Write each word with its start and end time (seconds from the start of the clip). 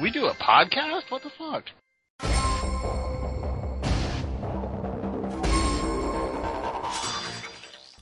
we 0.00 0.10
do 0.10 0.26
a 0.26 0.34
podcast? 0.34 1.10
What 1.10 1.22
the 1.22 1.30
fuck? 1.30 1.64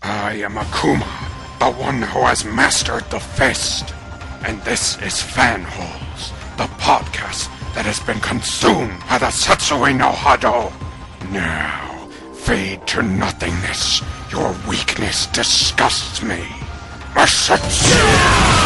I 0.03 0.35
am 0.35 0.55
Akuma, 0.55 1.59
the 1.59 1.73
one 1.73 2.03
who 2.03 2.21
has 2.25 2.45
mastered 2.45 3.05
the 3.11 3.21
fist. 3.21 3.95
And 4.45 4.61
this 4.63 4.97
is 5.03 5.15
Fanholes, 5.15 6.31
the 6.57 6.67
podcast 6.83 7.49
that 7.75 7.87
has 7.87 8.01
been 8.01 8.21
consumed 8.21 8.99
by 9.09 9.19
the 9.19 9.27
Satsui 9.27 9.97
no 9.97 10.11
Hado. 10.11 10.73
Now, 11.31 12.09
fade 12.35 12.87
to 12.89 13.03
nothingness. 13.03 14.03
Your 14.31 14.55
weakness 14.69 15.27
disgusts 15.29 16.23
me. 16.23 16.43
Messatsu! 17.15 18.62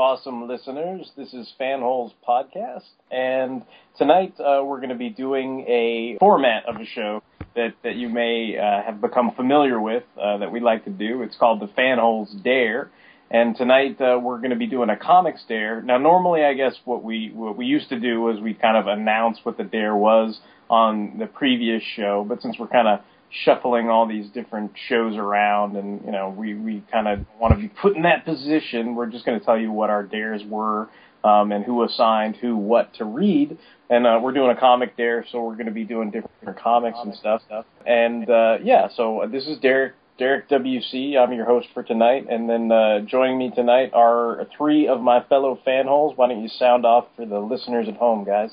Awesome 0.00 0.48
listeners. 0.48 1.12
This 1.14 1.34
is 1.34 1.52
Fanholes 1.60 2.12
Podcast, 2.26 2.88
and 3.10 3.62
tonight 3.98 4.32
uh, 4.40 4.64
we're 4.64 4.78
going 4.78 4.88
to 4.88 4.94
be 4.94 5.10
doing 5.10 5.60
a 5.68 6.16
format 6.18 6.64
of 6.66 6.76
a 6.76 6.86
show 6.86 7.22
that, 7.54 7.74
that 7.84 7.96
you 7.96 8.08
may 8.08 8.56
uh, 8.56 8.82
have 8.82 9.02
become 9.02 9.32
familiar 9.36 9.78
with 9.78 10.04
uh, 10.18 10.38
that 10.38 10.50
we 10.50 10.58
like 10.58 10.84
to 10.86 10.90
do. 10.90 11.20
It's 11.20 11.36
called 11.36 11.60
the 11.60 11.66
Fanholes 11.66 12.42
Dare, 12.42 12.90
and 13.30 13.54
tonight 13.54 14.00
uh, 14.00 14.18
we're 14.18 14.38
going 14.38 14.50
to 14.50 14.56
be 14.56 14.66
doing 14.66 14.88
a 14.88 14.96
comics 14.96 15.44
dare. 15.46 15.82
Now, 15.82 15.98
normally, 15.98 16.44
I 16.44 16.54
guess 16.54 16.76
what 16.86 17.04
we 17.04 17.30
what 17.34 17.58
we 17.58 17.66
used 17.66 17.90
to 17.90 18.00
do 18.00 18.22
was 18.22 18.40
we 18.40 18.54
kind 18.54 18.78
of 18.78 18.86
announce 18.86 19.40
what 19.42 19.58
the 19.58 19.64
dare 19.64 19.94
was 19.94 20.40
on 20.70 21.18
the 21.18 21.26
previous 21.26 21.82
show, 21.94 22.24
but 22.26 22.40
since 22.40 22.58
we're 22.58 22.68
kind 22.68 22.88
of 22.88 23.00
shuffling 23.30 23.88
all 23.88 24.06
these 24.06 24.28
different 24.30 24.72
shows 24.88 25.16
around 25.16 25.76
and 25.76 26.04
you 26.04 26.10
know 26.10 26.34
we 26.36 26.54
we 26.54 26.82
kind 26.90 27.06
of 27.06 27.24
want 27.38 27.54
to 27.54 27.60
be 27.60 27.68
put 27.68 27.96
in 27.96 28.02
that 28.02 28.24
position. 28.24 28.94
We're 28.94 29.06
just 29.06 29.24
going 29.24 29.38
to 29.38 29.44
tell 29.44 29.58
you 29.58 29.70
what 29.70 29.90
our 29.90 30.02
dares 30.02 30.42
were 30.44 30.88
um, 31.22 31.52
and 31.52 31.64
who 31.64 31.84
assigned 31.84 32.36
who 32.36 32.56
what 32.56 32.92
to 32.94 33.04
read. 33.04 33.56
And 33.88 34.06
uh, 34.06 34.20
we're 34.22 34.32
doing 34.32 34.50
a 34.50 34.58
comic 34.58 34.96
dare 34.96 35.24
so 35.30 35.42
we're 35.42 35.54
going 35.54 35.66
to 35.66 35.72
be 35.72 35.84
doing 35.84 36.10
different 36.10 36.58
comics 36.58 36.98
and 37.02 37.14
stuff. 37.14 37.42
And 37.86 38.28
uh, 38.28 38.58
yeah 38.62 38.88
so 38.94 39.28
this 39.30 39.46
is 39.46 39.58
Derek 39.60 39.94
Derek 40.18 40.48
WC 40.48 41.16
I'm 41.16 41.32
your 41.32 41.46
host 41.46 41.68
for 41.72 41.84
tonight. 41.84 42.26
And 42.28 42.48
then 42.50 42.72
uh, 42.72 43.00
joining 43.00 43.38
me 43.38 43.52
tonight 43.54 43.92
are 43.94 44.46
three 44.56 44.88
of 44.88 45.00
my 45.00 45.22
fellow 45.24 45.58
fanholes 45.64 46.16
why 46.16 46.28
don't 46.28 46.42
you 46.42 46.48
sound 46.48 46.84
off 46.84 47.06
for 47.14 47.26
the 47.26 47.38
listeners 47.38 47.86
at 47.88 47.96
home 47.96 48.24
guys? 48.24 48.50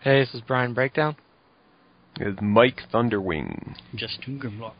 Hey, 0.00 0.20
this 0.20 0.34
is 0.34 0.40
Brian 0.40 0.74
Breakdown. 0.74 1.14
Is 2.20 2.36
Mike 2.42 2.82
Thunderwing. 2.92 3.76
Justin 3.94 4.38
Grimlock. 4.38 4.74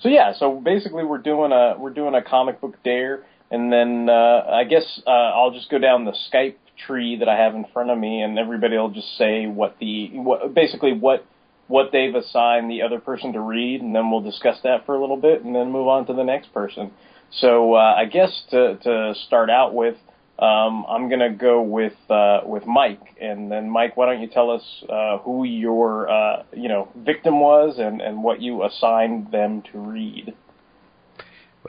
So 0.00 0.10
yeah, 0.10 0.34
so 0.38 0.60
basically 0.60 1.02
we're 1.02 1.16
doing 1.16 1.50
a 1.50 1.76
we're 1.78 1.94
doing 1.94 2.14
a 2.14 2.22
comic 2.22 2.60
book 2.60 2.76
dare, 2.84 3.24
and 3.50 3.72
then 3.72 4.10
uh, 4.10 4.44
I 4.46 4.64
guess 4.64 5.00
uh, 5.06 5.10
I'll 5.10 5.50
just 5.50 5.70
go 5.70 5.78
down 5.78 6.04
the 6.04 6.14
Skype 6.30 6.56
tree 6.86 7.16
that 7.20 7.28
I 7.28 7.36
have 7.36 7.54
in 7.54 7.64
front 7.72 7.88
of 7.88 7.96
me, 7.96 8.20
and 8.20 8.38
everybody 8.38 8.76
will 8.76 8.90
just 8.90 9.16
say 9.16 9.46
what 9.46 9.76
the 9.80 10.10
what 10.18 10.52
basically 10.52 10.92
what 10.92 11.24
what 11.68 11.90
they've 11.90 12.14
assigned 12.14 12.70
the 12.70 12.82
other 12.82 13.00
person 13.00 13.32
to 13.32 13.40
read, 13.40 13.80
and 13.80 13.94
then 13.94 14.10
we'll 14.10 14.20
discuss 14.20 14.58
that 14.62 14.84
for 14.84 14.94
a 14.94 15.00
little 15.00 15.16
bit, 15.16 15.42
and 15.42 15.54
then 15.54 15.72
move 15.72 15.88
on 15.88 16.06
to 16.06 16.12
the 16.12 16.24
next 16.24 16.52
person. 16.52 16.90
So 17.32 17.74
uh, 17.74 17.94
I 17.96 18.04
guess 18.04 18.44
to 18.50 18.76
to 18.82 19.14
start 19.26 19.48
out 19.48 19.74
with, 19.74 19.96
um, 20.38 20.84
I'm 20.88 21.08
gonna 21.08 21.32
go 21.32 21.62
with 21.62 21.94
uh, 22.10 22.40
with 22.44 22.66
Mike, 22.66 23.16
and 23.20 23.50
then 23.50 23.70
Mike, 23.70 23.96
why 23.96 24.06
don't 24.06 24.20
you 24.20 24.28
tell 24.28 24.50
us 24.50 24.62
uh, 24.88 25.18
who 25.18 25.44
your 25.44 26.08
uh, 26.08 26.42
you 26.52 26.68
know 26.68 26.88
victim 26.96 27.40
was 27.40 27.78
and, 27.78 28.00
and 28.00 28.22
what 28.22 28.40
you 28.42 28.64
assigned 28.64 29.32
them 29.32 29.62
to 29.72 29.78
read? 29.78 30.34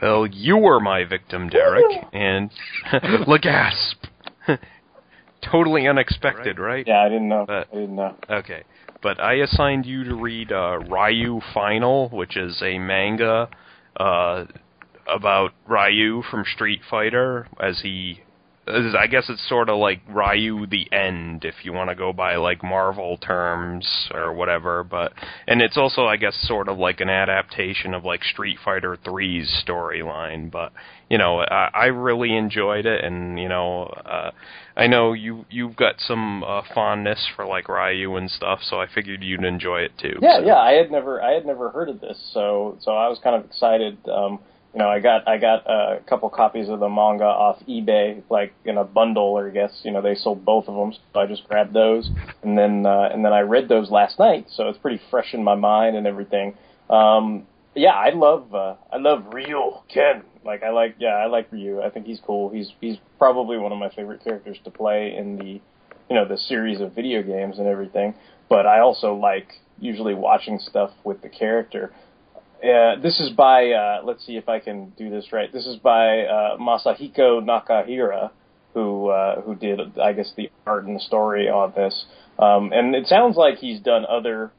Well, 0.00 0.26
you 0.26 0.56
were 0.56 0.80
my 0.80 1.04
victim, 1.04 1.48
Derek, 1.48 2.04
and 2.12 2.50
Lagasp. 2.92 3.96
totally 5.42 5.86
unexpected, 5.86 6.58
right? 6.58 6.86
Yeah, 6.86 7.00
I 7.00 7.08
didn't 7.08 7.28
know. 7.28 7.44
But- 7.46 7.68
I 7.72 7.74
didn't 7.74 7.96
know. 7.96 8.16
Okay. 8.30 8.62
But 9.00 9.20
I 9.20 9.34
assigned 9.34 9.86
you 9.86 10.02
to 10.04 10.14
read 10.16 10.50
uh, 10.50 10.78
Ryu 10.78 11.40
Final, 11.54 12.08
which 12.08 12.36
is 12.36 12.60
a 12.62 12.78
manga 12.78 13.48
uh, 13.96 14.44
about 15.06 15.52
Ryu 15.68 16.22
from 16.28 16.44
Street 16.44 16.80
Fighter, 16.88 17.46
as 17.60 17.80
he. 17.82 18.22
I 18.68 19.06
guess 19.06 19.28
it's 19.28 19.46
sort 19.48 19.68
of 19.68 19.78
like 19.78 20.00
Ryu 20.08 20.66
the 20.66 20.86
End, 20.92 21.44
if 21.44 21.54
you 21.64 21.72
want 21.72 21.90
to 21.90 21.96
go 21.96 22.12
by 22.12 22.36
like 22.36 22.62
Marvel 22.62 23.16
terms 23.18 24.08
or 24.12 24.32
whatever. 24.32 24.84
But 24.84 25.12
and 25.46 25.60
it's 25.62 25.76
also, 25.76 26.04
I 26.06 26.16
guess, 26.16 26.36
sort 26.46 26.68
of 26.68 26.78
like 26.78 27.00
an 27.00 27.08
adaptation 27.08 27.94
of 27.94 28.04
like 28.04 28.22
Street 28.24 28.58
Fighter 28.64 28.96
3's 29.04 29.64
storyline. 29.66 30.50
But 30.50 30.72
you 31.08 31.18
know, 31.18 31.40
I, 31.40 31.70
I 31.72 31.86
really 31.86 32.36
enjoyed 32.36 32.86
it, 32.86 33.04
and 33.04 33.38
you 33.38 33.48
know, 33.48 33.84
uh, 33.84 34.30
I 34.76 34.86
know 34.86 35.12
you 35.12 35.44
you've 35.50 35.76
got 35.76 35.94
some 35.98 36.44
uh, 36.44 36.62
fondness 36.74 37.26
for 37.34 37.46
like 37.46 37.68
Ryu 37.68 38.16
and 38.16 38.30
stuff, 38.30 38.60
so 38.62 38.80
I 38.80 38.86
figured 38.94 39.22
you'd 39.22 39.44
enjoy 39.44 39.80
it 39.80 39.92
too. 39.98 40.18
Yeah, 40.20 40.38
so. 40.38 40.46
yeah. 40.46 40.58
I 40.58 40.72
had 40.72 40.90
never 40.90 41.22
I 41.22 41.32
had 41.32 41.46
never 41.46 41.70
heard 41.70 41.88
of 41.88 42.00
this, 42.00 42.18
so 42.32 42.78
so 42.80 42.92
I 42.92 43.08
was 43.08 43.18
kind 43.22 43.36
of 43.36 43.44
excited. 43.44 43.98
Um, 44.08 44.38
you 44.74 44.78
know, 44.80 44.88
I 44.88 45.00
got 45.00 45.26
I 45.26 45.38
got 45.38 45.66
a 45.66 46.00
couple 46.06 46.28
copies 46.28 46.68
of 46.68 46.80
the 46.80 46.88
manga 46.88 47.24
off 47.24 47.58
eBay, 47.66 48.22
like 48.28 48.52
in 48.64 48.76
a 48.76 48.84
bundle, 48.84 49.24
or 49.24 49.48
I 49.48 49.50
guess 49.50 49.80
you 49.82 49.90
know 49.90 50.02
they 50.02 50.14
sold 50.14 50.44
both 50.44 50.68
of 50.68 50.74
them, 50.74 50.92
so 50.92 51.20
I 51.20 51.26
just 51.26 51.48
grabbed 51.48 51.72
those, 51.72 52.10
and 52.42 52.58
then 52.58 52.84
uh, 52.84 53.08
and 53.12 53.24
then 53.24 53.32
I 53.32 53.40
read 53.40 53.68
those 53.68 53.90
last 53.90 54.18
night, 54.18 54.46
so 54.50 54.68
it's 54.68 54.78
pretty 54.78 55.00
fresh 55.10 55.32
in 55.32 55.42
my 55.42 55.54
mind 55.54 55.96
and 55.96 56.06
everything. 56.06 56.54
Um, 56.90 57.46
yeah, 57.74 57.92
I 57.92 58.10
love 58.10 58.54
uh, 58.54 58.74
I 58.92 58.98
love 58.98 59.32
Ryu 59.32 59.72
Ken. 59.88 60.22
Like 60.44 60.62
I 60.62 60.70
like 60.70 60.96
yeah 60.98 61.14
I 61.14 61.26
like 61.26 61.50
Ryu. 61.50 61.80
I 61.82 61.88
think 61.90 62.06
he's 62.06 62.20
cool. 62.20 62.50
He's 62.50 62.70
he's 62.80 62.98
probably 63.18 63.56
one 63.56 63.72
of 63.72 63.78
my 63.78 63.88
favorite 63.88 64.22
characters 64.22 64.58
to 64.64 64.70
play 64.70 65.14
in 65.16 65.36
the 65.36 65.60
you 66.10 66.14
know 66.14 66.26
the 66.26 66.36
series 66.36 66.80
of 66.80 66.92
video 66.94 67.22
games 67.22 67.58
and 67.58 67.66
everything. 67.66 68.14
But 68.48 68.66
I 68.66 68.80
also 68.80 69.14
like 69.14 69.48
usually 69.80 70.14
watching 70.14 70.58
stuff 70.58 70.90
with 71.04 71.22
the 71.22 71.28
character. 71.28 71.92
This 72.62 73.20
is 73.20 73.30
by 73.30 73.70
uh, 73.70 74.00
let's 74.04 74.24
see 74.26 74.36
if 74.36 74.48
I 74.48 74.58
can 74.58 74.90
do 74.96 75.10
this 75.10 75.32
right. 75.32 75.52
This 75.52 75.66
is 75.66 75.76
by 75.76 76.20
uh, 76.22 76.56
Masahiko 76.58 77.42
Nakahira, 77.42 78.30
who 78.74 79.08
uh, 79.08 79.40
who 79.42 79.54
did 79.54 79.98
I 79.98 80.12
guess 80.12 80.32
the 80.36 80.50
art 80.66 80.86
and 80.86 80.96
the 80.96 81.00
story 81.00 81.48
on 81.48 81.72
this. 81.74 82.06
Um, 82.38 82.72
and 82.72 82.94
it 82.94 83.06
sounds 83.06 83.36
like 83.36 83.58
he's 83.58 83.80
done 83.80 84.04
other 84.08 84.52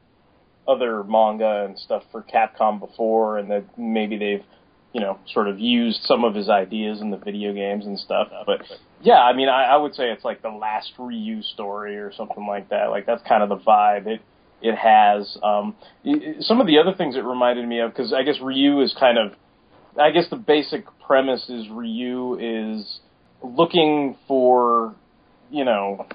other 0.68 1.04
manga 1.04 1.66
and 1.66 1.78
stuff 1.78 2.04
for 2.12 2.24
Capcom 2.24 2.80
before, 2.80 3.38
and 3.38 3.50
that 3.52 3.78
maybe 3.78 4.18
they've 4.18 4.44
you 4.94 5.02
know 5.02 5.20
sort 5.34 5.48
of 5.48 5.60
used 5.60 6.02
some 6.04 6.24
of 6.24 6.36
his 6.36 6.50
ideas 6.50 7.02
in 7.02 7.12
the 7.12 7.18
video 7.18 7.54
games 7.54 7.86
and 7.86 8.00
stuff. 8.00 8.28
But 8.46 8.62
yeah, 9.02 9.20
I 9.20 9.36
mean, 9.36 9.50
I, 9.50 9.66
I 9.66 9.78
would 9.78 9.96
say 9.96 10.12
it's 10.12 10.24
like 10.24 10.42
the 10.42 10.50
last 10.50 10.92
Ryu 10.98 11.42
story 11.42 11.98
or 11.98 12.12
something 12.14 12.46
like 12.48 12.70
that. 12.70 12.90
Like 12.90 13.06
that's 13.06 13.24
kind 13.28 13.44
of 13.44 13.50
the 13.50 13.58
vibe 13.58 14.08
it 14.08 14.22
it 14.62 14.76
has. 14.76 15.38
Um, 15.44 15.76
some 16.42 16.62
of 16.62 16.68
the 16.68 16.80
other 16.80 16.94
things 16.98 17.16
it 17.16 17.24
reminded 17.24 17.68
me 17.68 17.80
of 17.80 17.92
because 17.92 18.14
I 18.14 18.24
guess 18.24 18.36
Ryu 18.42 18.82
is 18.82 18.96
kind 19.00 19.18
of, 19.18 19.34
I 20.00 20.12
guess 20.12 20.30
the 20.30 20.36
basic 20.36 20.86
premise 21.06 21.50
is 21.50 21.68
Ryu 21.70 22.36
is 22.40 23.00
looking 23.44 24.18
for, 24.28 24.96
you 25.50 25.66
know, 25.66 26.08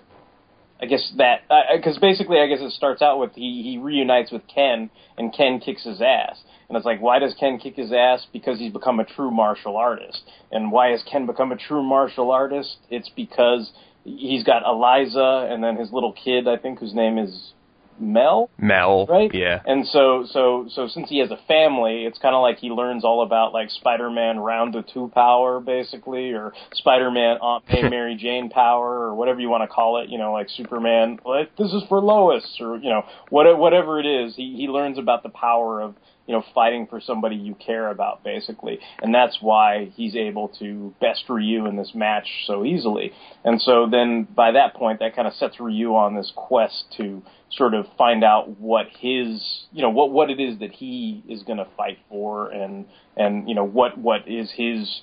I 0.81 0.87
guess 0.87 1.13
that 1.17 1.43
because 1.75 1.99
basically 1.99 2.39
I 2.39 2.47
guess 2.47 2.59
it 2.61 2.73
starts 2.73 3.01
out 3.01 3.19
with 3.19 3.31
he 3.35 3.63
he 3.63 3.79
reunites 3.79 4.31
with 4.31 4.43
Ken 4.53 4.91
and 5.17 5.35
Ken 5.35 5.61
kicks 5.61 5.85
his 5.85 6.03
ass. 6.03 6.43
And 6.69 6.77
it's 6.77 6.85
like 6.85 7.01
why 7.01 7.21
does 7.21 7.35
Ken 7.39 7.59
kick 7.59 7.77
his 7.77 7.93
ass? 7.93 8.27
Because 8.33 8.59
he's 8.59 8.73
become 8.73 9.01
a 9.01 9.05
true 9.05 9.31
martial 9.31 9.77
artist. 9.77 10.23
And 10.51 10.73
why 10.73 10.91
has 10.91 11.03
Ken 11.11 11.27
become 11.27 11.53
a 11.53 11.57
true 11.57 11.83
martial 11.83 12.31
artist? 12.31 12.77
It's 12.91 13.09
because 13.09 13.73
he's 14.05 14.45
got 14.45 14.63
Eliza 14.67 15.49
and 15.51 15.65
then 15.65 15.77
his 15.77 15.91
little 15.93 16.13
kid 16.13 16.49
I 16.49 16.59
think 16.59 16.81
whose 16.81 16.95
name 16.95 17.19
is 17.19 17.53
Mel 17.99 18.51
Mel. 18.59 19.07
right? 19.07 19.31
Yeah. 19.33 19.63
And 19.67 19.87
so, 19.87 20.27
so, 20.31 20.67
so 20.71 20.89
since 20.89 21.09
he 21.09 21.19
has 21.19 21.31
a 21.31 21.39
family, 21.49 22.05
it's 22.05 22.19
kind 22.19 22.35
of 22.35 22.43
like 22.43 22.59
he 22.59 22.71
learns 22.71 23.05
all 23.05 23.23
about 23.23 23.53
like 23.53 23.71
Spider-Man 23.71 24.39
round 24.39 24.75
the 24.75 24.83
two 24.83 25.11
power, 25.15 25.61
basically, 25.61 26.33
or 26.33 26.53
Spider-Man 26.73 27.39
Aunt 27.41 27.65
May 27.69 27.83
Mary 27.89 28.17
Jane 28.17 28.51
power, 28.51 29.07
or 29.07 29.15
whatever 29.15 29.41
you 29.41 29.49
want 29.49 29.63
to 29.63 29.69
call 29.69 30.03
it. 30.03 30.09
You 30.09 30.19
know, 30.19 30.33
like 30.33 30.49
Superman, 30.51 31.19
like 31.25 31.57
this 31.57 31.73
is 31.73 31.83
for 31.89 32.01
Lois, 32.01 32.45
or 32.61 32.77
you 32.77 32.91
know, 32.91 33.03
what, 33.31 33.59
whatever 33.59 34.01
it 34.01 34.07
is. 34.07 34.35
He 34.37 34.55
he 34.57 34.69
learns 34.69 34.99
about 34.99 35.23
the 35.23 35.31
power 35.31 35.81
of 35.81 35.95
you 36.27 36.35
know 36.35 36.45
fighting 36.55 36.87
for 36.87 37.01
somebody 37.01 37.37
you 37.37 37.55
care 37.55 37.89
about, 37.91 38.25
basically, 38.25 38.79
and 39.03 39.15
that's 39.15 39.39
why 39.41 39.91
he's 39.95 40.17
able 40.17 40.49
to 40.61 40.95
best 41.01 41.25
Ryu 41.29 41.67
in 41.67 41.77
this 41.77 41.93
match 41.95 42.29
so 42.47 42.65
easily. 42.65 43.13
And 43.45 43.61
so 43.61 43.87
then 43.91 44.27
by 44.35 44.53
that 44.53 44.75
point, 44.75 45.01
that 45.01 45.15
kind 45.15 45.29
of 45.29 45.35
sets 45.35 45.61
Ryu 45.61 45.95
on 45.95 46.15
this 46.15 46.33
quest 46.35 46.85
to 46.97 47.23
sort 47.51 47.75
of 47.75 47.87
find 47.97 48.25
out 48.25 48.59
what 48.59 48.87
his 48.99 49.67
you 49.73 49.83
know 49.83 49.91
what 49.91 50.11
what 50.11 50.31
it 50.31 50.41
is 50.41 50.59
that 50.59 50.73
he 50.73 51.23
is 51.29 51.43
going 51.43 51.59
to 51.59 51.67
fight 51.77 51.99
for 52.09 52.51
and 52.51 52.87
and 53.17 53.49
you 53.49 53.55
know 53.55 53.65
what 53.65 53.97
what 53.97 54.27
is 54.27 54.51
his 54.57 55.03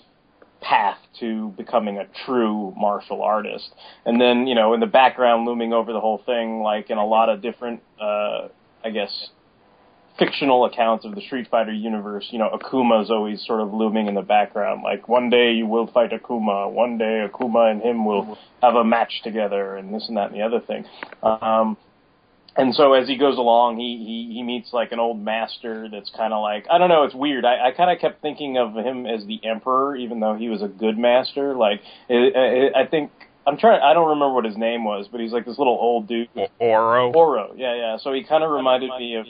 path 0.61 0.97
to 1.19 1.53
becoming 1.57 1.97
a 1.97 2.05
true 2.25 2.73
martial 2.77 3.23
artist 3.23 3.71
and 4.05 4.21
then 4.21 4.45
you 4.45 4.53
know 4.53 4.73
in 4.73 4.79
the 4.79 4.85
background 4.85 5.45
looming 5.45 5.73
over 5.73 5.91
the 5.91 5.99
whole 5.99 6.21
thing 6.25 6.61
like 6.61 6.89
in 6.89 6.97
a 6.97 7.05
lot 7.05 7.29
of 7.29 7.41
different 7.41 7.81
uh 7.99 8.47
i 8.83 8.89
guess 8.91 9.29
fictional 10.21 10.65
accounts 10.65 11.03
of 11.03 11.15
the 11.15 11.21
Street 11.21 11.47
Fighter 11.49 11.71
universe, 11.71 12.27
you 12.29 12.37
know, 12.37 12.49
Akuma 12.49 13.01
is 13.01 13.09
always 13.09 13.43
sort 13.45 13.59
of 13.59 13.73
looming 13.73 14.07
in 14.07 14.13
the 14.13 14.21
background. 14.21 14.83
Like 14.83 15.09
one 15.09 15.31
day 15.31 15.53
you 15.53 15.65
will 15.65 15.87
fight 15.87 16.11
Akuma, 16.11 16.71
one 16.71 16.99
day 16.99 17.25
Akuma 17.27 17.71
and 17.71 17.81
him 17.81 18.05
will 18.05 18.37
have 18.61 18.75
a 18.75 18.83
match 18.83 19.21
together, 19.23 19.75
and 19.75 19.93
this 19.93 20.07
and 20.07 20.17
that 20.17 20.31
and 20.31 20.35
the 20.35 20.43
other 20.43 20.59
thing. 20.59 20.85
Um, 21.23 21.75
and 22.55 22.75
so 22.75 22.93
as 22.93 23.07
he 23.07 23.17
goes 23.17 23.37
along, 23.37 23.77
he 23.77 23.97
he, 23.97 24.35
he 24.35 24.43
meets 24.43 24.71
like 24.73 24.91
an 24.91 24.99
old 24.99 25.19
master 25.19 25.89
that's 25.91 26.11
kind 26.15 26.33
of 26.33 26.41
like 26.43 26.67
I 26.69 26.77
don't 26.77 26.89
know, 26.89 27.03
it's 27.03 27.15
weird. 27.15 27.43
I, 27.43 27.69
I 27.69 27.71
kind 27.71 27.89
of 27.89 27.99
kept 27.99 28.21
thinking 28.21 28.57
of 28.57 28.75
him 28.75 29.07
as 29.07 29.25
the 29.25 29.39
emperor, 29.43 29.95
even 29.95 30.19
though 30.19 30.35
he 30.35 30.49
was 30.49 30.61
a 30.61 30.67
good 30.67 30.97
master. 30.97 31.55
Like 31.55 31.81
it, 32.09 32.35
it, 32.35 32.75
I 32.75 32.85
think. 32.85 33.11
I'm 33.47 33.57
trying. 33.57 33.81
I 33.81 33.95
don't 33.95 34.09
remember 34.09 34.35
what 34.35 34.45
his 34.45 34.55
name 34.55 34.83
was, 34.83 35.07
but 35.11 35.19
he's 35.19 35.31
like 35.31 35.45
this 35.45 35.57
little 35.57 35.73
old 35.73 36.07
dude. 36.07 36.29
Oro. 36.59 37.11
Oro, 37.11 37.55
yeah, 37.57 37.73
yeah. 37.75 37.97
So 37.97 38.13
he 38.13 38.23
kind 38.23 38.43
of 38.43 38.51
reminded 38.51 38.91
me 38.99 39.15
of 39.15 39.25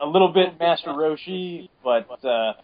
a 0.00 0.06
little 0.06 0.32
bit 0.32 0.58
Master 0.58 0.90
Roshi, 0.90 1.68
but 1.82 2.24
uh, 2.24 2.54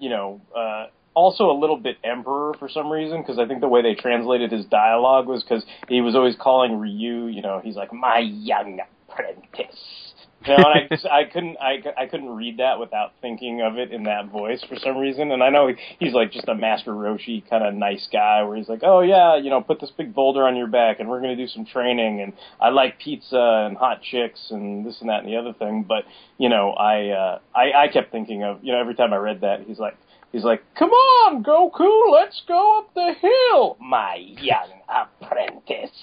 you 0.00 0.10
know, 0.10 0.40
uh, 0.56 0.86
also 1.14 1.50
a 1.50 1.58
little 1.58 1.76
bit 1.76 1.96
Emperor 2.04 2.54
for 2.58 2.68
some 2.68 2.90
reason 2.90 3.20
because 3.20 3.38
I 3.38 3.46
think 3.46 3.60
the 3.60 3.68
way 3.68 3.82
they 3.82 3.94
translated 3.94 4.50
his 4.50 4.64
dialogue 4.66 5.26
was 5.26 5.42
because 5.42 5.64
he 5.88 6.00
was 6.00 6.14
always 6.14 6.36
calling 6.40 6.78
Ryu, 6.78 7.26
you 7.26 7.42
know, 7.42 7.60
he's 7.62 7.76
like 7.76 7.92
my 7.92 8.18
young 8.18 8.80
apprentice. 9.08 10.11
And 10.44 10.64
I, 10.64 11.20
I 11.20 11.24
couldn't, 11.24 11.56
I, 11.60 11.82
I 11.96 12.06
couldn't 12.06 12.30
read 12.30 12.58
that 12.58 12.78
without 12.78 13.12
thinking 13.20 13.62
of 13.62 13.78
it 13.78 13.92
in 13.92 14.04
that 14.04 14.28
voice 14.28 14.62
for 14.68 14.76
some 14.76 14.96
reason. 14.98 15.30
And 15.30 15.42
I 15.42 15.50
know 15.50 15.70
he's 15.98 16.12
like 16.12 16.32
just 16.32 16.48
a 16.48 16.54
Master 16.54 16.92
Roshi 16.92 17.48
kind 17.48 17.64
of 17.64 17.74
nice 17.74 18.08
guy, 18.12 18.42
where 18.42 18.56
he's 18.56 18.68
like, 18.68 18.80
oh 18.82 19.00
yeah, 19.00 19.36
you 19.36 19.50
know, 19.50 19.60
put 19.60 19.80
this 19.80 19.90
big 19.96 20.14
boulder 20.14 20.44
on 20.44 20.56
your 20.56 20.66
back, 20.66 21.00
and 21.00 21.08
we're 21.08 21.20
gonna 21.20 21.36
do 21.36 21.46
some 21.46 21.64
training, 21.64 22.20
and 22.20 22.32
I 22.60 22.70
like 22.70 22.98
pizza 22.98 23.66
and 23.66 23.76
hot 23.76 24.02
chicks 24.02 24.48
and 24.50 24.84
this 24.84 25.00
and 25.00 25.10
that 25.10 25.20
and 25.24 25.28
the 25.28 25.36
other 25.36 25.52
thing. 25.52 25.84
But 25.86 26.04
you 26.38 26.48
know, 26.48 26.70
I, 26.72 27.08
uh, 27.08 27.38
I, 27.54 27.84
I 27.84 27.88
kept 27.88 28.10
thinking 28.10 28.42
of, 28.42 28.62
you 28.62 28.72
know, 28.72 28.80
every 28.80 28.94
time 28.94 29.12
I 29.12 29.16
read 29.16 29.42
that, 29.42 29.60
he's 29.66 29.78
like, 29.78 29.96
he's 30.32 30.44
like, 30.44 30.62
come 30.78 30.90
on, 30.90 31.44
Goku, 31.44 32.12
let's 32.12 32.42
go 32.48 32.80
up 32.80 32.94
the 32.94 33.14
hill, 33.20 33.76
my 33.80 34.16
young 34.16 34.70
apprentice, 34.88 35.96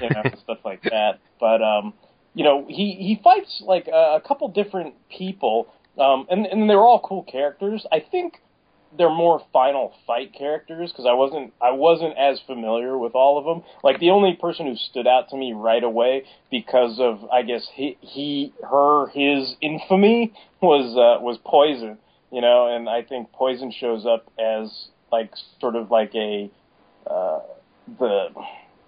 you 0.00 0.08
know, 0.10 0.22
stuff 0.42 0.58
like 0.64 0.82
that. 0.84 1.18
But 1.40 1.62
um 1.62 1.94
you 2.34 2.44
know, 2.44 2.64
he 2.68 2.96
he 2.98 3.20
fights 3.22 3.62
like 3.64 3.88
a, 3.88 4.16
a 4.16 4.22
couple 4.26 4.48
different 4.48 4.94
people, 5.10 5.68
um, 5.98 6.26
and 6.30 6.46
and 6.46 6.68
they're 6.68 6.80
all 6.80 7.00
cool 7.00 7.22
characters. 7.22 7.86
I 7.92 8.00
think 8.00 8.40
they're 8.96 9.10
more 9.10 9.42
Final 9.52 9.92
Fight 10.06 10.32
characters 10.34 10.90
because 10.90 11.06
I 11.06 11.14
wasn't 11.14 11.52
I 11.60 11.70
wasn't 11.72 12.16
as 12.16 12.40
familiar 12.46 12.96
with 12.96 13.14
all 13.14 13.38
of 13.38 13.44
them. 13.44 13.62
Like 13.82 14.00
the 14.00 14.10
only 14.10 14.34
person 14.34 14.66
who 14.66 14.76
stood 14.76 15.06
out 15.06 15.28
to 15.30 15.36
me 15.36 15.52
right 15.52 15.82
away 15.82 16.24
because 16.50 16.98
of 16.98 17.24
I 17.30 17.42
guess 17.42 17.68
he 17.74 17.96
he 18.00 18.52
her 18.68 19.08
his 19.08 19.56
infamy 19.60 20.32
was 20.60 20.96
uh, 20.96 21.22
was 21.22 21.38
Poison. 21.44 21.98
You 22.30 22.40
know, 22.40 22.74
and 22.74 22.88
I 22.88 23.02
think 23.02 23.30
Poison 23.32 23.70
shows 23.70 24.06
up 24.06 24.30
as 24.38 24.88
like 25.10 25.32
sort 25.60 25.76
of 25.76 25.90
like 25.90 26.14
a 26.14 26.50
uh, 27.06 27.40
the 27.98 28.28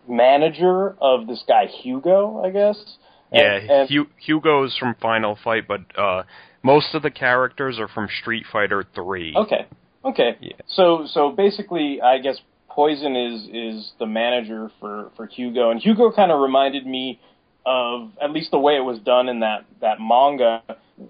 manager 0.09 0.97
of 1.01 1.27
this 1.27 1.45
guy 1.47 1.67
Hugo, 1.67 2.43
I 2.45 2.51
guess. 2.51 2.97
Yeah, 3.33 3.55
And- 3.57 3.71
and- 3.71 3.91
Hu- 3.91 4.07
Hugo's 4.19 4.77
from 4.77 4.95
Final 5.01 5.37
Fight, 5.43 5.67
but 5.67 5.81
uh, 5.99 6.23
most 6.63 6.95
of 6.95 7.03
the 7.03 7.11
characters 7.11 7.79
are 7.79 7.89
from 7.89 8.09
Street 8.21 8.45
Fighter 8.53 8.85
Three. 8.95 9.35
Okay. 9.37 9.67
Okay. 10.05 10.37
Yeah. 10.41 10.53
So 10.67 11.07
so 11.07 11.31
basically, 11.31 12.01
I 12.03 12.19
guess 12.19 12.39
Poison 12.69 13.17
is 13.17 13.49
is 13.53 13.93
the 13.99 14.07
manager 14.07 14.71
for 14.81 15.11
for 15.17 15.27
Hugo, 15.27 15.71
and 15.71 15.81
Hugo 15.81 16.11
kind 16.13 16.31
of 16.33 16.41
reminded 16.41 16.87
me 16.87 17.21
of 17.67 18.11
at 18.21 18.31
least 18.31 18.51
the 18.51 18.59
way 18.59 18.77
it 18.77 18.85
was 18.85 18.99
done 19.01 19.29
in 19.29 19.41
that 19.41 19.65
that 19.81 19.99
manga. 20.01 20.63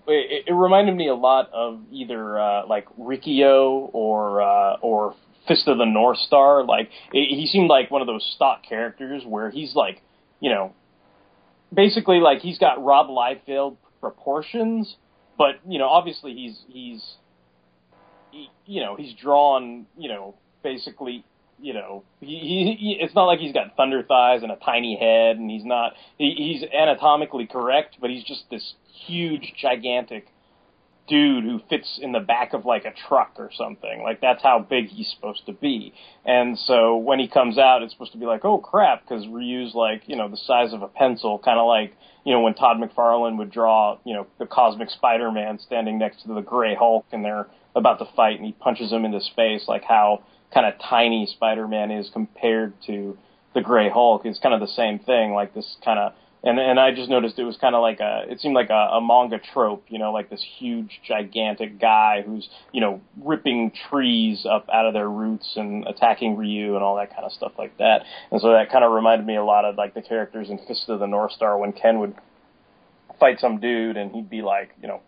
It, 0.07 0.45
it 0.47 0.53
reminded 0.53 0.95
me 0.95 1.09
a 1.09 1.15
lot 1.15 1.51
of 1.53 1.81
either 1.91 2.39
uh, 2.39 2.67
like 2.67 2.87
Riki-Oh 2.97 3.91
or 3.93 4.41
uh, 4.43 4.77
or 4.81 5.15
Fist 5.49 5.67
of 5.69 5.79
the 5.79 5.85
North 5.85 6.19
Star. 6.19 6.65
Like 6.65 6.89
it, 7.13 7.35
he 7.35 7.47
seemed 7.47 7.69
like 7.69 7.91
one 7.91 8.01
of 8.01 8.07
those 8.07 8.25
stock 8.37 8.63
characters 8.67 9.23
where 9.27 9.51
he's 9.51 9.75
like, 9.75 10.01
you 10.41 10.51
know, 10.51 10.73
basically 11.73 12.19
like 12.19 12.41
he's 12.41 12.59
got 12.59 12.83
Rob 12.83 13.09
Liefeld 13.09 13.77
proportions, 14.01 14.97
but 15.39 15.57
you 15.67 15.79
know, 15.79 15.89
obviously 15.89 16.35
he's 16.35 16.63
he's 16.69 17.17
he, 18.35 18.51
you 18.67 18.81
know 18.81 18.97
he's 18.97 19.15
drawn 19.15 19.87
you 19.97 20.09
know 20.09 20.35
basically 20.63 21.25
you 21.61 21.73
know 21.73 22.03
he, 22.21 22.77
he, 22.79 22.99
it's 23.01 23.15
not 23.15 23.25
like 23.25 23.39
he's 23.39 23.53
got 23.53 23.77
thunder 23.77 24.03
thighs 24.03 24.43
and 24.43 24.51
a 24.51 24.57
tiny 24.57 24.97
head 24.99 25.37
and 25.37 25.51
he's 25.51 25.65
not 25.65 25.93
he, 26.19 26.35
he's 26.37 26.69
anatomically 26.73 27.47
correct 27.47 27.97
but 28.01 28.11
he's 28.11 28.25
just 28.25 28.45
this 28.51 28.75
huge 29.07 29.55
gigantic 29.61 30.27
dude 31.07 31.45
who 31.45 31.61
fits 31.69 31.99
in 32.01 32.13
the 32.13 32.21
back 32.21 32.55
of 32.55 32.65
like 32.65 32.85
a 32.85 32.93
truck 33.09 33.33
or 33.39 33.51
something 33.57 34.03
like 34.03 34.21
that's 34.21 34.43
how 34.43 34.59
big 34.59 34.87
he's 34.89 35.11
supposed 35.15 35.45
to 35.47 35.53
be 35.53 35.93
and 36.25 36.59
so 36.59 36.97
when 36.97 37.19
he 37.19 37.29
comes 37.29 37.59
out 37.59 37.83
it's 37.83 37.93
supposed 37.93 38.13
to 38.13 38.19
be 38.19 38.27
like 38.27 38.45
oh 38.45 38.59
crap 38.59 39.03
because 39.03 39.27
Ryu's 39.27 39.75
like 39.75 40.03
you 40.07 40.17
know 40.17 40.29
the 40.29 40.37
size 40.37 40.73
of 40.73 40.83
a 40.83 40.89
pencil 40.89 41.39
kind 41.39 41.59
of 41.59 41.67
like 41.67 41.95
you 42.25 42.33
know 42.33 42.41
when 42.41 42.55
Todd 42.55 42.79
McFarlane 42.79 43.37
would 43.39 43.51
draw 43.51 43.99
you 44.05 44.15
know 44.15 44.27
the 44.39 44.47
cosmic 44.47 44.91
Spider-Man 44.91 45.59
standing 45.59 45.99
next 45.99 46.23
to 46.23 46.35
the 46.35 46.41
gray 46.41 46.75
Hulk 46.75 47.05
and 47.13 47.25
they're 47.25 47.47
about 47.77 47.99
to 47.99 48.07
fight 48.17 48.37
and 48.37 48.47
he 48.47 48.53
punches 48.53 48.91
him 48.91 49.05
into 49.05 49.21
space 49.21 49.65
like 49.69 49.85
how 49.85 50.23
kind 50.55 50.67
of 50.67 50.75
tiny 50.81 51.27
Spider-Man 51.27 51.91
is 51.91 52.09
compared 52.13 52.73
to 52.87 53.19
the 53.55 53.61
Gray 53.61 53.89
Hulk. 53.89 54.23
It's 54.25 54.39
kind 54.39 54.55
of 54.55 54.61
the 54.61 54.75
same 54.75 54.99
thing, 54.99 55.33
like 55.33 55.55
this 55.55 55.77
kind 55.85 55.99
of. 55.99 56.13
And 56.47 56.59
and 56.59 56.79
I 56.79 56.95
just 56.95 57.09
noticed 57.09 57.39
it 57.39 57.45
was 57.45 57.57
kind 57.57 57.75
of 57.75 57.81
like 57.81 58.01
a. 58.01 58.27
It 58.29 58.41
seemed 58.41 58.55
like 58.55 58.69
a, 58.69 58.97
a 58.97 59.01
manga 59.01 59.39
trope, 59.39 59.87
you 59.89 59.99
know, 59.99 60.13
like 60.13 60.29
this 60.29 60.45
huge, 60.59 61.01
gigantic 61.09 61.81
guy 61.81 62.23
who's 62.25 62.49
you 62.71 62.83
know 62.83 63.01
ripping 63.23 63.73
trees 63.89 64.45
up 64.45 64.69
out 64.71 64.85
of 64.85 64.93
their 64.93 65.09
roots 65.09 65.55
and 65.57 65.87
attacking 65.87 66.37
Ryu 66.37 66.75
and 66.75 66.85
all 66.85 66.97
that 66.97 67.11
kind 67.11 67.25
of 67.25 67.33
stuff 67.33 67.53
like 67.59 67.79
that. 67.79 68.03
And 68.31 68.43
so 68.43 68.53
that 68.53 68.71
kind 68.71 68.85
of 68.85 68.93
reminded 68.93 69.27
me 69.27 69.37
a 69.37 69.45
lot 69.45 69.65
of 69.65 69.77
like 69.77 69.95
the 69.95 70.03
characters 70.03 70.51
in 70.51 70.59
Fist 70.69 70.85
of 70.89 71.01
the 71.01 71.07
North 71.07 71.33
Star 71.33 71.57
when 71.57 71.73
Ken 71.73 71.99
would 72.01 72.15
fight 73.19 73.41
some 73.41 73.59
dude 73.59 73.97
and 73.97 74.13
he'd 74.13 74.29
be 74.29 74.43
like, 74.43 74.71
you 74.83 74.89
know, 74.89 75.01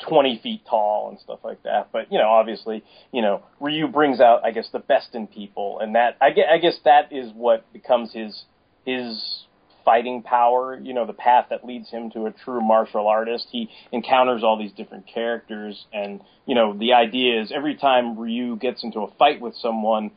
20 0.00 0.40
feet 0.42 0.62
tall 0.68 1.08
and 1.10 1.18
stuff 1.18 1.40
like 1.42 1.62
that. 1.64 1.88
But, 1.92 2.12
you 2.12 2.18
know, 2.18 2.28
obviously, 2.28 2.84
you 3.12 3.22
know, 3.22 3.42
Ryu 3.60 3.88
brings 3.88 4.20
out, 4.20 4.44
I 4.44 4.50
guess, 4.50 4.68
the 4.72 4.78
best 4.78 5.14
in 5.14 5.26
people. 5.26 5.80
And 5.80 5.94
that, 5.94 6.16
I 6.20 6.30
guess, 6.30 6.44
I 6.52 6.58
guess 6.58 6.78
that 6.84 7.12
is 7.12 7.32
what 7.34 7.70
becomes 7.72 8.12
his, 8.12 8.44
his 8.84 9.44
fighting 9.88 10.22
power, 10.22 10.78
you 10.78 10.92
know, 10.92 11.06
the 11.06 11.14
path 11.14 11.46
that 11.48 11.64
leads 11.64 11.88
him 11.88 12.10
to 12.10 12.26
a 12.26 12.30
true 12.30 12.60
martial 12.60 13.08
artist. 13.08 13.46
He 13.50 13.70
encounters 13.90 14.44
all 14.44 14.58
these 14.58 14.72
different 14.72 15.06
characters. 15.06 15.86
And, 15.94 16.20
you 16.44 16.54
know, 16.54 16.76
the 16.76 16.92
idea 16.92 17.40
is 17.40 17.50
every 17.50 17.74
time 17.74 18.18
Ryu 18.18 18.56
gets 18.56 18.84
into 18.84 19.00
a 19.00 19.10
fight 19.18 19.40
with 19.40 19.54
someone, 19.54 20.10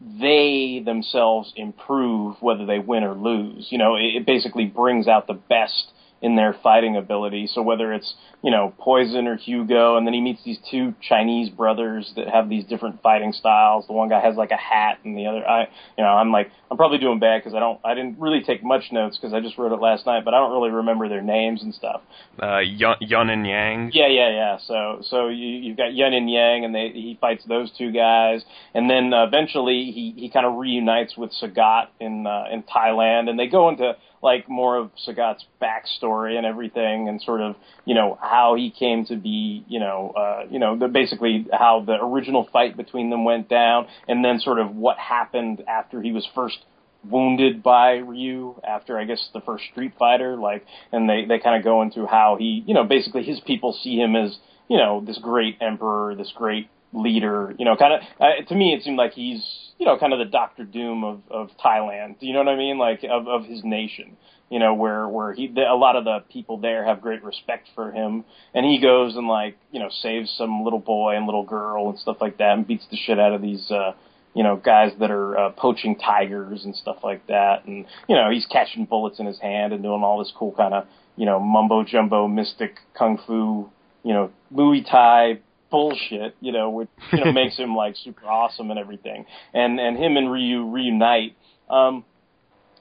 they 0.00 0.82
themselves 0.84 1.52
improve 1.54 2.34
whether 2.40 2.66
they 2.66 2.80
win 2.80 3.04
or 3.04 3.14
lose. 3.14 3.68
You 3.70 3.78
know, 3.78 3.94
it, 3.94 4.16
it 4.16 4.26
basically 4.26 4.64
brings 4.64 5.06
out 5.06 5.28
the 5.28 5.34
best 5.34 5.92
in 6.24 6.36
their 6.36 6.56
fighting 6.62 6.96
ability. 6.96 7.46
So 7.52 7.60
whether 7.60 7.92
it's 7.92 8.14
you 8.42 8.50
know 8.50 8.72
Poison 8.78 9.26
or 9.26 9.36
Hugo, 9.36 9.98
and 9.98 10.06
then 10.06 10.14
he 10.14 10.22
meets 10.22 10.42
these 10.42 10.58
two 10.70 10.94
Chinese 11.06 11.50
brothers 11.50 12.10
that 12.16 12.28
have 12.28 12.48
these 12.48 12.64
different 12.64 13.02
fighting 13.02 13.32
styles. 13.32 13.86
The 13.86 13.92
one 13.92 14.08
guy 14.08 14.20
has 14.20 14.34
like 14.34 14.50
a 14.50 14.56
hat, 14.56 15.00
and 15.04 15.18
the 15.18 15.26
other, 15.26 15.46
I 15.46 15.68
you 15.98 16.02
know, 16.02 16.08
I'm 16.08 16.32
like 16.32 16.50
I'm 16.70 16.78
probably 16.78 16.96
doing 16.96 17.20
bad 17.20 17.42
because 17.42 17.54
I 17.54 17.60
don't 17.60 17.78
I 17.84 17.94
didn't 17.94 18.18
really 18.18 18.42
take 18.42 18.64
much 18.64 18.84
notes 18.90 19.18
because 19.18 19.34
I 19.34 19.40
just 19.40 19.58
wrote 19.58 19.72
it 19.72 19.80
last 19.80 20.06
night, 20.06 20.24
but 20.24 20.32
I 20.32 20.38
don't 20.38 20.52
really 20.52 20.70
remember 20.70 21.10
their 21.10 21.20
names 21.20 21.62
and 21.62 21.74
stuff. 21.74 22.00
Uh, 22.42 22.60
Yun, 22.60 22.96
Yun 23.00 23.28
and 23.28 23.46
Yang. 23.46 23.90
Yeah, 23.92 24.08
yeah, 24.08 24.30
yeah. 24.30 24.58
So 24.66 25.02
so 25.02 25.28
you 25.28 25.46
you've 25.46 25.76
got 25.76 25.92
Yun 25.92 26.14
and 26.14 26.30
Yang, 26.30 26.64
and 26.64 26.74
they 26.74 26.88
he 26.88 27.18
fights 27.20 27.44
those 27.46 27.70
two 27.76 27.92
guys, 27.92 28.42
and 28.72 28.88
then 28.88 29.12
uh, 29.12 29.24
eventually 29.24 29.92
he 29.94 30.14
he 30.16 30.30
kind 30.30 30.46
of 30.46 30.56
reunites 30.56 31.18
with 31.18 31.32
Sagat 31.32 31.88
in 32.00 32.26
uh, 32.26 32.44
in 32.50 32.62
Thailand, 32.62 33.28
and 33.28 33.38
they 33.38 33.46
go 33.46 33.68
into 33.68 33.92
like 34.24 34.48
more 34.48 34.78
of 34.78 34.90
Sagat's 35.06 35.44
backstory 35.62 36.36
and 36.36 36.46
everything, 36.46 37.08
and 37.08 37.20
sort 37.20 37.42
of 37.42 37.54
you 37.84 37.94
know 37.94 38.18
how 38.20 38.54
he 38.56 38.70
came 38.70 39.04
to 39.06 39.16
be, 39.16 39.64
you 39.68 39.78
know, 39.78 40.14
uh, 40.16 40.46
you 40.50 40.58
know, 40.58 40.76
the, 40.76 40.88
basically 40.88 41.46
how 41.52 41.84
the 41.86 42.02
original 42.02 42.48
fight 42.50 42.76
between 42.76 43.10
them 43.10 43.24
went 43.24 43.50
down, 43.50 43.86
and 44.08 44.24
then 44.24 44.40
sort 44.40 44.58
of 44.58 44.74
what 44.74 44.98
happened 44.98 45.62
after 45.68 46.00
he 46.00 46.10
was 46.10 46.26
first 46.34 46.56
wounded 47.08 47.62
by 47.62 47.96
Ryu 47.96 48.58
after 48.66 48.98
I 48.98 49.04
guess 49.04 49.28
the 49.34 49.42
first 49.42 49.64
Street 49.70 49.92
Fighter, 49.98 50.36
like, 50.36 50.64
and 50.90 51.08
they 51.08 51.26
they 51.26 51.38
kind 51.38 51.58
of 51.58 51.62
go 51.62 51.82
into 51.82 52.06
how 52.06 52.36
he, 52.38 52.64
you 52.66 52.72
know, 52.72 52.84
basically 52.84 53.24
his 53.24 53.40
people 53.40 53.78
see 53.82 53.96
him 53.96 54.16
as 54.16 54.38
you 54.68 54.78
know 54.78 55.04
this 55.06 55.18
great 55.18 55.58
emperor, 55.60 56.14
this 56.14 56.32
great 56.34 56.70
leader, 56.94 57.54
you 57.58 57.66
know, 57.66 57.76
kind 57.76 57.92
of 57.92 58.00
uh, 58.18 58.42
to 58.48 58.54
me 58.54 58.72
it 58.72 58.82
seemed 58.82 58.96
like 58.96 59.12
he's 59.12 59.44
you 59.84 59.90
know 59.90 59.98
kind 59.98 60.14
of 60.14 60.18
the 60.18 60.24
Doctor 60.24 60.64
Doom 60.64 61.04
of 61.04 61.20
of 61.30 61.50
Thailand. 61.62 62.16
You 62.20 62.32
know 62.32 62.38
what 62.38 62.48
I 62.48 62.56
mean? 62.56 62.78
Like 62.78 63.04
of 63.04 63.28
of 63.28 63.44
his 63.44 63.62
nation. 63.62 64.16
You 64.48 64.58
know 64.58 64.72
where 64.72 65.06
where 65.06 65.34
he 65.34 65.48
the, 65.48 65.60
a 65.60 65.76
lot 65.76 65.94
of 65.94 66.04
the 66.04 66.20
people 66.32 66.56
there 66.56 66.86
have 66.86 67.02
great 67.02 67.22
respect 67.22 67.68
for 67.74 67.92
him, 67.92 68.24
and 68.54 68.64
he 68.64 68.80
goes 68.80 69.14
and 69.14 69.28
like 69.28 69.58
you 69.72 69.80
know 69.80 69.90
saves 69.90 70.34
some 70.38 70.64
little 70.64 70.78
boy 70.78 71.16
and 71.16 71.26
little 71.26 71.44
girl 71.44 71.90
and 71.90 71.98
stuff 71.98 72.16
like 72.18 72.38
that, 72.38 72.54
and 72.54 72.66
beats 72.66 72.86
the 72.90 72.96
shit 72.96 73.18
out 73.18 73.34
of 73.34 73.42
these 73.42 73.70
uh, 73.70 73.92
you 74.34 74.42
know, 74.42 74.56
guys 74.56 74.90
that 74.98 75.12
are 75.12 75.38
uh, 75.38 75.50
poaching 75.50 75.96
tigers 75.96 76.64
and 76.64 76.74
stuff 76.74 76.96
like 77.04 77.24
that. 77.28 77.66
And, 77.66 77.86
you 78.08 78.16
know, 78.16 78.30
he's 78.32 78.44
catching 78.46 78.84
bullets 78.84 79.20
in 79.20 79.26
his 79.26 79.38
hand 79.38 79.72
and 79.72 79.80
doing 79.80 80.02
all 80.02 80.18
this 80.18 80.32
cool 80.36 80.52
kind 80.52 80.74
of, 80.74 80.86
you 81.14 81.24
know, 81.24 81.38
mumbo 81.38 81.84
jumbo 81.84 82.26
mystic 82.26 82.78
kung 82.98 83.20
fu, 83.24 83.70
you 84.02 84.12
know, 84.12 84.32
Muay 84.52 84.84
Thai 84.84 85.38
bullshit, 85.74 86.36
you 86.38 86.52
know, 86.52 86.70
which, 86.70 86.88
you 87.12 87.24
know, 87.24 87.32
makes 87.40 87.56
him 87.56 87.74
like 87.74 87.96
super 87.96 88.26
awesome 88.26 88.70
and 88.70 88.78
everything. 88.78 89.26
And, 89.52 89.80
and 89.80 89.96
him 89.96 90.16
and 90.16 90.30
Ryu 90.30 90.70
reunite. 90.70 91.36
Um, 91.68 92.04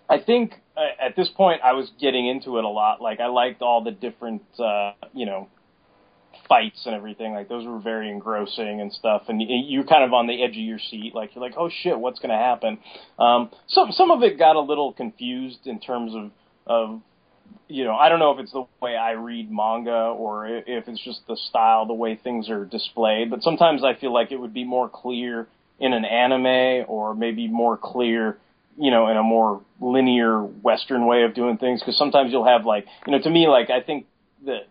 I 0.08 0.20
think 0.20 0.54
uh, 0.78 0.82
at 1.04 1.16
this 1.16 1.28
point 1.36 1.62
I 1.64 1.74
was 1.74 1.90
getting 2.00 2.28
into 2.28 2.60
it 2.60 2.64
a 2.64 2.70
lot. 2.70 3.02
Like 3.02 3.20
I 3.20 3.26
liked 3.28 3.64
all 3.64 3.84
the 3.84 3.90
different, 3.90 4.44
uh, 4.60 4.92
you 5.12 5.26
know, 5.26 5.50
fights 6.48 6.84
and 6.86 6.94
everything. 6.94 7.34
Like 7.34 7.50
those 7.50 7.66
were 7.66 7.80
very 7.80 8.12
engrossing 8.12 8.80
and 8.80 8.94
stuff. 8.94 9.24
And 9.28 9.42
you're 9.42 9.86
kind 9.86 10.04
of 10.04 10.14
on 10.14 10.28
the 10.28 10.44
edge 10.44 10.52
of 10.52 10.58
your 10.58 10.78
seat. 10.78 11.14
Like 11.16 11.32
you're 11.34 11.44
like, 11.44 11.56
oh 11.58 11.72
shit, 11.82 11.98
what's 11.98 12.20
going 12.20 12.30
to 12.30 12.38
happen? 12.38 12.78
Um, 13.18 13.50
some 13.68 13.92
some 13.92 14.12
of 14.12 14.22
it 14.22 14.38
got 14.38 14.56
a 14.56 14.62
little 14.62 14.94
confused 14.94 15.66
in 15.66 15.80
terms 15.80 16.14
of 16.14 16.30
of 16.68 17.02
you 17.68 17.84
know, 17.84 17.96
I 17.96 18.10
don't 18.10 18.20
know 18.20 18.32
if 18.32 18.40
it's 18.40 18.52
the 18.52 18.66
way 18.82 18.96
I 18.96 19.12
read 19.12 19.52
manga 19.52 19.92
or 19.92 20.48
if 20.48 20.88
it's 20.88 21.04
just 21.04 21.26
the 21.28 21.38
style, 21.50 21.86
the 21.86 21.94
way 21.94 22.16
things 22.16 22.50
are 22.50 22.66
displayed. 22.66 23.30
But 23.30 23.42
sometimes 23.42 23.84
I 23.84 23.96
feel 23.96 24.14
like 24.14 24.32
it 24.32 24.38
would 24.38 24.54
be 24.54 24.64
more 24.64 24.90
clear 24.90 25.48
in 25.80 25.94
an 25.94 26.06
anime 26.06 26.86
or 26.88 27.16
maybe 27.16 27.48
more 27.48 27.78
clear 27.78 28.38
you 28.78 28.92
know, 28.92 29.08
in 29.08 29.18
a 29.18 29.24
more 29.24 29.62
linear 29.80 30.42
Western 30.42 31.06
way 31.06 31.24
of 31.24 31.34
doing 31.34 31.58
things. 31.58 31.80
Because 31.80 31.98
sometimes 31.98 32.32
you'll 32.32 32.46
have 32.46 32.66
like, 32.66 32.86
you 33.06 33.12
know, 33.12 33.22
to 33.22 33.30
me, 33.30 33.48
like 33.48 33.70
I 33.70 33.82
think 33.82 34.06
that 34.46 34.68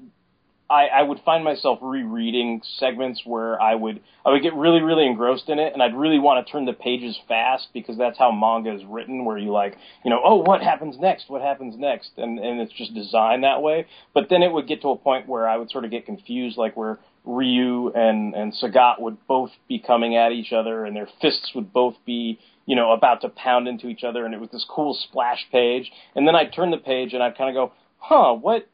I, 0.72 0.86
I 0.86 1.02
would 1.02 1.20
find 1.20 1.44
myself 1.44 1.78
rereading 1.82 2.62
segments 2.78 3.20
where 3.26 3.60
I 3.60 3.74
would 3.74 4.00
I 4.24 4.30
would 4.30 4.42
get 4.42 4.54
really 4.54 4.80
really 4.80 5.04
engrossed 5.04 5.50
in 5.50 5.58
it, 5.58 5.74
and 5.74 5.82
I'd 5.82 5.94
really 5.94 6.18
want 6.18 6.44
to 6.44 6.50
turn 6.50 6.64
the 6.64 6.72
pages 6.72 7.18
fast 7.28 7.68
because 7.74 7.98
that's 7.98 8.18
how 8.18 8.32
manga 8.32 8.74
is 8.74 8.82
written, 8.86 9.26
where 9.26 9.36
you 9.36 9.52
like 9.52 9.76
you 10.02 10.10
know 10.10 10.20
oh 10.24 10.36
what 10.36 10.62
happens 10.62 10.98
next, 10.98 11.28
what 11.28 11.42
happens 11.42 11.74
next, 11.76 12.12
and 12.16 12.38
and 12.38 12.60
it's 12.60 12.72
just 12.72 12.94
designed 12.94 13.44
that 13.44 13.60
way. 13.60 13.86
But 14.14 14.28
then 14.30 14.42
it 14.42 14.50
would 14.50 14.66
get 14.66 14.80
to 14.82 14.88
a 14.88 14.96
point 14.96 15.28
where 15.28 15.46
I 15.46 15.58
would 15.58 15.70
sort 15.70 15.84
of 15.84 15.90
get 15.90 16.06
confused, 16.06 16.56
like 16.56 16.74
where 16.74 16.98
Ryu 17.26 17.92
and 17.94 18.34
and 18.34 18.54
Sagat 18.54 18.98
would 18.98 19.18
both 19.26 19.50
be 19.68 19.78
coming 19.78 20.16
at 20.16 20.32
each 20.32 20.54
other, 20.54 20.86
and 20.86 20.96
their 20.96 21.08
fists 21.20 21.52
would 21.54 21.70
both 21.74 21.96
be 22.06 22.38
you 22.64 22.76
know 22.76 22.92
about 22.92 23.20
to 23.20 23.28
pound 23.28 23.68
into 23.68 23.88
each 23.88 24.04
other, 24.04 24.24
and 24.24 24.32
it 24.32 24.40
was 24.40 24.48
this 24.50 24.64
cool 24.70 24.94
splash 24.94 25.46
page, 25.52 25.92
and 26.16 26.26
then 26.26 26.34
I'd 26.34 26.54
turn 26.54 26.70
the 26.70 26.78
page 26.78 27.12
and 27.12 27.22
I'd 27.22 27.36
kind 27.36 27.50
of 27.50 27.54
go, 27.54 27.74
huh, 27.98 28.32
what 28.32 28.66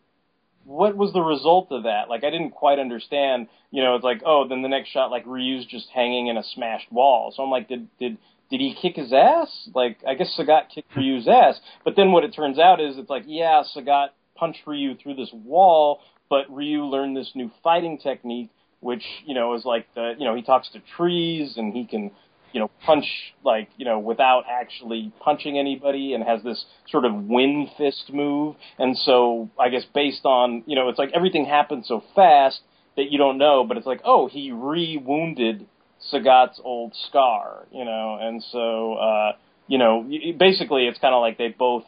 what 0.69 0.99
was 0.99 1.15
the 1.15 1.23
result 1.23 1.69
of 1.71 1.85
that? 1.85 2.11
Like 2.11 2.25
I 2.25 2.31
didn't 2.31 2.51
quite 2.51 2.79
understand. 2.79 3.49
You 3.71 3.83
know, 3.83 3.95
it's 3.95 4.05
like, 4.05 4.21
oh, 4.25 4.47
then 4.47 4.61
the 4.61 4.69
next 4.69 4.91
shot, 4.91 5.11
like 5.11 5.25
Ryu's 5.27 5.65
just 5.65 5.89
hanging 5.95 6.27
in 6.27 6.37
a 6.37 6.43
smashed 6.55 6.93
wall. 6.93 7.33
So 7.35 7.43
I'm 7.43 7.51
like, 7.51 7.69
did 7.69 7.89
did 7.99 8.19
did 8.51 8.61
he 8.61 8.77
kick 8.81 8.97
his 8.97 9.11
ass? 9.13 9.71
Like 9.75 9.97
I 10.07 10.15
guess 10.15 10.37
Sagat 10.39 10.69
kicked 10.75 10.91
Ryu's 10.97 11.27
ass. 11.27 11.59
But 11.85 11.97
then 11.97 12.13
what 12.13 12.23
it 12.23 12.35
turns 12.35 12.59
out 12.59 12.83
is 12.83 12.99
it's 12.99 13.09
like, 13.09 13.25
yeah, 13.27 13.63
Sagat 13.75 14.09
punched 14.37 14.61
Ryu 14.67 14.95
through 15.03 15.15
this 15.15 15.31
wall, 15.33 16.01
but 16.29 16.45
Ryu 16.55 16.85
learned 16.85 17.17
this 17.17 17.33
new 17.35 17.51
fighting 17.65 17.99
technique, 17.99 18.51
which 18.81 19.05
you 19.25 19.35
know 19.35 19.55
is 19.55 19.65
like 19.65 19.87
the 19.95 20.17
you 20.19 20.27
know 20.27 20.35
he 20.35 20.43
talks 20.43 20.69
to 20.73 20.83
trees 20.99 21.55
and 21.57 21.73
he 21.73 21.87
can 21.87 22.11
you 22.53 22.61
know, 22.61 22.71
punch 22.85 23.07
like, 23.45 23.69
you 23.77 23.85
know, 23.85 23.99
without 23.99 24.45
actually 24.51 25.13
punching 25.21 25.59
anybody 25.59 26.15
and 26.15 26.25
has 26.25 26.43
this 26.43 26.65
sort 26.89 27.05
of 27.05 27.15
wind 27.15 27.69
fist 27.77 28.11
move. 28.13 28.57
And 28.79 28.97
so 28.97 29.51
I 29.59 29.69
guess 29.69 29.85
based 29.95 30.25
on, 30.25 30.63
you 30.67 30.77
know, 30.77 30.89
it's 30.89 30.99
like 30.99 31.11
everything 31.15 31.45
happens 31.45 31.89
so 31.89 32.03
fast 32.15 32.61
that 32.97 33.11
you 33.11 33.19
don't 33.19 33.39
know, 33.39 33.65
but 33.65 33.77
it's 33.77 33.87
like, 33.87 34.01
oh, 34.05 34.29
he 34.29 34.51
re-wounded 34.53 35.67
Sagat's 36.13 36.61
old 36.63 36.95
scar, 37.09 37.67
you 37.73 37.85
know, 37.85 38.19
and 38.21 38.43
so, 38.51 38.95
uh, 38.95 39.33
you 39.67 39.79
know, 39.79 40.09
basically 40.39 40.87
it's 40.87 40.99
kind 40.99 41.15
of 41.15 41.21
like 41.21 41.39
they 41.39 41.49
both, 41.49 41.85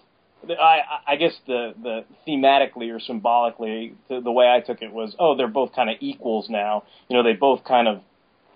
I, 0.49 0.81
I 1.07 1.17
guess 1.17 1.33
the, 1.47 1.75
the 1.83 2.05
thematically 2.27 2.95
or 2.95 3.01
symbolically, 3.01 3.95
the, 4.09 4.21
the 4.21 4.33
way 4.33 4.47
I 4.49 4.61
took 4.61 4.83
it 4.83 4.93
was, 4.93 5.15
oh, 5.19 5.37
they're 5.37 5.49
both 5.49 5.75
kind 5.75 5.91
of 5.91 5.97
equals 6.01 6.49
now. 6.49 6.85
You 7.09 7.17
know, 7.17 7.23
they 7.23 7.35
both 7.35 7.65
kind 7.65 7.89
of, 7.89 8.03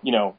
you 0.01 0.11
know, 0.11 0.35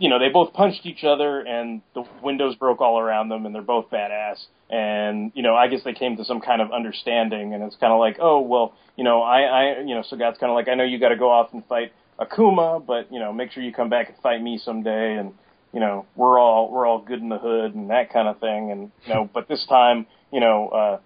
you 0.00 0.08
know, 0.08 0.18
they 0.18 0.30
both 0.30 0.54
punched 0.54 0.86
each 0.86 1.04
other 1.04 1.40
and 1.40 1.82
the 1.94 2.02
windows 2.22 2.56
broke 2.56 2.80
all 2.80 2.98
around 2.98 3.28
them 3.28 3.44
and 3.44 3.54
they're 3.54 3.60
both 3.60 3.90
badass. 3.90 4.38
And, 4.70 5.30
you 5.34 5.42
know, 5.42 5.54
I 5.54 5.68
guess 5.68 5.80
they 5.84 5.92
came 5.92 6.16
to 6.16 6.24
some 6.24 6.40
kind 6.40 6.62
of 6.62 6.72
understanding 6.72 7.52
and 7.52 7.62
it's 7.62 7.76
kind 7.76 7.92
of 7.92 8.00
like, 8.00 8.16
oh, 8.18 8.40
well, 8.40 8.72
you 8.96 9.04
know, 9.04 9.20
I, 9.20 9.42
I, 9.42 9.80
you 9.80 9.94
know, 9.94 10.00
Sagat's 10.00 10.38
kind 10.38 10.50
of 10.50 10.54
like, 10.54 10.68
I 10.68 10.74
know 10.74 10.84
you 10.84 10.98
got 10.98 11.10
to 11.10 11.16
go 11.16 11.30
off 11.30 11.52
and 11.52 11.62
fight 11.66 11.92
Akuma, 12.18 12.84
but, 12.84 13.12
you 13.12 13.18
know, 13.18 13.30
make 13.30 13.52
sure 13.52 13.62
you 13.62 13.74
come 13.74 13.90
back 13.90 14.08
and 14.08 14.16
fight 14.22 14.42
me 14.42 14.58
someday. 14.64 15.16
And, 15.16 15.34
you 15.74 15.80
know, 15.80 16.06
we're 16.16 16.38
all, 16.40 16.72
we're 16.72 16.86
all 16.86 17.00
good 17.00 17.20
in 17.20 17.28
the 17.28 17.38
hood 17.38 17.74
and 17.74 17.90
that 17.90 18.10
kind 18.10 18.26
of 18.26 18.40
thing. 18.40 18.70
And, 18.72 18.90
you 19.06 19.14
know, 19.14 19.28
but 19.32 19.48
this 19.48 19.66
time, 19.68 20.06
you 20.32 20.40
know, 20.40 20.68
uh, 20.68 20.98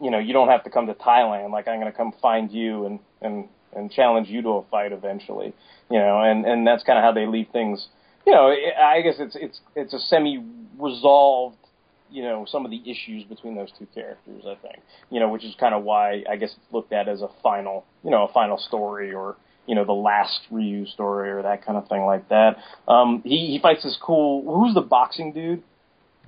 you 0.00 0.10
know, 0.10 0.18
you 0.18 0.32
don't 0.32 0.48
have 0.48 0.64
to 0.64 0.70
come 0.70 0.86
to 0.86 0.94
Thailand. 0.94 1.50
Like 1.50 1.68
I'm 1.68 1.78
going 1.78 1.92
to 1.92 1.96
come 1.96 2.14
find 2.22 2.50
you 2.50 2.86
and, 2.86 3.00
and, 3.20 3.48
and 3.76 3.92
challenge 3.92 4.28
you 4.28 4.40
to 4.42 4.48
a 4.48 4.62
fight 4.70 4.92
eventually, 4.92 5.52
you 5.90 5.98
know, 5.98 6.22
and, 6.22 6.46
and 6.46 6.66
that's 6.66 6.84
kind 6.84 6.98
of 6.98 7.04
how 7.04 7.12
they 7.12 7.26
leave 7.26 7.48
things 7.52 7.86
you 8.28 8.34
know, 8.34 8.54
I 8.78 9.00
guess 9.00 9.14
it's 9.18 9.34
it's 9.40 9.60
it's 9.74 9.94
a 9.94 9.98
semi 9.98 10.44
resolved, 10.78 11.56
you 12.10 12.22
know, 12.22 12.44
some 12.46 12.66
of 12.66 12.70
the 12.70 12.82
issues 12.84 13.24
between 13.24 13.56
those 13.56 13.70
two 13.78 13.86
characters. 13.94 14.42
I 14.46 14.54
think, 14.56 14.82
you 15.08 15.18
know, 15.18 15.30
which 15.30 15.44
is 15.44 15.54
kind 15.58 15.74
of 15.74 15.82
why 15.82 16.24
I 16.30 16.36
guess 16.36 16.50
it's 16.50 16.72
looked 16.72 16.92
at 16.92 17.08
as 17.08 17.22
a 17.22 17.30
final, 17.42 17.86
you 18.04 18.10
know, 18.10 18.24
a 18.24 18.32
final 18.32 18.58
story 18.58 19.14
or 19.14 19.36
you 19.66 19.74
know 19.74 19.86
the 19.86 19.94
last 19.94 20.40
Ryu 20.50 20.84
story 20.84 21.30
or 21.30 21.40
that 21.40 21.64
kind 21.64 21.78
of 21.78 21.88
thing 21.88 22.04
like 22.04 22.28
that. 22.28 22.58
Um, 22.86 23.22
he 23.24 23.46
he 23.46 23.60
fights 23.62 23.84
this 23.84 23.98
cool. 24.02 24.44
Who's 24.44 24.74
the 24.74 24.82
boxing 24.82 25.32
dude? 25.32 25.62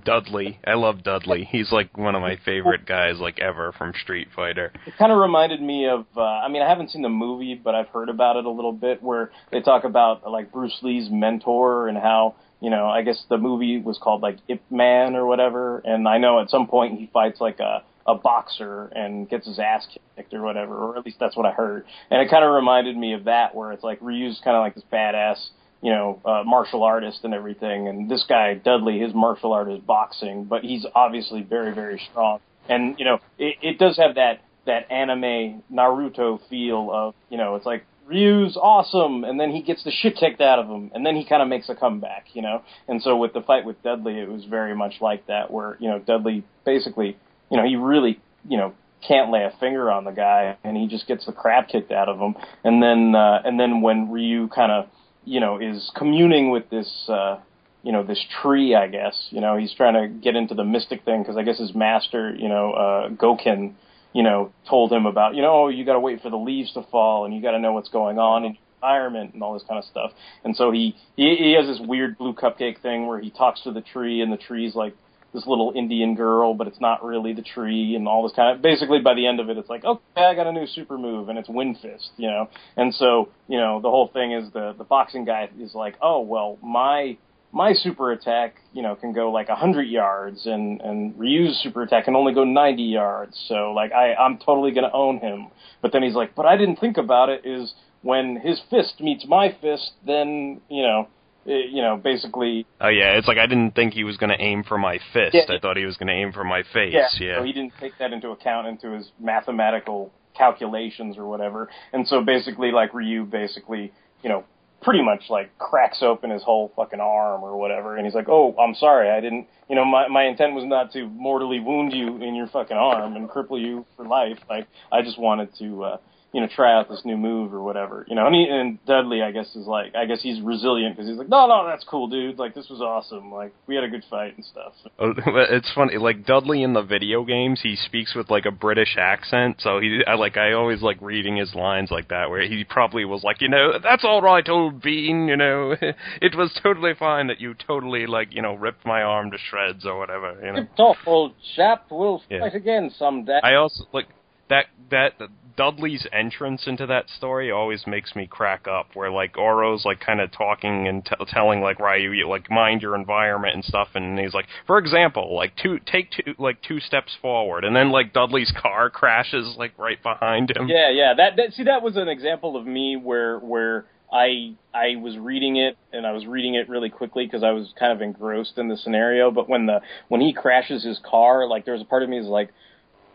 Dudley. 0.05 0.59
I 0.67 0.75
love 0.75 1.03
Dudley. 1.03 1.49
He's 1.51 1.71
like 1.73 1.97
one 1.97 2.15
of 2.15 2.23
my 2.23 2.37
favorite 2.45 2.87
guys 2.87 3.19
like 3.19 3.39
ever 3.39 3.73
from 3.73 3.93
Street 4.03 4.29
Fighter. 4.35 4.73
It 4.87 4.95
kind 4.99 5.13
of 5.13 5.19
reminded 5.19 5.61
me 5.61 5.87
of 5.89 6.07
uh 6.17 6.21
I 6.21 6.49
mean 6.49 6.63
I 6.63 6.69
haven't 6.69 6.91
seen 6.91 7.03
the 7.03 7.09
movie 7.09 7.55
but 7.55 7.75
I've 7.75 7.89
heard 7.89 8.09
about 8.09 8.37
it 8.37 8.45
a 8.45 8.51
little 8.51 8.73
bit 8.73 9.03
where 9.03 9.31
they 9.51 9.61
talk 9.61 9.85
about 9.85 10.29
like 10.31 10.53
Bruce 10.53 10.79
Lee's 10.83 11.09
mentor 11.11 11.89
and 11.89 11.99
how 11.99 12.37
you 12.61 12.69
know, 12.69 12.89
I 12.89 13.03
guess 13.03 13.25
the 13.31 13.39
movie 13.39 13.81
was 13.81 13.99
called 14.03 14.21
like 14.21 14.37
Ip 14.49 14.61
Man 14.71 15.17
or 15.17 15.25
whatever, 15.27 15.79
and 15.79 16.07
I 16.07 16.19
know 16.19 16.41
at 16.41 16.51
some 16.51 16.67
point 16.67 16.99
he 16.99 17.09
fights 17.13 17.41
like 17.41 17.59
a 17.59 17.83
a 18.07 18.15
boxer 18.15 18.87
and 18.95 19.29
gets 19.29 19.47
his 19.47 19.59
ass 19.59 19.87
kicked 20.17 20.35
or 20.35 20.43
whatever, 20.43 20.75
or 20.75 20.99
at 20.99 21.05
least 21.05 21.19
that's 21.21 21.37
what 21.37 21.47
I 21.47 21.53
heard. 21.53 21.85
And 22.11 22.21
it 22.21 22.31
kind 22.31 22.45
of 22.45 22.53
reminded 22.53 22.97
me 22.97 23.15
of 23.15 23.25
that, 23.25 23.55
where 23.55 23.73
it's 23.73 23.85
like 23.85 23.99
Ryu's 24.01 24.41
kind 24.43 24.57
of 24.57 24.61
like 24.61 24.75
this 24.75 24.85
badass, 24.93 25.37
you 25.83 25.91
know, 25.91 26.21
uh, 26.25 26.43
martial 26.45 26.83
artist 26.83 27.21
and 27.25 27.35
everything. 27.35 27.89
And 27.89 28.11
this 28.11 28.25
guy, 28.29 28.55
Dudley, 28.55 28.99
his 28.99 29.15
martial 29.15 29.53
art 29.53 29.71
is 29.71 29.81
boxing, 29.81 30.45
but 30.45 30.63
he's 30.63 30.87
obviously 30.95 31.43
very, 31.43 31.75
very 31.75 32.01
strong. 32.11 32.41
And, 32.69 32.99
you 32.99 33.05
know, 33.05 33.19
it, 33.39 33.57
it 33.63 33.79
does 33.79 33.97
have 33.97 34.17
that, 34.17 34.43
that 34.67 34.91
anime 34.93 35.63
Naruto 35.73 36.39
feel 36.49 36.91
of, 36.93 37.15
you 37.31 37.39
know, 37.39 37.57
it's 37.57 37.67
like 37.67 37.85
Ryu's 38.11 38.57
awesome, 38.61 39.23
and 39.23 39.39
then 39.39 39.53
he 39.53 39.63
gets 39.63 39.85
the 39.85 39.93
shit 39.93 40.17
kicked 40.17 40.41
out 40.41 40.59
of 40.59 40.67
him, 40.67 40.91
and 40.95 41.07
then 41.07 41.15
he 41.15 41.25
kind 41.25 41.43
of 41.43 41.49
makes 41.49 41.69
a 41.69 41.77
comeback, 41.77 42.27
you 42.33 42.43
know. 42.43 42.63
And 42.89 43.01
so 43.01 43.17
with 43.17 43.33
the 43.33 43.41
fight 43.41 43.65
with 43.65 43.81
Dudley, 43.85 44.19
it 44.19 44.29
was 44.29 44.45
very 44.47 44.75
much 44.75 44.95
like 45.01 45.29
that, 45.29 45.51
where 45.51 45.77
you 45.79 45.89
know 45.89 46.01
Dudley 46.01 46.45
basically, 46.67 47.17
you 47.51 47.57
know, 47.57 47.65
he 47.65 47.77
really, 47.77 48.21
you 48.49 48.59
know, 48.59 48.75
can't 49.07 49.31
lay 49.31 49.45
a 49.45 49.53
finger 49.61 49.93
on 49.93 50.05
the 50.05 50.11
guy, 50.11 50.57
and 50.65 50.77
he 50.77 50.89
just 50.89 51.07
gets 51.07 51.25
the 51.25 51.33
crap 51.33 51.69
kicked 51.69 51.93
out 51.93 52.09
of 52.09 52.19
him. 52.19 52.35
And 52.65 52.83
then 52.83 53.15
uh, 53.15 53.43
and 53.45 53.61
then 53.61 53.81
when 53.81 54.11
Ryu 54.11 54.49
kind 54.49 54.73
of 54.73 54.89
you 55.25 55.41
know 55.41 55.59
is 55.59 55.91
communing 55.97 56.51
with 56.51 56.69
this. 56.71 56.91
Uh, 57.09 57.41
you 57.83 57.93
know 57.93 58.03
this 58.03 58.23
tree, 58.43 58.75
I 58.75 58.89
guess. 58.89 59.29
You 59.31 59.41
know 59.41 59.57
he's 59.57 59.73
trying 59.73 59.95
to 59.95 60.07
get 60.07 60.37
into 60.37 60.55
the 60.55 60.65
mystic 60.65 61.03
thing 61.05 61.23
because 61.23 61.39
I 61.39 61.43
guess 61.45 61.59
his 61.59 61.75
master, 61.75 62.35
you 62.35 62.49
know, 62.49 62.73
uh, 62.73 63.09
Goken, 63.09 63.73
you 64.13 64.23
know, 64.23 64.53
told 64.69 64.93
him 64.93 65.07
about, 65.07 65.35
you 65.35 65.43
know, 65.43 65.65
oh, 65.65 65.69
you 65.69 65.85
got 65.85 65.95
to 65.95 66.01
wait 66.01 66.21
for 66.23 66.31
the 66.31 66.37
leaves 66.37 66.73
to 66.75 66.83
fall 66.91 67.25
and 67.25 67.35
you 67.35 67.41
got 67.41 67.53
to 67.53 67.59
know 67.59 67.73
what's 67.73 67.89
going 67.89 68.19
on 68.19 68.45
in 68.45 68.53
your 68.53 68.61
environment 68.77 69.35
and 69.35 69.43
all 69.43 69.55
this 69.55 69.63
kind 69.69 69.79
of 69.79 69.85
stuff. 69.85 70.13
And 70.45 70.57
so 70.57 70.71
he, 70.71 70.97
he 71.17 71.37
he 71.37 71.53
has 71.53 71.67
this 71.67 71.87
weird 71.87 72.19
blue 72.19 72.35
cupcake 72.35 72.81
thing 72.83 73.07
where 73.07 73.21
he 73.21 73.31
talks 73.31 73.63
to 73.63 73.73
the 73.73 73.81
tree 73.81 74.21
and 74.21 74.33
the 74.33 74.37
tree's 74.37 74.75
like 74.75 74.95
this 75.33 75.47
little 75.47 75.73
Indian 75.77 76.15
girl, 76.15 76.55
but 76.55 76.67
it's 76.67 76.81
not 76.81 77.05
really 77.05 77.33
the 77.33 77.43
tree 77.43 77.95
and 77.95 78.09
all 78.09 78.23
this 78.23 78.33
kind 78.35 78.57
of. 78.57 78.63
Basically, 78.63 79.01
by 79.01 79.15
the 79.15 79.27
end 79.27 79.41
of 79.41 79.49
it, 79.49 79.59
it's 79.59 79.69
like, 79.69 79.85
okay, 79.85 80.25
I 80.25 80.35
got 80.35 80.47
a 80.47 80.53
new 80.53 80.67
super 80.67 80.99
move 80.99 81.29
and 81.29 81.39
it's 81.39 81.49
Wind 81.49 81.79
Fist, 81.81 82.11
you 82.17 82.29
know. 82.29 82.49
And 82.77 82.95
so, 82.95 83.29
you 83.49 83.59
know, 83.59 83.81
the 83.81 83.91
whole 83.91 84.09
thing 84.09 84.33
is 84.33 84.53
the 84.53 84.75
the 84.77 84.85
boxing 84.85 85.25
guy 85.25 85.49
is 85.61 85.75
like, 85.75 85.97
oh 86.03 86.21
well, 86.21 86.59
my 86.63 87.17
my 87.53 87.73
super 87.73 88.13
attack, 88.13 88.57
you 88.73 88.83
know, 88.83 88.95
can 88.95 89.13
go 89.13 89.31
like 89.31 89.49
a 89.49 89.57
hundred 89.57 89.89
yards, 89.89 90.47
and 90.47 90.81
and 90.81 91.19
Ryu's 91.19 91.61
super 91.63 91.83
attack 91.83 92.05
can 92.05 92.17
only 92.17 92.35
go 92.35 92.45
ninety 92.45 92.85
yards. 92.85 93.41
So 93.49 93.73
like 93.73 93.93
I 93.93 94.15
I'm 94.15 94.39
totally 94.39 94.73
gonna 94.73 94.91
own 94.93 95.19
him. 95.19 95.49
But 95.83 95.93
then 95.93 96.03
he's 96.03 96.15
like, 96.15 96.35
but 96.35 96.47
I 96.47 96.57
didn't 96.57 96.77
think 96.77 96.97
about 96.97 97.29
it. 97.29 97.43
Is 97.45 97.73
when 98.03 98.37
his 98.37 98.61
fist 98.71 99.01
meets 99.01 99.27
my 99.27 99.57
fist, 99.61 99.93
then 100.05 100.61
you 100.69 100.83
know. 100.83 101.09
You 101.51 101.83
know, 101.83 101.97
basically. 101.97 102.67
Oh 102.81 102.89
yeah, 102.89 103.19
it's 103.19 103.27
like 103.27 103.39
I 103.39 103.47
didn't 103.47 103.75
think 103.75 103.95
he 103.95 104.05
was 104.05 104.17
going 104.17 104.31
to 104.31 104.41
aim 104.41 104.63
for 104.63 104.79
my 104.79 104.99
fist. 105.13 105.35
Yeah, 105.35 105.43
I 105.49 105.59
thought 105.59 105.77
he 105.77 105.85
was 105.85 105.97
going 105.97 106.09
to 106.09 106.15
aim 106.15 106.33
for 106.33 106.45
my 106.45 106.63
face. 106.73 106.95
Yeah, 106.95 107.09
Yeah. 107.19 107.39
So 107.39 107.45
he 107.45 107.53
didn't 107.53 107.73
take 107.81 107.93
that 107.99 108.13
into 108.13 108.31
account 108.31 108.69
into 108.69 108.93
his 108.93 109.11
mathematical 109.19 110.13
calculations 110.37 111.19
or 111.19 111.27
whatever. 111.27 111.69
And 111.93 112.07
so 112.07 112.23
basically, 112.23 112.71
like 112.71 112.95
Ryu, 112.95 113.25
basically, 113.25 113.93
you 114.23 114.29
know, 114.29 114.45
pretty 114.83 115.03
much 115.03 115.25
like 115.29 115.57
cracks 115.59 116.03
open 116.03 116.31
his 116.31 116.43
whole 116.43 116.73
fucking 116.77 117.01
arm 117.01 117.43
or 117.43 117.57
whatever. 117.57 117.97
And 117.97 118.07
he's 118.07 118.15
like, 118.15 118.29
"Oh, 118.29 118.55
I'm 118.57 118.75
sorry, 118.75 119.11
I 119.11 119.21
didn't. 119.21 119.47
You 119.69 119.77
know, 119.77 119.85
my 119.85 120.09
my 120.09 120.25
intent 120.25 120.55
was 120.55 120.65
not 120.65 120.93
to 120.93 121.07
mortally 121.09 121.61
wound 121.61 121.93
you 121.93 122.23
in 122.23 122.35
your 122.35 122.47
fucking 122.47 122.77
arm 122.77 123.17
and 123.17 123.29
cripple 123.29 123.61
you 123.61 123.85
for 123.97 124.07
life. 124.07 124.39
Like, 124.49 124.69
I 124.93 125.03
just 125.03 125.19
wanted 125.19 125.51
to." 125.59 125.85
uh 125.85 125.97
you 126.33 126.41
know, 126.41 126.47
try 126.55 126.73
out 126.79 126.89
this 126.89 127.03
new 127.05 127.17
move 127.17 127.53
or 127.53 127.61
whatever, 127.61 128.05
you 128.09 128.15
know, 128.15 128.25
and 128.27 128.35
he, 128.35 128.47
and 128.49 128.79
Dudley, 128.87 129.21
I 129.21 129.33
guess, 129.33 129.49
is 129.57 129.67
like, 129.67 129.97
I 129.97 130.05
guess 130.05 130.23
he's 130.23 130.41
resilient 130.41 130.95
because 130.97 131.09
he's 131.11 131.19
like, 131.19 131.29
no, 131.29 131.49
no, 131.49 131.67
that's 131.67 131.83
cool, 131.85 132.07
dude. 132.07 132.39
Like, 132.39 132.55
this 132.55 132.69
was 132.69 132.81
awesome. 132.81 133.33
Like, 133.33 133.53
we 133.67 133.75
had 133.75 133.83
a 133.83 133.89
good 133.89 134.05
fight 134.09 134.37
and 134.37 134.45
stuff. 134.45 134.73
Oh, 134.99 135.13
It's 135.51 135.73
funny, 135.75 135.97
like 135.99 136.25
Dudley 136.25 136.63
in 136.63 136.73
the 136.73 136.83
video 136.83 137.25
games, 137.25 137.61
he 137.63 137.75
speaks 137.75 138.15
with 138.15 138.31
like 138.31 138.47
a 138.47 138.53
British 138.53 138.97
accent. 138.97 139.57
So 139.59 139.81
he, 139.81 140.03
I 140.07 140.15
like, 140.15 140.37
I 140.37 140.53
always 140.53 140.83
like 140.83 140.99
reading 141.01 141.37
his 141.37 141.53
lines 141.55 141.91
like 141.91 142.09
that, 142.11 142.31
where 142.31 142.43
he 142.43 142.63
probably 142.63 143.05
was 143.05 143.25
like, 143.25 143.41
you 143.41 143.49
know, 143.49 143.73
that's 143.83 144.05
all 144.05 144.23
right, 144.23 144.49
old 144.49 144.81
bean. 144.81 145.27
You 145.27 145.37
know, 145.37 145.73
it 146.23 146.37
was 146.37 146.57
totally 146.63 146.93
fine 146.97 147.27
that 147.27 147.41
you 147.41 147.55
totally 147.55 148.07
like, 148.07 148.33
you 148.33 148.43
know, 148.43 148.55
ripped 148.55 148.87
my 148.87 149.03
arm 149.03 149.33
to 149.33 149.39
shreds 149.51 149.85
or 149.85 149.99
whatever. 149.99 150.37
You 150.45 150.53
know. 150.53 150.61
Tip 150.61 150.77
top, 150.77 150.97
old 151.07 151.35
chap. 151.57 151.87
We'll 151.91 152.23
Yeah. 152.31 152.41
fight 152.41 152.55
again 152.55 152.93
someday. 152.97 153.41
I 153.43 153.55
also 153.55 153.85
like 153.93 154.07
that 154.51 154.67
that 154.91 155.13
Dudley's 155.57 156.07
entrance 156.13 156.67
into 156.67 156.87
that 156.87 157.09
story 157.11 157.51
always 157.51 157.87
makes 157.87 158.15
me 158.17 158.27
crack 158.27 158.67
up. 158.67 158.89
Where 158.95 159.11
like 159.11 159.37
Oro's 159.37 159.85
like 159.85 160.01
kind 160.01 160.21
of 160.21 160.33
talking 160.33 160.89
and 160.89 161.05
t- 161.05 161.15
telling 161.29 161.61
like 161.61 161.79
Ryu 161.79 162.13
you, 162.13 162.29
like 162.29 162.51
mind 162.51 162.83
your 162.83 162.95
environment 162.95 163.55
and 163.55 163.65
stuff, 163.65 163.89
and 163.95 164.19
he's 164.19 164.35
like, 164.35 164.47
for 164.67 164.79
example, 164.79 165.35
like 165.35 165.53
two 165.57 165.79
take 165.85 166.11
two 166.11 166.35
like 166.39 166.63
two 166.63 166.81
steps 166.81 167.13
forward, 167.21 167.65
and 167.65 167.75
then 167.75 167.91
like 167.91 168.13
Dudley's 168.13 168.53
car 168.61 168.91
crashes 168.91 169.55
like 169.57 169.73
right 169.79 170.03
behind 170.03 170.51
him. 170.51 170.69
Yeah, 170.69 170.91
yeah. 170.91 171.15
That, 171.17 171.37
that 171.37 171.53
see, 171.55 171.65
that 171.65 171.83
was 171.83 171.97
an 171.97 172.09
example 172.09 172.57
of 172.57 172.67
me 172.67 172.97
where 172.97 173.39
where 173.39 173.87
I 174.13 174.55
I 174.75 174.97
was 174.97 175.17
reading 175.19 175.57
it 175.57 175.77
and 175.93 176.07
I 176.07 176.13
was 176.13 176.27
reading 176.27 176.55
it 176.55 176.69
really 176.69 176.91
quickly 176.91 177.27
because 177.27 177.45
I 177.45 177.51
was 177.51 177.73
kind 177.79 177.93
of 177.93 178.03
engrossed 178.03 178.59
in 178.59 178.69
the 178.69 178.77
scenario. 178.77 179.31
But 179.31 179.49
when 179.49 179.67
the 179.67 179.81
when 180.09 180.21
he 180.21 180.33
crashes 180.33 180.85
his 180.85 180.99
car, 181.05 181.47
like 181.47 181.65
there 181.65 181.75
was 181.75 181.83
a 181.83 181.87
part 181.87 182.03
of 182.03 182.09
me 182.09 182.19
is 182.19 182.27
like, 182.27 182.51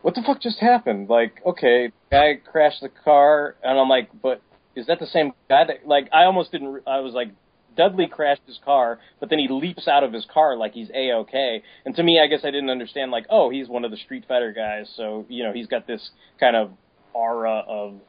what 0.06 0.14
the 0.14 0.22
fuck 0.22 0.40
just 0.40 0.60
happened? 0.60 1.10
Like, 1.10 1.42
okay, 1.44 1.92
guy 2.12 2.36
crashed 2.36 2.82
the 2.82 2.90
car, 2.90 3.56
and 3.64 3.80
I'm 3.80 3.90
like, 3.90 4.10
but 4.22 4.40
is 4.76 4.86
that 4.86 5.00
the 5.00 5.08
same 5.08 5.32
guy 5.50 5.66
that 5.66 5.88
like 5.88 6.10
I 6.14 6.26
almost 6.26 6.52
didn't. 6.52 6.68
re- 6.68 6.82
I 6.88 7.00
was 7.00 7.14
like. 7.14 7.30
Dudley 7.76 8.08
crashed 8.08 8.44
his 8.48 8.58
car, 8.64 9.00
but 9.20 9.30
then 9.30 9.38
he 9.38 9.50
leaps 9.50 9.86
out 9.86 10.06
of 10.06 10.14
his 10.14 10.26
car 10.34 10.56
like 10.56 10.72
he's 10.72 10.90
a 10.96 11.12
okay. 11.12 11.62
And 11.86 11.94
to 11.98 12.04
me, 12.04 12.22
I 12.24 12.28
guess 12.28 12.46
I 12.46 12.52
didn't 12.52 12.70
understand 12.70 13.12
like, 13.12 13.26
oh, 13.30 13.50
he's 13.50 13.68
one 13.68 13.84
of 13.84 13.92
the 13.92 13.98
Street 13.98 14.24
Fighter 14.30 14.54
guys, 14.54 14.90
so 14.96 15.26
you 15.28 15.44
know 15.44 15.52
he's 15.52 15.68
got 15.68 15.86
this 15.86 16.12
kind 16.40 16.56
of 16.56 16.72
aura 17.12 17.66
of 17.68 18.00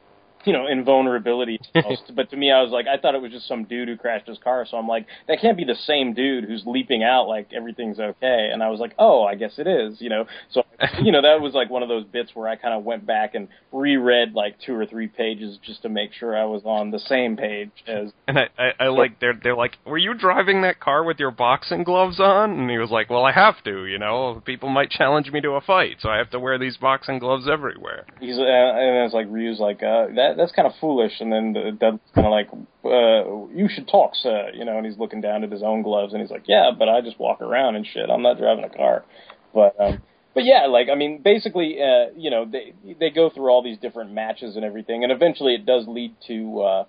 you 0.45 0.53
know 0.53 0.67
invulnerability. 0.67 1.59
but 2.15 2.29
to 2.29 2.37
me, 2.37 2.51
I 2.51 2.61
was 2.61 2.71
like, 2.71 2.87
I 2.87 2.97
thought 2.97 3.15
it 3.15 3.21
was 3.21 3.31
just 3.31 3.47
some 3.47 3.65
dude 3.65 3.87
who 3.87 3.97
crashed 3.97 4.27
his 4.27 4.37
car, 4.37 4.65
so 4.69 4.77
I'm 4.77 4.87
like, 4.87 5.05
that 5.27 5.39
can't 5.41 5.57
be 5.57 5.65
the 5.65 5.75
same 5.75 6.13
dude 6.13 6.45
who's 6.45 6.63
leaping 6.65 7.03
out 7.03 7.27
like 7.27 7.49
everything's 7.55 7.99
okay. 7.99 8.49
And 8.51 8.63
I 8.63 8.69
was 8.69 8.79
like, 8.79 8.93
oh, 8.99 9.23
I 9.23 9.35
guess 9.35 9.53
it 9.57 9.67
is, 9.67 10.01
you 10.01 10.09
know. 10.09 10.25
So 10.51 10.63
you 11.01 11.11
know 11.11 11.21
that 11.21 11.41
was 11.41 11.53
like 11.53 11.69
one 11.69 11.83
of 11.83 11.89
those 11.89 12.05
bits 12.05 12.31
where 12.33 12.47
I 12.47 12.55
kind 12.55 12.73
of 12.73 12.83
went 12.83 13.05
back 13.05 13.35
and 13.35 13.47
reread 13.71 14.33
like 14.33 14.55
two 14.65 14.73
or 14.73 14.85
three 14.85 15.07
pages 15.07 15.57
just 15.63 15.81
to 15.83 15.89
make 15.89 16.13
sure 16.13 16.37
I 16.37 16.45
was 16.45 16.61
on 16.65 16.91
the 16.91 16.99
same 16.99 17.35
page 17.35 17.71
as 17.87 18.11
And 18.27 18.37
I, 18.37 18.49
I, 18.57 18.71
I 18.79 18.87
like 18.89 19.19
they're 19.19 19.39
they're 19.41 19.55
like, 19.55 19.77
were 19.85 19.97
you 19.97 20.13
driving 20.13 20.61
that 20.61 20.79
car 20.79 21.03
with 21.03 21.19
your 21.19 21.31
boxing 21.31 21.83
gloves 21.83 22.19
on? 22.19 22.51
And 22.59 22.69
he 22.69 22.77
was 22.77 22.91
like, 22.91 23.09
well, 23.09 23.23
I 23.23 23.31
have 23.31 23.63
to, 23.63 23.85
you 23.85 23.97
know, 23.97 24.41
people 24.45 24.69
might 24.69 24.89
challenge 24.89 25.31
me 25.31 25.41
to 25.41 25.51
a 25.51 25.61
fight, 25.61 25.97
so 25.99 26.09
I 26.09 26.17
have 26.17 26.29
to 26.31 26.39
wear 26.39 26.59
these 26.59 26.77
boxing 26.77 27.19
gloves 27.19 27.47
everywhere. 27.51 28.05
He's 28.19 28.37
uh, 28.37 28.41
and 28.41 29.05
it's 29.05 29.13
like 29.13 29.27
Ryu's 29.29 29.59
like 29.59 29.77
uh, 29.77 30.07
that. 30.15 30.26
That's 30.35 30.51
kind 30.51 30.67
of 30.67 30.73
foolish. 30.81 31.13
And 31.19 31.31
then 31.31 31.53
the 31.53 31.71
Dudley's 31.71 32.11
kind 32.13 32.27
of 32.27 32.31
like, 32.31 32.49
uh, 32.83 33.55
you 33.55 33.69
should 33.69 33.87
talk, 33.87 34.11
sir. 34.15 34.51
You 34.53 34.65
know, 34.65 34.77
and 34.77 34.85
he's 34.85 34.97
looking 34.97 35.21
down 35.21 35.43
at 35.43 35.51
his 35.51 35.63
own 35.63 35.83
gloves, 35.83 36.13
and 36.13 36.21
he's 36.21 36.31
like, 36.31 36.43
yeah, 36.47 36.71
but 36.77 36.89
I 36.89 37.01
just 37.01 37.19
walk 37.19 37.41
around 37.41 37.75
and 37.75 37.85
shit. 37.85 38.09
I'm 38.09 38.21
not 38.21 38.37
driving 38.37 38.63
a 38.63 38.69
car. 38.69 39.05
But 39.53 39.75
um, 39.79 40.01
but 40.33 40.45
yeah, 40.45 40.67
like 40.67 40.87
I 40.91 40.95
mean, 40.95 41.21
basically, 41.23 41.77
uh, 41.81 42.11
you 42.15 42.29
know, 42.29 42.45
they 42.45 42.73
they 42.99 43.09
go 43.09 43.29
through 43.29 43.49
all 43.49 43.63
these 43.63 43.79
different 43.79 44.11
matches 44.11 44.55
and 44.55 44.63
everything, 44.63 45.03
and 45.03 45.11
eventually 45.11 45.55
it 45.55 45.65
does 45.65 45.87
lead 45.87 46.15
to 46.27 46.61
uh, 46.61 46.83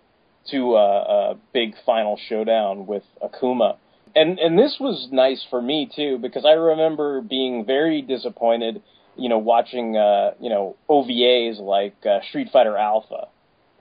to 0.51 0.75
uh, 0.75 0.79
a 0.79 1.35
big 1.55 1.75
final 1.87 2.19
showdown 2.29 2.87
with 2.87 3.05
Akuma. 3.23 3.77
And 4.15 4.39
and 4.39 4.59
this 4.59 4.77
was 4.81 5.09
nice 5.13 5.45
for 5.49 5.63
me 5.63 5.91
too 5.95 6.19
because 6.19 6.45
I 6.45 6.53
remember 6.53 7.21
being 7.21 7.65
very 7.65 8.03
disappointed, 8.03 8.83
you 9.19 9.29
know, 9.29 9.39
watching 9.39 9.97
uh, 9.97 10.33
you 10.41 10.49
know 10.49 10.77
OVAs 10.89 11.61
like 11.61 11.95
uh, 12.07 12.21
Street 12.29 12.49
Fighter 12.53 12.77
Alpha, 12.77 13.29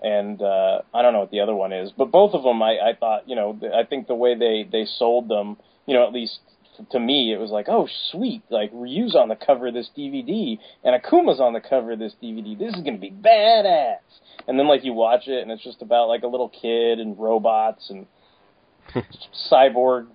and 0.01 0.41
uh, 0.41 0.81
I 0.93 1.01
don't 1.01 1.13
know 1.13 1.19
what 1.19 1.31
the 1.31 1.39
other 1.41 1.55
one 1.55 1.73
is, 1.73 1.91
but 1.97 2.11
both 2.11 2.33
of 2.33 2.43
them 2.43 2.61
I, 2.61 2.77
I 2.79 2.93
thought 2.99 3.29
you 3.29 3.35
know 3.35 3.59
I 3.73 3.83
think 3.83 4.07
the 4.07 4.15
way 4.15 4.35
they 4.35 4.67
they 4.69 4.85
sold 4.85 5.29
them, 5.29 5.57
you 5.85 5.93
know, 5.93 6.05
at 6.05 6.13
least 6.13 6.39
to 6.91 6.99
me 6.99 7.33
it 7.33 7.39
was 7.39 7.49
like 7.49 7.65
oh 7.69 7.87
sweet 8.11 8.43
like 8.51 8.69
Ryu's 8.71 9.15
on 9.15 9.29
the 9.29 9.35
cover 9.35 9.67
of 9.67 9.73
this 9.73 9.89
DVD 9.97 10.59
and 10.83 11.01
Akuma's 11.01 11.39
on 11.39 11.53
the 11.53 11.61
cover 11.61 11.93
of 11.93 11.99
this 11.99 12.13
DVD. 12.21 12.57
This 12.57 12.75
is 12.75 12.83
gonna 12.83 12.97
be 12.99 13.11
badass. 13.11 13.97
And 14.47 14.59
then 14.59 14.67
like 14.67 14.83
you 14.83 14.93
watch 14.93 15.27
it 15.27 15.41
and 15.41 15.51
it's 15.51 15.63
just 15.63 15.81
about 15.81 16.07
like 16.07 16.23
a 16.23 16.27
little 16.27 16.49
kid 16.49 16.99
and 16.99 17.17
robots 17.17 17.89
and 17.89 18.05
cyborg 19.51 20.07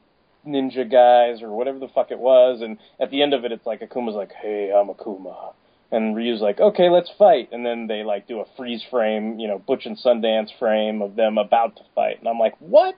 ninja 0.46 0.90
guys 0.90 1.42
or 1.42 1.50
whatever 1.50 1.78
the 1.78 1.88
fuck 1.88 2.10
it 2.10 2.18
was. 2.18 2.60
And 2.62 2.78
at 3.00 3.10
the 3.10 3.22
end 3.22 3.34
of 3.34 3.44
it, 3.44 3.52
it's 3.52 3.66
like 3.66 3.80
Akuma's 3.80 4.14
like, 4.14 4.32
"Hey, 4.32 4.72
I'm 4.74 4.88
Akuma," 4.88 5.54
and 5.90 6.16
Ryu's 6.16 6.40
like, 6.40 6.60
"Okay, 6.60 6.88
let's 6.88 7.10
fight." 7.18 7.48
And 7.52 7.64
then 7.64 7.86
they 7.86 8.02
like 8.02 8.26
do 8.26 8.40
a 8.40 8.44
freeze 8.56 8.82
frame, 8.90 9.38
you 9.38 9.48
know, 9.48 9.58
Butch 9.58 9.86
and 9.86 9.96
Sundance 9.96 10.50
frame 10.58 11.02
of 11.02 11.16
them 11.16 11.38
about 11.38 11.76
to 11.76 11.82
fight, 11.94 12.18
and 12.18 12.28
I'm 12.28 12.38
like, 12.38 12.54
"What?" 12.58 12.96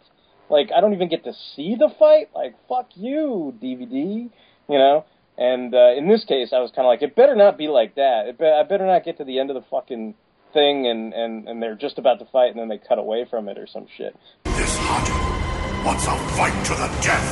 Like 0.51 0.71
I 0.77 0.81
don't 0.81 0.93
even 0.95 1.09
get 1.09 1.25
to 1.25 1.33
see 1.55 1.75
the 1.79 1.91
fight. 1.99 2.29
Like 2.35 2.55
fuck 2.69 2.91
you, 2.95 3.55
DVD, 3.63 4.31
you 4.69 4.79
know. 4.79 5.05
And 5.37 5.75
uh, 5.75 5.95
in 5.97 6.09
this 6.09 6.25
case, 6.25 6.53
I 6.53 6.61
was 6.61 6.71
kind 6.71 6.87
of 6.87 6.91
like, 6.91 7.03
it 7.03 7.17
better 7.17 7.35
not 7.35 7.59
be 7.59 7.67
like 7.67 7.97
that. 7.97 8.27
It 8.29 8.39
be- 8.39 8.47
I 8.47 8.63
better 8.63 8.87
not 8.87 9.05
get 9.05 9.17
to 9.19 9.25
the 9.25 9.41
end 9.41 9.51
of 9.51 9.55
the 9.55 9.65
fucking 9.69 10.15
thing 10.53 10.87
and 10.87 11.13
and 11.13 11.49
and 11.49 11.61
they're 11.61 11.75
just 11.75 11.99
about 11.99 12.21
to 12.21 12.25
fight 12.27 12.51
and 12.51 12.59
then 12.59 12.69
they 12.69 12.79
cut 12.79 12.99
away 12.99 13.27
from 13.29 13.49
it 13.49 13.59
or 13.59 13.67
some 13.67 13.87
shit. 13.97 14.17
This 14.45 14.79
Hado 14.79 15.54
wants 15.85 16.07
a 16.07 16.16
fight 16.37 16.55
to 16.64 16.73
the 16.75 16.88
death, 17.03 17.29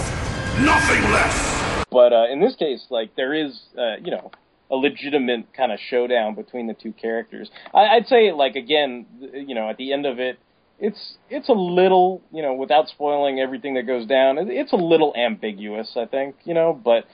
nothing 0.60 1.02
less. 1.10 1.86
But 1.90 2.12
uh, 2.12 2.26
in 2.30 2.40
this 2.40 2.54
case, 2.56 2.84
like 2.90 3.16
there 3.16 3.32
is, 3.34 3.60
uh, 3.78 3.96
you 4.02 4.10
know, 4.10 4.30
a 4.70 4.76
legitimate 4.76 5.52
kind 5.54 5.72
of 5.72 5.78
showdown 5.90 6.34
between 6.34 6.66
the 6.66 6.74
two 6.74 6.92
characters. 6.92 7.50
I, 7.74 7.86
I'd 7.96 8.06
say, 8.06 8.32
like 8.32 8.54
again, 8.56 9.06
you 9.32 9.54
know, 9.54 9.68
at 9.68 9.76
the 9.76 9.92
end 9.92 10.06
of 10.06 10.18
it, 10.18 10.38
it's 10.78 11.14
it's 11.30 11.48
a 11.48 11.52
little, 11.54 12.22
you 12.32 12.42
know, 12.42 12.54
without 12.54 12.88
spoiling 12.88 13.38
everything 13.40 13.74
that 13.74 13.86
goes 13.86 14.06
down, 14.06 14.38
it- 14.38 14.48
it's 14.48 14.72
a 14.72 14.76
little 14.76 15.14
ambiguous, 15.16 15.96
I 15.96 16.06
think, 16.06 16.36
you 16.44 16.54
know, 16.54 16.72
but 16.72 17.04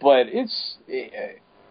but 0.00 0.26
it's. 0.28 0.76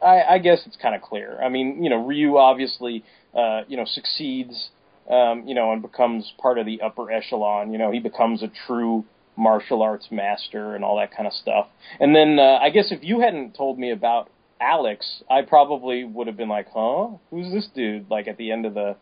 I, 0.01 0.21
I 0.35 0.37
guess 0.39 0.61
it's 0.67 0.75
kind 0.75 0.93
of 0.93 1.01
clear. 1.01 1.39
I 1.41 1.49
mean, 1.49 1.83
you 1.83 1.89
know, 1.89 2.05
Ryu 2.05 2.37
obviously, 2.37 3.03
uh, 3.33 3.61
you 3.67 3.77
know, 3.77 3.85
succeeds, 3.85 4.69
um, 5.09 5.47
you 5.47 5.55
know, 5.55 5.71
and 5.71 5.81
becomes 5.81 6.31
part 6.39 6.59
of 6.59 6.65
the 6.65 6.81
upper 6.81 7.09
echelon. 7.11 7.71
You 7.71 7.77
know, 7.79 7.91
he 7.91 7.99
becomes 7.99 8.43
a 8.43 8.51
true 8.67 9.05
martial 9.37 9.81
arts 9.81 10.07
master 10.11 10.75
and 10.75 10.83
all 10.83 10.97
that 10.97 11.15
kind 11.15 11.27
of 11.27 11.33
stuff. 11.33 11.67
And 11.99 12.15
then 12.15 12.39
uh, 12.39 12.59
I 12.61 12.69
guess 12.69 12.91
if 12.91 13.03
you 13.03 13.19
hadn't 13.19 13.55
told 13.55 13.77
me 13.77 13.91
about 13.91 14.29
Alex, 14.59 15.23
I 15.29 15.41
probably 15.41 16.03
would 16.03 16.27
have 16.27 16.37
been 16.37 16.49
like, 16.49 16.67
"Huh, 16.73 17.09
who's 17.29 17.51
this 17.51 17.67
dude?" 17.75 18.09
Like 18.09 18.27
at 18.27 18.37
the 18.37 18.51
end 18.51 18.65
of 18.65 18.73
the 18.73 18.95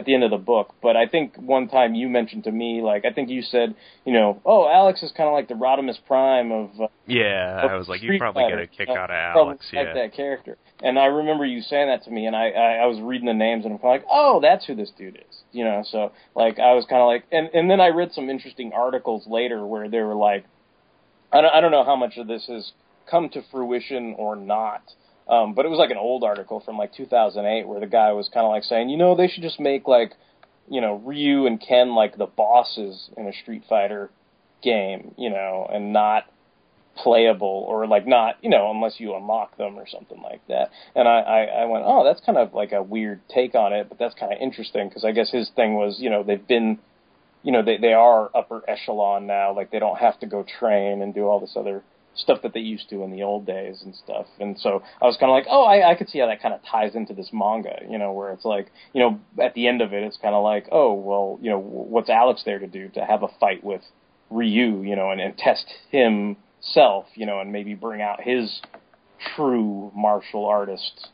at 0.00 0.06
the 0.06 0.14
end 0.14 0.24
of 0.24 0.30
the 0.30 0.38
book. 0.38 0.74
But 0.82 0.96
I 0.96 1.06
think 1.06 1.36
one 1.36 1.68
time 1.68 1.94
you 1.94 2.08
mentioned 2.08 2.44
to 2.44 2.50
me, 2.52 2.80
like 2.82 3.04
I 3.04 3.12
think 3.12 3.28
you 3.28 3.42
said, 3.42 3.74
you 4.06 4.14
know, 4.14 4.40
oh, 4.46 4.66
Alex 4.66 5.02
is 5.02 5.12
kind 5.14 5.28
of 5.28 5.34
like 5.34 5.48
the 5.48 5.54
Rodimus 5.54 5.98
Prime 6.06 6.50
of. 6.50 6.70
Uh, 6.80 6.86
Yeah, 7.06 7.64
of 7.64 7.70
I 7.70 7.76
was 7.76 7.86
like, 7.86 8.02
you 8.02 8.18
probably 8.18 8.44
get 8.48 8.58
a 8.58 8.66
kick 8.66 8.88
out 8.88 9.10
of 9.10 9.16
Alex. 9.16 9.66
like 9.72 9.88
Yeah. 9.88 9.94
that 9.94 10.14
character. 10.14 10.56
And 10.82 10.98
I 10.98 11.04
remember 11.04 11.44
you 11.44 11.60
saying 11.60 11.88
that 11.88 12.02
to 12.04 12.10
me, 12.10 12.24
and 12.26 12.34
I, 12.34 12.48
I 12.50 12.72
I 12.76 12.86
was 12.86 12.98
reading 13.00 13.26
the 13.26 13.34
names, 13.34 13.66
and 13.66 13.74
I'm 13.74 13.78
kind 13.78 13.96
of 13.96 14.00
like, 14.02 14.08
oh, 14.10 14.40
that's 14.40 14.64
who 14.64 14.74
this 14.74 14.90
dude 14.96 15.16
is, 15.16 15.36
you 15.52 15.64
know. 15.64 15.82
So 15.84 16.12
like 16.34 16.58
I 16.58 16.72
was 16.72 16.86
kind 16.88 17.02
of 17.02 17.06
like, 17.06 17.24
and 17.30 17.50
and 17.52 17.70
then 17.70 17.80
I 17.80 17.88
read 17.88 18.12
some 18.12 18.30
interesting 18.30 18.72
articles 18.72 19.26
later 19.26 19.64
where 19.66 19.88
they 19.90 20.00
were 20.00 20.14
like, 20.14 20.46
I 21.30 21.42
don't 21.42 21.54
I 21.54 21.60
don't 21.60 21.70
know 21.70 21.84
how 21.84 21.96
much 21.96 22.16
of 22.16 22.26
this 22.26 22.46
has 22.48 22.72
come 23.10 23.28
to 23.30 23.42
fruition 23.50 24.14
or 24.16 24.36
not. 24.36 24.82
Um, 25.30 25.54
but 25.54 25.64
it 25.64 25.68
was 25.68 25.78
like 25.78 25.90
an 25.90 25.96
old 25.96 26.24
article 26.24 26.60
from 26.60 26.76
like 26.76 26.92
2008 26.92 27.66
where 27.68 27.78
the 27.78 27.86
guy 27.86 28.12
was 28.12 28.28
kind 28.34 28.44
of 28.44 28.50
like 28.50 28.64
saying, 28.64 28.88
you 28.88 28.96
know, 28.96 29.14
they 29.14 29.28
should 29.28 29.44
just 29.44 29.60
make 29.60 29.86
like, 29.86 30.12
you 30.68 30.80
know, 30.80 30.96
Ryu 31.04 31.46
and 31.46 31.60
Ken 31.60 31.94
like 31.94 32.18
the 32.18 32.26
bosses 32.26 33.10
in 33.16 33.28
a 33.28 33.32
Street 33.32 33.62
Fighter 33.68 34.10
game, 34.60 35.14
you 35.16 35.30
know, 35.30 35.68
and 35.72 35.92
not 35.92 36.24
playable 36.96 37.64
or 37.68 37.86
like 37.86 38.08
not, 38.08 38.36
you 38.42 38.50
know, 38.50 38.72
unless 38.72 38.98
you 38.98 39.14
unlock 39.14 39.56
them 39.56 39.78
or 39.78 39.86
something 39.86 40.20
like 40.20 40.46
that. 40.48 40.70
And 40.96 41.06
I, 41.06 41.20
I, 41.20 41.40
I 41.62 41.64
went, 41.66 41.84
oh, 41.86 42.04
that's 42.04 42.20
kind 42.26 42.36
of 42.36 42.52
like 42.52 42.72
a 42.72 42.82
weird 42.82 43.20
take 43.32 43.54
on 43.54 43.72
it, 43.72 43.88
but 43.88 44.00
that's 44.00 44.14
kind 44.14 44.32
of 44.32 44.38
interesting 44.40 44.88
because 44.88 45.04
I 45.04 45.12
guess 45.12 45.30
his 45.30 45.48
thing 45.54 45.74
was, 45.74 45.98
you 46.00 46.10
know, 46.10 46.24
they've 46.24 46.46
been, 46.46 46.80
you 47.44 47.52
know, 47.52 47.62
they 47.62 47.78
they 47.78 47.92
are 47.92 48.30
upper 48.34 48.62
echelon 48.68 49.28
now, 49.28 49.54
like 49.54 49.70
they 49.70 49.78
don't 49.78 49.98
have 49.98 50.18
to 50.20 50.26
go 50.26 50.44
train 50.58 51.02
and 51.02 51.14
do 51.14 51.22
all 51.22 51.38
this 51.38 51.54
other 51.56 51.82
stuff 52.14 52.42
that 52.42 52.52
they 52.52 52.60
used 52.60 52.88
to 52.90 53.02
in 53.02 53.10
the 53.10 53.22
old 53.22 53.46
days 53.46 53.82
and 53.84 53.94
stuff. 53.94 54.26
And 54.38 54.58
so 54.58 54.82
I 55.00 55.06
was 55.06 55.16
kind 55.16 55.30
of 55.30 55.34
like, 55.34 55.46
oh, 55.48 55.64
I, 55.64 55.90
I 55.90 55.94
could 55.94 56.08
see 56.08 56.18
how 56.18 56.26
that 56.26 56.42
kind 56.42 56.54
of 56.54 56.60
ties 56.64 56.94
into 56.94 57.14
this 57.14 57.30
manga, 57.32 57.78
you 57.88 57.98
know, 57.98 58.12
where 58.12 58.32
it's 58.32 58.44
like, 58.44 58.70
you 58.92 59.00
know, 59.00 59.20
at 59.42 59.54
the 59.54 59.68
end 59.68 59.80
of 59.80 59.92
it, 59.92 60.02
it's 60.02 60.18
kind 60.20 60.34
of 60.34 60.42
like, 60.42 60.68
oh, 60.72 60.92
well, 60.92 61.38
you 61.40 61.50
know, 61.50 61.58
what's 61.58 62.10
Alex 62.10 62.42
there 62.44 62.58
to 62.58 62.66
do? 62.66 62.88
To 62.90 63.04
have 63.04 63.22
a 63.22 63.28
fight 63.38 63.62
with 63.62 63.82
Ryu, 64.30 64.82
you 64.82 64.96
know, 64.96 65.10
and, 65.10 65.20
and 65.20 65.36
test 65.36 65.66
himself, 65.90 67.06
you 67.14 67.26
know, 67.26 67.40
and 67.40 67.52
maybe 67.52 67.74
bring 67.74 68.02
out 68.02 68.20
his 68.22 68.60
true 69.36 69.92
martial 69.94 70.46
artist 70.46 71.08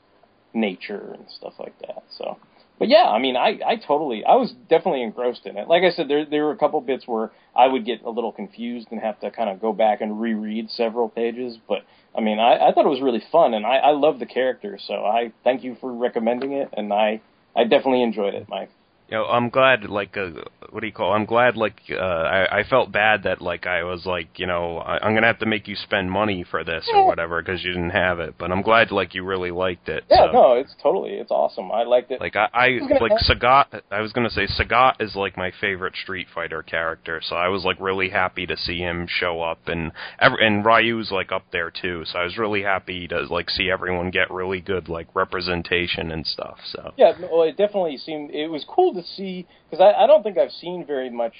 nature 0.54 1.12
and 1.14 1.26
stuff 1.28 1.54
like 1.58 1.78
that. 1.80 2.04
So, 2.16 2.38
but 2.78 2.88
yeah, 2.88 3.04
I 3.04 3.18
mean, 3.18 3.36
I, 3.36 3.58
I 3.66 3.76
totally, 3.76 4.24
I 4.24 4.34
was 4.36 4.52
definitely 4.68 5.02
engrossed 5.02 5.46
in 5.46 5.56
it. 5.56 5.68
Like 5.68 5.82
I 5.82 5.90
said, 5.90 6.08
there, 6.08 6.26
there 6.26 6.44
were 6.44 6.52
a 6.52 6.56
couple 6.58 6.80
bits 6.80 7.06
where 7.06 7.30
I 7.54 7.66
would 7.66 7.84
get 7.86 8.02
a 8.02 8.10
little 8.10 8.32
confused 8.32 8.88
and 8.90 9.00
have 9.00 9.18
to 9.20 9.30
kind 9.30 9.48
of 9.48 9.60
go 9.60 9.72
back 9.72 10.00
and 10.00 10.20
reread 10.20 10.70
several 10.70 11.08
pages. 11.08 11.58
But 11.68 11.84
I 12.16 12.20
mean, 12.20 12.38
I, 12.38 12.68
I 12.68 12.72
thought 12.72 12.84
it 12.84 12.90
was 12.90 13.00
really 13.00 13.22
fun 13.32 13.54
and 13.54 13.64
I, 13.64 13.76
I 13.76 13.90
love 13.92 14.18
the 14.18 14.26
character. 14.26 14.78
So 14.86 14.94
I 15.04 15.32
thank 15.44 15.64
you 15.64 15.76
for 15.80 15.92
recommending 15.92 16.52
it. 16.52 16.68
And 16.76 16.92
I, 16.92 17.22
I 17.54 17.64
definitely 17.64 18.02
enjoyed 18.02 18.34
it, 18.34 18.46
Mike. 18.48 18.70
You 19.08 19.18
know, 19.18 19.26
I'm 19.26 19.50
glad, 19.50 19.84
like, 19.84 20.16
uh, 20.16 20.30
what 20.70 20.80
do 20.80 20.86
you 20.86 20.92
call? 20.92 21.12
It? 21.12 21.16
I'm 21.16 21.26
glad, 21.26 21.56
like, 21.56 21.80
uh, 21.90 21.94
I, 21.94 22.60
I 22.60 22.64
felt 22.68 22.90
bad 22.90 23.22
that, 23.22 23.40
like, 23.40 23.66
I 23.66 23.84
was 23.84 24.04
like, 24.04 24.38
you 24.38 24.46
know, 24.46 24.78
I, 24.78 24.98
I'm 24.98 25.14
gonna 25.14 25.28
have 25.28 25.38
to 25.40 25.46
make 25.46 25.68
you 25.68 25.76
spend 25.76 26.10
money 26.10 26.44
for 26.50 26.64
this 26.64 26.88
or 26.92 27.06
whatever 27.06 27.40
because 27.40 27.62
you 27.62 27.72
didn't 27.72 27.90
have 27.90 28.18
it. 28.18 28.34
But 28.36 28.50
I'm 28.50 28.62
glad, 28.62 28.90
like, 28.90 29.14
you 29.14 29.24
really 29.24 29.52
liked 29.52 29.88
it. 29.88 30.04
Yeah, 30.10 30.26
so. 30.26 30.32
no, 30.32 30.52
it's 30.54 30.74
totally, 30.82 31.12
it's 31.12 31.30
awesome. 31.30 31.70
I 31.70 31.84
liked 31.84 32.10
it. 32.10 32.20
Like 32.20 32.34
I, 32.34 32.48
I 32.52 32.68
like 33.00 33.12
Sagat. 33.28 33.82
I 33.90 34.00
was 34.00 34.12
gonna 34.12 34.30
say 34.30 34.46
Sagat 34.46 35.00
is 35.00 35.14
like 35.14 35.36
my 35.36 35.52
favorite 35.60 35.94
Street 35.96 36.26
Fighter 36.34 36.62
character, 36.62 37.20
so 37.22 37.36
I 37.36 37.48
was 37.48 37.64
like 37.64 37.78
really 37.80 38.08
happy 38.08 38.46
to 38.46 38.56
see 38.56 38.78
him 38.78 39.06
show 39.08 39.40
up, 39.40 39.68
and 39.68 39.92
ev- 40.18 40.32
and 40.40 40.64
Ryu's 40.64 41.10
like 41.10 41.30
up 41.30 41.44
there 41.52 41.70
too. 41.70 42.04
So 42.06 42.18
I 42.18 42.24
was 42.24 42.38
really 42.38 42.62
happy 42.62 43.06
to 43.08 43.22
like 43.30 43.50
see 43.50 43.70
everyone 43.70 44.10
get 44.10 44.30
really 44.30 44.60
good 44.60 44.88
like 44.88 45.06
representation 45.14 46.10
and 46.10 46.26
stuff. 46.26 46.58
So 46.64 46.92
Yeah, 46.96 47.12
well, 47.20 47.42
it 47.42 47.56
definitely 47.56 47.98
seemed 47.98 48.30
it 48.32 48.48
was 48.48 48.64
cool 48.68 48.94
to 48.96 49.02
see 49.16 49.46
because 49.70 49.82
I, 49.82 50.04
I 50.04 50.06
don't 50.06 50.22
think 50.22 50.38
I've 50.38 50.52
seen 50.52 50.84
very 50.86 51.10
much 51.10 51.34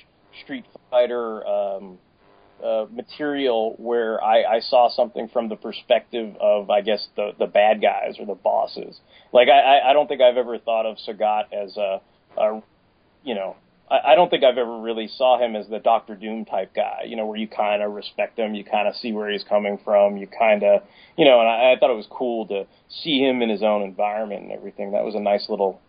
Street 0.45 0.65
Fighter 0.91 1.47
um, 1.47 1.99
uh, 2.65 2.87
material 2.91 3.75
where 3.79 4.23
I, 4.23 4.57
I 4.57 4.61
saw 4.61 4.89
something 4.89 5.29
from 5.29 5.49
the 5.49 5.57
perspective 5.57 6.35
of 6.41 6.71
I 6.71 6.81
guess 6.81 7.07
the 7.17 7.33
the 7.39 7.47
bad 7.47 7.83
guys 7.83 8.17
or 8.19 8.27
the 8.27 8.35
bosses. 8.35 8.99
Like 9.33 9.49
I, 9.49 9.91
I- 9.91 9.93
don't 9.93 10.09
think 10.09 10.21
I've 10.23 10.37
ever 10.39 10.59
thought 10.59 10.87
of 10.87 10.97
Sagat 10.99 11.53
as 11.53 11.77
a, 11.77 12.01
a 12.39 12.63
you 13.25 13.35
know. 13.35 13.57
I 13.91 14.13
I 14.13 14.15
don't 14.17 14.31
think 14.31 14.43
I've 14.43 14.59
ever 14.59 14.81
really 14.81 15.07
saw 15.07 15.39
him 15.39 15.55
as 15.55 15.69
the 15.69 15.79
Doctor 15.79 16.17
Doom 16.17 16.45
type 16.45 16.75
guy, 16.75 17.03
you 17.07 17.15
know, 17.17 17.27
where 17.27 17.37
you 17.39 17.47
kind 17.47 17.83
of 17.83 17.93
respect 17.93 18.39
him, 18.39 18.55
you 18.55 18.65
kind 18.65 18.89
of 18.89 18.97
see 18.97 19.13
where 19.13 19.31
he's 19.31 19.45
coming 19.45 19.79
from, 19.85 20.17
you 20.17 20.27
kind 20.27 20.63
of, 20.65 20.83
you 21.17 21.25
know, 21.25 21.39
and 21.41 21.49
I, 21.49 21.73
I 21.73 21.77
thought 21.79 21.91
it 21.91 21.97
was 21.97 22.09
cool 22.11 22.47
to 22.49 22.67
see 22.89 23.21
him 23.21 23.43
in 23.43 23.49
his 23.49 23.63
own 23.63 23.83
environment 23.83 24.43
and 24.43 24.53
everything. 24.53 24.93
That 24.93 25.05
was 25.05 25.15
a 25.15 25.21
nice 25.21 25.49
little 25.49 25.81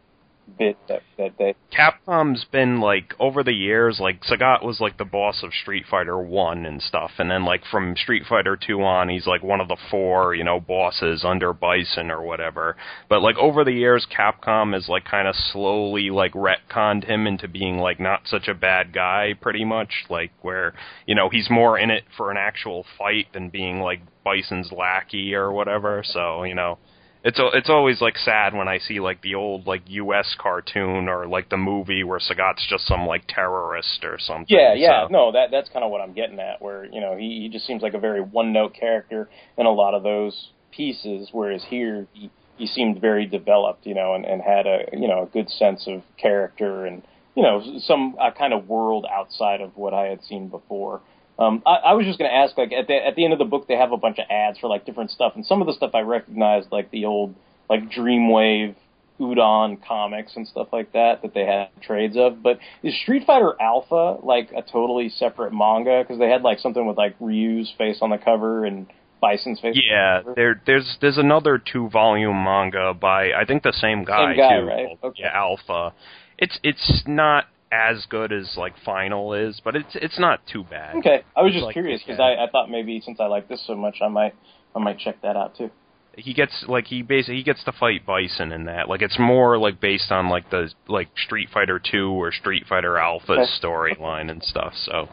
bit 0.58 0.78
that 0.88 1.02
that 1.18 1.34
they 1.38 1.56
Capcom's 1.72 2.46
been 2.46 2.80
like 2.80 3.14
over 3.20 3.44
the 3.44 3.54
years, 3.54 4.00
like 4.00 4.24
Sagat 4.24 4.64
was 4.64 4.80
like 4.80 4.98
the 4.98 5.06
boss 5.06 5.44
of 5.44 5.54
Street 5.54 5.86
Fighter 5.90 6.18
One 6.18 6.66
and 6.66 6.82
stuff, 6.82 7.12
and 7.18 7.30
then 7.30 7.46
like 7.46 7.64
from 7.70 7.96
Street 7.96 8.24
Fighter 8.28 8.58
Two 8.58 8.82
on, 8.84 9.10
he's 9.10 9.28
like 9.28 9.44
one 9.44 9.62
of 9.62 9.68
the 9.68 9.78
four, 9.92 10.34
you 10.34 10.44
know, 10.44 10.60
bosses 10.60 11.24
under 11.26 11.54
Bison 11.54 12.10
or 12.10 12.22
whatever. 12.22 12.76
But 13.10 13.22
like 13.22 13.38
over 13.38 13.64
the 13.64 13.74
years, 13.74 14.08
Capcom 14.08 14.74
has 14.74 14.88
like 14.88 15.06
kind 15.06 15.28
of 15.28 15.36
slowly 15.36 16.10
like 16.10 16.34
retconned 16.34 17.06
him 17.06 17.28
into 17.28 17.48
being 17.48 17.78
like 17.78 18.00
not 18.00 18.22
such 18.26 18.48
a 18.48 18.54
bad 18.54 18.94
guy, 18.94 19.34
pretty 19.40 19.66
much, 19.66 20.06
like 20.10 20.32
where 20.42 20.74
you 21.06 21.16
know 21.16 21.30
he's 21.30 21.50
more 21.50 21.78
in 21.78 21.92
it 21.92 22.04
for 22.16 22.32
an 22.32 22.38
actual 22.38 22.86
fight 22.98 23.28
than 23.34 23.50
being 23.50 23.82
like 23.82 24.02
Bison's 24.24 24.72
lackey 24.72 25.34
or 25.34 25.52
whatever. 25.52 26.04
So 26.06 26.44
you 26.44 26.56
know 26.56 26.80
it's 27.28 27.40
it's 27.54 27.70
always 27.70 28.00
like 28.00 28.18
sad 28.18 28.54
when 28.54 28.70
I 28.70 28.78
see 28.78 29.02
like 29.02 29.22
the 29.22 29.36
old 29.36 29.68
like 29.68 29.82
U.S. 29.88 30.34
cartoon 30.40 31.10
or 31.10 31.28
like 31.28 31.50
the 31.50 31.58
movie 31.58 32.06
where 32.06 32.20
Sagat's 32.20 32.66
just 32.70 32.88
some 32.88 33.06
like 33.06 33.26
terrorist 33.28 34.06
or 34.06 34.18
something. 34.18 34.46
Yeah, 34.58 34.74
yeah, 34.74 35.08
So- 35.08 35.12
no, 35.12 35.32
that 35.34 35.52
that's 35.52 35.68
kind 35.70 35.84
of 35.84 35.92
what 35.92 36.00
I'm 36.00 36.13
getting 36.13 36.40
at. 36.40 36.62
Where 36.62 36.86
you 36.86 37.02
know 37.02 37.18
he 37.18 37.42
he 37.42 37.50
just 37.50 37.68
seems 37.68 37.82
like 37.82 37.94
a 37.94 38.00
very 38.00 38.22
one 38.22 38.54
note 38.54 38.74
character 38.74 39.30
in 39.58 39.66
a 39.66 39.72
lot 39.72 39.94
of 39.94 40.04
those 40.04 40.52
pieces, 40.72 41.28
whereas 41.34 41.66
here 41.70 42.08
he 42.13 42.32
he 42.58 42.66
seemed 42.66 43.02
very 43.02 43.26
developed, 43.26 43.86
you 43.86 43.94
know, 43.94 44.13
and 44.13 44.24
and 44.26 44.42
had 44.42 44.66
a 44.66 44.86
you 44.94 45.10
know 45.10 45.24
a 45.24 45.28
good 45.28 45.50
sense 45.50 45.86
of 45.86 46.04
character 46.16 46.86
and 46.86 47.04
you 47.36 47.44
know 47.44 47.62
some 47.82 48.16
a 48.22 48.32
kind 48.32 48.54
of 48.54 48.70
world 48.70 49.06
outside 49.12 49.60
of 49.60 49.76
what 49.76 49.94
I 49.94 50.06
had 50.08 50.24
seen 50.24 50.48
before. 50.48 51.02
Um, 51.39 51.62
I, 51.65 51.89
I 51.89 51.93
was 51.93 52.06
just 52.06 52.17
going 52.17 52.30
to 52.30 52.36
ask, 52.36 52.58
like 52.58 52.71
at 52.71 52.88
the 52.88 52.95
at 52.95 53.15
the 53.15 53.23
end 53.23 53.34
of 53.34 53.39
the 53.39 53.45
book, 53.45 53.67
they 53.67 53.76
have 53.76 53.91
a 53.91 53.97
bunch 53.97 54.17
of 54.19 54.26
ads 54.30 54.58
for 54.60 54.67
like 54.67 54.86
different 54.86 55.12
stuff, 55.12 55.34
and 55.36 55.45
some 55.45 55.62
of 55.62 55.67
the 55.67 55.73
stuff 55.73 55.91
I 55.93 56.02
recognized, 56.02 56.71
like 56.71 56.89
the 56.91 57.06
old 57.06 57.36
like 57.69 57.89
Dreamwave 57.91 58.76
Udon 59.19 59.84
comics 59.86 60.36
and 60.36 60.47
stuff 60.47 60.67
like 60.71 60.93
that 60.93 61.21
that 61.21 61.34
they 61.34 61.45
had 61.45 61.69
trades 61.82 62.15
of. 62.17 62.41
But 62.41 62.60
is 62.84 63.00
Street 63.02 63.23
Fighter 63.26 63.54
Alpha 63.60 64.17
like 64.23 64.52
a 64.56 64.62
totally 64.62 65.10
separate 65.10 65.54
manga? 65.54 66.04
Because 66.04 66.19
they 66.19 66.30
had 66.30 66.41
like 66.41 66.60
something 66.60 66.86
with 66.86 66.97
like 66.97 67.15
Ryu's 67.19 67.71
face 67.78 68.00
on 68.02 68.10
the 68.10 68.17
cover 68.17 68.65
and 68.65 68.88
Bison's 69.21 69.60
face. 69.60 69.76
Yeah, 69.84 70.17
on 70.17 70.17
the 70.17 70.23
cover. 70.23 70.36
there 70.36 70.62
there's 70.65 70.97
there's 71.02 71.17
another 71.17 71.58
two 71.60 71.89
volume 71.89 72.43
manga 72.43 72.93
by 72.93 73.32
I 73.32 73.45
think 73.45 73.63
the 73.63 73.73
same 73.73 74.04
guy, 74.04 74.34
Same 74.34 74.38
guy, 74.38 74.60
too. 74.60 74.65
right? 74.65 75.00
Okay. 75.04 75.23
Yeah, 75.23 75.36
Alpha. 75.36 75.93
It's 76.38 76.60
it's 76.63 77.04
not 77.08 77.45
as 77.71 78.06
good 78.10 78.32
as 78.32 78.56
like 78.58 78.73
Final 78.86 79.34
is, 79.34 79.62
but 79.63 79.75
it's 79.75 79.95
it's 79.95 80.19
not 80.19 80.39
too 80.51 80.63
bad. 80.63 80.95
Okay, 80.97 81.23
I 81.36 81.41
was 81.41 81.53
just 81.53 81.65
Like, 81.65 81.73
curious 81.73 82.01
because 82.01 82.19
yeah. 82.19 82.25
I, 82.25 82.45
I 82.45 82.49
thought 82.49 82.69
maybe 82.69 83.01
since 83.01 83.19
I 83.19 83.25
like 83.25 83.47
this 83.47 83.65
so 83.67 83.75
much, 83.75 83.97
I 84.01 84.08
might 84.08 84.34
I 84.75 84.80
might 84.80 84.99
check 84.99 85.21
that 85.21 85.36
out 85.36 85.56
too. 85.56 85.69
He 86.15 86.34
gets 86.34 86.65
like 86.67 86.86
he 86.88 87.03
basically 87.03 87.36
he 87.36 87.43
gets 87.43 87.63
to 87.65 87.71
fight 87.71 88.06
Bison 88.06 88.51
in 88.51 88.65
that. 88.65 88.89
Like 88.89 89.01
it's 89.01 89.19
more 89.19 89.58
like 89.60 89.80
based 89.80 90.12
on 90.12 90.30
like 90.30 90.49
the 90.49 90.71
like 90.88 91.10
Street 91.25 91.49
Fighter 91.53 91.80
Two 91.80 92.10
or 92.12 92.32
Street 92.32 92.65
Fighter 92.67 92.97
Alpha 92.97 93.34
Okay. 93.34 93.45
storyline 93.62 94.32
and 94.32 94.41
stuff. 94.41 94.73
So 94.75 95.10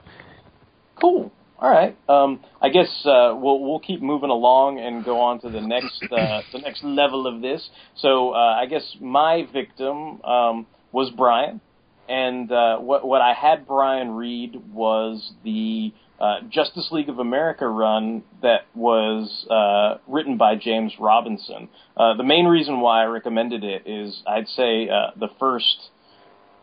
Cool. 1.00 1.32
All 1.58 1.70
right. 1.70 1.96
Um, 2.08 2.40
I 2.60 2.68
guess 2.68 2.88
uh, 3.04 3.34
we'll 3.36 3.60
we'll 3.60 3.80
keep 3.80 4.00
moving 4.02 4.30
along 4.30 4.78
and 4.80 5.04
go 5.04 5.20
on 5.20 5.40
to 5.40 5.50
the 5.50 5.60
next 5.60 6.02
uh, 6.10 6.42
the 6.52 6.58
next 6.58 6.82
level 6.84 7.26
of 7.26 7.42
this. 7.42 7.68
So 7.96 8.30
uh, 8.30 8.54
I 8.60 8.66
guess 8.66 8.96
my 9.00 9.46
victim 9.52 10.22
um, 10.22 10.66
was 10.92 11.10
Brian, 11.16 11.60
and 12.08 12.50
uh, 12.50 12.78
what 12.78 13.06
what 13.06 13.20
I 13.20 13.32
had 13.32 13.66
Brian 13.66 14.12
read 14.12 14.56
was 14.72 15.32
the 15.44 15.92
uh, 16.20 16.40
Justice 16.48 16.88
League 16.92 17.08
of 17.08 17.18
America 17.18 17.66
run 17.66 18.22
that 18.42 18.66
was 18.74 19.46
uh, 19.50 19.98
written 20.06 20.36
by 20.36 20.54
James 20.54 20.92
Robinson. 20.98 21.68
Uh, 21.96 22.16
the 22.16 22.22
main 22.22 22.46
reason 22.46 22.80
why 22.80 23.02
I 23.02 23.06
recommended 23.06 23.64
it 23.64 23.86
is 23.86 24.22
I'd 24.26 24.48
say 24.48 24.88
uh, 24.88 25.10
the 25.18 25.28
first 25.38 25.90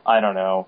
I 0.05 0.19
don't 0.19 0.35
know 0.35 0.67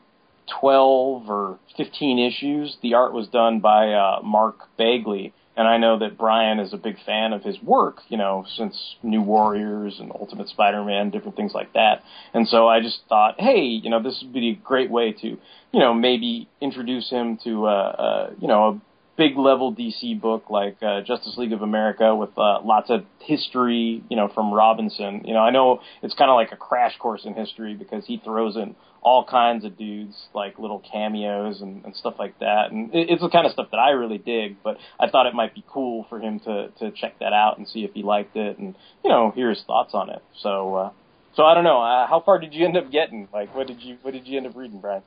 12 0.59 1.29
or 1.29 1.59
15 1.77 2.19
issues. 2.19 2.77
The 2.81 2.95
art 2.95 3.13
was 3.13 3.27
done 3.27 3.59
by 3.59 3.93
uh, 3.93 4.21
Mark 4.23 4.57
Bagley, 4.77 5.33
and 5.55 5.67
I 5.67 5.77
know 5.77 5.99
that 5.99 6.17
Brian 6.17 6.59
is 6.59 6.73
a 6.73 6.77
big 6.77 6.97
fan 7.05 7.33
of 7.33 7.43
his 7.43 7.61
work, 7.61 7.99
you 8.09 8.17
know, 8.17 8.45
since 8.57 8.95
New 9.03 9.21
Warriors 9.21 9.97
and 9.99 10.11
Ultimate 10.11 10.49
Spider-Man, 10.49 11.11
different 11.11 11.35
things 11.35 11.53
like 11.53 11.73
that. 11.73 12.03
And 12.33 12.47
so 12.47 12.67
I 12.67 12.81
just 12.81 13.01
thought, 13.07 13.39
hey, 13.39 13.61
you 13.61 13.89
know, 13.89 14.01
this 14.01 14.19
would 14.23 14.33
be 14.33 14.49
a 14.49 14.55
great 14.55 14.89
way 14.89 15.11
to, 15.11 15.27
you 15.27 15.79
know, 15.79 15.93
maybe 15.93 16.49
introduce 16.59 17.09
him 17.09 17.37
to, 17.43 17.67
uh, 17.67 17.69
uh, 17.69 18.31
you 18.39 18.47
know, 18.47 18.67
a 18.67 18.81
big 19.15 19.37
level 19.37 19.73
DC 19.73 20.19
book 20.19 20.49
like 20.49 20.81
uh, 20.81 21.01
Justice 21.01 21.35
League 21.37 21.53
of 21.53 21.61
America 21.61 22.15
with 22.15 22.35
uh, 22.37 22.61
lots 22.63 22.89
of 22.89 23.05
history, 23.19 24.03
you 24.09 24.17
know, 24.17 24.29
from 24.33 24.51
Robinson. 24.51 25.21
You 25.23 25.35
know, 25.35 25.41
I 25.41 25.51
know 25.51 25.81
it's 26.01 26.15
kind 26.15 26.31
of 26.31 26.35
like 26.35 26.51
a 26.51 26.57
crash 26.57 26.97
course 26.97 27.25
in 27.25 27.35
history 27.35 27.75
because 27.75 28.05
he 28.07 28.19
throws 28.23 28.55
in 28.55 28.75
all 29.03 29.25
kinds 29.25 29.65
of 29.65 29.77
dudes, 29.77 30.15
like 30.33 30.57
little 30.57 30.79
cameos 30.91 31.61
and, 31.61 31.83
and 31.85 31.95
stuff 31.95 32.15
like 32.17 32.39
that. 32.39 32.71
And 32.71 32.93
it, 32.93 33.09
it's 33.09 33.21
the 33.21 33.29
kind 33.29 33.45
of 33.45 33.51
stuff 33.51 33.67
that 33.71 33.77
I 33.77 33.91
really 33.91 34.17
dig. 34.17 34.57
But 34.63 34.77
I 34.99 35.09
thought 35.09 35.25
it 35.27 35.33
might 35.33 35.53
be 35.53 35.63
cool 35.69 36.05
for 36.09 36.19
him 36.19 36.39
to 36.41 36.69
to 36.79 36.91
check 36.91 37.19
that 37.19 37.33
out 37.33 37.57
and 37.57 37.67
see 37.67 37.83
if 37.83 37.93
he 37.93 38.03
liked 38.03 38.35
it 38.35 38.57
and 38.57 38.75
you 39.03 39.09
know 39.09 39.31
hear 39.35 39.49
his 39.49 39.63
thoughts 39.65 39.93
on 39.93 40.09
it. 40.09 40.21
So. 40.41 40.75
uh 40.75 40.89
so 41.35 41.43
I 41.43 41.55
don't 41.55 41.63
know. 41.63 41.81
Uh, 41.81 42.05
how 42.05 42.21
far 42.23 42.37
did 42.37 42.53
you 42.53 42.63
end 42.63 42.77
up 42.77 42.91
getting? 42.91 43.27
Like, 43.33 43.55
what 43.55 43.65
did 43.65 43.81
you 43.81 43.97
what 44.03 44.11
did 44.13 44.27
you 44.27 44.37
end 44.37 44.45
up 44.45 44.55
reading, 44.55 44.79
Brian? 44.79 45.01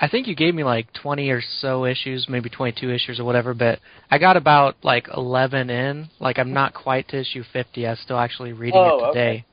I 0.00 0.08
think 0.08 0.26
you 0.26 0.34
gave 0.34 0.54
me 0.54 0.64
like 0.64 0.92
20 0.94 1.30
or 1.30 1.40
so 1.60 1.84
issues, 1.84 2.26
maybe 2.28 2.50
22 2.50 2.90
issues 2.90 3.20
or 3.20 3.24
whatever, 3.24 3.54
but 3.54 3.78
I 4.10 4.18
got 4.18 4.36
about 4.36 4.74
like 4.82 5.06
11 5.16 5.70
in. 5.70 6.08
Like 6.18 6.38
I'm 6.40 6.52
not 6.52 6.74
quite 6.74 7.06
to 7.10 7.20
issue 7.20 7.44
50. 7.52 7.86
I'm 7.86 7.96
still 8.02 8.18
actually 8.18 8.52
reading 8.52 8.80
Oh, 8.80 9.04
it 9.04 9.12
today. 9.12 9.30
Okay. 9.30 9.44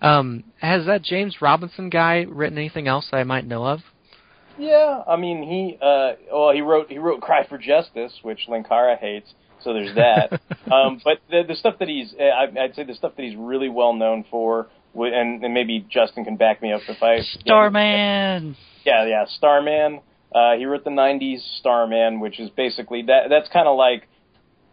Um, 0.00 0.44
has 0.58 0.86
that 0.86 1.02
James 1.02 1.40
Robinson 1.40 1.90
guy 1.90 2.26
written 2.28 2.58
anything 2.58 2.88
else 2.88 3.08
that 3.10 3.16
I 3.18 3.24
might 3.24 3.46
know 3.46 3.64
of? 3.66 3.80
Yeah, 4.58 5.02
I 5.06 5.16
mean 5.16 5.42
he 5.42 5.78
uh 5.82 6.12
well 6.32 6.52
he 6.52 6.60
wrote 6.60 6.88
he 6.88 6.98
wrote 6.98 7.20
Cry 7.20 7.46
for 7.46 7.58
Justice, 7.58 8.12
which 8.22 8.46
Linkara 8.48 8.98
hates, 8.98 9.32
so 9.62 9.72
there's 9.72 9.94
that. 9.96 10.32
um 10.72 11.00
but 11.04 11.18
the 11.30 11.42
the 11.48 11.56
stuff 11.56 11.78
that 11.80 11.88
he's 11.88 12.14
uh, 12.18 12.22
I 12.22 12.64
I'd 12.64 12.74
say 12.74 12.84
the 12.84 12.94
stuff 12.94 13.12
that 13.16 13.22
he's 13.22 13.36
really 13.36 13.68
well 13.68 13.92
known 13.92 14.24
for 14.30 14.68
and, 14.94 15.42
and 15.42 15.52
maybe 15.52 15.84
Justin 15.90 16.24
can 16.24 16.36
back 16.36 16.62
me 16.62 16.72
up 16.72 16.82
if 16.88 17.02
I 17.02 17.20
Starman. 17.40 18.56
Yeah, 18.84 19.06
yeah, 19.06 19.24
Starman. 19.26 20.00
Uh 20.32 20.52
he 20.56 20.66
wrote 20.66 20.84
the 20.84 20.90
90s 20.90 21.40
Starman, 21.58 22.20
which 22.20 22.38
is 22.38 22.50
basically 22.50 23.02
that 23.02 23.24
that's 23.28 23.48
kind 23.48 23.66
of 23.66 23.76
like 23.76 24.06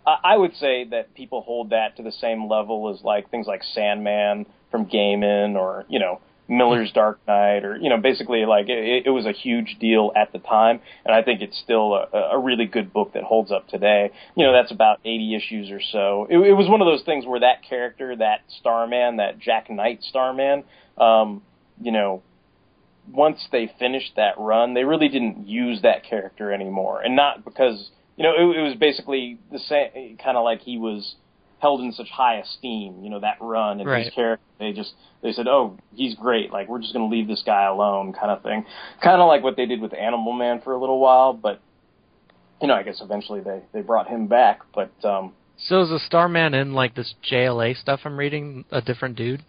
I 0.05 0.17
I 0.23 0.37
would 0.37 0.55
say 0.57 0.85
that 0.91 1.15
people 1.15 1.41
hold 1.41 1.71
that 1.71 1.97
to 1.97 2.03
the 2.03 2.11
same 2.11 2.47
level 2.47 2.93
as 2.95 3.03
like 3.03 3.31
things 3.31 3.47
like 3.47 3.63
Sandman 3.63 4.45
from 4.71 4.85
Gaiman 4.85 5.55
or 5.55 5.85
you 5.89 5.99
know 5.99 6.21
Miller's 6.47 6.91
Dark 6.91 7.19
Knight 7.27 7.63
or 7.63 7.77
you 7.77 7.89
know 7.89 7.97
basically 7.97 8.45
like 8.45 8.67
it, 8.69 9.05
it 9.05 9.09
was 9.09 9.25
a 9.25 9.31
huge 9.31 9.77
deal 9.79 10.11
at 10.15 10.31
the 10.33 10.39
time 10.39 10.81
and 11.05 11.13
I 11.13 11.21
think 11.21 11.41
it's 11.41 11.57
still 11.59 11.93
a, 11.93 12.17
a 12.33 12.39
really 12.39 12.65
good 12.65 12.91
book 12.91 13.13
that 13.13 13.23
holds 13.23 13.51
up 13.51 13.67
today. 13.67 14.11
You 14.35 14.45
know 14.45 14.53
that's 14.53 14.71
about 14.71 14.99
80 15.05 15.35
issues 15.35 15.71
or 15.71 15.81
so. 15.91 16.27
It, 16.29 16.37
it 16.37 16.53
was 16.53 16.67
one 16.69 16.81
of 16.81 16.87
those 16.87 17.03
things 17.03 17.25
where 17.25 17.39
that 17.39 17.63
character, 17.67 18.15
that 18.15 18.41
Starman, 18.59 19.17
that 19.17 19.39
Jack 19.39 19.69
Knight 19.69 19.99
Starman, 20.03 20.63
um, 20.97 21.41
you 21.81 21.91
know 21.91 22.21
once 23.11 23.47
they 23.51 23.71
finished 23.79 24.13
that 24.15 24.35
run, 24.37 24.73
they 24.73 24.83
really 24.83 25.09
didn't 25.09 25.47
use 25.47 25.81
that 25.81 26.03
character 26.03 26.51
anymore, 26.51 27.01
and 27.01 27.15
not 27.15 27.43
because 27.43 27.91
you 28.15 28.23
know 28.23 28.33
it, 28.33 28.57
it 28.57 28.61
was 28.61 28.75
basically 28.79 29.37
the 29.51 29.59
same, 29.59 30.17
kind 30.17 30.37
of 30.37 30.43
like 30.43 30.61
he 30.61 30.77
was 30.77 31.15
held 31.61 31.81
in 31.81 31.91
such 31.91 32.09
high 32.09 32.37
esteem. 32.37 33.03
You 33.03 33.09
know 33.09 33.19
that 33.19 33.37
run 33.39 33.79
and 33.79 33.87
Right. 33.89 34.05
his 34.05 34.13
character, 34.13 34.43
they 34.59 34.73
just 34.73 34.93
they 35.21 35.31
said, 35.31 35.47
oh, 35.47 35.77
he's 35.93 36.15
great. 36.15 36.51
Like 36.51 36.67
we're 36.67 36.79
just 36.81 36.93
going 36.93 37.09
to 37.09 37.15
leave 37.15 37.27
this 37.27 37.43
guy 37.45 37.63
alone, 37.65 38.13
kind 38.13 38.31
of 38.31 38.41
thing. 38.41 38.65
Kind 39.03 39.21
of 39.21 39.27
like 39.27 39.43
what 39.43 39.55
they 39.55 39.65
did 39.67 39.79
with 39.81 39.93
Animal 39.93 40.33
Man 40.33 40.61
for 40.61 40.73
a 40.73 40.79
little 40.79 40.99
while, 40.99 41.33
but 41.33 41.61
you 42.61 42.67
know 42.67 42.73
I 42.73 42.83
guess 42.83 42.99
eventually 43.01 43.41
they 43.41 43.61
they 43.73 43.81
brought 43.81 44.07
him 44.07 44.27
back, 44.27 44.61
but. 44.73 44.91
um 45.03 45.33
So 45.57 45.81
is 45.81 45.89
the 45.89 45.99
Starman 45.99 46.53
in 46.53 46.73
like 46.73 46.95
this 46.95 47.13
JLA 47.31 47.75
stuff 47.77 48.01
I'm 48.05 48.17
reading 48.17 48.65
a 48.71 48.81
different 48.81 49.15
dude? 49.15 49.43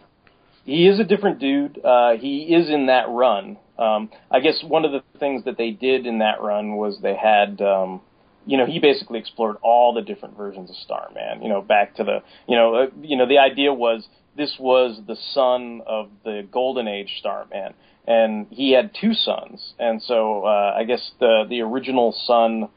He 0.65 0.87
is 0.87 0.99
a 0.99 1.03
different 1.03 1.39
dude. 1.39 1.83
Uh, 1.83 2.11
he 2.13 2.53
is 2.55 2.69
in 2.69 2.85
that 2.85 3.09
run. 3.09 3.57
Um, 3.77 4.09
I 4.31 4.39
guess 4.39 4.63
one 4.63 4.85
of 4.85 4.91
the 4.93 5.03
things 5.19 5.43
that 5.45 5.57
they 5.57 5.71
did 5.71 6.05
in 6.05 6.19
that 6.19 6.41
run 6.41 6.75
was 6.77 6.99
they 7.01 7.15
had, 7.15 7.59
um, 7.61 7.99
you 8.45 8.57
know, 8.57 8.65
he 8.65 8.79
basically 8.79 9.19
explored 9.19 9.57
all 9.61 9.93
the 9.93 10.01
different 10.01 10.37
versions 10.37 10.69
of 10.69 10.75
Starman. 10.77 11.41
You 11.41 11.49
know, 11.49 11.61
back 11.61 11.95
to 11.95 12.03
the, 12.03 12.23
you 12.47 12.55
know, 12.55 12.75
uh, 12.75 12.87
you 13.01 13.17
know, 13.17 13.27
the 13.27 13.37
idea 13.37 13.73
was 13.73 14.07
this 14.35 14.55
was 14.59 14.99
the 15.07 15.17
son 15.33 15.81
of 15.85 16.09
the 16.23 16.47
Golden 16.51 16.87
Age 16.87 17.15
Starman, 17.19 17.73
and 18.07 18.47
he 18.49 18.71
had 18.73 18.91
two 18.99 19.13
sons, 19.13 19.73
and 19.79 20.01
so 20.01 20.45
uh, 20.45 20.73
I 20.75 20.83
guess 20.83 21.11
the 21.19 21.45
the 21.49 21.61
original 21.61 22.15
son 22.25 22.69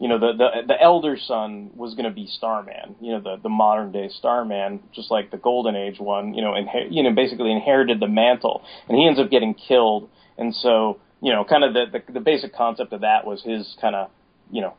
you 0.00 0.08
know 0.08 0.18
the 0.18 0.32
the 0.32 0.48
the 0.66 0.80
elder 0.80 1.18
son 1.18 1.70
was 1.76 1.94
going 1.94 2.06
to 2.06 2.10
be 2.10 2.26
Starman, 2.26 2.96
you 3.00 3.12
know 3.12 3.20
the 3.20 3.36
the 3.42 3.50
modern 3.50 3.92
day 3.92 4.08
Starman, 4.08 4.80
just 4.94 5.10
like 5.10 5.30
the 5.30 5.36
Golden 5.36 5.76
Age 5.76 6.00
one, 6.00 6.32
you 6.32 6.42
know, 6.42 6.52
inher- 6.52 6.88
you 6.90 7.02
know 7.02 7.14
basically 7.14 7.52
inherited 7.52 8.00
the 8.00 8.08
mantle, 8.08 8.62
and 8.88 8.96
he 8.96 9.06
ends 9.06 9.20
up 9.20 9.30
getting 9.30 9.52
killed, 9.52 10.08
and 10.38 10.54
so 10.54 10.98
you 11.20 11.30
know 11.32 11.44
kind 11.44 11.64
of 11.64 11.74
the 11.74 11.84
the, 11.92 12.12
the 12.14 12.20
basic 12.20 12.54
concept 12.54 12.94
of 12.94 13.02
that 13.02 13.26
was 13.26 13.42
his 13.42 13.76
kind 13.78 13.94
of 13.94 14.10
you 14.50 14.62
know 14.62 14.72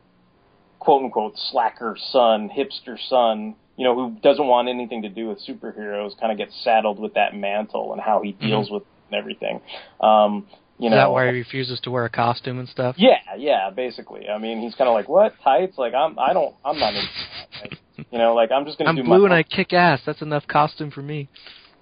quote 0.82 1.04
unquote 1.04 1.34
slacker 1.52 1.96
son, 2.12 2.50
hipster 2.50 2.98
son, 3.08 3.56
you 3.78 3.86
know 3.86 3.94
who 3.96 4.18
doesn't 4.22 4.48
want 4.48 4.68
anything 4.68 5.04
to 5.04 5.10
do 5.10 5.28
with 5.30 5.40
superheroes, 5.48 6.20
kind 6.20 6.32
of 6.32 6.38
gets 6.40 6.54
saddled 6.64 7.00
with 7.00 7.14
that 7.14 7.36
mantle 7.36 7.94
and 7.94 8.02
how 8.02 8.22
he 8.22 8.32
deals 8.34 8.70
with 8.72 8.84
everything. 9.14 9.62
Um, 10.02 10.48
you 10.80 10.88
is 10.88 10.92
know, 10.92 10.98
that 10.98 11.12
why 11.12 11.28
he 11.28 11.34
refuses 11.34 11.80
to 11.82 11.92
wear 11.92 12.06
a 12.06 12.10
costume 12.10 12.58
and 12.58 12.68
stuff? 12.68 12.96
yeah, 12.98 13.20
yeah, 13.38 13.70
basically. 13.70 14.28
I 14.28 14.40
mean, 14.40 14.60
he's 14.62 14.74
kind 14.74 14.88
of 14.88 14.96
like, 14.96 15.08
what 15.08 15.36
tights? 15.44 15.78
Like, 15.78 15.94
I'm, 15.94 16.18
I 16.18 16.34
don't, 16.34 16.56
I'm 16.66 16.80
not 16.80 16.96
into 16.96 17.08
that. 17.08 17.62
Like, 17.62 18.08
you 18.12 18.18
know, 18.18 18.34
like 18.34 18.52
I'm 18.52 18.66
just 18.66 18.80
gonna 18.80 18.90
I'm 18.90 18.96
do 18.96 19.04
blue 19.04 19.20
my. 19.20 19.26
and 19.26 19.34
I 19.34 19.44
kick 19.44 19.74
ass. 19.74 20.02
That's 20.04 20.24
enough 20.24 20.48
costume 20.48 20.90
for 20.90 21.04
me. 21.04 21.30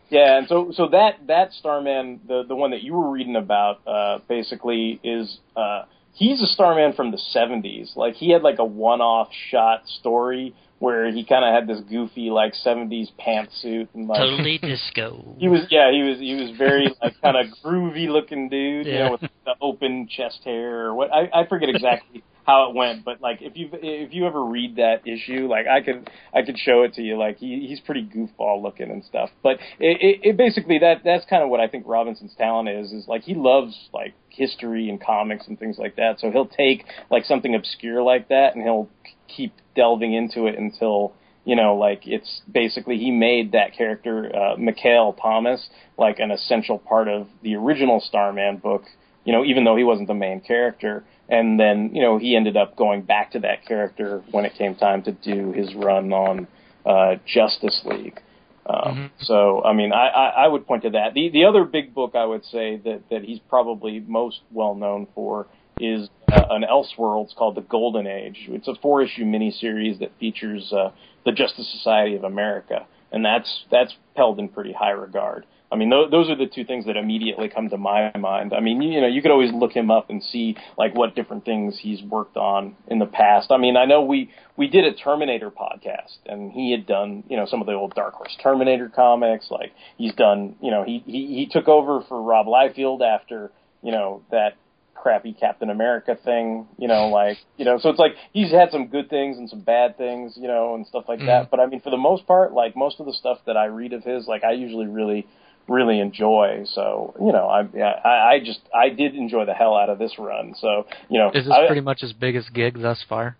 Yeah, 0.09 0.39
and 0.39 0.47
so, 0.49 0.73
so 0.73 0.89
that 0.89 1.27
that 1.27 1.53
Starman, 1.53 2.19
the 2.27 2.43
the 2.45 2.55
one 2.55 2.71
that 2.71 2.81
you 2.81 2.93
were 2.93 3.09
reading 3.09 3.38
about, 3.38 3.88
uh, 3.88 4.19
basically 4.27 4.99
is, 5.03 5.38
uh, 5.55 5.83
he's 6.19 6.41
a 6.43 6.45
Starman 6.47 6.93
from 6.93 7.10
the 7.12 7.19
'70s. 7.36 7.95
Like, 7.95 8.13
he 8.15 8.32
had 8.32 8.43
like 8.43 8.60
a 8.60 8.65
one-off 8.65 9.29
shot 9.49 9.88
story 9.88 10.53
where 10.77 11.12
he 11.12 11.25
kind 11.25 11.43
of 11.43 11.53
had 11.53 11.67
this 11.67 11.84
goofy 11.89 12.29
like 12.29 12.53
'70s 12.53 13.08
pantsuit 13.19 13.88
and 13.95 14.08
like. 14.08 14.19
Totally 14.19 14.58
disco. 14.62 15.36
He 15.39 15.47
was 15.47 15.62
yeah 15.71 15.91
he 15.91 16.03
was 16.03 16.19
he 16.19 16.36
was 16.36 16.55
very 16.58 16.88
like 17.01 17.19
kind 17.21 17.36
of 17.38 17.47
groovy 17.63 18.08
looking 18.08 18.49
dude 18.49 18.86
you 18.86 18.93
Yeah. 18.93 19.05
know 19.05 19.12
with 19.13 19.21
the 19.21 19.55
open 19.62 20.08
chest 20.08 20.41
hair 20.45 20.86
or 20.86 20.93
what 20.95 21.12
I 21.13 21.29
I 21.34 21.47
forget 21.47 21.69
exactly 21.69 22.23
how 22.45 22.69
it 22.69 22.75
went 22.75 23.06
but 23.06 23.21
like 23.21 23.41
if 23.41 23.56
you 23.56 23.69
if 23.73 24.13
you 24.13 24.25
ever 24.25 24.43
read 24.43 24.75
that 24.78 25.08
issue 25.08 25.47
like 25.47 25.67
I 25.67 25.82
could 25.82 26.10
I 26.34 26.41
could 26.43 26.58
show 26.58 26.84
it 26.84 26.93
to 26.95 27.02
you. 27.02 27.17
Like 27.17 27.38
he 27.38 27.65
he's 27.67 27.80
pretty 27.80 28.04
goofball 28.04 28.62
looking 28.62 28.91
and 28.91 29.04
stuff. 29.04 29.30
But 29.43 29.58
it, 29.80 29.97
it, 30.02 30.30
it 30.30 30.38
basically 30.38 30.80
that 30.80 31.02
that's 31.04 31.25
kind 31.30 31.43
of 31.43 31.49
what 31.49 31.60
I 31.60 31.67
think 31.67 31.86
Robinson's 31.88 32.36
talent 32.36 32.69
is 32.69 32.91
is 32.91 33.08
like 33.08 33.23
he 33.23 33.36
loves 33.36 33.75
like 33.93 34.13
history 34.30 34.89
and 34.89 35.02
comics 35.02 35.47
and 35.47 35.58
things 35.58 35.78
like 35.78 35.95
that. 35.95 36.19
So 36.19 36.32
he'll 36.32 36.47
take 36.47 36.86
like 37.10 37.25
something 37.25 37.56
obscure 37.56 38.02
like 38.02 38.30
that 38.30 38.56
and 38.56 38.63
he'll 38.63 38.89
keep 39.28 39.54
delving 39.75 40.13
into 40.13 40.47
it 40.47 40.58
until 40.58 41.13
you 41.45 41.56
know, 41.56 41.75
like 41.75 42.02
it's 42.06 42.41
basically 42.52 42.97
he 42.97 43.12
made 43.12 43.54
that 43.54 43.75
character, 43.75 44.30
uh, 44.36 44.56
Mikaal 44.58 45.19
Tomas, 45.19 45.69
like 45.97 46.19
an 46.19 46.32
essential 46.32 46.78
part 46.78 47.08
of 47.08 47.28
the 47.41 47.56
original 47.56 47.99
Starman 48.02 48.58
book, 48.58 48.84
you 49.23 49.34
know, 49.34 49.43
even 49.43 49.63
though 49.63 49.75
he 49.75 49.84
wasn't 49.84 50.08
the 50.08 50.13
main 50.13 50.41
character. 50.41 51.04
And 51.29 51.59
then, 51.59 51.91
you 51.93 52.01
know, 52.01 52.17
he 52.17 52.35
ended 52.35 52.57
up 52.57 52.75
going 52.75 53.03
back 53.03 53.31
to 53.31 53.39
that 53.39 53.65
character 53.65 54.23
when 54.31 54.45
it 54.45 54.53
came 54.55 54.75
time 54.75 55.03
to 55.03 55.11
do 55.11 55.51
his 55.51 55.73
run 55.75 56.11
on, 56.11 56.47
uh, 56.85 57.15
Justice 57.25 57.81
League. 57.85 58.19
Um, 58.65 59.11
So, 59.21 59.63
I 59.63 59.73
mean, 59.73 59.91
I, 59.93 60.07
I, 60.07 60.27
I 60.45 60.47
would 60.47 60.65
point 60.67 60.83
to 60.83 60.91
that. 60.91 61.13
The, 61.13 61.29
the 61.29 61.45
other 61.45 61.63
big 61.65 61.93
book 61.93 62.15
I 62.15 62.25
would 62.25 62.45
say 62.45 62.77
that, 62.77 63.03
that 63.09 63.23
he's 63.23 63.39
probably 63.47 63.99
most 63.99 64.41
well 64.51 64.75
known 64.75 65.07
for 65.13 65.47
is 65.79 66.09
uh, 66.31 66.43
an 66.49 66.63
Elseworlds 66.63 67.35
called 67.35 67.55
The 67.55 67.61
Golden 67.61 68.05
Age. 68.05 68.47
It's 68.49 68.67
a 68.67 68.75
four 68.81 69.01
issue 69.01 69.23
miniseries 69.23 69.99
that 69.99 70.11
features 70.19 70.73
uh, 70.73 70.91
the 71.25 71.31
Justice 71.31 71.71
Society 71.71 72.15
of 72.15 72.23
America, 72.23 72.85
and 73.11 73.23
that's 73.23 73.65
that's 73.71 73.95
held 74.15 74.39
in 74.39 74.49
pretty 74.49 74.73
high 74.73 74.91
regard. 74.91 75.45
I 75.71 75.75
mean, 75.75 75.91
th- 75.91 76.10
those 76.10 76.29
are 76.29 76.36
the 76.36 76.47
two 76.47 76.65
things 76.65 76.86
that 76.86 76.97
immediately 76.97 77.47
come 77.47 77.69
to 77.69 77.77
my 77.77 78.12
mind. 78.17 78.53
I 78.53 78.60
mean, 78.60 78.82
you, 78.82 78.91
you 78.91 79.01
know, 79.01 79.08
you 79.08 79.21
could 79.21 79.32
always 79.32 79.51
look 79.53 79.71
him 79.71 79.91
up 79.91 80.10
and 80.10 80.23
see 80.23 80.55
like 80.77 80.95
what 80.95 81.15
different 81.15 81.45
things 81.45 81.77
he's 81.79 82.01
worked 82.01 82.38
on 82.38 82.75
in 82.88 82.99
the 82.99 83.05
past. 83.05 83.51
I 83.51 83.58
mean, 83.58 83.77
I 83.77 83.86
know 83.86 84.01
we 84.01 84.32
we 84.58 84.67
did 84.67 84.86
a 84.86 84.93
Terminator 84.93 85.51
podcast, 85.51 86.17
and 86.25 86.51
he 86.51 86.71
had 86.71 86.88
done 86.88 87.23
you 87.29 87.38
know 87.38 87.45
some 87.45 87.62
of 87.62 87.67
the 87.67 87.73
old 87.73 87.93
Dark 87.93 88.15
Horse 88.15 88.36
Terminator 88.41 88.89
comics. 88.89 89.51
Like 89.51 89.73
he's 89.97 90.13
done, 90.15 90.55
you 90.62 90.71
know, 90.71 90.84
he 90.84 91.03
he, 91.05 91.27
he 91.27 91.49
took 91.51 91.67
over 91.67 92.01
for 92.08 92.21
Rob 92.21 92.47
Liefeld 92.47 93.01
after 93.01 93.51
you 93.84 93.91
know 93.91 94.23
that 94.32 94.55
crappy 95.01 95.34
Captain 95.34 95.69
America 95.69 96.17
thing, 96.23 96.67
you 96.77 96.88
know, 96.88 97.08
like, 97.08 97.38
you 97.58 97.65
know, 97.65 97.77
so 97.79 97.89
it's 97.89 97.99
like 97.99 98.13
he's 98.34 98.51
had 98.51 98.71
some 98.71 98.88
good 98.88 99.10
things 99.10 99.38
and 99.38 99.49
some 99.49 99.62
bad 99.62 99.97
things, 99.97 100.34
you 100.36 100.47
know, 100.47 100.75
and 100.75 100.86
stuff 100.88 101.05
like 101.08 101.19
mm-hmm. 101.19 101.27
that. 101.27 101.49
But 101.49 101.60
I 101.60 101.65
mean, 101.65 101.82
for 101.82 101.89
the 101.89 101.97
most 101.97 102.27
part, 102.27 102.53
like 102.53 102.75
most 102.75 102.99
of 102.99 103.05
the 103.05 103.13
stuff 103.13 103.39
that 103.45 103.58
I 103.58 103.65
read 103.65 103.93
of 103.93 104.03
his, 104.03 104.27
like 104.27 104.43
I 104.43 104.51
usually 104.51 104.88
really, 104.88 105.27
really 105.69 105.99
enjoy. 105.99 106.65
So, 106.73 107.13
you 107.19 107.32
know, 107.32 107.47
I, 107.47 107.67
yeah, 107.73 107.99
I, 108.03 108.34
I 108.36 108.39
just, 108.43 108.60
I 108.73 108.89
did 108.89 109.15
enjoy 109.15 109.45
the 109.45 109.53
hell 109.53 109.75
out 109.75 109.89
of 109.89 109.99
this 109.99 110.17
run. 110.19 110.55
So, 110.60 110.86
you 111.10 111.19
know, 111.19 111.32
Is 111.34 111.45
this 111.45 111.53
I, 111.53 111.67
pretty 111.67 111.82
much 111.82 112.01
his 112.01 112.13
biggest 112.13 112.53
gig 112.53 112.82
thus 112.82 113.03
far? 113.08 113.38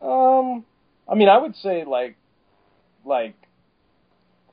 um, 0.00 0.64
I 1.08 1.14
mean, 1.14 1.28
I 1.28 1.38
would 1.38 1.56
say 1.56 1.84
like, 1.84 2.16
like, 3.04 3.34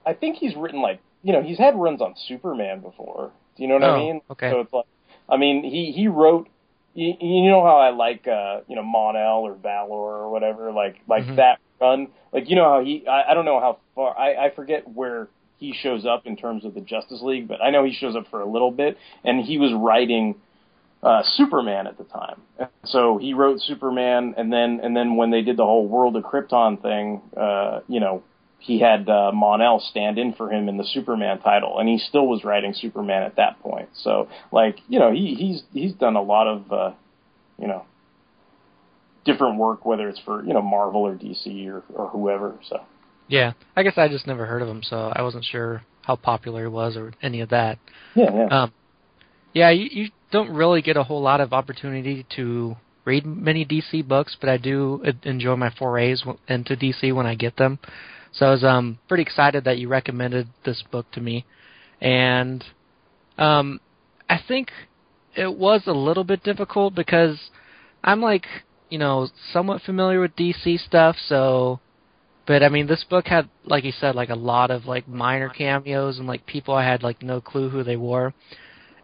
I 0.05 0.13
think 0.13 0.37
he's 0.37 0.55
written 0.55 0.81
like, 0.81 0.99
you 1.23 1.33
know, 1.33 1.41
he's 1.41 1.57
had 1.57 1.75
runs 1.75 2.01
on 2.01 2.15
Superman 2.27 2.81
before. 2.81 3.31
Do 3.57 3.63
you 3.63 3.69
know 3.69 3.75
what 3.75 3.83
Oh, 3.83 3.93
I 3.93 3.97
mean? 3.97 4.21
okay. 4.31 4.49
So 4.51 4.59
it's 4.61 4.73
like, 4.73 4.85
I 5.29 5.37
mean, 5.37 5.63
he 5.63 5.91
he 5.91 6.07
wrote 6.07 6.47
you, 6.93 7.13
you 7.19 7.49
know 7.49 7.63
how 7.63 7.77
I 7.77 7.89
like 7.89 8.27
uh, 8.27 8.61
you 8.67 8.75
know 8.75 8.83
Mon-El 8.83 9.39
or 9.39 9.55
Valor 9.55 9.89
or 9.93 10.29
whatever, 10.31 10.71
like 10.71 10.97
like 11.07 11.25
Mhm. 11.25 11.35
that 11.37 11.59
run. 11.81 12.07
Like 12.31 12.49
you 12.49 12.55
know 12.55 12.65
how 12.65 12.83
he 12.83 13.07
I, 13.07 13.31
I 13.31 13.33
don't 13.33 13.45
know 13.45 13.59
how 13.59 13.79
far 13.95 14.17
I, 14.17 14.45
I 14.45 14.49
forget 14.51 14.87
where 14.87 15.27
he 15.57 15.73
shows 15.73 16.05
up 16.05 16.25
in 16.25 16.35
terms 16.35 16.65
of 16.65 16.73
the 16.73 16.81
Justice 16.81 17.21
League, 17.21 17.47
but 17.47 17.61
I 17.61 17.69
know 17.69 17.83
he 17.83 17.93
shows 17.93 18.15
up 18.15 18.27
for 18.29 18.41
a 18.41 18.45
little 18.45 18.71
bit, 18.71 18.97
and 19.23 19.43
he 19.43 19.57
was 19.57 19.71
writing 19.73 20.35
uh, 21.01 21.21
Superman 21.23 21.87
at 21.87 21.97
the 21.97 22.03
time. 22.03 22.41
So 22.85 23.17
he 23.17 23.33
wrote 23.33 23.61
Superman, 23.61 24.33
and 24.37 24.51
then 24.51 24.79
and 24.83 24.95
then 24.95 25.15
when 25.15 25.31
they 25.31 25.41
did 25.41 25.57
the 25.57 25.65
whole 25.65 25.87
World 25.87 26.15
of 26.15 26.23
Krypton 26.23 26.81
thing, 26.81 27.21
uh, 27.37 27.81
you 27.87 27.99
know, 27.99 28.23
he 28.59 28.79
had 28.79 29.07
uh, 29.07 29.31
Mon-El 29.31 29.79
stand 29.79 30.17
in 30.17 30.33
for 30.33 30.51
him 30.51 30.67
in 30.67 30.77
the 30.77 30.83
Superman 30.83 31.39
title, 31.39 31.79
and 31.79 31.87
he 31.87 31.99
still 31.99 32.25
was 32.25 32.43
writing 32.43 32.73
Superman 32.73 33.23
at 33.23 33.35
that 33.35 33.59
point. 33.59 33.89
So 33.93 34.27
like 34.51 34.79
you 34.87 34.99
know, 34.99 35.11
he 35.11 35.35
he's 35.35 35.63
he's 35.71 35.93
done 35.93 36.15
a 36.15 36.21
lot 36.21 36.47
of 36.47 36.71
uh, 36.71 36.91
you 37.59 37.67
know 37.67 37.85
different 39.25 39.57
work, 39.57 39.85
whether 39.85 40.09
it's 40.09 40.19
for 40.25 40.43
you 40.43 40.53
know 40.53 40.61
Marvel 40.61 41.01
or 41.01 41.15
DC 41.15 41.67
or 41.67 41.83
or 41.93 42.09
whoever. 42.09 42.55
So 42.67 42.81
Yeah, 43.27 43.53
I 43.75 43.83
guess 43.83 43.97
I 43.97 44.07
just 44.07 44.27
never 44.27 44.45
heard 44.45 44.61
of 44.61 44.67
him, 44.67 44.83
so 44.83 45.11
I 45.15 45.21
wasn't 45.21 45.45
sure 45.45 45.83
how 46.03 46.15
popular 46.15 46.61
he 46.61 46.67
was 46.67 46.95
or 46.95 47.13
any 47.21 47.41
of 47.41 47.49
that. 47.49 47.79
yeah, 48.15 48.33
yeah. 48.33 48.45
Um, 48.45 48.73
yeah, 49.53 49.69
you, 49.69 49.87
you 49.89 50.09
don't 50.31 50.53
really 50.53 50.81
get 50.81 50.97
a 50.97 51.03
whole 51.03 51.21
lot 51.21 51.41
of 51.41 51.53
opportunity 51.53 52.25
to 52.35 52.75
read 53.05 53.25
many 53.25 53.65
DC 53.65 54.07
books, 54.07 54.35
but 54.39 54.49
I 54.49 54.57
do 54.57 55.01
enjoy 55.23 55.55
my 55.55 55.69
forays 55.71 56.23
into 56.47 56.75
DC 56.75 57.13
when 57.13 57.25
I 57.25 57.35
get 57.35 57.55
them. 57.57 57.79
So 58.33 58.47
I 58.47 58.51
was 58.51 58.63
um, 58.63 58.99
pretty 59.07 59.23
excited 59.23 59.63
that 59.63 59.77
you 59.77 59.87
recommended 59.87 60.47
this 60.65 60.83
book 60.91 61.09
to 61.13 61.21
me, 61.21 61.45
and 62.01 62.63
um, 63.37 63.79
I 64.29 64.39
think 64.45 64.71
it 65.35 65.57
was 65.57 65.83
a 65.87 65.93
little 65.93 66.25
bit 66.25 66.43
difficult 66.43 66.93
because 66.93 67.37
I'm 68.03 68.21
like, 68.21 68.45
you 68.89 68.97
know, 68.97 69.29
somewhat 69.53 69.81
familiar 69.81 70.19
with 70.19 70.35
DC 70.35 70.85
stuff, 70.85 71.15
so. 71.27 71.79
But 72.47 72.61
I 72.63 72.69
mean, 72.69 72.87
this 72.87 73.03
book 73.09 73.27
had, 73.27 73.49
like 73.65 73.83
you 73.83 73.91
said, 73.91 74.15
like 74.15 74.29
a 74.29 74.35
lot 74.35 74.69
of 74.71 74.85
like 74.85 75.07
minor 75.07 75.49
cameos 75.49 76.19
and 76.19 76.27
like 76.27 76.45
people 76.45 76.75
I 76.75 76.83
had 76.83 77.01
like 77.03 77.23
no 77.23 77.41
clue 77.41 77.69
who 77.69 77.83
they 77.83 77.97
were. 77.97 78.33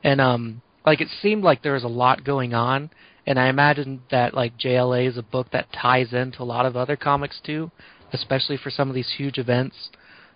And 0.04 0.22
um 0.22 0.62
like 0.86 1.02
it 1.02 1.10
seemed 1.22 1.44
like 1.44 1.62
there 1.62 1.74
was 1.74 1.84
a 1.84 1.90
lot 1.90 2.24
going 2.24 2.54
on. 2.54 2.90
And 3.28 3.40
i 3.40 3.50
imagine 3.50 4.02
that 4.10 4.34
like 4.34 4.58
jla 4.58 5.08
is 5.08 5.16
a 5.16 5.22
book 5.22 5.52
that 5.52 5.72
ties 5.72 6.12
into 6.12 6.42
a 6.42 6.44
lot 6.44 6.66
of 6.66 6.76
other 6.76 6.96
comics 6.96 7.40
too 7.44 7.72
especially 8.14 8.58
for 8.58 8.70
some 8.70 8.90
of 8.90 8.96
these 8.96 9.14
huge 9.18 9.38
events. 9.38 9.90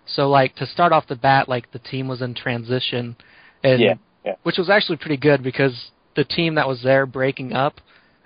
So 0.06 0.28
like 0.28 0.54
to 0.56 0.66
start 0.66 0.92
off 0.92 1.08
the 1.08 1.16
bat 1.16 1.48
like 1.48 1.72
the 1.72 1.78
team 1.78 2.08
was 2.08 2.22
in 2.22 2.34
transition. 2.34 3.16
And 3.62 3.80
Yeah, 3.80 3.94
yeah. 4.24 4.34
which 4.42 4.58
was 4.58 4.70
actually 4.70 4.96
pretty 4.96 5.16
good 5.16 5.42
because 5.42 5.90
the 6.14 6.24
team 6.24 6.54
that 6.54 6.68
was 6.68 6.82
there 6.82 7.06
breaking 7.06 7.52
up 7.52 7.80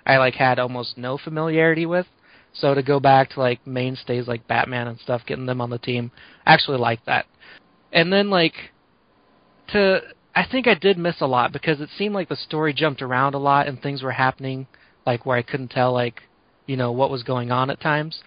i 0.05 0.17
like 0.17 0.33
had 0.33 0.57
almost 0.57 0.97
no 0.97 1.17
familiarity 1.17 1.85
with 1.85 2.07
so 2.53 2.73
to 2.73 2.83
go 2.83 2.99
back 2.99 3.29
to 3.31 3.39
like 3.39 3.65
mainstays 3.65 4.27
like 4.27 4.47
batman 4.47 4.87
and 4.87 4.99
stuff 4.99 5.21
getting 5.25 5.45
them 5.45 5.61
on 5.61 5.69
the 5.69 5.77
team 5.77 6.11
I 6.45 6.53
actually 6.53 6.77
like 6.77 7.03
that 7.05 7.25
and 7.91 8.11
then 8.11 8.29
like 8.29 8.53
to 9.69 10.01
I 10.33 10.45
think 10.49 10.67
I 10.67 10.75
did 10.75 10.97
miss 10.97 11.19
a 11.21 11.27
lot 11.27 11.51
because 11.51 11.81
it 11.81 11.89
seemed 11.97 12.15
like 12.15 12.29
the 12.29 12.35
story 12.35 12.73
jumped 12.73 13.01
around 13.01 13.33
a 13.33 13.39
lot 13.39 13.67
and 13.67 13.81
things 13.81 14.01
were 14.01 14.11
happening 14.11 14.67
like 15.05 15.25
where 15.25 15.37
I 15.37 15.41
couldn't 15.41 15.71
tell 15.71 15.93
like 15.93 16.21
you 16.67 16.77
know 16.77 16.91
what 16.91 17.09
was 17.09 17.23
going 17.23 17.51
on 17.51 17.69
at 17.69 17.81
times. 17.81 18.19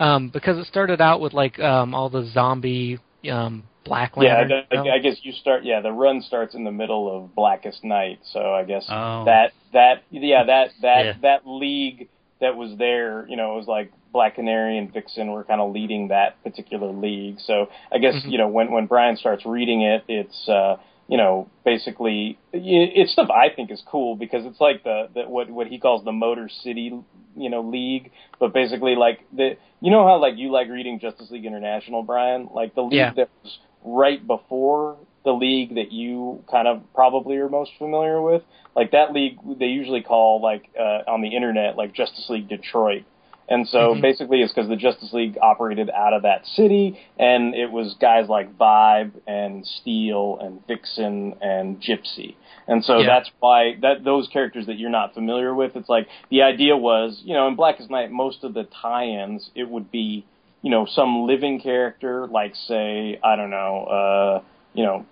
Um 0.00 0.28
because 0.28 0.58
it 0.58 0.66
started 0.66 1.00
out 1.00 1.20
with 1.20 1.32
like 1.32 1.58
um 1.58 1.94
all 1.94 2.10
the 2.10 2.28
zombie 2.32 2.98
um 3.30 3.64
Black 3.84 4.14
Yeah, 4.16 4.38
Lantern. 4.38 4.64
I. 4.72 4.96
I 4.96 4.98
guess 4.98 5.16
you 5.22 5.32
start. 5.32 5.64
Yeah, 5.64 5.80
the 5.80 5.92
run 5.92 6.20
starts 6.20 6.56
in 6.56 6.64
the 6.64 6.72
middle 6.72 7.16
of 7.16 7.34
Blackest 7.36 7.84
Night, 7.84 8.18
so 8.32 8.52
I 8.52 8.64
guess 8.64 8.84
Oh. 8.90 9.24
that 9.26 9.52
that 9.72 10.02
yeah 10.10 10.42
that 10.44 10.70
that 10.82 11.04
Yeah. 11.04 11.12
that 11.22 11.46
league 11.46 12.08
that 12.40 12.56
was 12.56 12.76
there, 12.78 13.26
you 13.28 13.36
know, 13.36 13.54
it 13.54 13.56
was 13.56 13.66
like 13.66 13.92
Black 14.12 14.34
Canary 14.36 14.78
and 14.78 14.92
Vixen 14.92 15.30
were 15.32 15.44
kind 15.44 15.60
of 15.60 15.72
leading 15.72 16.08
that 16.08 16.42
particular 16.42 16.92
league. 16.92 17.38
So 17.40 17.68
I 17.92 17.98
guess 17.98 18.14
Mhm. 18.14 18.30
you 18.30 18.38
know 18.38 18.48
when 18.48 18.70
when 18.70 18.86
Brian 18.86 19.16
starts 19.16 19.44
reading 19.46 19.82
it, 19.82 20.04
it's 20.08 20.48
uh, 20.48 20.76
you 21.08 21.16
know 21.16 21.48
basically 21.64 22.38
it's 22.52 23.12
stuff 23.12 23.30
I 23.30 23.48
think 23.54 23.70
is 23.70 23.82
cool 23.86 24.16
because 24.16 24.44
it's 24.46 24.60
like 24.60 24.84
the, 24.84 25.08
the 25.14 25.22
what 25.28 25.50
what 25.50 25.66
he 25.66 25.78
calls 25.78 26.04
the 26.04 26.12
Motor 26.12 26.48
City 26.48 26.92
you 27.36 27.50
know 27.50 27.60
league, 27.62 28.10
but 28.40 28.52
basically 28.54 28.96
like 28.96 29.20
the 29.32 29.56
you 29.80 29.90
know 29.90 30.06
how 30.06 30.16
like 30.18 30.36
you 30.36 30.50
like 30.50 30.68
reading 30.68 30.98
Justice 31.00 31.30
League 31.30 31.44
International, 31.46 32.02
Brian, 32.02 32.48
like 32.54 32.74
the 32.74 32.82
league 32.82 32.94
Yeah. 32.94 33.12
that 33.14 33.28
was 33.42 33.58
right 33.84 34.26
before 34.26 34.96
the 35.26 35.32
league 35.32 35.74
that 35.74 35.92
you 35.92 36.42
kind 36.50 36.66
of 36.68 36.80
probably 36.94 37.36
are 37.36 37.48
most 37.50 37.72
familiar 37.78 38.22
with. 38.22 38.42
Like 38.74 38.92
that 38.92 39.12
league, 39.12 39.36
they 39.58 39.66
usually 39.66 40.00
call 40.02 40.40
like 40.40 40.70
uh, 40.78 41.02
on 41.10 41.20
the 41.20 41.34
internet 41.34 41.76
like 41.76 41.92
Justice 41.92 42.30
League 42.30 42.48
Detroit. 42.48 43.02
And 43.48 43.66
so 43.68 43.94
Mhm. 43.94 44.02
basically, 44.02 44.42
it's 44.42 44.52
because 44.52 44.68
the 44.68 44.76
Justice 44.76 45.12
League 45.12 45.38
operated 45.40 45.88
out 45.90 46.12
of 46.12 46.22
that 46.22 46.46
city, 46.46 46.98
and 47.18 47.54
it 47.54 47.70
was 47.70 47.94
guys 47.94 48.28
like 48.28 48.56
Vibe 48.58 49.12
and 49.26 49.64
Steel 49.64 50.38
and 50.40 50.66
Vixen 50.66 51.34
and 51.40 51.80
Gypsy. 51.80 52.34
And 52.66 52.84
so 52.84 52.98
Yeah. 52.98 53.06
that's 53.06 53.30
why 53.38 53.76
that 53.82 54.02
those 54.02 54.26
characters 54.28 54.66
that 54.66 54.78
you're 54.78 54.90
not 54.90 55.14
familiar 55.14 55.54
with, 55.54 55.76
it's 55.76 55.88
like 55.88 56.08
the 56.28 56.42
idea 56.42 56.76
was, 56.76 57.22
you 57.24 57.34
know, 57.34 57.46
in 57.46 57.54
Blackest 57.54 57.88
Night, 57.90 58.10
most 58.10 58.42
of 58.42 58.52
the 58.54 58.64
tie-ins, 58.64 59.50
it 59.54 59.68
would 59.68 59.90
be, 59.92 60.24
you 60.62 60.70
know, 60.70 60.84
some 60.84 61.26
living 61.26 61.60
character, 61.60 62.26
like 62.26 62.54
say, 62.56 63.20
I 63.22 63.36
don't 63.36 63.50
know, 63.50 63.84
uh, 63.84 64.40
you 64.74 64.84
know, 64.84 65.06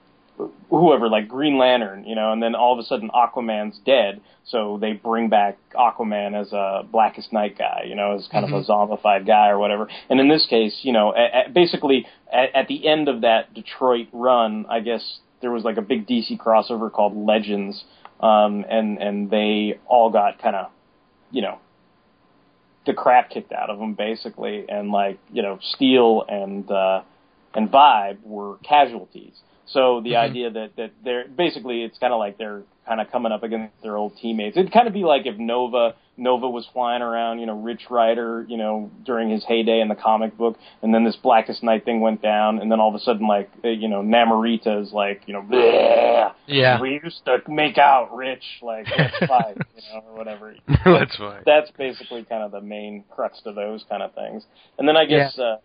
whoever, 0.69 1.09
like 1.09 1.29
Green 1.29 1.59
Lantern, 1.59 2.05
you 2.05 2.15
know, 2.15 2.33
and 2.33 2.43
then 2.43 2.55
all 2.55 2.73
of 2.73 2.79
a 2.79 2.87
sudden 2.87 3.11
Aquaman's 3.11 3.79
dead, 3.85 4.21
so 4.47 4.79
they 4.81 4.93
bring 4.93 5.29
back 5.29 5.57
Aquaman 5.75 6.39
as 6.39 6.53
a 6.53 6.83
Blackest 6.91 7.33
Night 7.33 7.57
guy, 7.57 7.85
you 7.87 7.95
know, 7.95 8.17
as 8.17 8.29
kind 8.31 8.45
of 8.45 8.51
a 8.51 8.65
zombified 8.65 9.27
guy 9.27 9.49
or 9.49 9.59
whatever. 9.59 9.89
And 10.11 10.21
in 10.21 10.29
this 10.29 10.47
case, 10.49 10.81
you 10.83 10.93
know, 10.93 11.15
at, 11.15 11.47
at, 11.47 11.55
basically 11.55 12.07
at, 12.33 12.55
at 12.55 12.69
the 12.69 12.87
end 12.87 13.09
of 13.09 13.23
that 13.23 13.55
Detroit 13.55 14.09
run, 14.13 14.67
I 14.69 14.81
guess 14.81 15.19
there 15.41 15.51
was 15.51 15.65
like 15.65 15.77
a 15.77 15.83
big 15.83 16.07
DC 16.07 16.39
crossover 16.39 16.91
called 16.91 17.17
Legends, 17.17 17.85
um, 18.21 18.65
and 18.69 18.99
and 18.99 19.31
they 19.31 19.79
all 19.87 20.11
got 20.11 20.41
kind 20.43 20.57
of, 20.57 20.71
you 21.31 21.43
know, 21.43 21.59
the 22.87 22.93
crap 22.93 23.31
kicked 23.31 23.53
out 23.53 23.71
of 23.71 23.79
them 23.79 23.95
basically, 23.95 24.65
and 24.69 24.91
like 24.91 25.19
you 25.33 25.43
know, 25.43 25.59
Steel 25.75 26.25
and 26.29 26.71
uh, 26.71 27.03
and 27.55 27.71
Vibe 27.71 28.19
were 28.25 28.57
casualties. 28.59 29.35
So 29.67 30.01
the 30.01 30.13
Mhm. 30.13 30.17
idea 30.19 30.51
that 30.51 30.77
that 30.77 30.91
they're 31.03 31.27
basically 31.27 31.83
it's 31.83 31.99
kind 31.99 32.13
of 32.13 32.19
like 32.19 32.37
they're 32.37 32.63
kind 32.87 33.01
of 33.01 33.11
coming 33.11 33.33
up 33.33 33.43
against 33.43 33.81
their 33.83 33.97
old 33.97 34.17
teammates. 34.19 34.57
It'd 34.57 34.73
kind 34.73 34.87
of 34.87 34.93
be 34.93 35.05
like 35.05 35.25
if 35.27 35.39
Nova 35.39 35.95
Nova 36.17 36.49
was 36.49 36.67
flying 36.73 37.03
around, 37.03 37.41
you 37.41 37.47
know, 37.47 37.59
Rich 37.59 37.91
Rider, 37.91 38.45
you 38.49 38.57
know, 38.57 38.91
during 39.05 39.31
his 39.31 39.45
heyday 39.45 39.81
in 39.81 39.89
the 39.89 39.97
comic 39.97 40.37
book, 40.37 40.57
and 40.83 40.95
then 40.95 41.03
this 41.03 41.17
Blackest 41.17 41.63
Night 41.65 41.85
thing 41.85 42.01
went 42.01 42.23
down, 42.23 42.61
and 42.61 42.71
then 42.71 42.79
all 42.79 42.89
of 42.89 42.95
a 42.95 43.01
sudden, 43.01 43.27
like, 43.27 43.51
uh, 43.65 43.69
you 43.69 43.89
know, 43.89 44.01
Namorita 44.01 44.81
is 44.81 44.93
like, 44.93 45.23
you 45.27 45.33
know, 45.33 45.43
"Bleh, 45.43 46.33
Yeah. 46.47 46.81
we 46.81 47.01
used 47.03 47.25
to 47.25 47.43
make 47.49 47.79
out, 47.79 48.15
Rich, 48.15 48.45
like, 48.63 48.87
let's 48.97 49.19
fight, 49.27 49.57
you 49.75 49.83
know, 49.93 50.03
or 50.07 50.17
whatever. 50.17 50.55
That's 50.85 51.17
fine. 51.17 51.43
That's 51.45 51.71
basically 51.73 52.23
kind 52.25 52.45
of 52.45 52.53
the 52.53 52.61
main 52.61 53.05
crux 53.11 53.41
to 53.43 53.53
those 53.53 53.83
kind 53.89 54.03
of 54.03 54.15
things. 54.15 54.45
And 54.79 54.87
then 54.87 54.97
I 54.97 55.07
guess, 55.07 55.37
uh, 55.39 55.57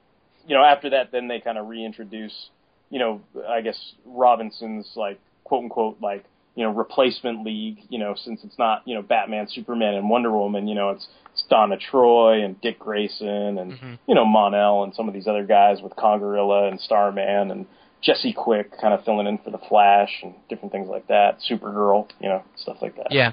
you 0.47 0.55
know, 0.55 0.63
after 0.63 0.89
that, 0.91 1.11
then 1.11 1.27
they 1.27 1.39
kind 1.41 1.59
of 1.59 1.67
reintroduce, 1.67 2.49
you 2.89 2.99
know, 2.99 3.21
I 3.47 3.61
guess 3.61 3.77
Robinson's 4.05 4.91
like 4.95 5.19
quote 5.43 5.63
unquote 5.63 5.97
like 6.01 6.25
you 6.55 6.63
know 6.63 6.71
replacement 6.71 7.43
league. 7.43 7.79
You 7.89 7.99
know, 7.99 8.15
since 8.15 8.43
it's 8.43 8.57
not 8.57 8.81
you 8.85 8.95
know 8.95 9.01
Batman, 9.01 9.47
Superman, 9.49 9.95
and 9.95 10.09
Wonder 10.09 10.31
Woman. 10.31 10.67
You 10.67 10.75
know, 10.75 10.89
it's 10.89 11.07
it's 11.33 11.43
Donna 11.49 11.77
Troy 11.77 12.43
and 12.43 12.59
Dick 12.61 12.79
Grayson 12.79 13.57
and 13.57 13.73
Mhm. 13.73 13.99
you 14.07 14.15
know 14.15 14.25
Mon-El 14.25 14.83
and 14.83 14.93
some 14.95 15.07
of 15.07 15.13
these 15.13 15.27
other 15.27 15.45
guys 15.45 15.81
with 15.81 15.95
Congorilla 15.95 16.67
and 16.69 16.79
Starman 16.79 17.51
and 17.51 17.65
Jesse 18.01 18.33
Quick 18.33 18.71
kind 18.79 18.93
of 18.93 19.03
filling 19.03 19.27
in 19.27 19.37
for 19.39 19.51
the 19.51 19.57
Flash 19.57 20.21
and 20.23 20.33
different 20.49 20.71
things 20.71 20.87
like 20.87 21.07
that. 21.07 21.39
Supergirl, 21.49 22.09
you 22.21 22.29
know, 22.29 22.43
stuff 22.55 22.77
like 22.81 22.95
that. 22.95 23.11
Yeah. 23.11 23.31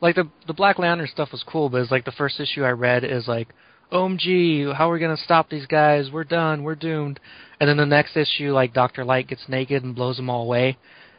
Like 0.00 0.16
the 0.16 0.28
the 0.46 0.52
Black 0.52 0.78
Lantern 0.78 1.06
stuff 1.06 1.32
was 1.32 1.42
cool, 1.44 1.68
but 1.68 1.80
it's 1.80 1.90
like 1.90 2.04
the 2.04 2.12
first 2.12 2.38
issue 2.40 2.64
I 2.64 2.70
read 2.72 3.04
is 3.04 3.26
like, 3.28 3.48
OMG, 3.92 4.74
how 4.74 4.90
are 4.90 4.94
we 4.94 5.00
gonna 5.00 5.16
stop 5.16 5.50
these 5.50 5.66
guys? 5.66 6.10
We're 6.10 6.24
done, 6.24 6.62
we're 6.62 6.74
doomed. 6.74 7.20
And 7.60 7.68
then 7.68 7.76
the 7.76 7.86
next 7.86 8.16
issue, 8.16 8.52
like 8.52 8.72
Doctor 8.72 9.04
Light 9.04 9.28
gets 9.28 9.48
naked 9.48 9.84
and 9.84 9.94
blows 9.94 10.16
them 10.16 10.30
all 10.30 10.42
away. 10.42 10.76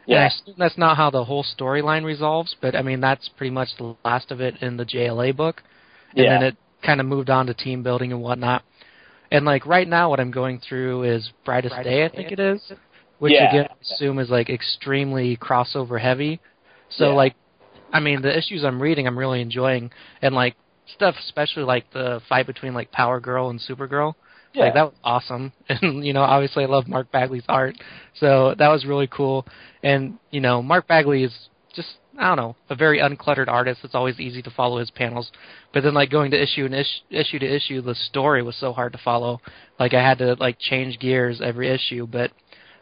And 0.08 0.30
Yeah. 0.30 0.30
that's 0.58 0.76
not 0.76 0.96
how 0.96 1.08
the 1.10 1.24
whole 1.24 1.44
storyline 1.44 2.04
resolves, 2.04 2.54
but 2.60 2.74
I 2.76 2.82
mean 2.82 3.00
that's 3.00 3.28
pretty 3.30 3.50
much 3.50 3.68
the 3.78 3.96
last 4.04 4.30
of 4.30 4.40
it 4.40 4.56
in 4.60 4.76
the 4.76 4.84
JLA 4.84 5.34
book. 5.34 5.62
And 6.16 6.24
Yeah. 6.24 6.38
then 6.38 6.42
it 6.42 6.56
kind 6.82 7.00
of 7.00 7.06
moved 7.06 7.30
on 7.30 7.46
to 7.46 7.54
team 7.54 7.82
building 7.82 8.12
and 8.12 8.20
whatnot. 8.20 8.62
And 9.30 9.44
like 9.44 9.66
right 9.66 9.88
now, 9.88 10.10
what 10.10 10.20
I'm 10.20 10.30
going 10.30 10.58
through 10.58 11.04
is 11.04 11.32
Brightest 11.44 11.76
Day, 11.82 12.04
I 12.04 12.08
think 12.08 12.32
it 12.32 12.40
is, 12.40 12.60
which 13.18 13.32
Yeah. 13.32 13.48
again 13.48 13.68
I 13.70 13.74
assume 13.82 14.18
is 14.18 14.30
like 14.30 14.50
extremely 14.50 15.36
crossover 15.36 15.98
heavy. 16.00 16.40
So 16.90 17.10
Yeah. 17.10 17.14
like, 17.14 17.34
I 17.92 18.00
mean, 18.00 18.20
the 18.20 18.36
issues 18.36 18.64
I'm 18.64 18.82
reading, 18.82 19.06
I'm 19.06 19.18
really 19.18 19.40
enjoying, 19.40 19.90
and 20.20 20.34
like 20.34 20.54
stuff, 20.94 21.14
especially 21.24 21.64
like 21.64 21.90
the 21.92 22.20
fight 22.28 22.46
between 22.46 22.74
like 22.74 22.90
Power 22.92 23.20
Girl 23.20 23.50
and 23.50 23.60
Supergirl. 23.60 24.14
Yeah. 24.52 24.66
Like 24.66 24.74
that 24.74 24.84
was 24.84 24.94
awesome, 25.02 25.52
and 25.68 26.06
you 26.06 26.12
know, 26.12 26.22
obviously 26.22 26.62
I 26.64 26.68
love 26.68 26.86
Mark 26.86 27.10
Bagley's 27.10 27.44
art, 27.48 27.76
so 28.20 28.54
that 28.58 28.68
was 28.68 28.84
really 28.84 29.08
cool. 29.08 29.46
And 29.82 30.18
you 30.30 30.40
know, 30.40 30.62
Mark 30.62 30.86
Bagley 30.86 31.24
is 31.24 31.32
just 31.74 31.88
I 32.18 32.28
don't 32.28 32.36
know 32.36 32.56
a 32.70 32.74
very 32.74 33.00
uncluttered 33.00 33.48
artist. 33.48 33.80
It's 33.82 33.94
always 33.94 34.20
easy 34.20 34.42
to 34.42 34.50
follow 34.50 34.78
his 34.78 34.90
panels. 34.90 35.30
But 35.72 35.82
then 35.82 35.94
like 35.94 36.10
going 36.10 36.30
to 36.30 36.40
issue 36.40 36.64
and 36.64 36.74
ish, 36.74 37.02
issue 37.10 37.38
to 37.40 37.46
issue, 37.46 37.80
the 37.82 37.94
story 37.94 38.42
was 38.42 38.56
so 38.56 38.72
hard 38.72 38.92
to 38.92 38.98
follow. 38.98 39.40
Like 39.78 39.94
I 39.94 40.00
had 40.00 40.18
to 40.18 40.34
like 40.34 40.58
change 40.58 40.98
gears 41.00 41.40
every 41.42 41.68
issue. 41.68 42.06
But 42.06 42.30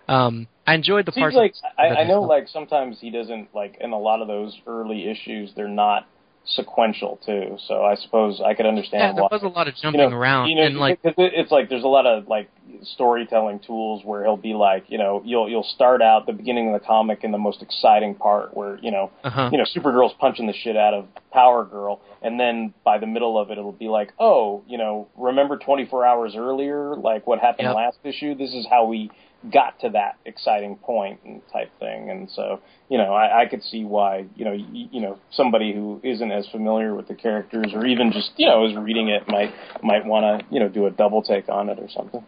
um, 0.08 0.46
I 0.66 0.74
enjoyed 0.74 1.06
the 1.06 1.12
Seems 1.12 1.32
parts. 1.32 1.36
like 1.36 1.54
I, 1.78 2.02
I 2.02 2.04
know, 2.04 2.22
stuff. 2.22 2.28
like 2.28 2.48
sometimes 2.48 2.98
he 3.00 3.10
doesn't 3.10 3.54
like 3.54 3.78
in 3.80 3.92
a 3.92 3.98
lot 3.98 4.20
of 4.20 4.28
those 4.28 4.56
early 4.66 5.08
issues, 5.08 5.52
they're 5.56 5.68
not 5.68 6.06
sequential 6.44 7.20
too. 7.24 7.56
So 7.68 7.84
I 7.84 7.94
suppose 7.94 8.40
I 8.44 8.54
could 8.54 8.66
understand 8.66 9.00
yeah, 9.00 9.12
there 9.12 9.22
why. 9.22 9.28
was 9.30 9.42
a 9.42 9.48
lot 9.48 9.68
of 9.68 9.74
you 9.76 9.82
jumping 9.82 10.10
know, 10.10 10.16
around 10.16 10.48
you 10.48 10.56
know, 10.56 10.62
and 10.62 10.76
like 10.76 10.98
it, 11.04 11.14
it's 11.16 11.52
like 11.52 11.68
there's 11.68 11.84
a 11.84 11.88
lot 11.88 12.04
of 12.04 12.26
like 12.26 12.50
storytelling 12.82 13.60
tools 13.60 14.02
where 14.04 14.24
he'll 14.24 14.36
be 14.36 14.54
like, 14.54 14.84
you 14.88 14.98
know, 14.98 15.22
you'll 15.24 15.48
you'll 15.48 15.62
start 15.74 16.02
out 16.02 16.26
the 16.26 16.32
beginning 16.32 16.74
of 16.74 16.80
the 16.80 16.84
comic 16.86 17.22
in 17.22 17.30
the 17.30 17.38
most 17.38 17.62
exciting 17.62 18.14
part 18.14 18.56
where 18.56 18.76
you 18.78 18.90
know, 18.90 19.10
uh-huh. 19.22 19.50
you 19.52 19.58
know, 19.58 19.64
Supergirl's 19.64 20.14
punching 20.18 20.46
the 20.46 20.52
shit 20.52 20.76
out 20.76 20.94
of 20.94 21.06
Power 21.32 21.64
Girl, 21.64 22.00
and 22.22 22.40
then 22.40 22.74
by 22.84 22.98
the 22.98 23.06
middle 23.06 23.38
of 23.38 23.50
it, 23.50 23.58
it'll 23.58 23.72
be 23.72 23.88
like, 23.88 24.12
oh, 24.18 24.64
you 24.66 24.78
know, 24.78 25.08
remember 25.16 25.56
24 25.56 26.04
hours 26.04 26.34
earlier, 26.36 26.96
like 26.96 27.26
what 27.26 27.38
happened 27.38 27.66
Yep. 27.66 27.76
last 27.76 27.98
issue? 28.02 28.34
This 28.34 28.52
is 28.52 28.66
how 28.68 28.86
we 28.86 29.10
got 29.50 29.80
to 29.80 29.88
that 29.90 30.16
exciting 30.24 30.76
point 30.76 31.20
and 31.24 31.42
type 31.52 31.70
thing. 31.80 32.10
And 32.10 32.30
so, 32.30 32.60
you 32.88 32.98
know, 32.98 33.12
I, 33.12 33.42
I 33.42 33.46
could 33.46 33.62
see 33.64 33.84
why, 33.84 34.26
you 34.36 34.44
know, 34.44 34.52
you, 34.52 34.88
you 34.92 35.00
know, 35.00 35.18
somebody 35.32 35.72
who 35.72 36.00
isn't 36.04 36.30
as 36.30 36.46
familiar 36.48 36.94
with 36.94 37.08
the 37.08 37.14
characters 37.14 37.72
or 37.74 37.84
even 37.86 38.12
just, 38.12 38.30
you 38.36 38.46
know, 38.46 38.66
is 38.66 38.76
reading 38.76 39.08
it 39.08 39.26
might 39.28 39.52
might 39.82 40.04
want 40.04 40.40
to, 40.40 40.54
you 40.54 40.60
know, 40.60 40.68
do 40.68 40.86
a 40.86 40.90
double 40.90 41.22
take 41.22 41.48
on 41.48 41.68
it 41.68 41.78
or 41.78 41.88
something. 41.90 42.24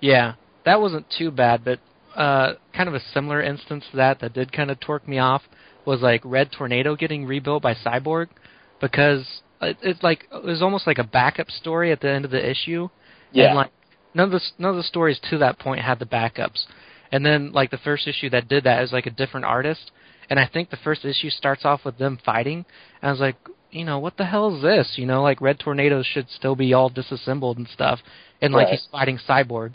Yeah, 0.00 0.34
that 0.64 0.80
wasn't 0.80 1.06
too 1.16 1.30
bad, 1.30 1.64
but 1.64 1.78
uh, 2.16 2.54
kind 2.74 2.88
of 2.88 2.94
a 2.94 3.00
similar 3.14 3.42
instance 3.42 3.84
to 3.90 3.96
that 3.98 4.20
that 4.20 4.32
did 4.32 4.52
kind 4.52 4.70
of 4.70 4.80
torque 4.80 5.06
me 5.06 5.18
off 5.18 5.42
was 5.84 6.00
like 6.00 6.22
Red 6.24 6.50
Tornado 6.50 6.96
getting 6.96 7.26
rebuilt 7.26 7.62
by 7.62 7.74
Cyborg 7.74 8.28
because 8.80 9.24
it, 9.60 9.76
it's 9.82 10.02
like 10.02 10.26
it 10.32 10.44
was 10.44 10.62
almost 10.62 10.86
like 10.86 10.98
a 10.98 11.04
backup 11.04 11.50
story 11.50 11.92
at 11.92 12.00
the 12.00 12.10
end 12.10 12.24
of 12.24 12.30
the 12.30 12.50
issue, 12.50 12.88
Yeah. 13.32 13.46
and 13.48 13.56
like 13.56 13.70
none 14.16 14.32
of 14.32 14.32
the 14.32 14.40
none 14.58 14.70
of 14.70 14.76
the 14.76 14.82
stories 14.82 15.20
to 15.30 15.38
that 15.38 15.58
point 15.58 15.82
had 15.82 15.98
the 15.98 16.06
backups, 16.06 16.64
and 17.12 17.24
then 17.24 17.52
like 17.52 17.70
the 17.70 17.78
first 17.78 18.08
issue 18.08 18.30
that 18.30 18.48
did 18.48 18.64
that 18.64 18.82
is 18.82 18.92
like 18.92 19.06
a 19.06 19.10
different 19.10 19.46
artist, 19.46 19.92
and 20.30 20.40
I 20.40 20.46
think 20.46 20.70
the 20.70 20.76
first 20.78 21.04
issue 21.04 21.30
starts 21.30 21.64
off 21.64 21.84
with 21.84 21.98
them 21.98 22.18
fighting, 22.24 22.64
and 23.00 23.08
I 23.08 23.12
was 23.12 23.20
like. 23.20 23.36
You 23.72 23.84
know 23.84 23.98
what 23.98 24.16
the 24.16 24.24
hell 24.24 24.56
is 24.56 24.62
this? 24.62 24.92
You 24.96 25.06
know, 25.06 25.22
like 25.22 25.40
Red 25.40 25.58
Tornado 25.58 26.02
should 26.02 26.30
still 26.30 26.54
be 26.54 26.72
all 26.72 26.88
disassembled 26.88 27.58
and 27.58 27.68
stuff, 27.68 27.98
and 28.40 28.54
like 28.54 28.68
Right. 28.68 28.78
he's 28.78 28.88
fighting 28.90 29.18
Cyborg, 29.18 29.74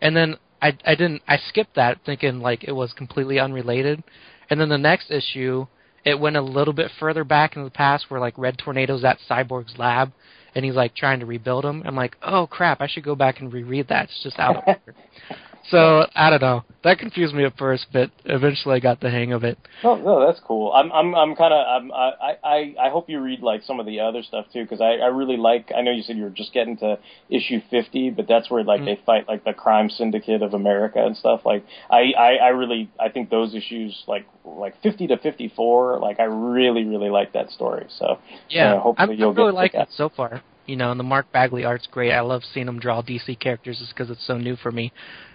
and 0.00 0.16
then 0.16 0.36
I 0.62 0.68
I 0.86 0.94
didn't 0.94 1.22
I 1.28 1.36
skipped 1.36 1.74
that 1.74 1.98
thinking 2.06 2.40
like 2.40 2.64
it 2.64 2.72
was 2.72 2.92
completely 2.94 3.40
unrelated, 3.40 4.02
and 4.48 4.60
then 4.60 4.68
the 4.70 4.78
next 4.78 5.10
issue 5.10 5.66
it 6.04 6.18
went 6.18 6.36
a 6.36 6.40
little 6.40 6.72
bit 6.72 6.90
further 6.98 7.24
back 7.24 7.56
in 7.56 7.64
the 7.64 7.70
past 7.70 8.10
where 8.10 8.20
like 8.20 8.38
Red 8.38 8.56
Tornado's 8.58 9.04
at 9.04 9.18
Cyborg's 9.28 9.76
lab 9.76 10.12
and 10.54 10.64
he's 10.64 10.74
like 10.74 10.94
trying 10.94 11.20
to 11.20 11.26
rebuild 11.26 11.64
him. 11.64 11.82
I'm 11.84 11.96
like, 11.96 12.16
oh 12.22 12.46
crap, 12.46 12.80
I 12.80 12.86
should 12.86 13.04
go 13.04 13.14
back 13.14 13.40
and 13.40 13.52
reread 13.52 13.88
that. 13.88 14.04
It's 14.04 14.22
just 14.22 14.38
out 14.38 14.56
of 14.56 14.62
order. 14.66 14.94
So 15.70 16.06
I 16.14 16.30
don't 16.30 16.42
know. 16.42 16.64
That 16.84 16.98
confused 16.98 17.34
me 17.34 17.44
at 17.44 17.56
first, 17.56 17.86
but 17.92 18.10
eventually 18.24 18.74
I 18.74 18.80
got 18.80 19.00
the 19.00 19.08
hang 19.10 19.32
of 19.32 19.44
it. 19.44 19.56
Oh 19.84 19.94
no, 19.94 20.26
that's 20.26 20.40
cool. 20.40 20.72
I'm, 20.72 20.90
I'm, 20.92 21.14
I'm 21.14 21.36
kind 21.36 21.54
of, 21.54 21.64
I'm, 21.66 21.92
I, 21.92 22.36
I, 22.42 22.74
I 22.86 22.90
hope 22.90 23.08
you 23.08 23.20
read 23.20 23.40
like 23.40 23.62
some 23.62 23.78
of 23.78 23.86
the 23.86 24.00
other 24.00 24.22
stuff 24.22 24.46
too, 24.52 24.62
because 24.62 24.80
I, 24.80 24.94
I 24.96 25.06
really 25.06 25.36
like. 25.36 25.70
I 25.76 25.82
know 25.82 25.92
you 25.92 26.02
said 26.02 26.16
you 26.16 26.24
were 26.24 26.30
just 26.30 26.52
getting 26.52 26.76
to 26.78 26.98
issue 27.30 27.60
50, 27.70 28.10
but 28.10 28.26
that's 28.28 28.50
where 28.50 28.64
like 28.64 28.80
Mm. 28.82 28.84
they 28.86 29.00
fight 29.06 29.28
like 29.28 29.44
the 29.44 29.52
crime 29.52 29.90
syndicate 29.90 30.42
of 30.42 30.54
America 30.54 31.04
and 31.04 31.16
stuff. 31.16 31.42
Like, 31.44 31.64
I, 31.90 32.12
I, 32.18 32.34
I 32.36 32.48
really, 32.48 32.90
I 32.98 33.08
think 33.10 33.30
those 33.30 33.54
issues 33.54 34.02
like, 34.08 34.26
like 34.44 34.80
50 34.82 35.06
to 35.08 35.18
54, 35.18 36.00
like 36.00 36.18
I 36.18 36.24
really, 36.24 36.84
really 36.84 37.10
like 37.10 37.32
that 37.34 37.50
story. 37.50 37.86
So 37.98 38.18
Yeah, 38.48 38.74
uh, 38.74 38.80
hopefully 38.80 39.12
I'm, 39.14 39.18
you'll 39.18 39.30
I'm 39.30 39.36
really 39.36 39.70
that. 39.74 39.82
it 39.82 39.88
so 39.96 40.08
far. 40.08 40.42
You 40.66 40.76
know, 40.76 40.92
and 40.92 40.98
the 41.00 41.04
Mark 41.04 41.30
Bagley 41.32 41.64
art's 41.64 41.88
great. 41.90 42.12
I 42.12 42.20
love 42.20 42.42
seeing 42.54 42.68
him 42.68 42.78
draw 42.78 43.02
DC 43.02 43.38
characters 43.40 43.78
just 43.80 43.92
because 43.94 44.10
it's 44.10 44.24
so 44.26 44.38
new 44.38 44.54
for 44.56 44.70
me. 44.70 44.92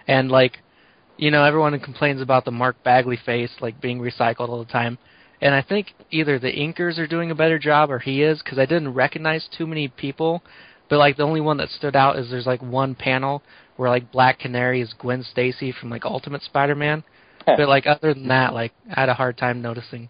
And 0.07 0.31
like, 0.31 0.59
you 1.17 1.31
know, 1.31 1.43
everyone 1.43 1.77
complains 1.79 2.21
about 2.21 2.45
the 2.45 2.51
Mark 2.51 2.81
Bagley 2.83 3.17
face 3.25 3.51
like 3.59 3.81
being 3.81 3.99
recycled 3.99 4.49
all 4.49 4.63
the 4.63 4.71
time. 4.71 4.97
And 5.41 5.53
I 5.53 5.61
think 5.61 5.93
either 6.11 6.39
the 6.39 6.51
inkers 6.51 6.97
are 6.97 7.07
doing 7.07 7.29
a 7.29 7.35
better 7.35 7.59
job 7.59 7.91
or 7.91 7.99
he 7.99 8.23
is 8.23 8.41
because 8.41 8.57
I 8.57 8.65
didn't 8.65 8.93
recognize 8.93 9.47
too 9.55 9.67
many 9.67 9.87
people. 9.87 10.41
But 10.89 10.99
like 10.99 11.17
the 11.17 11.23
only 11.23 11.41
one 11.41 11.57
that 11.57 11.69
stood 11.69 11.95
out 11.95 12.17
is 12.17 12.29
there's 12.29 12.47
like 12.47 12.61
one 12.61 12.95
panel 12.95 13.43
where 13.75 13.89
like 13.89 14.11
Black 14.11 14.39
Canary 14.39 14.81
is 14.81 14.93
Gwen 14.93 15.23
Stacy 15.23 15.71
from 15.71 15.89
like 15.89 16.05
Ultimate 16.05 16.41
Spider-Man. 16.41 17.03
but 17.45 17.67
like 17.67 17.85
other 17.87 18.13
than 18.13 18.27
that, 18.29 18.53
like 18.53 18.73
I 18.95 19.01
had 19.01 19.09
a 19.09 19.13
hard 19.13 19.37
time 19.37 19.61
noticing. 19.61 20.09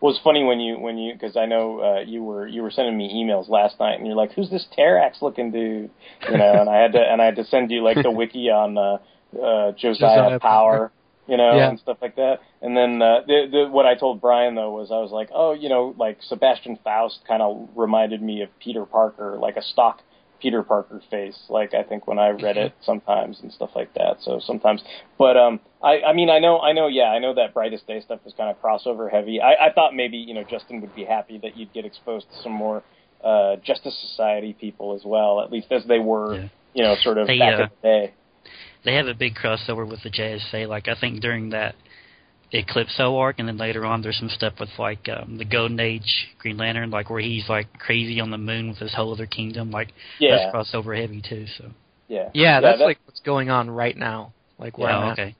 Well, 0.00 0.12
it's 0.12 0.22
funny 0.22 0.44
when 0.44 0.60
you 0.60 0.78
when 0.78 0.98
you 0.98 1.14
because 1.14 1.36
I 1.36 1.46
know 1.46 1.80
uh, 1.80 2.00
you 2.00 2.22
were 2.22 2.46
you 2.46 2.62
were 2.62 2.70
sending 2.70 2.96
me 2.96 3.12
emails 3.14 3.48
last 3.48 3.80
night 3.80 3.94
and 3.94 4.06
you're 4.06 4.16
like, 4.16 4.32
who's 4.32 4.50
this 4.50 4.66
Terrax 4.76 5.22
looking 5.22 5.50
dude? 5.50 5.90
You 6.28 6.36
know, 6.36 6.60
and 6.60 6.68
I 6.68 6.76
had 6.76 6.92
to 6.92 7.00
and 7.00 7.22
I 7.22 7.24
had 7.24 7.36
to 7.36 7.44
send 7.44 7.70
you 7.70 7.82
like 7.82 8.02
the 8.02 8.10
wiki 8.20 8.50
on 8.50 8.76
uh, 8.76 8.98
uh, 9.42 9.72
Josiah, 9.72 10.16
Josiah 10.16 10.40
Power, 10.40 10.92
you 11.26 11.36
know, 11.36 11.56
Yeah. 11.56 11.68
and 11.70 11.78
stuff 11.80 11.98
like 12.02 12.16
that. 12.16 12.40
And 12.62 12.76
then 12.76 13.00
uh, 13.00 13.20
the, 13.26 13.48
the, 13.50 13.68
what 13.70 13.86
I 13.86 13.94
told 13.94 14.20
Brian 14.20 14.54
though 14.54 14.70
was 14.72 14.90
I 14.90 14.98
was 14.98 15.10
like, 15.12 15.30
oh, 15.34 15.52
you 15.54 15.68
know, 15.68 15.94
like 15.98 16.18
Sebastian 16.22 16.78
Faust 16.84 17.20
kind 17.26 17.42
of 17.42 17.68
reminded 17.74 18.22
me 18.22 18.42
of 18.42 18.50
Peter 18.58 18.84
Parker, 18.84 19.38
like 19.40 19.56
a 19.56 19.62
stock 19.62 20.00
Peter 20.40 20.62
Parker 20.62 21.02
face, 21.10 21.38
like 21.48 21.74
I 21.74 21.82
think 21.82 22.06
when 22.06 22.18
I 22.18 22.28
read 22.30 22.56
it 22.56 22.74
sometimes 22.82 23.40
and 23.42 23.52
stuff 23.52 23.70
like 23.74 23.92
that. 23.94 24.16
So 24.20 24.40
sometimes, 24.44 24.82
but 25.18 25.36
um, 25.36 25.60
I 25.82 26.00
I 26.02 26.12
mean 26.12 26.30
I 26.30 26.38
know 26.38 26.60
I 26.60 26.72
know 26.72 26.88
yeah 26.88 27.10
I 27.10 27.18
know 27.18 27.34
that 27.34 27.54
Brightest 27.54 27.86
Day 27.86 28.00
stuff 28.00 28.20
was 28.24 28.34
kind 28.36 28.50
of 28.50 28.60
crossover 28.60 29.10
heavy. 29.10 29.40
I 29.40 29.66
I 29.68 29.72
thought 29.72 29.94
maybe 29.94 30.16
you 30.16 30.34
know 30.34 30.44
Justin 30.44 30.80
would 30.80 30.94
be 30.94 31.04
happy 31.04 31.38
that 31.38 31.56
you'd 31.56 31.72
get 31.72 31.84
exposed 31.84 32.26
to 32.30 32.42
some 32.42 32.52
more 32.52 32.82
uh 33.24 33.56
Justice 33.56 33.96
Society 34.10 34.52
people 34.58 34.94
as 34.94 35.02
well, 35.04 35.40
at 35.40 35.50
least 35.50 35.68
as 35.70 35.84
they 35.86 35.98
were 35.98 36.34
Yeah. 36.34 36.48
you 36.74 36.82
know 36.82 36.96
sort 37.02 37.18
of 37.18 37.26
They, 37.26 37.38
back 37.38 37.58
uh, 37.58 37.62
in 37.62 37.68
the 37.68 37.88
day. 37.88 38.14
They 38.84 38.94
have 38.94 39.08
a 39.08 39.14
big 39.14 39.34
crossover 39.34 39.88
with 39.88 40.02
the 40.02 40.10
JSA. 40.10 40.68
Like 40.68 40.88
I 40.88 40.94
think 40.94 41.20
during 41.20 41.50
that 41.50 41.74
Eclipso 42.52 43.16
arc, 43.18 43.38
and 43.38 43.48
then 43.48 43.58
later 43.58 43.84
on 43.84 44.02
there's 44.02 44.18
some 44.18 44.28
stuff 44.28 44.54
with 44.60 44.68
like 44.78 45.08
um, 45.08 45.36
the 45.38 45.44
Golden 45.44 45.80
Age 45.80 46.28
Green 46.38 46.56
Lantern, 46.56 46.90
like 46.90 47.10
where 47.10 47.20
he's 47.20 47.48
like 47.48 47.66
crazy 47.78 48.20
on 48.20 48.30
the 48.30 48.38
moon 48.38 48.68
with 48.68 48.78
his 48.78 48.94
whole 48.94 49.12
other 49.12 49.26
kingdom. 49.26 49.70
Like 49.70 49.88
Yeah, 50.20 50.50
that's 50.52 50.54
crossover 50.72 50.98
heavy 50.98 51.22
too. 51.28 51.46
So 51.58 51.70
yeah, 52.08 52.30
Yeah, 52.34 52.60
that's 52.60 52.78
that- 52.78 52.84
like 52.84 52.98
what's 53.04 53.20
going 53.20 53.50
on 53.50 53.68
right 53.70 53.96
now. 53.96 54.32
Like 54.58 54.78
where 54.78 54.90
yeah, 54.90 54.96
I'm 54.96 55.08
at. 55.10 55.12
okay. 55.18 55.34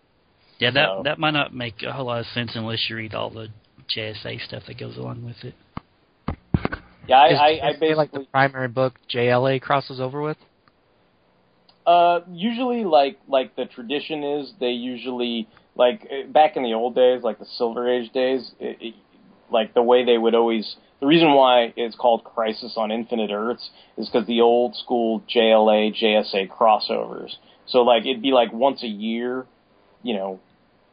Yeah, 0.58 0.70
that 0.72 0.86
No. 0.86 1.02
that 1.04 1.18
might 1.18 1.30
not 1.32 1.54
make 1.54 1.82
a 1.82 1.92
whole 1.92 2.06
lot 2.06 2.20
of 2.20 2.26
sense 2.26 2.52
unless 2.54 2.88
you 2.90 2.96
read 2.96 3.14
all 3.14 3.30
the 3.30 3.48
JSA 3.94 4.40
stuff 4.46 4.64
that 4.66 4.78
goes 4.78 4.96
along 4.96 5.24
with 5.24 5.44
it. 5.44 5.54
yeah. 7.08 7.16
I 7.18 7.26
Is 7.28 7.38
I, 7.38 7.44
I 7.44 7.50
JSA, 7.52 7.60
basically 7.80 7.94
like 7.94 8.12
the 8.12 8.26
primary 8.32 8.68
book 8.68 8.94
JLA 9.14 9.60
crosses 9.62 10.00
over 10.00 10.20
with. 10.20 10.38
Uh, 11.86 12.20
usually, 12.32 12.84
like 12.84 13.16
like 13.28 13.54
the 13.54 13.64
tradition 13.66 14.24
is, 14.24 14.52
they 14.58 14.70
usually 14.70 15.46
like 15.76 16.06
eh, 16.10 16.26
back 16.26 16.56
in 16.56 16.62
the 16.62 16.74
old 16.74 16.94
days, 16.94 17.22
like 17.22 17.38
the 17.38 17.46
Silver 17.56 17.88
Age 17.88 18.12
days, 18.12 18.50
it, 18.58 18.78
it, 18.80 18.94
like 19.50 19.74
the 19.74 19.82
way 19.82 20.04
they 20.04 20.18
would 20.18 20.34
always. 20.34 20.76
The 21.00 21.06
reason 21.06 21.34
why 21.34 21.74
it's 21.76 21.94
called 21.94 22.24
Crisis 22.24 22.74
on 22.76 22.90
Infinite 22.90 23.30
Earths 23.30 23.68
is 23.98 24.08
because 24.08 24.26
the 24.26 24.40
old 24.40 24.74
school 24.76 25.22
JLA 25.34 25.94
JSA 25.94 26.48
crossovers. 26.48 27.34
So 27.66 27.82
like 27.82 28.06
it'd 28.06 28.22
be 28.22 28.32
like 28.32 28.52
once 28.52 28.82
a 28.82 28.88
year, 28.88 29.46
you 30.02 30.14
know, 30.14 30.40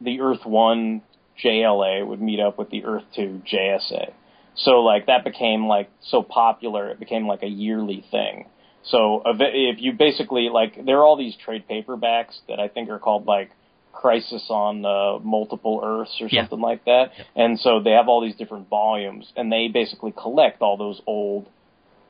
the 0.00 0.20
Earth 0.20 0.44
One 0.44 1.02
JLA 1.42 2.06
would 2.06 2.20
meet 2.20 2.38
up 2.38 2.58
with 2.58 2.70
the 2.70 2.84
Earth 2.84 3.04
Two 3.16 3.40
JSA. 3.50 4.12
So 4.56 4.82
like 4.82 5.06
that 5.06 5.24
became 5.24 5.66
like 5.66 5.90
so 6.02 6.22
popular, 6.22 6.90
it 6.90 7.00
became 7.00 7.26
like 7.26 7.42
a 7.42 7.48
yearly 7.48 8.04
thing. 8.10 8.46
So 8.84 9.22
if 9.24 9.80
you 9.80 9.92
basically 9.92 10.50
like, 10.50 10.84
there 10.84 10.98
are 10.98 11.04
all 11.04 11.16
these 11.16 11.34
trade 11.36 11.64
paperbacks 11.68 12.34
that 12.48 12.60
I 12.60 12.68
think 12.68 12.90
are 12.90 12.98
called 12.98 13.26
like 13.26 13.50
Crisis 13.94 14.44
on 14.50 14.84
uh, 14.84 15.18
Multiple 15.22 15.80
Earths 15.84 16.20
or 16.20 16.28
Yeah. 16.30 16.42
something 16.42 16.60
like 16.60 16.84
that, 16.84 17.12
and 17.36 17.58
so 17.58 17.80
they 17.80 17.92
have 17.92 18.08
all 18.08 18.20
these 18.20 18.36
different 18.36 18.68
volumes, 18.68 19.32
and 19.36 19.50
they 19.50 19.68
basically 19.68 20.12
collect 20.12 20.60
all 20.62 20.76
those 20.76 21.00
old 21.06 21.46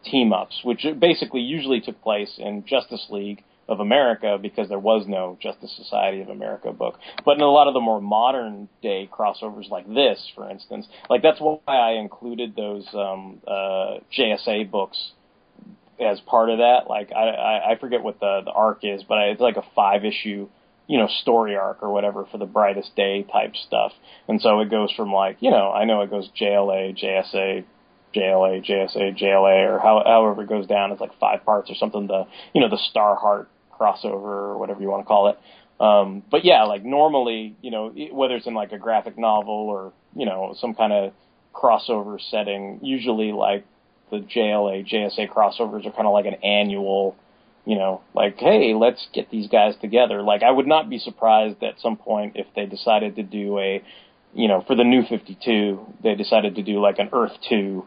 team 0.04 0.32
ups, 0.32 0.60
which 0.64 0.86
basically 0.98 1.40
usually 1.40 1.80
took 1.80 2.00
place 2.02 2.32
in 2.38 2.64
Justice 2.66 3.06
League 3.10 3.42
of 3.68 3.80
America 3.80 4.38
because 4.40 4.68
there 4.68 4.78
was 4.78 5.06
no 5.06 5.38
Justice 5.40 5.72
Society 5.76 6.20
of 6.20 6.28
America 6.28 6.70
book. 6.72 6.98
But 7.24 7.36
in 7.38 7.40
a 7.40 7.50
lot 7.50 7.66
of 7.66 7.72
the 7.74 7.80
more 7.80 8.00
modern 8.00 8.68
day 8.82 9.08
crossovers 9.10 9.70
like 9.70 9.86
this, 9.88 10.18
for 10.34 10.50
instance, 10.50 10.86
like 11.08 11.22
that's 11.22 11.40
why 11.40 11.58
I 11.66 11.92
included 11.92 12.54
those 12.56 12.86
um, 12.92 13.40
uh, 13.46 13.98
JSA 14.16 14.70
books 14.70 15.12
as 15.98 16.20
part 16.20 16.50
of 16.50 16.58
that. 16.58 16.80
Like 16.88 17.12
I, 17.12 17.28
I, 17.28 17.72
I 17.72 17.78
forget 17.78 18.02
what 18.02 18.20
the 18.20 18.42
the 18.44 18.50
arc 18.50 18.80
is, 18.82 19.02
but 19.08 19.18
it's 19.28 19.40
like 19.40 19.56
a 19.56 19.64
five 19.74 20.04
issue, 20.04 20.48
you 20.86 20.98
know, 20.98 21.08
story 21.22 21.56
arc 21.56 21.82
or 21.82 21.90
whatever 21.90 22.26
for 22.30 22.38
the 22.38 22.46
brightest 22.46 22.94
day 22.94 23.22
type 23.22 23.54
stuff. 23.56 23.92
And 24.28 24.40
so 24.40 24.60
it 24.60 24.70
goes 24.70 24.92
from 24.92 25.12
like, 25.12 25.38
you 25.40 25.50
know, 25.50 25.70
I 25.70 25.84
know 25.84 26.02
it 26.02 26.10
goes 26.10 26.28
JLA, 26.38 26.98
JSA, 27.02 27.64
JLA, 28.14 28.64
JSA, 28.64 29.18
JLA, 29.18 29.68
or 29.68 29.78
how, 29.78 30.02
however 30.04 30.42
it 30.42 30.48
goes 30.48 30.66
down. 30.66 30.92
It's 30.92 31.00
like 31.00 31.18
five 31.18 31.44
parts 31.44 31.70
or 31.70 31.74
something. 31.74 32.06
The 32.06 32.26
you 32.54 32.60
know 32.60 32.68
the 32.68 32.78
Starheart 32.94 33.46
crossover 33.72 34.14
or 34.14 34.58
whatever 34.58 34.80
you 34.80 34.88
want 34.88 35.02
to 35.02 35.06
call 35.06 35.28
it. 35.28 35.38
Um, 35.80 36.22
but 36.30 36.44
yeah, 36.44 36.64
like 36.64 36.84
normally, 36.84 37.56
you 37.60 37.70
know, 37.70 37.92
whether 38.12 38.36
it's 38.36 38.46
in 38.46 38.54
like 38.54 38.72
a 38.72 38.78
graphic 38.78 39.18
novel 39.18 39.54
or 39.54 39.92
you 40.14 40.26
know 40.26 40.54
some 40.58 40.74
kind 40.74 40.92
of 40.92 41.12
crossover 41.52 42.20
setting. 42.30 42.80
Usually, 42.82 43.32
like 43.32 43.64
the 44.10 44.18
JLA 44.18 44.88
JSA 44.88 45.28
crossovers 45.28 45.86
are 45.86 45.92
kind 45.92 46.06
of 46.06 46.12
like 46.12 46.26
an 46.26 46.36
annual, 46.44 47.16
you 47.64 47.76
know, 47.76 48.02
like 48.14 48.38
hey, 48.38 48.74
let's 48.74 49.06
get 49.12 49.30
these 49.30 49.48
guys 49.48 49.74
together. 49.80 50.22
Like 50.22 50.42
I 50.42 50.50
would 50.50 50.66
not 50.66 50.90
be 50.90 50.98
surprised 50.98 51.62
at 51.62 51.80
some 51.80 51.96
point 51.96 52.32
if 52.36 52.46
they 52.54 52.66
decided 52.66 53.16
to 53.16 53.22
do 53.22 53.58
a, 53.58 53.82
you 54.34 54.48
know, 54.48 54.62
for 54.66 54.74
the 54.76 54.84
new 54.84 55.02
52, 55.08 55.94
they 56.02 56.14
decided 56.14 56.56
to 56.56 56.62
do 56.62 56.80
like 56.80 56.98
an 56.98 57.08
Earth 57.12 57.32
2, 57.48 57.86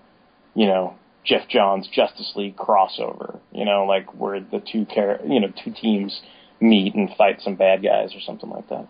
you 0.55 0.65
know, 0.65 0.95
Geoff 1.25 1.47
Johns 1.49 1.87
Justice 1.91 2.33
League 2.35 2.55
crossover, 2.55 3.39
you 3.51 3.65
know, 3.65 3.85
like 3.85 4.13
where 4.13 4.39
the 4.39 4.61
two 4.71 4.85
char- 4.85 5.19
you 5.27 5.39
know, 5.39 5.51
two 5.63 5.71
teams 5.71 6.21
meet 6.59 6.95
and 6.95 7.09
fight 7.17 7.41
some 7.41 7.55
bad 7.55 7.83
guys 7.83 8.15
or 8.15 8.19
something 8.21 8.49
like 8.49 8.67
that. 8.69 8.87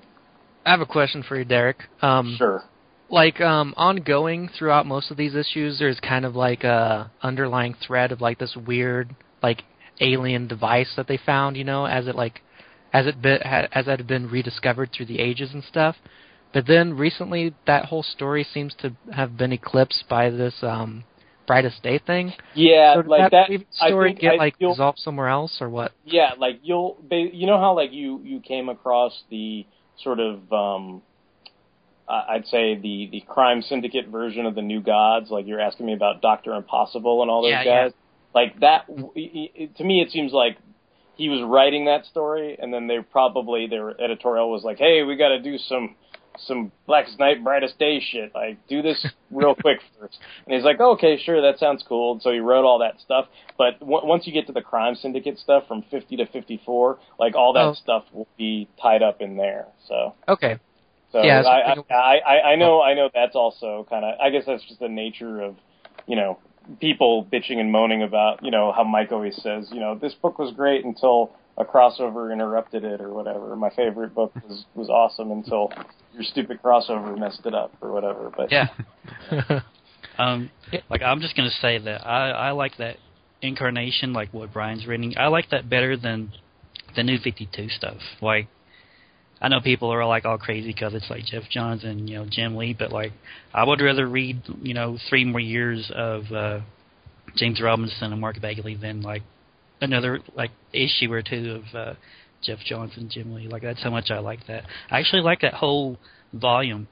I 0.66 0.72
have 0.72 0.82
a 0.82 0.86
question 0.86 1.24
for 1.24 1.38
you, 1.38 1.46
Derek. 1.46 1.84
Um, 2.02 2.36
Sure. 2.38 2.64
like 3.10 3.40
um 3.42 3.74
ongoing 3.78 4.50
throughout 4.50 4.86
most 4.86 5.12
of 5.12 5.18
these 5.18 5.34
issues 5.34 5.80
there's 5.80 5.98
kind 6.02 6.26
of 6.26 6.36
like 6.36 6.66
a 6.66 7.10
underlying 7.22 7.74
thread 7.86 8.12
of 8.12 8.20
like 8.20 8.38
this 8.38 8.54
weird 8.56 9.16
like 9.42 9.64
alien 10.00 10.48
device 10.48 10.94
that 10.96 11.08
they 11.08 11.18
found 11.18 11.58
you 11.58 11.64
know 11.64 11.86
as 11.86 12.08
it 12.08 12.16
like 12.16 12.42
as 12.94 13.06
it 13.06 13.22
been, 13.22 13.40
as 13.44 13.88
it 13.88 13.98
had 14.00 14.08
been 14.08 14.30
rediscovered 14.30 14.90
through 14.92 15.06
the 15.06 15.20
ages 15.20 15.52
and 15.54 15.64
stuff 15.64 15.96
but 16.54 16.66
then 16.68 16.96
recently 16.96 17.54
that 17.66 17.86
whole 17.86 18.04
story 18.04 18.46
seems 18.54 18.74
to 18.80 18.96
have 19.14 19.38
been 19.38 19.52
eclipsed 19.52 20.04
by 20.10 20.30
this 20.30 20.56
um 20.62 21.04
brightest 21.46 21.82
day 21.84 22.00
thing 22.06 22.34
Yeah, 22.56 22.96
so 22.96 23.10
like 23.10 23.32
that, 23.32 23.50
that. 23.50 23.70
story 23.74 24.14
get 24.14 24.34
I 24.34 24.38
like 24.38 24.60
dissolved 24.60 25.00
somewhere 25.00 25.28
else 25.30 25.58
or 25.62 25.70
what 25.70 25.92
Yeah, 26.06 26.32
like 26.38 26.60
you'll, 26.62 26.98
ba- 27.10 27.30
you 27.34 27.48
know 27.48 27.58
how 27.58 27.76
like 27.76 27.92
you 27.92 28.22
you 28.24 28.40
came 28.42 28.70
across 28.70 29.14
the 29.30 29.66
sort 30.04 30.20
of, 30.20 30.52
um 30.52 31.02
I'd 32.10 32.48
say 32.48 32.76
the 32.76 33.10
the 33.12 33.22
crime 33.28 33.62
syndicate 33.62 34.08
version 34.08 34.46
of 34.46 34.56
the 34.56 34.62
New 34.62 34.82
Gods. 34.82 35.30
Like 35.30 35.46
you're 35.46 35.60
asking 35.60 35.86
me 35.86 35.94
about 35.94 36.22
Doctor 36.22 36.54
Impossible 36.54 37.22
and 37.22 37.30
all 37.30 37.42
those 37.42 37.52
Yeah, 37.52 37.64
yeah. 37.64 37.90
Like 38.40 38.60
that, 38.68 38.82
w- 38.88 39.12
i- 39.24 39.52
i- 39.64 39.70
to 39.78 39.84
me, 39.90 39.96
it 40.06 40.10
seems 40.12 40.32
like 40.44 40.56
he 41.16 41.28
was 41.34 41.42
writing 41.54 41.86
that 41.86 42.06
story, 42.06 42.50
and 42.62 42.72
then 42.74 42.84
they 42.88 43.00
probably 43.18 43.62
their 43.68 43.90
editorial 44.06 44.48
was 44.56 44.64
like, 44.64 44.78
"Hey, 44.78 45.02
we 45.04 45.16
got 45.16 45.30
to 45.30 45.40
do 45.52 45.58
some." 45.58 45.96
Some 46.40 46.72
Blackest 46.86 47.18
Night, 47.18 47.44
Brightest 47.44 47.80
Day 47.80 48.00
shit. 48.00 48.30
Like, 48.36 48.58
do 48.68 48.84
this 48.84 49.00
real 49.32 49.56
quick 49.66 49.80
first. 50.00 50.20
And 50.46 50.54
he's 50.54 50.64
like, 50.64 50.80
okay, 50.80 51.18
sure, 51.26 51.42
that 51.42 51.58
sounds 51.58 51.82
cool. 51.90 52.12
And 52.12 52.22
so 52.22 52.30
he 52.32 52.38
wrote 52.50 52.64
all 52.64 52.78
that 52.86 53.02
stuff. 53.02 53.26
But 53.58 53.80
w- 53.80 54.06
once 54.06 54.28
you 54.28 54.34
get 54.34 54.46
to 54.46 54.54
the 54.54 54.62
crime 54.62 54.94
syndicate 54.94 55.40
stuff 55.40 55.64
from 55.68 55.82
50 55.90 56.16
to 56.18 56.28
54, 56.28 57.00
like 57.18 57.34
all 57.34 57.54
that 57.54 57.66
Oh. 57.70 57.74
stuff 57.74 58.04
will 58.14 58.28
be 58.38 58.68
tied 58.80 59.02
up 59.02 59.20
in 59.20 59.36
there. 59.38 59.66
So, 59.88 60.14
okay 60.28 60.54
so 61.12 61.24
Yeah, 61.24 61.42
I, 61.42 61.60
I 61.72 61.76
I, 61.90 62.18
I, 62.34 62.42
I 62.52 62.56
know, 62.56 62.84
I 62.84 62.94
know 62.94 63.10
that's 63.12 63.36
also 63.36 63.88
kind 63.90 64.06
of, 64.06 64.12
I 64.22 64.30
guess 64.30 64.44
that's 64.46 64.64
just 64.70 64.80
the 64.80 64.90
nature 64.90 65.42
of, 65.42 65.56
you 66.06 66.16
know, 66.16 66.38
people 66.80 67.26
bitching 67.32 67.58
and 67.58 67.72
moaning 67.72 68.04
about, 68.04 68.44
you 68.44 68.52
know, 68.52 68.72
how 68.72 68.84
Mike 68.84 69.12
always 69.12 69.36
says, 69.42 69.68
you 69.72 69.80
know, 69.80 69.96
this 69.96 70.14
book 70.14 70.38
was 70.40 70.54
great 70.54 70.86
until 70.86 71.32
a 71.58 71.66
crossover 71.66 72.32
interrupted 72.32 72.84
it 72.84 73.02
or 73.02 73.14
whatever. 73.14 73.56
My 73.56 73.70
favorite 73.72 74.14
book 74.14 74.34
was, 74.48 74.66
was 74.76 74.90
awesome 74.90 75.32
until 75.32 75.72
your 76.14 76.24
stupid 76.24 76.62
crossover 76.62 77.18
messed 77.18 77.46
it 77.46 77.54
up 77.54 77.74
or 77.82 77.92
whatever. 77.92 78.32
But 78.36 78.52
Yeah. 78.52 78.68
Um, 80.18 80.50
like 80.90 81.02
I'm 81.02 81.22
just 81.22 81.36
gonna 81.36 81.50
say 81.50 81.78
that 81.78 82.06
I 82.06 82.32
I 82.32 82.52
like 82.52 82.78
that 82.78 82.98
incarnation, 83.42 84.14
like 84.14 84.34
what 84.34 84.52
Brian's 84.52 84.88
reading. 84.88 85.14
I 85.18 85.28
like 85.28 85.52
that 85.52 85.70
better 85.70 85.96
than 85.96 86.34
the 86.96 87.04
new 87.04 87.20
52 87.20 87.70
stuff. 87.70 87.98
Like 88.22 88.48
I 89.40 89.50
know 89.50 89.62
people 89.62 89.94
are 89.94 90.06
like 90.06 90.26
all 90.26 90.38
crazy 90.38 90.68
because 90.68 90.94
it's 90.94 91.10
like 91.10 91.26
Geoff 91.26 91.44
Johns 91.50 91.84
and 91.84 92.10
you 92.10 92.18
know 92.18 92.26
Jim 92.30 92.56
Lee, 92.56 92.76
but 92.78 92.92
like 92.92 93.12
I 93.54 93.64
would 93.64 93.82
rather 93.82 94.08
read 94.08 94.42
you 94.62 94.74
know 94.74 94.98
three 95.10 95.26
more 95.26 95.40
years 95.40 95.92
of 95.94 96.24
uh, 96.32 96.60
James 97.36 97.62
Robinson 97.62 98.12
and 98.12 98.22
Mark 98.22 98.42
Bagley 98.42 98.76
than 98.76 99.02
like 99.02 99.24
another 99.80 100.20
like 100.36 100.52
issue 100.74 101.12
or 101.12 101.22
two 101.22 101.62
of 101.62 101.76
uh, 101.76 101.94
Geoff 102.42 102.60
Johns 102.66 102.94
and 102.98 103.12
Jim 103.12 103.34
Lee. 103.34 103.48
Like 103.48 103.62
that's 103.62 103.84
how 103.84 103.92
much 103.92 104.10
I 104.10 104.20
like 104.20 104.48
that. 104.48 104.64
I 104.90 105.00
actually 105.00 105.22
like 105.22 105.42
that 105.42 105.54
whole 105.54 105.98
volume. 106.34 106.88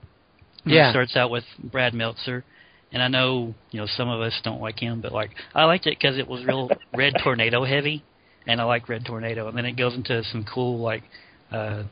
Yeah. 0.66 0.90
It 0.90 0.92
starts 0.92 1.16
out 1.16 1.32
with 1.32 1.44
Brad 1.60 1.94
Meltzer, 1.94 2.44
and 2.92 3.02
I 3.02 3.08
know 3.08 3.56
you 3.72 3.80
know 3.80 3.88
some 3.88 4.10
of 4.10 4.22
us 4.22 4.40
don't 4.44 4.62
like 4.62 4.80
him, 4.80 5.02
but 5.02 5.12
like 5.12 5.32
I 5.56 5.66
liked 5.66 5.88
it 5.88 5.98
because 5.98 6.18
it 6.20 6.28
was 6.28 6.46
real 6.46 6.70
Red 6.96 7.14
Tornado 7.24 7.64
heavy, 7.66 8.04
and 8.46 8.62
I 8.62 8.66
like 8.66 8.88
Red 8.88 9.04
Tornado, 9.06 9.48
and 9.48 9.58
then 9.58 9.66
it 9.66 9.78
goes 9.78 9.96
into 9.96 10.24
some 10.32 10.46
cool 10.46 10.80
like 10.80 11.04
uh 11.52 11.84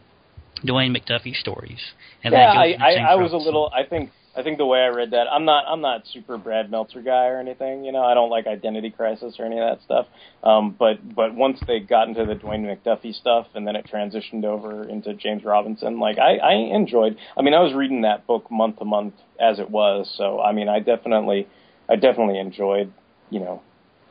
Dwayne 0.65 0.95
McDuffie 0.95 1.35
stories. 1.35 1.79
And 2.23 2.33
yeah, 2.33 2.51
I, 2.51 2.65
it 2.65 2.77
goes 2.79 2.95
into 2.95 3.09
I, 3.09 3.11
I 3.11 3.15
was 3.15 3.33
a 3.33 3.37
little. 3.37 3.71
I 3.73 3.83
think 3.83 4.11
I 4.35 4.41
think 4.41 4.57
the 4.57 4.65
way 4.65 4.79
I 4.79 4.87
read 4.87 5.11
that, 5.11 5.27
I'm 5.31 5.45
not 5.45 5.65
I'm 5.67 5.81
not 5.81 6.07
super 6.07 6.37
Brad 6.37 6.71
Meltzer 6.71 7.01
guy 7.01 7.27
or 7.27 7.39
anything. 7.39 7.83
You 7.85 7.91
know, 7.91 8.03
I 8.03 8.13
don't 8.13 8.29
like 8.29 8.47
Identity 8.47 8.89
Crisis 8.89 9.35
or 9.37 9.45
any 9.45 9.59
of 9.59 9.69
that 9.69 9.83
stuff. 9.83 10.07
Um, 10.43 10.75
but 10.77 11.15
but 11.15 11.35
once 11.35 11.59
they 11.67 11.79
got 11.79 12.07
into 12.07 12.25
the 12.25 12.33
Dwayne 12.33 12.65
McDuffie 12.65 13.13
stuff, 13.13 13.47
and 13.53 13.67
then 13.67 13.75
it 13.75 13.87
transitioned 13.91 14.43
over 14.43 14.87
into 14.87 15.13
James 15.13 15.43
Robinson, 15.43 15.99
like 15.99 16.17
I, 16.17 16.37
I 16.37 16.53
enjoyed. 16.53 17.17
I 17.37 17.41
mean, 17.43 17.53
I 17.53 17.59
was 17.59 17.73
reading 17.73 18.01
that 18.01 18.25
book 18.25 18.49
month 18.49 18.79
to 18.79 18.85
month 18.85 19.13
as 19.39 19.59
it 19.59 19.69
was. 19.69 20.11
So 20.17 20.41
I 20.41 20.51
mean, 20.51 20.67
I 20.67 20.79
definitely 20.79 21.47
I 21.87 21.95
definitely 21.95 22.39
enjoyed 22.39 22.91
you 23.29 23.39
know 23.39 23.61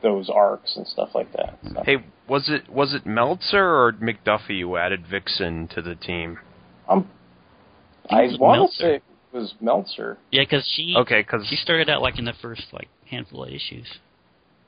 those 0.03 0.29
arcs 0.29 0.75
and 0.75 0.85
stuff 0.85 1.09
like 1.15 1.31
that. 1.33 1.57
So. 1.73 1.81
Hey, 1.83 1.97
was 2.27 2.49
it 2.49 2.69
was 2.69 2.93
it 2.93 3.05
Meltzer 3.05 3.63
or 3.63 3.93
McDuffie 3.93 4.61
who 4.61 4.77
added 4.77 5.05
Vixen 5.09 5.67
to 5.69 5.81
the 5.81 5.95
team? 5.95 6.37
Um, 6.87 7.09
I 8.09 8.21
I 8.21 8.25
was 8.27 8.37
want 8.37 8.55
to 8.55 8.59
Meltzer. 8.59 8.83
say 8.83 8.95
it 8.95 9.03
was 9.33 9.55
Meltzer. 9.59 10.17
Yeah, 10.31 10.43
because 10.43 10.69
she 10.75 10.93
Okay, 10.97 11.21
because 11.21 11.47
she 11.47 11.55
started 11.55 11.89
out 11.89 12.01
like 12.03 12.19
in 12.19 12.25
the 12.25 12.33
first 12.41 12.65
like 12.71 12.89
handful 13.09 13.45
of 13.45 13.49
issues. 13.49 13.87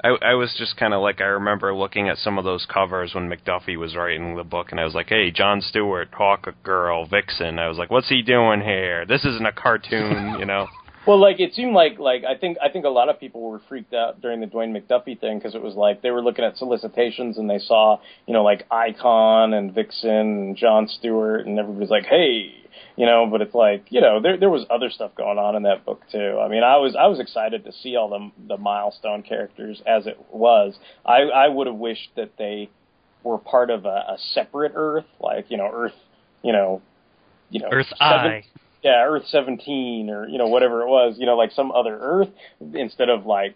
I, 0.04 0.10
I 0.22 0.34
was 0.34 0.54
just 0.58 0.76
kind 0.78 0.94
of 0.94 1.02
like 1.02 1.22
I 1.22 1.26
remember 1.26 1.74
looking 1.74 2.10
at 2.10 2.18
some 2.18 2.38
of 2.38 2.44
those 2.44 2.66
covers 2.72 3.14
when 3.16 3.30
McDuffie 3.30 3.78
was 3.78 3.96
writing 3.96 4.36
the 4.36 4.44
book, 4.44 4.68
and 4.72 4.80
I 4.80 4.84
was 4.84 4.94
like, 4.94 5.08
"Hey, 5.10 5.32
John 5.32 5.62
Stewart, 5.62 6.10
Hawk 6.14 6.48
Girl, 6.64 7.06
Vixen." 7.06 7.60
I 7.60 7.68
was 7.70 7.78
like, 7.78 7.90
"What's 7.90 8.10
he 8.10 8.22
doing 8.22 8.62
here? 8.62 9.06
This 9.06 9.24
isn't 9.26 9.46
a 9.46 9.52
cartoon, 9.54 10.36
you 10.40 10.46
know." 10.46 10.68
Well, 11.08 11.20
like 11.20 11.40
it 11.40 11.54
seemed 11.54 11.74
like 11.74 12.00
like 12.00 12.24
I 12.24 12.36
think 12.36 12.58
I 12.64 12.70
think 12.70 12.86
a 12.86 12.90
lot 12.90 13.10
of 13.10 13.20
people 13.20 13.42
were 13.42 13.62
freaked 13.70 13.94
out 13.94 14.22
during 14.22 14.40
the 14.42 14.48
Dwayne 14.48 14.76
McDuffie 14.76 15.20
thing 15.20 15.38
because 15.38 15.54
it 15.54 15.62
was 15.62 15.76
like 15.76 16.02
they 16.02 16.12
were 16.12 16.22
looking 16.22 16.44
at 16.44 16.58
solicitations 16.58 17.38
and 17.38 17.50
they 17.50 17.60
saw 17.60 18.00
you 18.28 18.34
know 18.34 18.44
like 18.44 18.66
Icon 18.72 19.54
and 19.54 19.74
Vixen 19.74 20.10
and 20.10 20.58
John 20.58 20.88
Stewart 20.88 21.46
and 21.46 21.60
everybody's 21.60 21.92
like, 21.92 22.06
hey, 22.06 22.54
you 22.96 23.06
know, 23.06 23.28
but 23.30 23.42
it's 23.42 23.54
like 23.54 23.86
you 23.90 24.02
know 24.02 24.20
there 24.20 24.38
there 24.38 24.50
was 24.50 24.66
other 24.70 24.90
stuff 24.90 25.12
going 25.16 25.38
on 25.38 25.56
in 25.56 25.64
that 25.64 25.86
book 25.86 26.02
too. 26.12 26.40
I 26.42 26.48
mean, 26.48 26.64
I 26.64 26.78
was 26.78 26.96
I 27.00 27.06
was 27.08 27.20
excited 27.20 27.66
to 27.66 27.72
see 27.72 27.96
all 27.96 28.10
the 28.10 28.32
the 28.48 28.58
milestone 28.58 29.22
characters 29.22 29.82
as 29.86 30.08
it 30.08 30.18
was. 30.32 30.76
I 31.06 31.22
I 31.24 31.48
would 31.50 31.68
have 31.68 31.76
wished 31.76 32.10
that 32.16 32.32
they 32.38 32.70
were 33.24 33.38
part 33.38 33.70
of 33.70 33.86
a, 33.86 33.90
a 33.90 34.18
separate 34.34 34.72
Earth, 34.76 35.06
like 35.20 35.46
you 35.50 35.58
know 35.58 35.70
Earth, 35.72 35.94
you 36.42 36.52
know, 36.52 36.82
you 37.52 37.60
know 37.60 37.70
Earth 37.72 37.88
seven- 37.90 38.32
Eye. 38.32 38.46
Yeah, 38.86 39.04
Earth 39.04 39.26
17 39.30 40.12
or, 40.12 40.28
you 40.28 40.38
know, 40.38 40.46
whatever 40.46 40.84
it 40.84 40.88
was, 40.88 41.16
you 41.18 41.26
know, 41.26 41.36
like 41.36 41.52
some 41.54 41.72
other 41.72 41.98
Earth 42.00 42.30
instead 42.76 43.10
of 43.10 43.26
like 43.26 43.56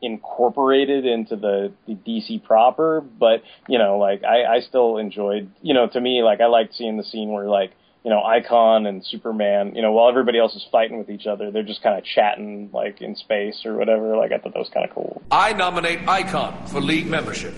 incorporated 0.00 1.04
into 1.04 1.36
the, 1.36 1.70
the 1.86 1.94
DC 1.96 2.42
proper. 2.42 3.02
But, 3.02 3.42
you 3.68 3.78
know, 3.78 3.98
like 3.98 4.24
I, 4.24 4.56
I 4.56 4.60
still 4.60 4.96
enjoyed, 4.96 5.50
you 5.60 5.74
know, 5.74 5.86
to 5.88 6.00
me, 6.00 6.22
like 6.22 6.40
I 6.40 6.46
liked 6.46 6.74
seeing 6.74 6.96
the 6.96 7.04
scene 7.04 7.28
where 7.28 7.44
like, 7.44 7.72
you 8.04 8.10
know, 8.10 8.22
Icon 8.22 8.86
and 8.86 9.04
Superman, 9.04 9.74
you 9.74 9.82
know, 9.82 9.92
while 9.92 10.08
everybody 10.08 10.38
else 10.38 10.54
is 10.54 10.66
fighting 10.72 10.96
with 10.96 11.10
each 11.10 11.26
other, 11.26 11.50
they're 11.50 11.62
just 11.62 11.82
kind 11.82 11.98
of 11.98 12.04
chatting 12.04 12.70
like 12.72 13.02
in 13.02 13.14
space 13.16 13.66
or 13.66 13.76
whatever. 13.76 14.16
Like 14.16 14.32
I 14.32 14.38
thought 14.38 14.54
that 14.54 14.58
was 14.58 14.70
kind 14.72 14.88
of 14.88 14.94
cool. 14.94 15.20
I 15.30 15.52
nominate 15.52 16.08
Icon 16.08 16.66
for 16.68 16.80
league 16.80 17.06
membership. 17.06 17.52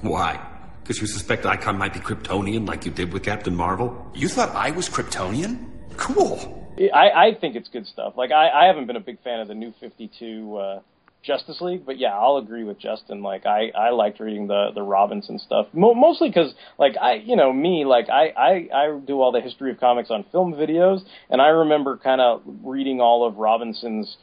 Why? 0.00 0.44
Because 0.82 1.00
you 1.00 1.06
suspect 1.06 1.46
Icon 1.46 1.78
might 1.78 1.92
be 1.92 2.00
Kryptonian 2.00 2.66
like 2.66 2.84
you 2.84 2.90
did 2.90 3.12
with 3.12 3.22
Captain 3.22 3.54
Marvel? 3.54 4.10
You 4.14 4.26
thought 4.26 4.50
I 4.56 4.72
was 4.72 4.88
Kryptonian? 4.88 5.68
Cool. 5.96 6.58
I, 6.94 7.10
I 7.10 7.34
think 7.40 7.56
it's 7.56 7.68
good 7.68 7.86
stuff. 7.86 8.14
Like 8.16 8.32
I, 8.32 8.48
I 8.48 8.66
haven't 8.66 8.86
been 8.86 8.96
a 8.96 9.00
big 9.00 9.22
fan 9.22 9.40
of 9.40 9.48
the 9.48 9.54
new 9.54 9.72
52 9.80 10.56
uh, 10.56 10.80
Justice 11.22 11.60
League, 11.60 11.86
but 11.86 11.98
yeah, 11.98 12.18
I'll 12.18 12.36
agree 12.36 12.64
with 12.64 12.78
Justin. 12.78 13.22
Like 13.22 13.46
I, 13.46 13.70
I 13.76 13.90
liked 13.90 14.18
reading 14.18 14.48
the 14.48 14.70
the 14.74 14.82
Robinson 14.82 15.38
stuff 15.38 15.68
Mo- 15.72 15.94
mostly 15.94 16.28
because 16.28 16.52
like 16.78 16.96
I, 17.00 17.14
you 17.14 17.36
know, 17.36 17.52
me 17.52 17.84
like 17.84 18.08
I, 18.10 18.28
I 18.28 18.68
I 18.74 19.00
do 19.04 19.20
all 19.20 19.32
the 19.32 19.40
history 19.40 19.70
of 19.70 19.78
comics 19.78 20.10
on 20.10 20.24
film 20.32 20.54
videos, 20.54 21.02
and 21.30 21.40
I 21.40 21.48
remember 21.48 21.96
kind 21.96 22.20
of 22.20 22.42
reading 22.64 23.00
all 23.00 23.26
of 23.26 23.36
Robinson's 23.36 24.16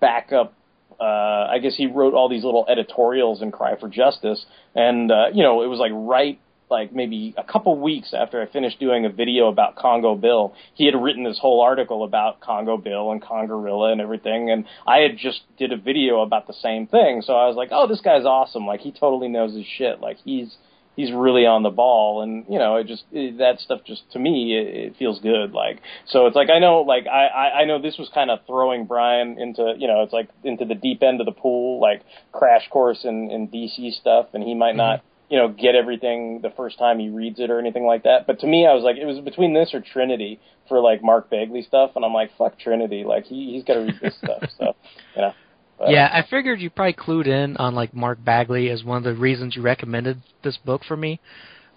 backup. 0.00 0.54
Uh, 1.00 1.48
I 1.50 1.58
guess 1.60 1.74
he 1.76 1.86
wrote 1.86 2.14
all 2.14 2.28
these 2.28 2.44
little 2.44 2.66
editorials 2.68 3.42
in 3.42 3.50
Cry 3.50 3.78
for 3.78 3.88
Justice, 3.88 4.44
and 4.74 5.10
uh, 5.10 5.26
you 5.32 5.42
know, 5.42 5.62
it 5.62 5.66
was 5.66 5.78
like 5.78 5.92
right 5.94 6.38
like 6.74 6.92
maybe 6.92 7.34
a 7.38 7.44
couple 7.44 7.80
weeks 7.80 8.12
after 8.12 8.42
I 8.42 8.46
finished 8.46 8.80
doing 8.80 9.06
a 9.06 9.08
video 9.08 9.48
about 9.48 9.76
Congo 9.76 10.16
Bill, 10.16 10.54
he 10.74 10.86
had 10.86 11.00
written 11.00 11.22
this 11.22 11.38
whole 11.38 11.60
article 11.60 12.02
about 12.02 12.40
Congo 12.40 12.76
Bill 12.76 13.12
and 13.12 13.22
Congorilla 13.22 13.92
and 13.92 14.00
everything, 14.00 14.50
and 14.50 14.64
I 14.86 14.98
had 14.98 15.16
just 15.16 15.42
did 15.56 15.72
a 15.72 15.76
video 15.76 16.20
about 16.20 16.48
the 16.48 16.52
same 16.52 16.88
thing. 16.88 17.22
So 17.22 17.34
I 17.34 17.46
was 17.46 17.56
like, 17.56 17.68
oh, 17.70 17.86
this 17.86 18.00
guy's 18.00 18.24
awesome. 18.24 18.66
Like 18.66 18.80
he 18.80 18.90
totally 18.90 19.28
knows 19.28 19.54
his 19.54 19.66
shit. 19.66 20.00
Like 20.00 20.16
he's 20.24 20.56
he's 20.96 21.12
really 21.12 21.46
on 21.46 21.62
the 21.62 21.70
ball, 21.70 22.22
and 22.22 22.44
you 22.48 22.58
know, 22.58 22.76
it 22.76 22.86
just 22.88 23.04
it, 23.12 23.38
that 23.38 23.60
stuff 23.60 23.80
just 23.86 24.02
to 24.12 24.18
me 24.18 24.56
it, 24.58 24.66
it 24.86 24.96
feels 24.98 25.20
good. 25.20 25.52
Like 25.52 25.80
so, 26.08 26.26
it's 26.26 26.36
like 26.36 26.50
I 26.50 26.58
know, 26.58 26.80
like 26.80 27.06
I 27.06 27.26
I, 27.26 27.60
I 27.60 27.64
know 27.66 27.80
this 27.80 27.98
was 27.98 28.10
kind 28.12 28.30
of 28.30 28.40
throwing 28.46 28.86
Brian 28.86 29.38
into 29.38 29.74
you 29.78 29.86
know, 29.86 30.02
it's 30.02 30.12
like 30.12 30.28
into 30.42 30.64
the 30.64 30.74
deep 30.74 31.02
end 31.02 31.20
of 31.20 31.26
the 31.26 31.32
pool, 31.32 31.80
like 31.80 32.02
crash 32.32 32.68
course 32.68 33.04
in 33.04 33.30
in 33.30 33.48
DC 33.48 33.92
stuff, 34.00 34.26
and 34.34 34.42
he 34.42 34.54
might 34.54 34.74
Mm-hmm. 34.74 35.13
You 35.34 35.40
know 35.40 35.48
get 35.48 35.74
everything 35.74 36.38
the 36.42 36.50
first 36.50 36.78
time 36.78 37.00
he 37.00 37.08
reads 37.08 37.40
it 37.40 37.50
or 37.50 37.58
anything 37.58 37.84
like 37.84 38.04
that. 38.04 38.24
But 38.24 38.38
to 38.38 38.46
me, 38.46 38.68
I 38.68 38.72
was 38.72 38.84
like, 38.84 38.98
it 38.98 39.04
was 39.04 39.18
between 39.18 39.52
this 39.52 39.74
or 39.74 39.80
Trinity 39.80 40.38
for 40.68 40.78
like 40.78 41.02
Mark 41.02 41.28
Bagley 41.28 41.62
stuff, 41.62 41.90
and 41.96 42.04
I'm 42.04 42.14
like, 42.14 42.30
fuck 42.38 42.56
Trinity, 42.56 43.02
like 43.02 43.24
he 43.24 43.52
he's 43.52 43.64
got 43.64 43.74
to 43.74 43.80
read 43.80 43.98
this 44.00 44.14
stuff. 44.22 44.48
So 44.56 44.76
you 45.16 45.22
know. 45.22 45.32
But, 45.76 45.90
yeah, 45.90 46.08
I 46.12 46.24
figured 46.30 46.60
you 46.60 46.70
probably 46.70 46.92
clued 46.92 47.26
in 47.26 47.56
on 47.56 47.74
like 47.74 47.92
Mark 47.92 48.24
Bagley 48.24 48.70
as 48.70 48.84
one 48.84 48.98
of 48.98 49.02
the 49.02 49.20
reasons 49.20 49.56
you 49.56 49.62
recommended 49.62 50.22
this 50.44 50.56
book 50.56 50.82
for 50.86 50.96
me. 50.96 51.18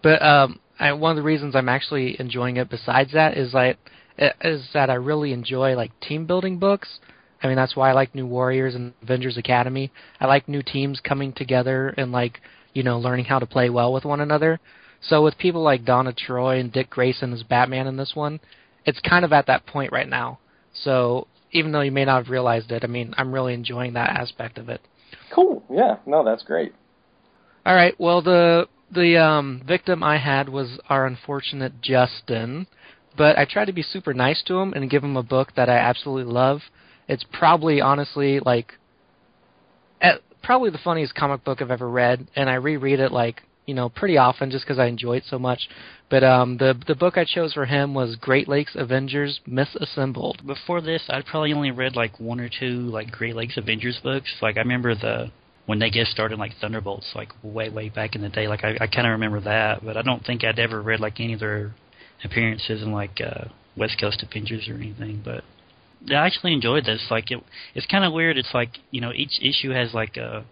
But 0.04 0.22
um, 0.22 0.60
I, 0.80 0.94
one 0.94 1.10
of 1.10 1.18
the 1.18 1.24
reasons 1.24 1.56
I'm 1.56 1.68
actually 1.68 2.16
enjoying 2.20 2.58
it, 2.58 2.70
besides 2.70 3.14
that, 3.14 3.36
is 3.36 3.56
like 3.56 3.80
is 4.20 4.70
that 4.76 4.92
I 4.92 4.96
really 4.96 5.34
enjoy 5.34 5.76
like 5.76 6.00
team 6.00 6.28
building 6.28 6.60
books. 6.60 7.00
I 7.42 7.48
mean, 7.48 7.56
that's 7.56 7.76
why 7.76 7.90
I 7.90 7.94
like 7.94 8.16
New 8.16 8.26
Warriors 8.26 8.76
and 8.76 8.94
Avengers 9.02 9.38
Academy. 9.38 9.92
I 10.20 10.26
like 10.26 10.48
new 10.48 10.64
teams 10.64 11.00
coming 11.00 11.34
together 11.34 11.94
and 11.98 12.12
like 12.12 12.42
you 12.74 12.84
know 12.84 13.00
learning 13.00 13.26
how 13.26 13.40
to 13.40 13.46
play 13.46 13.70
well 13.70 13.94
with 13.94 14.06
one 14.06 14.22
another. 14.22 14.60
So 15.02 15.24
with 15.24 15.38
people 15.38 15.62
like 15.62 15.86
Donna 15.86 16.14
Troy 16.14 16.60
and 16.60 16.72
Dick 16.72 16.90
Grayson 16.90 17.34
as 17.34 17.44
Batman 17.44 17.88
in 17.88 17.98
this 17.98 18.14
one, 18.16 18.40
it's 18.86 19.00
kind 19.02 19.24
of 19.24 19.34
at 19.34 19.46
that 19.48 19.66
point 19.68 19.92
right 19.92 20.10
now. 20.10 20.40
So 20.74 21.28
even 21.52 21.72
though 21.72 21.82
you 21.82 21.92
may 21.92 22.06
not 22.06 22.24
have 22.24 22.32
realized 22.32 22.72
it, 22.72 22.84
I 22.84 22.88
mean, 22.88 23.14
I'm 23.18 23.34
really 23.34 23.54
enjoying 23.54 23.94
that 23.94 24.10
aspect 24.10 24.58
of 24.58 24.70
it. 24.70 24.82
Cool. 25.34 25.64
Yeah. 25.72 25.98
No, 26.06 26.24
that's 26.24 26.44
great. 26.44 26.74
All 27.66 27.76
right. 27.76 27.94
Well, 28.00 28.22
the 28.22 28.68
the 28.92 29.18
um, 29.18 29.62
victim 29.68 30.04
I 30.04 30.18
had 30.18 30.48
was 30.48 30.80
our 30.90 31.06
unfortunate 31.06 31.82
Justin, 31.82 32.68
but 33.18 33.38
I 33.38 33.46
tried 33.46 33.66
to 33.66 33.74
be 33.74 33.82
super 33.82 34.14
nice 34.14 34.42
to 34.44 34.58
him 34.60 34.74
and 34.74 34.90
give 34.90 35.04
him 35.04 35.18
a 35.18 35.24
book 35.24 35.54
that 35.56 35.70
I 35.70 35.78
absolutely 35.78 36.32
love. 36.32 36.62
It's 37.08 37.26
probably 37.32 37.82
honestly 37.82 38.40
like 38.40 38.74
eh, 40.02 40.16
probably 40.44 40.70
the 40.70 40.78
funniest 40.78 41.16
comic 41.16 41.44
book 41.44 41.62
I've 41.62 41.72
ever 41.72 41.90
read, 41.90 42.28
and 42.36 42.50
I 42.50 42.56
reread 42.56 43.00
it 43.00 43.12
like 43.12 43.44
you 43.66 43.74
know 43.74 43.90
pretty 43.90 44.18
often 44.18 44.50
just 44.50 44.66
because 44.66 44.80
I 44.80 44.86
enjoy 44.86 45.18
it 45.18 45.24
so 45.30 45.40
much. 45.40 45.70
But 46.10 46.24
um, 46.24 46.58
the 46.58 46.80
the 46.88 46.96
book 46.96 47.18
I 47.18 47.26
chose 47.26 47.54
for 47.54 47.66
him 47.66 47.94
was 47.94 48.16
Great 48.16 48.48
Lakes 48.48 48.74
Avengers 48.76 49.42
Misassembled. 49.48 50.46
Before 50.46 50.82
this, 50.82 51.04
I'd 51.10 51.26
probably 51.26 51.54
only 51.54 51.72
read 51.72 51.96
like 51.96 52.20
one 52.20 52.40
or 52.40 52.50
two 52.50 52.80
like 52.90 53.12
Great 53.12 53.36
Lakes 53.36 53.58
Avengers 53.58 54.00
books. 54.04 54.34
Like 54.42 54.58
I 54.58 54.62
remember 54.62 54.96
the 54.96 55.32
when 55.66 55.80
they 55.80 55.90
get 55.90 56.08
started 56.08 56.40
like 56.40 56.54
Thunderbolts, 56.62 57.12
like 57.14 57.30
way 57.44 57.70
way 57.70 57.90
back 57.90 58.16
in 58.16 58.22
the 58.22 58.30
day. 58.30 58.48
Like 58.48 58.64
I, 58.64 58.78
I 58.80 58.88
kind 58.88 59.06
of 59.06 59.12
remember 59.12 59.42
that, 59.42 59.84
but 59.84 59.98
I 59.98 60.02
don't 60.02 60.26
think 60.26 60.44
I'd 60.44 60.60
ever 60.60 60.82
read 60.82 61.02
like 61.02 61.20
any 61.20 61.34
of 61.34 61.42
their 61.42 61.74
appearances 62.24 62.82
in 62.82 62.92
like 62.92 63.20
uh, 63.22 63.46
West 63.76 63.98
Coast 64.00 64.24
Avengers 64.24 64.70
or 64.70 64.76
anything. 64.76 65.22
But 65.24 65.44
I 66.10 66.14
actually 66.26 66.54
enjoyed 66.54 66.86
this. 66.86 67.06
Like 67.10 67.32
it, 67.32 67.44
it's 67.76 67.86
kind 67.88 68.04
of 68.06 68.14
weird. 68.14 68.38
It's 68.38 68.54
like 68.54 68.78
you 68.92 69.02
know 69.02 69.12
each 69.14 69.40
issue 69.42 69.72
has 69.72 69.94
like 69.94 70.18
a 70.18 70.46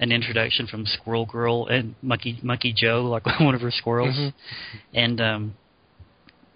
an 0.00 0.12
introduction 0.12 0.66
from 0.66 0.84
Squirrel 0.86 1.26
Girl 1.26 1.66
and 1.66 1.94
Monkey 2.02 2.38
Monkey 2.42 2.72
Joe, 2.76 3.04
like 3.04 3.24
one 3.40 3.54
of 3.54 3.60
her 3.60 3.70
squirrels, 3.70 4.14
Mhm. 4.16 4.32
and 4.92 5.20
um, 5.20 5.54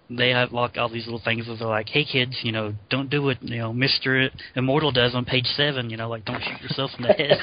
they 0.09 0.29
have 0.31 0.51
like 0.51 0.77
all 0.77 0.89
these 0.89 1.05
little 1.05 1.21
things 1.23 1.47
that 1.47 1.57
they're 1.59 1.67
like, 1.67 1.89
"Hey 1.89 2.03
kids, 2.03 2.37
you 2.43 2.51
know, 2.51 2.73
don't 2.89 3.09
do 3.09 3.21
what 3.21 3.41
you 3.43 3.57
know 3.59 3.71
Mister 3.73 4.29
Immortal 4.55 4.91
does 4.91 5.15
on 5.15 5.25
page 5.25 5.45
seven. 5.45 5.89
You 5.89 5.97
know, 5.97 6.09
like 6.09 6.25
don't 6.25 6.41
shoot 6.41 6.61
yourself 6.61 6.91
in 6.97 7.03
the 7.03 7.13
head." 7.13 7.39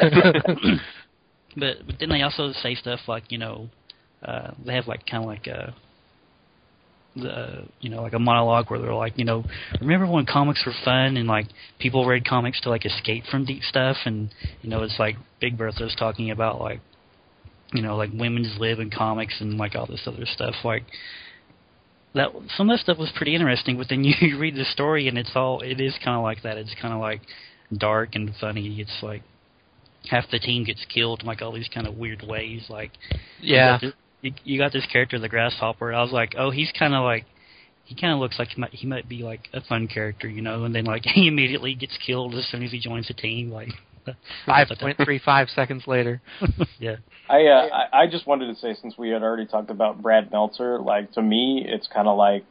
but 1.56 1.86
but 1.86 1.96
then 1.98 2.08
they 2.10 2.22
also 2.22 2.52
say 2.52 2.74
stuff 2.74 3.00
like 3.08 3.30
you 3.32 3.38
know, 3.38 3.68
uh, 4.22 4.52
they 4.64 4.74
have 4.74 4.86
like 4.86 5.06
kind 5.06 5.22
of 5.24 5.28
like 5.28 5.46
a 5.46 5.74
the 7.16 7.64
you 7.80 7.90
know 7.90 8.02
like 8.02 8.12
a 8.12 8.18
monologue 8.18 8.70
where 8.70 8.80
they're 8.80 8.94
like 8.94 9.16
you 9.18 9.24
know 9.24 9.44
remember 9.80 10.06
when 10.06 10.26
comics 10.26 10.64
were 10.66 10.74
fun 10.84 11.16
and 11.16 11.28
like 11.28 11.46
people 11.78 12.06
read 12.06 12.26
comics 12.26 12.60
to 12.62 12.70
like 12.70 12.84
escape 12.84 13.24
from 13.30 13.44
deep 13.44 13.62
stuff? 13.62 13.96
And 14.04 14.30
you 14.62 14.70
know 14.70 14.82
it's 14.82 14.98
like 14.98 15.16
Big 15.40 15.56
Bertha's 15.56 15.94
talking 15.98 16.30
about 16.30 16.60
like 16.60 16.80
you 17.72 17.82
know 17.82 17.96
like 17.96 18.10
women's 18.12 18.58
lib 18.58 18.78
and 18.78 18.92
comics 18.92 19.40
and 19.40 19.56
like 19.58 19.74
all 19.74 19.86
this 19.86 20.02
other 20.06 20.26
stuff. 20.26 20.54
Like 20.64 20.84
that 22.14 22.30
some 22.56 22.70
of 22.70 22.74
that 22.74 22.82
stuff 22.82 22.98
was 22.98 23.12
pretty 23.16 23.34
interesting 23.34 23.76
but 23.76 23.88
then 23.88 24.04
you 24.20 24.38
read 24.38 24.54
the 24.54 24.64
story 24.64 25.08
and 25.08 25.18
it's 25.18 25.32
all 25.34 25.60
it 25.60 25.80
is 25.80 25.94
kind 26.04 26.16
of 26.16 26.22
like 26.22 26.42
that. 26.42 26.56
It's 26.56 26.74
kind 26.80 26.94
of 26.94 27.00
like 27.00 27.20
dark 27.76 28.10
and 28.14 28.32
funny. 28.40 28.80
It's 28.80 29.02
like 29.02 29.22
half 30.10 30.24
the 30.30 30.38
team 30.38 30.64
gets 30.64 30.84
killed 30.92 31.20
in 31.20 31.26
like 31.26 31.42
all 31.42 31.52
these 31.52 31.68
kind 31.72 31.86
of 31.86 31.96
weird 31.96 32.22
ways 32.26 32.66
like 32.68 32.92
Yeah. 33.40 33.78
You 34.24 34.32
got 34.32 34.42
this, 34.42 34.42
you, 34.46 34.52
you 34.54 34.58
got 34.58 34.72
this 34.72 34.86
character 34.92 35.18
the 35.18 35.28
grasshopper 35.28 35.92
I 35.92 36.02
was 36.02 36.12
like 36.12 36.34
oh 36.38 36.50
he's 36.50 36.72
kind 36.78 36.94
of 36.94 37.04
like 37.04 37.24
he 37.84 37.94
kind 37.94 38.12
of 38.12 38.18
looks 38.18 38.38
like 38.38 38.48
he 38.48 38.60
might 38.60 38.70
he 38.72 38.86
might 38.86 39.08
be 39.08 39.22
like 39.22 39.48
a 39.52 39.60
fun 39.60 39.88
character 39.88 40.28
you 40.28 40.42
know 40.42 40.64
and 40.64 40.74
then 40.74 40.84
like 40.84 41.02
he 41.14 41.28
immediately 41.28 41.74
gets 41.74 41.96
killed 42.04 42.34
as 42.34 42.46
soon 42.50 42.62
as 42.62 42.70
he 42.70 42.80
joins 42.80 43.08
the 43.08 43.14
team 43.14 43.50
like 43.50 43.68
Five 44.46 44.68
point 44.78 44.98
three 45.02 45.18
five 45.18 45.48
seconds 45.48 45.84
later. 45.86 46.20
yeah 46.78 46.96
I, 47.28 47.46
uh, 47.46 47.68
I 47.72 48.02
I 48.02 48.06
just 48.06 48.26
wanted 48.26 48.52
to 48.52 48.60
say 48.60 48.74
since 48.80 48.98
we 48.98 49.10
had 49.10 49.22
already 49.22 49.46
talked 49.46 49.70
about 49.70 50.02
Brad 50.02 50.30
Meltzer, 50.30 50.78
like 50.78 51.12
to 51.12 51.22
me, 51.22 51.64
it's 51.66 51.86
kind 51.86 52.06
of 52.06 52.18
like 52.18 52.44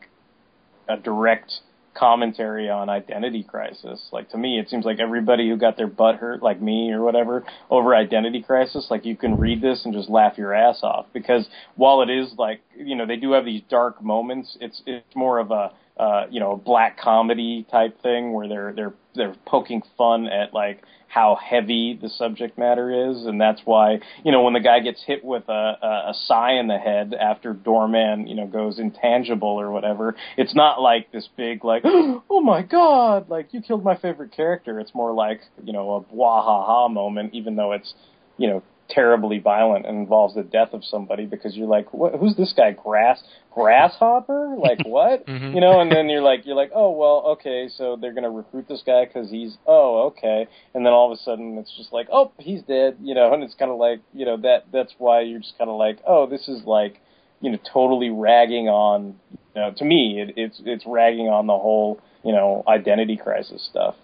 a 0.90 0.98
direct 0.98 1.54
commentary 1.94 2.70
on 2.70 2.90
identity 2.90 3.44
crisis. 3.44 4.08
Like 4.12 4.30
to 4.30 4.38
me, 4.38 4.60
it 4.60 4.70
seems 4.70 4.86
like 4.86 5.00
everybody 5.00 5.50
who 5.50 5.58
got 5.58 5.78
their 5.78 5.88
butt 5.88 6.16
hurt, 6.16 6.42
like 6.42 6.62
me 6.62 6.92
or 6.92 7.02
whatever, 7.02 7.44
over 7.70 7.96
identity 7.96 8.42
crisis, 8.42 8.88
like 8.90 9.06
you 9.06 9.16
can 9.16 9.38
read 9.38 9.62
this 9.62 9.86
and 9.86 9.94
just 9.94 10.10
laugh 10.10 10.38
your 10.38 10.54
ass 10.54 10.80
off 10.84 11.08
because 11.14 11.48
while 11.76 12.02
it 12.02 12.10
is 12.10 12.34
like 12.38 12.62
you 12.76 12.96
know 12.96 13.06
they 13.06 13.18
do 13.18 13.32
have 13.34 13.46
these 13.46 13.62
dark 13.70 14.04
moments, 14.04 14.58
it's 14.62 14.82
it's 14.86 15.16
more 15.16 15.40
of 15.40 15.52
a 15.52 15.72
uh, 15.98 16.26
you 16.30 16.40
know 16.40 16.58
black 16.58 17.00
comedy 17.00 17.66
type 17.70 18.02
thing 18.02 18.34
where 18.34 18.48
they're 18.48 18.74
they're 18.74 18.94
they're 19.16 19.36
poking 19.46 19.82
fun 19.98 20.28
at 20.28 20.54
like 20.54 20.84
how 21.08 21.36
heavy 21.36 21.98
the 22.02 22.10
subject 22.10 22.58
matter 22.58 23.12
is, 23.12 23.26
and 23.26 23.40
that's 23.40 23.62
why 23.66 24.00
you 24.24 24.32
know 24.32 24.42
when 24.42 24.54
the 24.54 24.60
guy 24.60 24.80
gets 24.80 25.04
hit 25.06 25.24
with 25.24 25.44
a, 25.48 25.78
a, 25.82 26.10
a 26.10 26.14
sigh 26.26 26.54
in 26.54 26.68
the 26.68 26.78
head 26.78 27.14
after 27.14 27.54
Doorman 27.54 28.28
you 28.28 28.36
know 28.36 28.48
goes 28.48 28.80
intangible 28.80 29.48
or 29.48 29.72
whatever, 29.72 30.16
it's 30.38 30.56
not 30.56 30.82
like 30.82 31.12
this 31.12 31.30
big 31.38 31.64
like 31.64 31.84
oh 31.86 32.42
my 32.44 32.62
god 32.64 33.30
like 33.30 33.54
you 33.54 33.62
killed 33.62 33.84
my 33.84 33.96
favorite 33.96 34.32
character. 34.32 34.80
It's 34.80 34.94
more 34.96 35.14
like 35.14 35.42
you 35.64 35.74
know 35.74 35.96
a 35.96 36.02
blah 36.02 36.44
ha 36.44 36.66
ha 36.66 36.88
moment, 36.88 37.34
even 37.34 37.56
though 37.56 37.74
it's 37.74 37.94
you 38.38 38.50
know 38.50 38.64
terribly 38.94 39.40
violent 39.40 39.86
and 39.86 39.98
involves 39.98 40.36
the 40.36 40.44
death 40.44 40.74
of 40.74 40.84
somebody 40.84 41.26
because 41.26 41.56
you're 41.56 41.68
like 41.68 41.94
what 41.94 42.14
who's 42.16 42.36
this 42.36 42.54
guy? 42.56 42.72
Grass 42.72 43.22
grasshopper? 43.54 44.56
Like 44.58 44.80
what? 44.86 45.26
Mhm. 45.26 45.56
you 45.56 45.62
know 45.62 45.80
and 45.80 45.92
then 45.92 46.10
you're 46.10 46.22
like 46.22 46.46
you're 46.46 46.56
like 46.56 46.72
oh 46.76 46.92
well 46.92 47.24
okay 47.34 47.70
so 47.76 47.98
they're 48.00 48.14
going 48.14 48.24
to 48.24 48.30
recruit 48.30 48.68
this 48.68 48.84
guy 48.86 49.06
because 49.06 49.30
he's 49.30 49.58
oh 49.68 50.08
okay. 50.08 50.48
And 50.74 50.86
then 50.86 50.94
all 50.94 51.12
of 51.12 51.18
a 51.18 51.22
sudden 51.22 51.58
it's 51.58 51.76
just 51.76 51.92
like 51.94 52.08
oh 52.12 52.32
he's 52.38 52.62
dead 52.64 52.98
you 53.02 53.16
know 53.16 53.34
and 53.34 53.44
it's 53.44 53.56
kind 53.56 53.72
of 53.72 53.78
like 53.78 54.00
you 54.14 54.26
know 54.26 54.38
that 54.38 54.66
that's 54.72 54.94
why 54.98 55.22
you're 55.22 55.40
just 55.40 55.58
kind 55.58 55.70
of 55.70 55.78
like 55.78 56.00
oh 56.08 56.28
this 56.28 56.48
is 56.48 56.64
like 56.66 57.02
you 57.42 57.52
know 57.52 57.58
totally 57.72 58.10
ragging 58.10 58.68
on 58.68 59.16
you 59.56 59.62
know 59.62 59.72
to 59.76 59.86
me 59.86 60.22
it, 60.22 60.34
it's 60.38 60.62
it's 60.66 60.86
ragging 60.86 61.28
on 61.28 61.48
the 61.48 61.58
whole 61.58 62.00
you 62.24 62.32
know 62.32 62.64
identity 62.68 63.18
crisis 63.18 63.66
stuff 63.70 63.96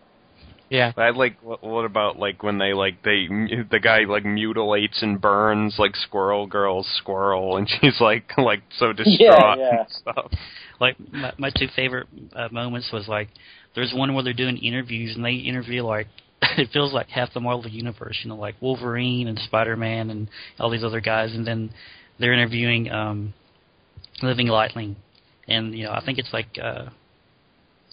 Yeah. 0.69 0.91
I 0.97 1.09
like 1.09 1.41
what, 1.41 1.63
what 1.63 1.85
about 1.85 2.19
like 2.19 2.43
when 2.43 2.57
they 2.57 2.73
like 2.73 3.03
they 3.03 3.27
the 3.27 3.79
guy 3.81 4.01
like 4.01 4.25
mutilates 4.25 5.01
and 5.01 5.19
burns 5.19 5.75
like 5.79 5.95
Squirrel 5.95 6.47
Girl's 6.47 6.87
squirrel 6.97 7.57
and 7.57 7.67
she's 7.67 7.99
like 7.99 8.31
like 8.37 8.61
so 8.77 8.93
distraught 8.93 9.59
yeah. 9.59 9.79
and 9.79 9.89
stuff. 9.89 10.31
like 10.79 10.95
my, 11.11 11.33
my 11.37 11.49
two 11.49 11.67
favorite 11.75 12.07
uh, 12.33 12.49
moments 12.51 12.91
was 12.93 13.07
like 13.07 13.29
there's 13.75 13.93
one 13.93 14.13
where 14.13 14.23
they're 14.23 14.33
doing 14.33 14.57
interviews 14.57 15.15
and 15.15 15.25
they 15.25 15.33
interview 15.33 15.83
like 15.83 16.07
it 16.57 16.69
feels 16.71 16.93
like 16.93 17.09
half 17.09 17.33
the 17.33 17.39
Marvel 17.39 17.69
universe, 17.69 18.17
you 18.23 18.29
know, 18.29 18.35
like 18.35 18.55
Wolverine 18.61 19.27
and 19.27 19.37
Spider 19.39 19.75
Man 19.75 20.09
and 20.09 20.29
all 20.59 20.69
these 20.69 20.83
other 20.83 21.01
guys, 21.01 21.33
and 21.33 21.45
then 21.45 21.69
they're 22.19 22.33
interviewing 22.33 22.89
um, 22.91 23.33
Living 24.21 24.47
Lightning, 24.47 24.95
and 25.47 25.77
you 25.77 25.83
know 25.83 25.91
I 25.91 26.03
think 26.03 26.17
it's 26.17 26.31
like 26.31 26.57
uh, 26.61 26.89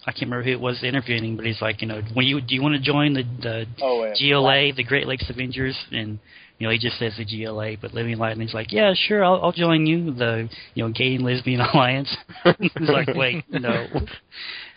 I 0.06 0.12
can't 0.12 0.30
remember 0.30 0.44
who 0.44 0.52
it 0.52 0.60
was 0.60 0.82
interviewing 0.84 1.24
him, 1.24 1.36
but 1.36 1.46
he's 1.46 1.60
like, 1.60 1.82
you 1.82 1.88
know, 1.88 2.00
when 2.14 2.26
you 2.26 2.40
do 2.40 2.54
you 2.54 2.62
want 2.62 2.74
to 2.76 2.80
join 2.80 3.14
the 3.14 3.22
the 3.42 3.66
Oh. 3.82 4.12
GLA, 4.16 4.72
the 4.72 4.84
Great 4.84 5.06
Lakes 5.06 5.28
Avengers, 5.28 5.76
and 5.90 6.18
you 6.58 6.66
know 6.66 6.70
he 6.72 6.78
just 6.78 6.98
says 6.98 7.14
the 7.18 7.24
GLA, 7.24 7.76
but 7.80 7.92
Living 7.92 8.16
Light, 8.16 8.32
and 8.32 8.40
he's 8.42 8.54
like, 8.54 8.72
yeah, 8.72 8.94
sure, 8.94 9.24
I'll, 9.24 9.40
I'll 9.42 9.52
join 9.52 9.84
you, 9.84 10.12
the 10.14 10.48
you 10.74 10.84
know 10.84 10.92
Gay 10.92 11.16
and 11.16 11.24
Lesbian 11.24 11.60
Alliance. 11.74 12.14
he's 12.60 12.88
like, 12.88 13.08
wait, 13.14 13.44
no. 13.50 13.86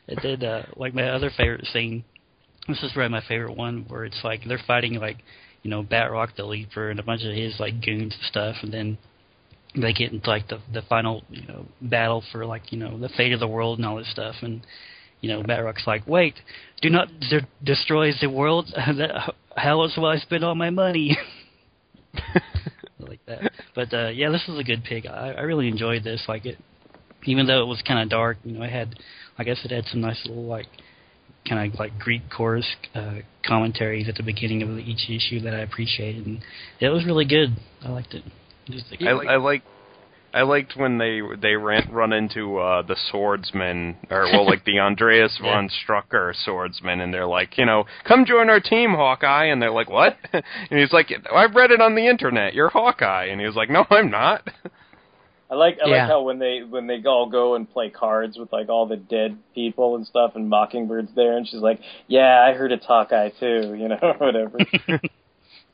And 0.07 0.19
then 0.23 0.43
uh, 0.43 0.65
like 0.75 0.95
my 0.95 1.09
other 1.09 1.29
favorite 1.37 1.67
scene, 1.67 2.03
this 2.67 2.81
is 2.81 2.91
probably 2.93 3.09
my 3.09 3.23
favorite 3.27 3.55
one, 3.55 3.85
where 3.87 4.05
it's 4.05 4.21
like 4.23 4.41
they're 4.47 4.59
fighting 4.65 4.95
like 4.95 5.17
you 5.61 5.69
know 5.69 5.83
Batroc 5.83 6.35
the 6.35 6.43
Leaper 6.45 6.89
and 6.89 6.99
a 6.99 7.03
bunch 7.03 7.23
of 7.23 7.33
his 7.35 7.59
like 7.59 7.81
goons 7.85 8.13
and 8.15 8.23
stuff, 8.27 8.55
and 8.63 8.73
then 8.73 8.97
they 9.75 9.93
get 9.93 10.11
into 10.11 10.27
like 10.27 10.47
the 10.47 10.59
the 10.73 10.81
final 10.89 11.23
you 11.29 11.45
know 11.47 11.65
battle 11.81 12.23
for 12.31 12.47
like 12.47 12.71
you 12.71 12.79
know 12.79 12.97
the 12.97 13.09
fate 13.09 13.31
of 13.31 13.39
the 13.39 13.47
world 13.47 13.77
and 13.77 13.87
all 13.87 13.97
this 13.97 14.09
stuff 14.11 14.35
and 14.41 14.61
you 15.21 15.29
know 15.29 15.43
Batroc's 15.43 15.85
like 15.85 16.07
wait 16.07 16.35
do 16.81 16.89
not 16.89 17.07
de- 17.19 17.47
destroy 17.63 18.11
the 18.21 18.29
world 18.29 18.73
how 19.55 19.81
else 19.81 19.95
will 19.97 20.05
I 20.05 20.17
spend 20.17 20.43
all 20.43 20.55
my 20.55 20.69
money 20.69 21.17
like 22.99 23.25
that. 23.25 23.51
But 23.75 23.93
uh, 23.93 24.09
yeah, 24.09 24.29
this 24.29 24.43
was 24.47 24.59
a 24.59 24.63
good 24.63 24.83
pick. 24.83 25.05
I, 25.05 25.31
I 25.31 25.41
really 25.41 25.67
enjoyed 25.67 26.03
this. 26.03 26.23
Like 26.27 26.45
it, 26.45 26.57
even 27.25 27.47
though 27.47 27.61
it 27.61 27.67
was 27.67 27.81
kind 27.87 27.99
of 28.01 28.09
dark, 28.09 28.37
you 28.43 28.53
know, 28.57 28.63
it 28.63 28.71
had, 28.71 28.95
I 29.37 29.43
guess 29.43 29.59
it 29.63 29.71
had 29.71 29.85
some 29.85 30.01
nice 30.01 30.19
little 30.25 30.45
like 30.45 30.67
kind 31.47 31.71
of 31.71 31.79
like 31.79 31.97
Greek 31.99 32.23
chorus 32.35 32.65
uh, 32.95 33.15
commentaries 33.45 34.07
at 34.09 34.15
the 34.15 34.23
beginning 34.23 34.61
of 34.61 34.77
each 34.79 35.09
issue 35.09 35.41
that 35.41 35.53
I 35.53 35.59
appreciated, 35.59 36.25
and 36.25 36.43
it 36.79 36.89
was 36.89 37.05
really 37.05 37.25
good. 37.25 37.55
I 37.83 37.89
liked 37.89 38.13
it. 38.13 38.23
Just, 38.69 38.85
I, 39.01 39.09
I 39.09 39.37
like 39.37 39.63
I 40.33 40.43
liked 40.43 40.75
when 40.77 40.97
they 40.97 41.21
they 41.41 41.55
ran 41.55 41.89
run 41.91 42.13
into 42.13 42.57
uh 42.57 42.81
the 42.83 42.95
swordsman 43.09 43.97
or 44.09 44.23
well 44.25 44.45
like 44.45 44.63
the 44.65 44.79
Andreas 44.87 45.39
Yeah. 45.41 45.51
von 45.55 45.69
Strucker 45.69 46.33
swordsman 46.35 47.01
and 47.01 47.13
they're 47.13 47.25
like, 47.25 47.57
you 47.57 47.65
know, 47.65 47.85
come 48.07 48.25
join 48.25 48.49
our 48.49 48.59
team, 48.59 48.91
Hawkeye 48.93 49.45
and 49.45 49.61
they're 49.61 49.71
like, 49.71 49.89
What? 49.89 50.17
and 50.33 50.43
he's 50.79 50.93
like, 50.93 51.11
I've 51.33 51.55
read 51.55 51.71
it 51.71 51.81
on 51.81 51.95
the 51.95 52.07
internet, 52.07 52.53
you're 52.53 52.69
Hawkeye 52.69 53.25
and 53.25 53.39
he 53.39 53.47
was 53.47 53.55
like, 53.55 53.69
No, 53.69 53.85
I'm 53.89 54.11
not. 54.11 54.47
I 55.51 55.55
like 55.55 55.79
I 55.83 55.87
Yeah. 55.89 56.01
like 56.01 56.09
how 56.09 56.21
when 56.21 56.37
they 56.37 56.59
when 56.67 56.85
they 56.85 57.01
all 57.05 57.27
go 57.27 57.55
and 57.55 57.67
play 57.67 57.89
cards 57.89 58.37
with 58.37 58.51
like 58.53 58.69
all 58.69 58.85
the 58.85 58.97
dead 58.97 59.35
people 59.55 59.95
and 59.95 60.05
stuff, 60.05 60.33
and 60.35 60.47
Mockingbird's 60.47 61.15
there, 61.15 61.37
and 61.37 61.47
she's 61.47 61.59
like, 61.61 61.79
"Yeah, 62.07 62.45
I 62.47 62.53
heard 62.53 62.71
it's 62.71 62.85
Hawkeye 62.85 63.31
too," 63.39 63.73
you 63.79 63.87
know, 63.87 64.13
whatever. 64.19 64.59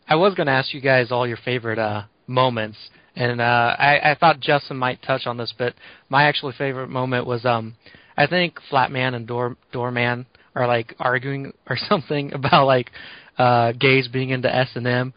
I 0.08 0.16
was 0.16 0.34
going 0.34 0.48
to 0.48 0.54
ask 0.54 0.74
you 0.74 0.80
guys 0.80 1.12
all 1.12 1.28
your 1.28 1.36
favorite 1.44 1.78
uh, 1.80 2.04
moments, 2.26 2.78
and 3.16 3.40
uh, 3.40 3.76
I, 3.78 4.12
I 4.12 4.16
thought 4.20 4.40
Justin 4.40 4.78
might 4.78 5.02
touch 5.02 5.26
on 5.26 5.38
this, 5.38 5.54
but 5.58 5.74
my 6.10 6.24
actually 6.24 6.54
favorite 6.58 6.90
moment 6.90 7.26
was 7.26 7.46
um, 7.46 7.76
I 8.18 8.28
think 8.28 8.60
Flatman 8.72 9.16
and 9.16 9.28
Door 9.28 9.58
Doorman 9.72 10.26
are 10.56 10.68
like 10.68 10.96
arguing 11.00 11.54
or 11.70 11.78
something 11.78 12.34
about 12.34 12.66
like 12.66 12.92
uh, 13.38 13.72
gays 13.74 14.08
being 14.08 14.30
into 14.30 14.54
S 14.54 14.70
and 14.76 14.88
M, 14.88 15.14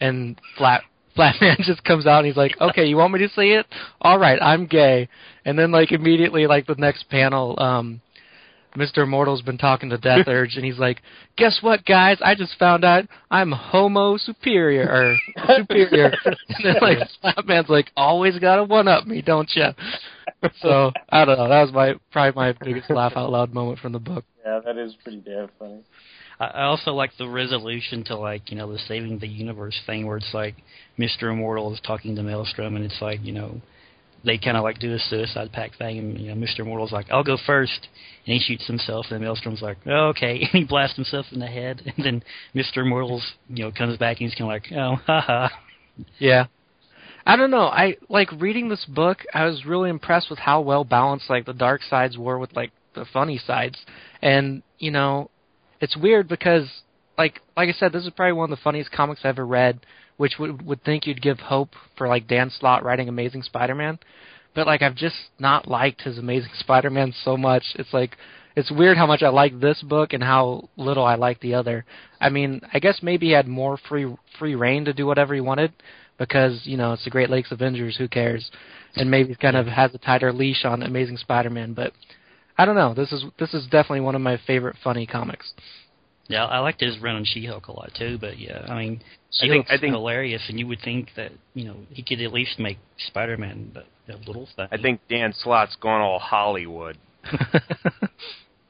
and 0.00 0.40
Flat 0.56 0.82
Flatman 1.16 1.56
just 1.60 1.84
comes 1.84 2.06
out 2.06 2.18
and 2.18 2.26
he's 2.26 2.36
like, 2.36 2.56
"Okay, 2.60 2.86
you 2.86 2.96
want 2.96 3.12
me 3.12 3.20
to 3.20 3.28
say 3.30 3.50
it? 3.52 3.66
All 4.00 4.18
right, 4.18 4.38
I'm 4.40 4.66
gay." 4.66 5.08
And 5.44 5.58
then 5.58 5.70
like 5.70 5.92
immediately, 5.92 6.46
like 6.46 6.66
the 6.66 6.74
next 6.76 7.08
panel, 7.08 7.54
um, 7.58 8.00
Mr. 8.76 8.98
Immortal's 8.98 9.42
been 9.42 9.58
talking 9.58 9.90
to 9.90 9.98
Death 9.98 10.24
Urge, 10.28 10.56
and 10.56 10.64
he's 10.64 10.78
like, 10.78 11.02
"Guess 11.36 11.58
what, 11.62 11.84
guys? 11.84 12.18
I 12.24 12.34
just 12.34 12.58
found 12.58 12.84
out 12.84 13.04
I'm 13.30 13.52
Homo 13.52 14.16
superior 14.16 14.88
or 14.88 15.16
superior." 15.56 16.12
and 16.24 16.64
then 16.64 16.76
like 16.80 16.98
Flatman's 17.22 17.68
like, 17.68 17.90
"Always 17.96 18.38
gotta 18.38 18.64
one 18.64 18.88
up 18.88 19.06
me, 19.06 19.22
don't 19.22 19.50
you?" 19.54 19.68
So 20.60 20.92
I 21.08 21.24
don't 21.24 21.38
know. 21.38 21.48
That 21.48 21.62
was 21.62 21.72
my 21.72 21.94
probably 22.12 22.40
my 22.40 22.54
biggest 22.60 22.90
laugh 22.90 23.12
out 23.16 23.30
loud 23.30 23.52
moment 23.52 23.80
from 23.80 23.92
the 23.92 23.98
book. 23.98 24.24
yeah, 24.44 24.60
that 24.64 24.76
is 24.76 24.94
pretty 25.02 25.18
damn 25.18 25.48
funny. 25.58 25.82
I 26.38 26.46
I 26.46 26.62
also 26.64 26.92
like 26.92 27.10
the 27.18 27.28
resolution 27.28 28.04
to 28.04 28.16
like 28.16 28.50
you 28.50 28.56
know 28.56 28.70
the 28.72 28.78
saving 28.78 29.18
the 29.18 29.26
universe 29.28 29.78
thing 29.86 30.06
where 30.06 30.18
it's 30.18 30.32
like 30.32 30.56
Mr. 30.98 31.32
Immortal 31.32 31.72
is 31.72 31.80
talking 31.80 32.14
to 32.16 32.22
Maelstrom 32.22 32.76
and 32.76 32.84
it's 32.84 33.00
like 33.00 33.20
you 33.22 33.32
know 33.32 33.60
they 34.24 34.38
kind 34.38 34.56
of 34.56 34.62
like 34.62 34.78
do 34.78 34.94
a 34.94 34.98
suicide 34.98 35.52
pact 35.52 35.78
thing 35.78 35.98
and 35.98 36.18
you 36.20 36.34
know 36.34 36.34
Mr. 36.34 36.60
Immortal's 36.60 36.92
like 36.92 37.06
I'll 37.10 37.24
go 37.24 37.38
first 37.46 37.88
and 38.26 38.34
he 38.34 38.40
shoots 38.40 38.66
himself 38.66 39.06
and 39.10 39.22
Maelstrom's 39.22 39.62
like 39.62 39.78
oh, 39.86 40.08
okay 40.08 40.40
and 40.40 40.50
he 40.50 40.64
blasts 40.64 40.96
himself 40.96 41.26
in 41.32 41.40
the 41.40 41.46
head 41.46 41.82
and 41.96 42.04
then 42.04 42.22
Mr. 42.54 42.78
Immortal's 42.78 43.32
you 43.48 43.64
know 43.64 43.72
comes 43.72 43.96
back 43.96 44.20
and 44.20 44.28
he's 44.30 44.38
kind 44.38 44.50
of 44.50 44.54
like 44.54 44.72
oh 44.72 44.96
haha 45.06 45.48
Yeah. 46.18 46.46
I 47.26 47.36
don't 47.36 47.50
know. 47.50 47.66
I 47.66 47.96
like 48.08 48.30
reading 48.40 48.68
this 48.68 48.84
book. 48.86 49.18
I 49.34 49.44
was 49.44 49.66
really 49.66 49.90
impressed 49.90 50.30
with 50.30 50.38
how 50.38 50.60
well 50.62 50.84
balanced 50.84 51.28
like 51.28 51.44
the 51.44 51.52
dark 51.52 51.82
sides 51.82 52.16
were 52.16 52.38
with 52.38 52.56
like 52.56 52.72
the 52.94 53.04
funny 53.12 53.38
sides. 53.38 53.78
And, 54.22 54.62
you 54.78 54.90
know, 54.90 55.30
it's 55.80 55.96
weird 55.96 56.28
because 56.28 56.66
like 57.18 57.40
like 57.56 57.68
I 57.68 57.72
said, 57.72 57.92
this 57.92 58.04
is 58.04 58.12
probably 58.16 58.32
one 58.32 58.50
of 58.50 58.56
the 58.56 58.62
funniest 58.62 58.92
comics 58.92 59.20
I've 59.24 59.30
ever 59.30 59.46
read, 59.46 59.80
which 60.18 60.34
would 60.38 60.60
would 60.66 60.84
think 60.84 61.06
you'd 61.06 61.22
give 61.22 61.40
hope 61.40 61.70
for 61.96 62.06
like 62.06 62.28
Dan 62.28 62.50
Slott 62.50 62.84
writing 62.84 63.08
Amazing 63.08 63.42
Spider-Man. 63.42 63.98
But 64.54 64.66
like 64.66 64.82
I've 64.82 64.94
just 64.94 65.16
not 65.38 65.66
liked 65.66 66.02
his 66.02 66.18
Amazing 66.18 66.50
Spider-Man 66.58 67.14
so 67.24 67.36
much. 67.36 67.64
It's 67.76 67.94
like 67.94 68.16
it's 68.56 68.70
weird 68.70 68.96
how 68.98 69.06
much 69.06 69.22
I 69.22 69.28
like 69.28 69.58
this 69.60 69.80
book 69.82 70.12
and 70.12 70.22
how 70.22 70.68
little 70.76 71.04
I 71.04 71.14
like 71.14 71.40
the 71.40 71.54
other. 71.54 71.84
I 72.20 72.28
mean, 72.28 72.60
I 72.74 72.80
guess 72.80 72.98
maybe 73.02 73.26
he 73.26 73.32
had 73.32 73.46
more 73.46 73.78
free 73.88 74.12
free 74.38 74.56
reign 74.56 74.84
to 74.84 74.92
do 74.92 75.06
whatever 75.06 75.34
he 75.34 75.40
wanted 75.40 75.72
because 76.18 76.60
you 76.64 76.76
know 76.76 76.92
it's 76.92 77.04
the 77.04 77.10
Great 77.10 77.30
Lakes 77.30 77.52
Avengers. 77.52 77.96
Who 77.96 78.08
cares? 78.08 78.50
And 78.96 79.10
maybe 79.10 79.34
kind 79.36 79.56
of 79.56 79.66
has 79.66 79.94
a 79.94 79.98
tighter 79.98 80.32
leash 80.32 80.64
on 80.64 80.82
Amazing 80.82 81.18
Spider-Man. 81.18 81.74
But 81.74 81.92
I 82.56 82.64
don't 82.64 82.74
know. 82.74 82.92
This 82.92 83.12
is 83.12 83.24
this 83.38 83.54
is 83.54 83.64
definitely 83.66 84.00
one 84.00 84.16
of 84.16 84.20
my 84.20 84.40
favorite 84.44 84.76
funny 84.82 85.06
comics. 85.06 85.52
Yeah 86.28 86.44
I 86.44 86.58
liked 86.60 86.80
his 86.80 86.98
run 87.00 87.16
on 87.16 87.24
She-Hulk 87.24 87.66
a 87.68 87.72
lot 87.72 87.90
too 87.98 88.18
but 88.20 88.38
yeah 88.38 88.64
I 88.68 88.78
mean 88.78 88.92
I 88.94 88.98
think- 88.98 89.02
She-Hulk's 89.32 89.70
I 89.70 89.78
think- 89.78 89.94
hilarious 89.94 90.42
and 90.48 90.58
you 90.58 90.66
would 90.68 90.80
think 90.82 91.08
that 91.16 91.32
you 91.54 91.64
know 91.64 91.76
he 91.90 92.02
could 92.02 92.20
at 92.20 92.32
least 92.32 92.58
make 92.58 92.78
Spider-Man 93.08 93.76
a, 93.76 94.12
a 94.12 94.16
little 94.26 94.48
thing 94.56 94.68
I 94.70 94.76
think 94.78 95.00
Dan 95.08 95.32
Slott's 95.34 95.76
going 95.76 96.00
all 96.00 96.18
Hollywood. 96.18 96.96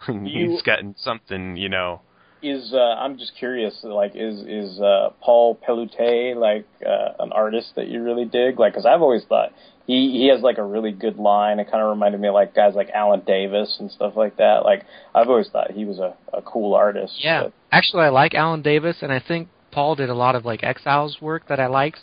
He's 0.24 0.62
gotten 0.62 0.94
something, 0.98 1.56
you 1.56 1.68
know. 1.68 2.00
Is 2.42 2.72
uh, 2.72 2.78
I'm 2.78 3.18
just 3.18 3.32
curious, 3.36 3.80
like, 3.82 4.12
is 4.14 4.40
is 4.42 4.80
uh, 4.80 5.10
Paul 5.20 5.56
Pelute 5.56 6.36
like 6.36 6.66
uh, 6.86 7.12
an 7.18 7.32
artist 7.32 7.72
that 7.74 7.88
you 7.88 8.02
really 8.02 8.24
dig? 8.24 8.60
Like, 8.60 8.72
because 8.72 8.86
I've 8.86 9.02
always 9.02 9.24
thought 9.24 9.52
he 9.88 10.12
he 10.12 10.28
has 10.28 10.40
like 10.42 10.58
a 10.58 10.62
really 10.62 10.92
good 10.92 11.16
line. 11.16 11.58
It 11.58 11.68
kind 11.70 11.82
of 11.82 11.90
reminded 11.90 12.20
me 12.20 12.28
of 12.28 12.34
like 12.34 12.54
guys 12.54 12.74
like 12.76 12.90
Alan 12.90 13.22
Davis 13.26 13.76
and 13.80 13.90
stuff 13.90 14.12
like 14.16 14.36
that. 14.36 14.64
Like, 14.64 14.84
I've 15.14 15.28
always 15.28 15.48
thought 15.48 15.72
he 15.72 15.84
was 15.84 15.98
a, 15.98 16.14
a 16.32 16.42
cool 16.42 16.74
artist. 16.74 17.14
Yeah, 17.18 17.44
but- 17.44 17.52
actually, 17.72 18.04
I 18.04 18.10
like 18.10 18.34
Alan 18.34 18.62
Davis, 18.62 18.98
and 19.02 19.10
I 19.10 19.18
think 19.18 19.48
Paul 19.72 19.96
did 19.96 20.10
a 20.10 20.14
lot 20.14 20.36
of 20.36 20.44
like 20.44 20.62
Exiles 20.62 21.18
work 21.20 21.48
that 21.48 21.58
I 21.58 21.66
liked. 21.66 21.98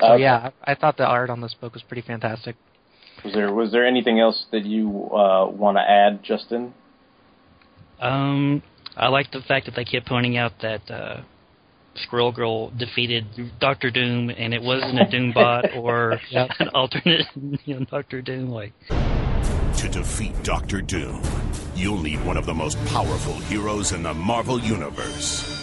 So 0.00 0.12
Okay. 0.12 0.22
yeah, 0.22 0.50
I, 0.64 0.72
I 0.72 0.74
thought 0.76 0.96
the 0.98 1.06
art 1.06 1.30
on 1.30 1.40
this 1.40 1.54
book 1.60 1.72
was 1.74 1.82
pretty 1.82 2.02
fantastic. 2.02 2.54
Was 3.24 3.32
there 3.34 3.52
was 3.52 3.72
there 3.72 3.86
anything 3.86 4.20
else 4.20 4.44
that 4.52 4.64
you 4.64 4.86
uh, 5.12 5.46
want 5.50 5.76
to 5.78 5.82
add, 5.82 6.22
Justin? 6.22 6.74
Um, 8.00 8.62
I 8.96 9.08
like 9.08 9.30
the 9.30 9.40
fact 9.40 9.66
that 9.66 9.74
they 9.76 9.84
kept 9.84 10.06
pointing 10.06 10.36
out 10.36 10.52
that 10.62 10.90
uh, 10.90 11.22
Squirrel 12.02 12.32
Girl 12.32 12.70
defeated 12.70 13.26
Doctor 13.58 13.90
Doom, 13.90 14.30
and 14.30 14.52
it 14.54 14.62
wasn't 14.62 15.00
a 15.00 15.04
Doombot 15.04 15.76
or 15.82 16.20
Yep. 16.30 16.50
an 16.58 16.68
alternate 16.70 17.26
you 17.64 17.78
know, 17.78 17.84
Doctor 17.84 18.22
Doom. 18.22 18.50
Like, 18.50 18.72
To 18.88 19.88
defeat 19.90 20.32
Doctor 20.42 20.80
Doom, 20.80 21.22
you'll 21.74 22.00
need 22.00 22.24
one 22.24 22.36
of 22.36 22.46
the 22.46 22.54
most 22.54 22.82
powerful 22.86 23.34
heroes 23.34 23.92
in 23.92 24.02
the 24.02 24.14
Marvel 24.14 24.60
Universe. 24.60 25.59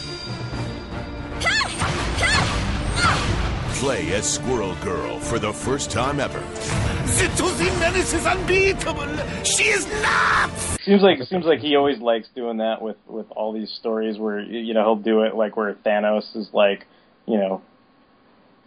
Play 3.79 4.11
as 4.13 4.27
Squirrel 4.27 4.75
Girl 4.83 5.19
for 5.19 5.37
the 5.39 5.53
first 5.53 5.91
time 5.91 6.19
ever. 6.19 6.39
Zitozi 6.39 7.79
Menace 7.79 8.13
is 8.13 8.25
unbeatable. 8.25 9.05
She 9.43 9.65
is 9.65 9.85
nuts. 10.01 10.83
Seems 10.83 11.01
like 11.03 11.21
seems 11.27 11.45
like 11.45 11.59
he 11.59 11.75
always 11.75 11.99
likes 11.99 12.27
doing 12.35 12.57
that 12.57 12.81
with 12.81 12.97
with 13.07 13.27
all 13.31 13.53
these 13.53 13.69
stories 13.71 14.17
where 14.17 14.39
you 14.39 14.73
know 14.73 14.81
he'll 14.83 14.95
do 14.95 15.21
it 15.21 15.35
like 15.35 15.55
where 15.55 15.73
Thanos 15.85 16.35
is 16.35 16.49
like 16.53 16.87
you 17.27 17.37
know 17.37 17.61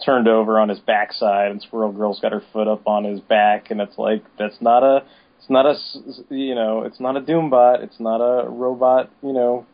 turned 0.04 0.28
over 0.28 0.60
on 0.60 0.68
his 0.68 0.78
backside 0.78 1.50
and 1.50 1.60
Squirrel 1.60 1.92
Girl's 1.92 2.20
got 2.20 2.32
her 2.32 2.42
foot 2.52 2.68
up 2.68 2.86
on 2.86 3.04
his 3.04 3.20
back 3.20 3.70
and 3.70 3.80
it's 3.80 3.98
like 3.98 4.22
that's 4.38 4.60
not 4.60 4.82
a 4.84 5.04
it's 5.38 5.50
not 5.50 5.66
a 5.66 5.70
s- 5.70 6.20
you 6.30 6.54
know 6.54 6.82
it's 6.82 7.00
not 7.00 7.16
a 7.16 7.20
Doombot 7.20 7.82
it's 7.82 7.98
not 8.00 8.18
a 8.20 8.48
robot 8.48 9.10
you 9.22 9.32
know 9.32 9.66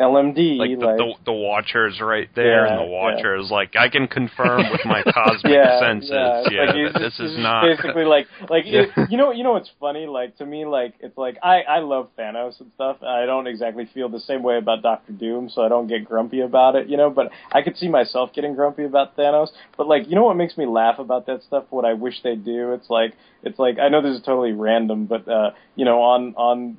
LMD 0.00 0.58
Like 0.58 0.70
the, 0.78 0.96
the 0.96 1.14
the 1.26 1.32
Watcher's 1.32 2.00
right 2.00 2.28
there, 2.34 2.64
and 2.66 2.78
the 2.78 2.82
Yeah, 2.82 2.88
Watcher's. 2.90 3.48
Like 3.50 3.76
I 3.76 3.88
can 3.88 4.08
confirm 4.08 4.68
with 4.72 4.80
my 4.84 5.02
cosmic 5.14 5.52
yeah, 5.52 5.78
senses, 5.78 6.10
yeah, 6.10 6.42
yeah, 6.50 6.60
like 6.64 6.74
that 6.74 7.00
just- 7.00 7.18
this 7.18 7.30
is 7.30 7.38
not 7.38 7.62
basically 7.64 8.04
like 8.04 8.26
like 8.50 8.64
Yeah. 8.66 8.86
it, 8.96 9.10
you 9.10 9.16
know 9.16 9.30
you 9.30 9.44
know 9.44 9.52
what's 9.52 9.70
funny? 9.78 10.06
Like 10.06 10.36
to 10.38 10.46
me 10.46 10.64
like 10.64 10.94
it's 10.98 11.16
like 11.16 11.38
I 11.44 11.62
I 11.62 11.78
love 11.78 12.08
Thanos 12.18 12.60
and 12.60 12.72
stuff. 12.74 13.02
I 13.04 13.24
don't 13.26 13.46
exactly 13.46 13.88
feel 13.94 14.08
the 14.08 14.18
same 14.18 14.42
way 14.42 14.58
about 14.58 14.82
Doctor 14.82 15.12
Doom 15.12 15.48
so 15.48 15.62
I 15.62 15.68
don't 15.68 15.86
get 15.86 16.04
grumpy 16.04 16.40
about 16.40 16.74
it 16.74 16.88
you 16.88 16.96
know 16.96 17.10
but 17.10 17.30
I 17.52 17.62
could 17.62 17.76
see 17.76 17.88
myself 17.88 18.32
getting 18.34 18.54
grumpy 18.56 18.84
about 18.84 19.16
Thanos. 19.16 19.50
But 19.76 19.86
like 19.86 20.08
you 20.08 20.16
know 20.16 20.24
what 20.24 20.36
makes 20.36 20.58
me 20.58 20.66
laugh 20.66 20.98
about 20.98 21.26
that 21.26 21.42
stuff? 21.44 21.66
What 21.70 21.84
I 21.84 21.92
wish 21.94 22.20
they 22.22 22.34
do? 22.34 22.72
It's 22.72 22.90
like 22.90 23.14
it's 23.44 23.58
like 23.60 23.78
I 23.78 23.88
know 23.90 24.02
this 24.02 24.16
is 24.16 24.22
totally 24.24 24.52
random 24.52 25.06
but 25.06 25.28
uh 25.28 25.50
you 25.76 25.84
know 25.84 26.02
on 26.02 26.34
on 26.36 26.76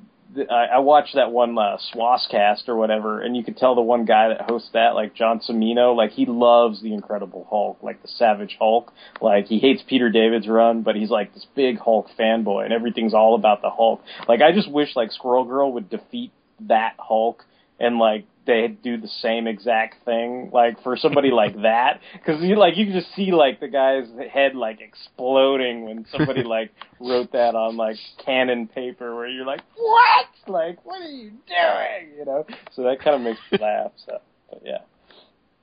I, 0.50 0.66
I 0.74 0.78
watched 0.78 1.14
that 1.14 1.32
one 1.32 1.56
uh, 1.58 1.78
Swascast 1.94 2.68
or 2.68 2.76
whatever, 2.76 3.20
and 3.20 3.36
you 3.36 3.44
could 3.44 3.56
tell 3.56 3.74
the 3.74 3.82
one 3.82 4.04
guy 4.04 4.28
that 4.28 4.42
hosts 4.42 4.70
that, 4.72 4.94
like 4.94 5.14
John 5.14 5.40
Cimino, 5.40 5.96
like 5.96 6.12
he 6.12 6.26
loves 6.26 6.82
the 6.82 6.92
Incredible 6.92 7.46
Hulk, 7.48 7.78
like 7.82 8.02
the 8.02 8.08
Savage 8.08 8.56
Hulk. 8.58 8.92
Like 9.20 9.46
he 9.46 9.58
hates 9.58 9.82
Peter 9.86 10.10
David's 10.10 10.48
run, 10.48 10.82
but 10.82 10.96
he's 10.96 11.10
like 11.10 11.34
this 11.34 11.46
big 11.54 11.78
Hulk 11.78 12.08
fanboy, 12.18 12.64
and 12.64 12.72
everything's 12.72 13.14
all 13.14 13.34
about 13.34 13.62
the 13.62 13.70
Hulk. 13.70 14.02
Like 14.28 14.42
I 14.42 14.52
just 14.52 14.70
wish 14.70 14.94
like 14.96 15.12
Squirrel 15.12 15.44
Girl 15.44 15.72
would 15.72 15.88
defeat 15.88 16.32
that 16.60 16.94
Hulk, 16.98 17.44
and 17.78 17.98
like 17.98 18.26
they 18.46 18.68
do 18.82 19.00
the 19.00 19.08
same 19.08 19.46
exact 19.46 20.04
thing, 20.04 20.50
like 20.52 20.82
for 20.82 20.96
somebody 20.96 21.30
like 21.30 21.54
that, 21.62 22.00
because 22.12 22.42
you 22.42 22.56
like 22.56 22.76
you 22.76 22.86
can 22.86 22.94
just 22.94 23.14
see 23.14 23.32
like 23.32 23.60
the 23.60 23.68
guy's 23.68 24.08
head 24.32 24.54
like 24.54 24.80
exploding 24.80 25.84
when 25.84 26.06
somebody 26.10 26.42
like 26.44 26.70
wrote 27.00 27.32
that 27.32 27.54
on 27.54 27.76
like 27.76 27.96
canon 28.24 28.68
paper, 28.68 29.14
where 29.14 29.26
you're 29.26 29.46
like, 29.46 29.62
what? 29.76 30.26
Like, 30.46 30.84
what 30.84 31.02
are 31.02 31.10
you 31.10 31.30
doing? 31.30 32.18
You 32.18 32.24
know? 32.24 32.46
So 32.72 32.82
that 32.84 33.00
kind 33.02 33.16
of 33.16 33.22
makes 33.22 33.40
me 33.50 33.58
laugh. 33.60 33.92
So, 34.06 34.18
but 34.50 34.62
yeah. 34.64 34.78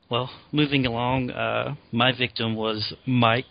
Well, 0.09 0.29
moving 0.51 0.85
along, 0.85 1.31
uh, 1.31 1.75
my 1.91 2.11
victim 2.15 2.55
was 2.55 2.93
Mike, 3.07 3.45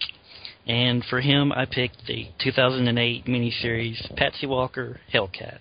and 0.67 1.05
for 1.05 1.21
him, 1.21 1.51
I 1.51 1.65
picked 1.65 2.07
the 2.07 2.29
2008 2.45 3.25
miniseries 3.27 4.15
Patsy 4.17 4.47
Walker 4.47 5.01
Hellcat. 5.13 5.59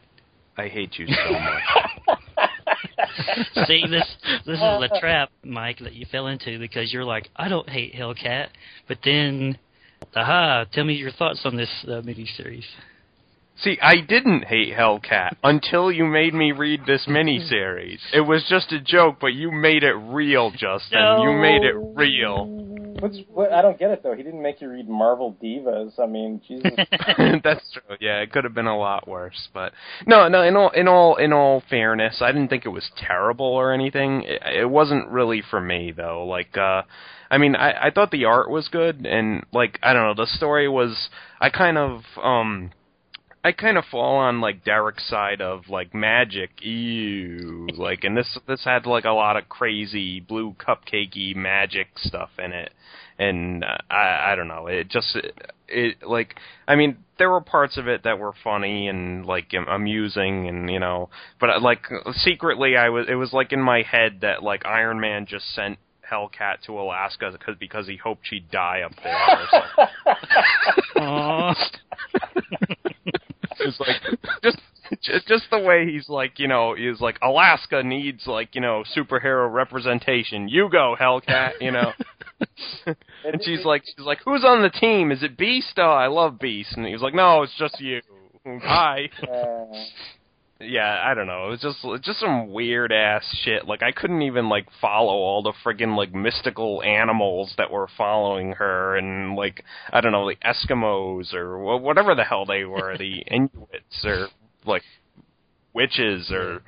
I 0.58 0.68
hate 0.68 1.00
you 1.00 1.08
so 1.08 1.32
much. 1.32 1.86
See, 3.68 3.86
this 3.89 4.07
this 4.45 4.55
is 4.55 4.59
the 4.59 4.89
trap, 4.99 5.30
Mike, 5.43 5.80
that 5.80 5.93
you 5.93 6.05
fell 6.12 6.28
into 6.28 6.59
because 6.59 6.91
you're 6.93 7.05
like, 7.05 7.30
I 7.36 7.47
don't 7.47 7.70
hate 7.70 7.93
Hellcat, 7.93 8.47
but 8.88 8.99
then, 9.03 9.57
aha, 10.16 10.66
tell 10.72 10.84
me 10.84 10.93
your 10.93 11.12
thoughts 11.12 11.41
on 11.45 11.55
this 11.55 11.70
uh, 11.88 12.01
miniseries. 12.01 12.66
See, 13.57 13.78
I 13.82 14.01
didn't 14.01 14.45
hate 14.45 14.74
Hellcat 14.74 15.36
until 15.43 15.91
you 15.91 16.05
made 16.05 16.34
me 16.34 16.51
read 16.51 16.86
this 16.88 17.05
miniseries. 17.09 17.99
It 18.14 18.22
was 18.22 18.43
just 18.49 18.72
a 18.72 18.80
joke, 18.80 19.18
but 19.22 19.34
you 19.34 19.51
made 19.51 19.84
it 19.84 19.93
real, 19.93 20.51
Justin. 20.51 20.99
No. 20.99 21.24
You 21.24 21.34
made 21.34 21.64
it 21.64 21.76
real. 21.76 22.71
What's, 23.00 23.18
what, 23.28 23.52
I 23.52 23.62
don't 23.62 23.78
get 23.78 23.92
it 23.92 24.02
though. 24.04 24.16
He 24.16 24.24
didn't 24.24 24.42
make 24.42 24.62
you 24.62 24.70
read 24.70 24.89
Marvel 24.89 25.38
Divas. 25.42 26.00
I 26.00 26.06
mean, 26.06 26.42
Jesus. 26.48 26.72
That's 27.44 27.72
true. 27.72 27.98
Yeah, 28.00 28.20
it 28.20 28.32
could 28.32 28.44
have 28.44 28.54
been 28.54 28.68
a 28.68 28.78
lot 28.78 29.08
worse, 29.08 29.50
but 29.54 29.74
no, 30.06 30.28
no. 30.28 30.44
In 30.44 30.56
all, 30.56 30.70
in 30.70 30.88
all, 30.88 31.16
in 31.16 31.34
all 31.34 31.64
fairness, 31.70 32.22
I 32.22 32.32
didn't 32.32 32.50
think 32.50 32.66
it 32.66 32.70
was 32.70 32.89
terrible 32.98 33.46
or 33.46 33.74
anything. 33.74 34.24
It, 34.24 34.42
it 34.62 34.70
wasn't 34.70 35.10
really 35.10 35.42
for 35.50 35.62
me 35.62 35.92
though. 35.92 36.26
Like, 36.26 36.58
uh, 36.58 36.84
I 37.30 37.38
mean, 37.38 37.56
I, 37.56 37.88
I 37.88 37.92
thought 37.92 38.12
the 38.12 38.26
art 38.26 38.50
was 38.50 38.68
good, 38.68 39.06
and 39.06 39.46
like, 39.54 39.80
I 39.82 39.94
don't 39.94 40.04
know, 40.04 40.24
the 40.24 40.30
story 40.30 40.68
was. 40.68 41.10
I 41.39 41.50
kind 41.50 41.78
of, 41.78 42.04
um, 42.22 42.72
I 43.44 43.52
kind 43.54 43.78
of 43.78 43.86
fall 43.86 44.18
on 44.18 44.39
like 44.39 44.64
Derek's 44.64 45.10
side 45.10 45.42
of 45.42 45.68
like 45.68 45.96
magic, 45.96 46.52
ew, 46.62 47.68
like, 47.76 48.04
and 48.04 48.16
this 48.16 48.38
this 48.48 48.64
had 48.64 48.86
like 48.86 49.06
a 49.06 49.12
lot 49.12 49.36
of 49.36 49.50
crazy 49.50 50.20
blue 50.20 50.56
cupcakey 50.60 51.36
magic 51.36 51.88
stuff 51.98 52.30
in 52.38 52.52
it, 52.52 52.72
and 53.18 53.64
uh, 53.64 53.78
I 53.89 54.34
I 54.34 54.36
don't 54.36 54.48
know, 54.48 54.68
it 54.68 54.89
just 54.89 55.16
it, 55.16 55.34
it 55.68 56.04
like 56.08 56.36
I 56.68 56.76
mean 56.76 56.98
there 57.18 57.32
were 57.32 57.42
parts 57.42 57.78
of 57.78 57.88
it 57.88 58.04
that 58.04 58.20
were 58.20 58.34
funny 58.44 58.88
and 58.88 59.26
like 59.26 59.54
amusing 59.68 60.48
and 60.48 60.70
you 60.70 60.80
know, 60.80 61.10
but 61.39 61.50
uh, 61.50 61.60
like 61.60 61.88
secretly 62.14 62.78
I 62.78 62.89
was 62.89 63.08
it 63.10 63.16
was 63.16 63.34
like 63.34 63.52
in 63.52 63.62
my 63.62 63.82
head 63.82 64.20
that 64.22 64.44
like 64.44 64.68
Iron 64.68 65.00
Man 65.00 65.26
just 65.26 65.52
sent 65.56 65.80
Hellcat 66.12 66.62
to 66.68 66.80
Alaska 66.80 67.32
because 67.32 67.56
because 67.60 67.88
he 67.88 67.98
hoped 67.98 68.28
she'd 68.28 68.52
die 68.52 68.82
up 68.82 68.92
there. 69.02 69.18
Or 70.96 71.56
something. 71.56 72.86
It's 73.62 73.80
like 73.80 73.95
just 74.43 74.57
just 75.01 75.28
just 75.28 75.43
the 75.51 75.59
way 75.59 75.89
he's 75.89 76.09
like, 76.09 76.39
you 76.39 76.47
know, 76.47 76.76
he's 76.76 76.99
like 76.99 77.18
Alaska 77.22 77.84
needs 77.84 78.28
like, 78.28 78.55
you 78.55 78.62
know, 78.62 78.84
superhero 78.95 79.51
representation. 79.51 80.47
You 80.47 80.70
go, 80.70 80.95
Hellcat, 80.99 81.53
you 81.62 81.72
know. 81.72 81.93
and 82.86 83.41
she's 83.43 83.64
like 83.64 83.84
she's 83.86 84.05
like, 84.05 84.20
Who's 84.26 84.43
on 84.43 84.62
the 84.62 84.70
team? 84.70 85.12
Is 85.12 85.24
it 85.24 85.38
Beast? 85.38 85.74
Oh, 85.78 85.84
I 85.84 86.07
love 86.07 86.39
Beast 86.39 86.76
and 86.76 86.86
he 86.86 86.93
was 86.93 87.01
like, 87.01 87.14
No, 87.14 87.43
it's 87.43 87.55
just 87.57 87.80
you. 87.80 88.01
Hi. 88.64 89.09
Uh, 90.62 90.66
Yeah, 90.66 91.01
I 91.03 91.14
don't 91.14 91.28
know. 91.28 91.47
It 91.47 91.49
was 91.51 91.62
just 91.62 92.03
just 92.05 92.20
some 92.20 92.51
weird 92.51 92.91
ass 92.91 93.24
shit. 93.43 93.66
Like 93.68 93.84
I 93.84 93.91
couldn't 93.91 94.22
even 94.22 94.47
like 94.49 94.68
follow 94.80 95.14
all 95.14 95.41
the 95.43 95.53
friggin' 95.64 95.95
like 95.97 96.14
mystical 96.14 96.82
animals 96.84 97.53
that 97.57 97.72
were 97.72 97.88
following 97.97 98.53
her, 98.53 98.95
and 98.95 99.36
like 99.36 99.64
I 99.91 100.01
don't 100.01 100.12
know, 100.12 100.28
the 100.30 100.36
Eskimos 100.38 101.34
or 101.34 101.57
wh- 101.57 101.82
whatever 101.84 102.16
the 102.16 102.24
hell 102.24 102.45
they 102.45 102.64
were, 102.66 102.97
the 102.97 103.20
Inuits 103.28 104.05
or 104.05 104.28
like 104.66 104.84
witches 105.74 106.32
or 106.32 106.62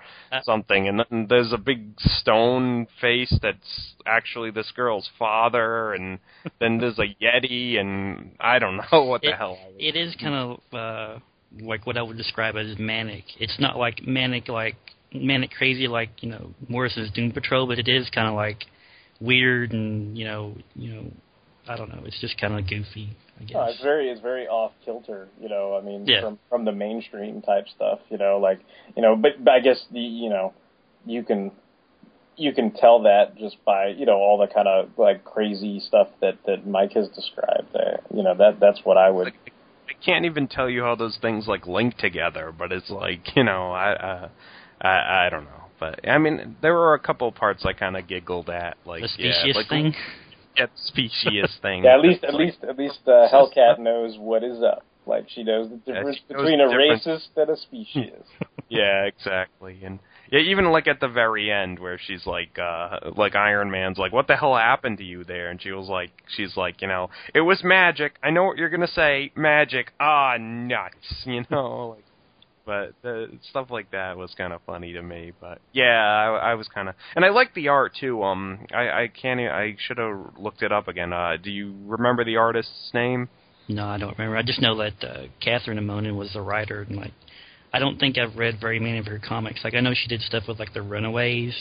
something. 0.43 0.87
And 0.87 0.99
then 0.99 1.27
there's 1.29 1.51
a 1.51 1.57
big 1.57 1.99
stone 1.99 2.87
face 3.01 3.37
that's 3.41 3.95
actually 4.05 4.49
this 4.51 4.71
girl's 4.71 5.09
father, 5.19 5.93
and 5.93 6.19
then 6.59 6.77
there's 6.77 6.99
a 6.99 7.13
yeti, 7.21 7.77
and 7.79 8.35
I 8.39 8.59
don't 8.59 8.77
know 8.91 9.03
what 9.03 9.21
the 9.21 9.29
It- 9.31 9.35
hell. 9.37 9.57
It 9.77 9.95
is 9.95 10.15
kind 10.15 10.33
of 10.35 10.59
uh, 10.73 11.19
like 11.61 11.85
what 11.85 11.97
I 11.97 12.01
would 12.01 12.17
describe 12.17 12.55
as 12.55 12.77
manic. 12.79 13.25
It's 13.39 13.59
not 13.59 13.77
like 13.77 14.05
manic, 14.05 14.47
like 14.47 14.75
manic 15.13 15.51
crazy, 15.51 15.87
like 15.87 16.09
you 16.23 16.29
know 16.29 16.51
Morris's 16.67 17.11
Doom 17.11 17.31
Patrol, 17.31 17.67
but 17.67 17.79
it 17.79 17.87
is 17.87 18.09
kind 18.09 18.27
of 18.27 18.33
like 18.35 18.65
weird 19.21 19.71
and 19.71 20.17
you 20.17 20.25
know, 20.25 20.55
you 20.75 20.93
know, 20.93 21.11
I 21.67 21.77
don't 21.77 21.89
know. 21.89 22.01
It's 22.05 22.19
just 22.19 22.39
kind 22.39 22.57
of 22.57 22.67
goofy, 22.67 23.15
I 23.39 23.43
guess. 23.43 23.53
no, 23.53 23.63
it's 23.65 23.81
very 23.81 24.09
it's 24.09 24.21
very 24.21 24.47
off 24.47 24.71
kilter. 24.83 25.27
You 25.39 25.49
know, 25.49 25.77
I 25.77 25.85
mean, 25.85 26.05
Yeah. 26.07 26.21
from 26.21 26.39
from 26.49 26.65
the 26.65 26.71
mainstream 26.71 27.41
type 27.41 27.67
stuff. 27.75 27.99
You 28.09 28.17
know, 28.17 28.37
like 28.39 28.59
you 28.95 29.01
know, 29.01 29.15
but, 29.15 29.43
but 29.43 29.51
I 29.53 29.59
guess 29.59 29.83
the 29.91 29.99
you 29.99 30.29
know, 30.29 30.53
you 31.05 31.23
can 31.23 31.51
you 32.35 32.51
can 32.51 32.71
tell 32.71 33.03
that 33.03 33.37
just 33.37 33.63
by 33.63 33.89
you 33.89 34.05
know 34.07 34.17
all 34.17 34.39
the 34.39 34.51
kind 34.51 34.67
of 34.67 34.89
like 34.97 35.23
crazy 35.23 35.79
stuff 35.79 36.07
that 36.21 36.37
that 36.47 36.65
Mike 36.65 36.93
has 36.93 37.07
described. 37.09 37.67
there. 37.73 37.99
you 38.13 38.23
know, 38.23 38.35
that 38.35 38.59
that's 38.59 38.79
what 38.83 38.97
I 38.97 39.09
would. 39.09 39.27
I 39.27 39.31
can't 40.05 40.25
even 40.25 40.47
tell 40.47 40.69
you 40.69 40.83
how 40.83 40.95
those 40.95 41.17
things 41.21 41.47
like 41.47 41.67
link 41.67 41.97
together, 41.97 42.53
but 42.57 42.71
it's 42.71 42.89
like 42.89 43.35
you 43.35 43.43
know, 43.43 43.71
I 43.71 43.93
uh, 43.93 44.29
I 44.81 45.25
I 45.25 45.29
don't 45.29 45.45
know, 45.45 45.63
but 45.79 46.07
I 46.07 46.17
mean, 46.17 46.55
there 46.61 46.73
were 46.73 46.93
a 46.93 46.99
couple 46.99 47.31
parts 47.31 47.65
I 47.65 47.73
kind 47.73 47.97
of 47.97 48.07
giggled 48.07 48.49
at, 48.49 48.77
like 48.85 49.01
the 49.01 49.09
yeah, 49.17 49.31
specious 49.39 49.55
like, 49.55 49.69
thing. 49.69 49.93
Yeah, 50.55 50.65
the 50.67 50.71
specious 50.75 51.57
thing. 51.61 51.83
Yeah, 51.83 51.95
at 51.95 52.01
least 52.01 52.23
at 52.23 52.33
like- 52.33 52.45
least 52.45 52.63
at 52.63 52.77
least 52.77 52.99
uh, 53.07 53.27
Hellcat 53.31 53.79
knows 53.79 54.17
what 54.17 54.43
is 54.43 54.61
up. 54.61 54.85
Like 55.05 55.25
she 55.29 55.43
knows 55.43 55.69
the 55.69 55.77
difference 55.77 56.17
she 56.27 56.33
knows 56.33 56.43
between 56.43 56.59
the 56.59 56.65
a 56.65 56.69
difference. 56.69 57.05
racist 57.05 57.41
and 57.41 57.49
a 57.49 57.57
species. 57.57 58.23
yeah, 58.69 59.03
exactly, 59.03 59.79
and 59.83 59.99
yeah, 60.33 60.39
even 60.39 60.65
like 60.71 60.87
at 60.87 60.99
the 60.99 61.07
very 61.07 61.51
end 61.51 61.77
where 61.77 61.99
she's 62.03 62.25
like, 62.25 62.57
uh 62.57 63.11
like 63.15 63.35
Iron 63.35 63.69
Man's 63.69 63.99
like, 63.99 64.11
"What 64.11 64.25
the 64.25 64.35
hell 64.35 64.55
happened 64.55 64.97
to 64.97 65.03
you 65.03 65.23
there?" 65.23 65.51
And 65.51 65.61
she 65.61 65.71
was 65.71 65.87
like, 65.87 66.09
she's 66.35 66.57
like, 66.57 66.81
you 66.81 66.87
know, 66.87 67.11
it 67.35 67.41
was 67.41 67.63
magic. 67.63 68.15
I 68.23 68.31
know 68.31 68.45
what 68.45 68.57
you're 68.57 68.69
gonna 68.71 68.87
say, 68.87 69.31
magic. 69.35 69.93
Ah, 69.99 70.37
nuts, 70.39 70.95
you 71.25 71.43
know, 71.51 71.89
like. 71.89 72.05
But 72.65 72.93
the 73.03 73.27
stuff 73.49 73.69
like 73.69 73.91
that 73.91 74.17
was 74.17 74.33
kind 74.37 74.53
of 74.53 74.61
funny 74.65 74.93
to 74.93 75.03
me. 75.03 75.33
But 75.39 75.59
yeah, 75.71 76.01
I, 76.01 76.51
I 76.51 76.53
was 76.55 76.67
kind 76.69 76.87
of, 76.87 76.95
and 77.13 77.25
I 77.25 77.29
like 77.29 77.53
the 77.53 77.67
art 77.67 77.91
too. 77.99 78.23
Um, 78.23 78.65
I 78.73 79.03
I 79.03 79.07
can't, 79.09 79.39
I 79.39 79.75
should 79.77 79.97
have 79.99 80.37
looked 80.39 80.63
it 80.63 80.71
up 80.71 80.87
again. 80.87 81.13
Uh, 81.13 81.35
do 81.43 81.51
you 81.51 81.75
remember 81.85 82.23
the 82.23 82.37
artist's 82.37 82.89
name? 82.93 83.27
No, 83.67 83.85
I 83.85 83.97
don't 83.97 84.17
remember. 84.17 84.37
I 84.37 84.41
just 84.41 84.61
know 84.61 84.77
that 84.77 85.03
uh, 85.03 85.23
Kathryn 85.45 85.79
Immonen 85.79 86.15
was 86.15 86.33
the 86.33 86.41
writer, 86.41 86.81
and 86.81 86.95
like, 86.97 87.13
I 87.73 87.79
don't 87.79 87.99
think 87.99 88.17
I've 88.17 88.37
read 88.37 88.59
very 88.61 88.79
many 88.79 88.99
of 88.99 89.07
her 89.07 89.19
comics. 89.19 89.61
Like, 89.63 89.73
I 89.73 89.79
know 89.79 89.93
she 89.95 90.07
did 90.07 90.21
stuff 90.21 90.43
with 90.47 90.59
like 90.59 90.73
the 90.73 90.83
Runaways, 90.83 91.55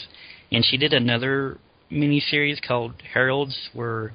and 0.51 0.63
she 0.63 0.77
did 0.77 0.93
another 0.93 1.57
miniseries 1.91 2.61
called 2.65 2.93
Heralds, 3.13 3.69
where 3.73 4.13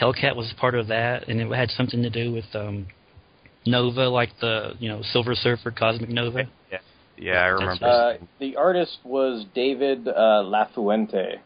Hellcat 0.00 0.36
was 0.36 0.52
part 0.58 0.74
of 0.74 0.88
that, 0.88 1.28
and 1.28 1.40
it 1.40 1.50
had 1.54 1.70
something 1.70 2.02
to 2.02 2.10
do 2.10 2.32
with 2.32 2.46
um, 2.54 2.86
Nova, 3.66 4.08
like 4.08 4.30
the 4.40 4.72
you 4.78 4.88
know 4.88 5.02
Silver 5.12 5.34
Surfer, 5.34 5.70
Cosmic 5.70 6.08
Nova. 6.08 6.44
Yeah, 6.72 6.78
yeah, 7.18 7.40
I 7.40 7.46
remember. 7.46 7.86
Uh, 7.86 8.14
the 8.40 8.56
artist 8.56 8.98
was 9.04 9.44
David 9.54 10.08
uh, 10.08 10.42
Lafuente. 10.44 11.38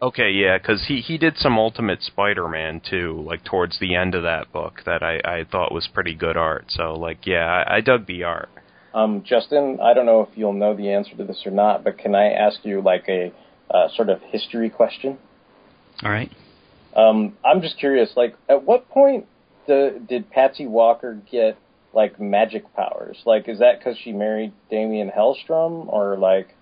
Okay, 0.00 0.30
yeah, 0.30 0.58
because 0.58 0.84
he 0.86 1.00
he 1.00 1.18
did 1.18 1.36
some 1.38 1.58
Ultimate 1.58 2.02
Spider-Man 2.02 2.82
too, 2.88 3.24
like 3.26 3.44
towards 3.44 3.78
the 3.80 3.96
end 3.96 4.14
of 4.14 4.22
that 4.22 4.52
book 4.52 4.82
that 4.86 5.02
I 5.02 5.20
I 5.24 5.44
thought 5.50 5.72
was 5.72 5.88
pretty 5.92 6.14
good 6.14 6.36
art. 6.36 6.66
So 6.68 6.92
like, 6.92 7.26
yeah, 7.26 7.64
I, 7.66 7.76
I 7.76 7.80
dug 7.80 8.06
the 8.06 8.22
art. 8.24 8.48
Um, 8.94 9.22
Justin, 9.24 9.78
I 9.82 9.94
don't 9.94 10.06
know 10.06 10.22
if 10.22 10.36
you'll 10.36 10.52
know 10.52 10.74
the 10.74 10.90
answer 10.92 11.14
to 11.16 11.24
this 11.24 11.42
or 11.44 11.52
not, 11.52 11.84
but 11.84 11.98
can 11.98 12.14
I 12.14 12.32
ask 12.32 12.64
you 12.64 12.80
like 12.80 13.04
a 13.08 13.32
uh, 13.70 13.88
sort 13.94 14.08
of 14.08 14.20
history 14.22 14.70
question? 14.70 15.18
All 16.02 16.10
right. 16.10 16.30
Um, 16.96 17.36
I'm 17.44 17.60
just 17.60 17.78
curious, 17.78 18.10
like, 18.16 18.34
at 18.48 18.64
what 18.64 18.88
point 18.88 19.26
the, 19.66 20.00
did 20.08 20.30
Patsy 20.30 20.66
Walker 20.66 21.20
get 21.30 21.58
like 21.92 22.20
magic 22.20 22.74
powers? 22.74 23.18
Like, 23.24 23.48
is 23.48 23.58
that 23.60 23.78
because 23.78 23.96
she 24.02 24.12
married 24.12 24.52
Damien 24.70 25.10
Hellstrom, 25.10 25.92
or 25.92 26.16
like, 26.16 26.54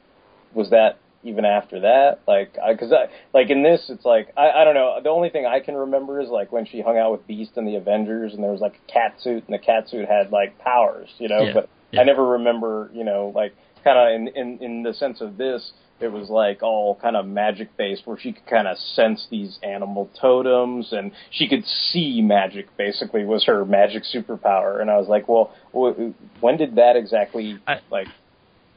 was 0.54 0.70
that 0.70 0.98
even 1.22 1.44
after 1.44 1.80
that? 1.80 2.20
Like, 2.26 2.54
because 2.54 2.92
I, 2.92 3.08
like 3.34 3.50
in 3.50 3.62
this, 3.62 3.86
it's 3.88 4.04
like 4.04 4.32
I, 4.36 4.50
I 4.50 4.64
don't 4.64 4.74
know. 4.74 4.98
The 5.02 5.10
only 5.10 5.30
thing 5.30 5.46
I 5.46 5.60
can 5.60 5.74
remember 5.74 6.20
is 6.20 6.28
like 6.28 6.52
when 6.52 6.66
she 6.66 6.80
hung 6.80 6.98
out 6.98 7.12
with 7.12 7.26
Beast 7.26 7.52
and 7.56 7.66
the 7.66 7.76
Avengers, 7.76 8.34
and 8.34 8.42
there 8.42 8.52
was 8.52 8.60
like 8.60 8.80
a 8.88 8.92
cat 8.92 9.16
suit, 9.20 9.44
and 9.46 9.54
the 9.54 9.58
cat 9.58 9.88
suit 9.88 10.08
had 10.08 10.30
like 10.30 10.58
powers, 10.58 11.08
you 11.18 11.28
know. 11.28 11.44
Yeah, 11.44 11.52
But 11.54 11.68
yeah. 11.92 12.00
I 12.00 12.04
never 12.04 12.26
remember, 12.26 12.90
you 12.92 13.04
know, 13.04 13.32
like 13.34 13.54
kind 13.84 13.98
of 13.98 14.14
in, 14.14 14.28
in 14.36 14.58
in 14.62 14.82
the 14.82 14.94
sense 14.94 15.20
of 15.20 15.36
this 15.36 15.72
it 15.98 16.08
was 16.08 16.28
like 16.28 16.62
all 16.62 16.94
kind 17.00 17.16
of 17.16 17.26
magic 17.26 17.74
based 17.78 18.06
where 18.06 18.18
she 18.18 18.32
could 18.32 18.46
kind 18.46 18.68
of 18.68 18.76
sense 18.76 19.26
these 19.30 19.58
animal 19.62 20.10
totems 20.20 20.92
and 20.92 21.10
she 21.30 21.48
could 21.48 21.64
see 21.64 22.20
magic 22.20 22.66
basically 22.76 23.24
was 23.24 23.44
her 23.46 23.64
magic 23.64 24.02
superpower 24.02 24.82
and 24.82 24.90
i 24.90 24.96
was 24.98 25.08
like 25.08 25.26
well 25.26 25.54
wh- 25.72 26.12
when 26.42 26.56
did 26.58 26.76
that 26.76 26.96
exactly 26.96 27.58
I- 27.66 27.80
like 27.90 28.08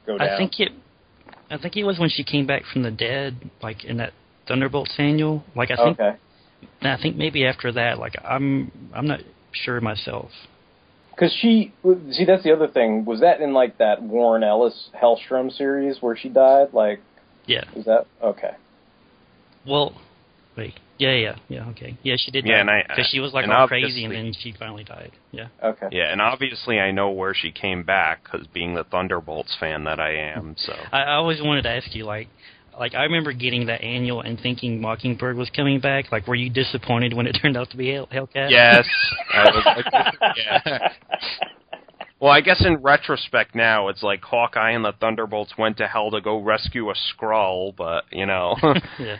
go 0.06 0.18
down 0.18 0.30
I 0.30 0.38
think 0.38 0.60
it. 0.60 0.72
I 1.52 1.58
think 1.58 1.76
it 1.76 1.84
was 1.84 1.98
when 2.00 2.10
she 2.10 2.24
came 2.24 2.46
back 2.46 2.64
from 2.72 2.84
the 2.84 2.92
dead, 2.92 3.50
like 3.62 3.84
in 3.84 3.98
that 3.98 4.14
Thunderbolts 4.48 4.94
annual. 4.98 5.44
Like 5.56 5.72
I 5.72 5.76
think, 5.78 6.00
okay 6.00 6.18
I 6.82 6.98
think 7.02 7.16
maybe 7.16 7.46
after 7.46 7.72
that. 7.72 7.98
Like 8.00 8.14
I'm, 8.24 8.72
I'm 8.94 9.08
not 9.08 9.22
sure 9.52 9.80
myself. 9.82 10.30
Because 11.20 11.34
she 11.34 11.74
see 12.12 12.26
that's 12.26 12.44
the 12.44 12.54
other 12.54 12.68
thing 12.68 13.04
was 13.04 13.20
that 13.20 13.42
in 13.42 13.54
like 13.54 13.78
that 13.78 14.02
warren 14.02 14.44
ellis 14.44 14.90
hellstrom 15.02 15.52
series 15.56 15.98
where 16.02 16.16
she 16.16 16.30
died 16.30 16.70
like 16.74 17.02
Yeah. 17.46 17.64
is 17.76 17.86
that 17.86 18.06
okay 18.24 18.56
Well, 19.66 19.94
Wait. 20.56 20.74
Yeah, 20.98 21.14
yeah, 21.14 21.36
yeah. 21.48 21.70
Okay. 21.70 21.96
Yeah, 22.04 22.16
she 22.18 22.32
did. 22.32 22.46
Yeah, 22.46 22.60
and 22.60 22.70
I- 22.70 22.84
because 22.86 23.08
she 23.10 23.22
was 23.22 23.34
like 23.34 23.48
all 23.48 23.68
crazy, 23.70 24.04
and 24.04 24.14
then 24.14 24.34
she 24.34 24.52
finally 24.52 24.84
died. 24.84 25.12
Yeah. 25.32 25.48
Okay. 25.64 25.88
Yeah, 25.92 26.12
and 26.12 26.22
obviously 26.22 26.80
I 26.80 26.92
know 26.92 27.12
where 27.12 27.34
she 27.34 27.52
came 27.52 27.84
back 27.84 28.24
because 28.24 28.46
being 28.48 28.74
the 28.74 28.84
Thunderbolts 28.84 29.56
fan 29.58 29.86
that 29.86 30.02
I 30.02 30.16
am. 30.16 30.56
So 30.58 30.74
I, 30.92 31.04
I 31.04 31.14
always 31.14 31.42
wanted 31.42 31.62
to 31.62 31.70
ask 31.70 31.96
you, 31.96 32.04
like, 32.04 32.28
like 32.80 32.96
I 32.96 33.04
remember 33.04 33.34
getting 33.34 33.68
that 33.68 33.82
annual 33.82 34.22
and 34.22 34.40
thinking 34.40 34.82
Mockingbird 34.82 35.36
was 35.36 35.50
coming 35.50 35.80
back. 35.80 36.12
Like, 36.12 36.28
were 36.28 36.36
you 36.36 36.50
disappointed 36.50 37.14
when 37.14 37.28
it 37.28 37.34
turned 37.42 37.58
out 37.58 37.70
to 37.72 37.78
be 37.78 37.92
Hell, 37.92 38.08
Hellcat? 38.12 38.50
yes, 38.50 38.88
I 39.34 39.44
was 39.44 39.64
like, 39.66 40.36
yeah. 40.38 40.90
Well, 42.22 42.32
I 42.32 42.42
guess 42.42 42.66
in 42.66 42.78
retrospect 42.78 43.56
now, 43.56 43.88
it's 43.88 44.04
like 44.04 44.22
Hawkeye 44.22 44.72
and 44.72 44.84
the 44.84 44.92
Thunderbolts 45.00 45.54
went 45.58 45.78
to 45.78 45.88
hell 45.88 46.12
to 46.12 46.20
go 46.20 46.42
rescue 46.42 46.90
a 46.90 46.94
Skrull, 46.94 47.74
but 47.76 48.04
you 48.12 48.26
know. 48.26 48.58
yeah. 49.00 49.18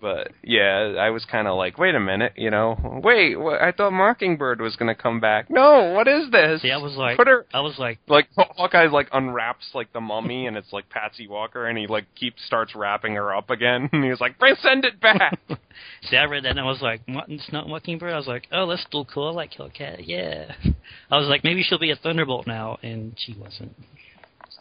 But 0.00 0.28
yeah, 0.44 0.94
I 0.98 1.10
was 1.10 1.24
kind 1.24 1.48
of 1.48 1.56
like, 1.56 1.76
wait 1.76 1.94
a 1.94 2.00
minute, 2.00 2.32
you 2.36 2.50
know, 2.50 3.00
wait, 3.02 3.34
wh- 3.34 3.60
I 3.60 3.72
thought 3.72 3.92
Mockingbird 3.92 4.60
was 4.60 4.76
gonna 4.76 4.94
come 4.94 5.20
back. 5.20 5.50
No, 5.50 5.92
what 5.92 6.06
is 6.06 6.30
this? 6.30 6.60
Yeah, 6.62 6.76
I 6.76 6.82
was 6.82 6.96
like, 6.96 7.16
Put 7.16 7.26
her 7.26 7.46
I 7.52 7.60
was 7.60 7.78
like, 7.78 7.98
like 8.06 8.28
Hawkeye 8.36 8.86
like 8.86 9.08
unwraps 9.12 9.70
like 9.74 9.92
the 9.92 10.00
mummy, 10.00 10.46
and 10.46 10.56
it's 10.56 10.72
like 10.72 10.88
Patsy 10.88 11.26
Walker, 11.26 11.66
and 11.66 11.76
he 11.76 11.86
like 11.86 12.06
keeps 12.14 12.44
starts 12.44 12.74
wrapping 12.74 13.14
her 13.16 13.34
up 13.34 13.50
again, 13.50 13.88
and 13.92 14.04
he's 14.04 14.20
like, 14.20 14.36
send 14.62 14.84
it 14.84 15.00
back." 15.00 15.40
see, 16.02 16.16
I 16.16 16.24
read 16.24 16.44
that 16.44 16.50
and 16.50 16.60
I 16.60 16.64
was 16.64 16.80
like, 16.80 17.02
what, 17.06 17.28
it's 17.28 17.50
not 17.52 17.68
Mockingbird. 17.68 18.12
I 18.12 18.16
was 18.16 18.26
like, 18.26 18.46
oh, 18.52 18.66
that's 18.68 18.82
still 18.82 19.04
cool. 19.04 19.28
I 19.28 19.32
like 19.32 19.52
Hellcat. 19.52 20.02
Yeah. 20.06 20.52
I 21.10 21.16
was 21.16 21.28
like, 21.28 21.44
maybe 21.44 21.62
she'll 21.62 21.78
be 21.78 21.90
a 21.90 21.96
Thunderbolt 21.96 22.46
now, 22.46 22.78
and 22.82 23.14
she 23.16 23.34
wasn't. 23.34 23.74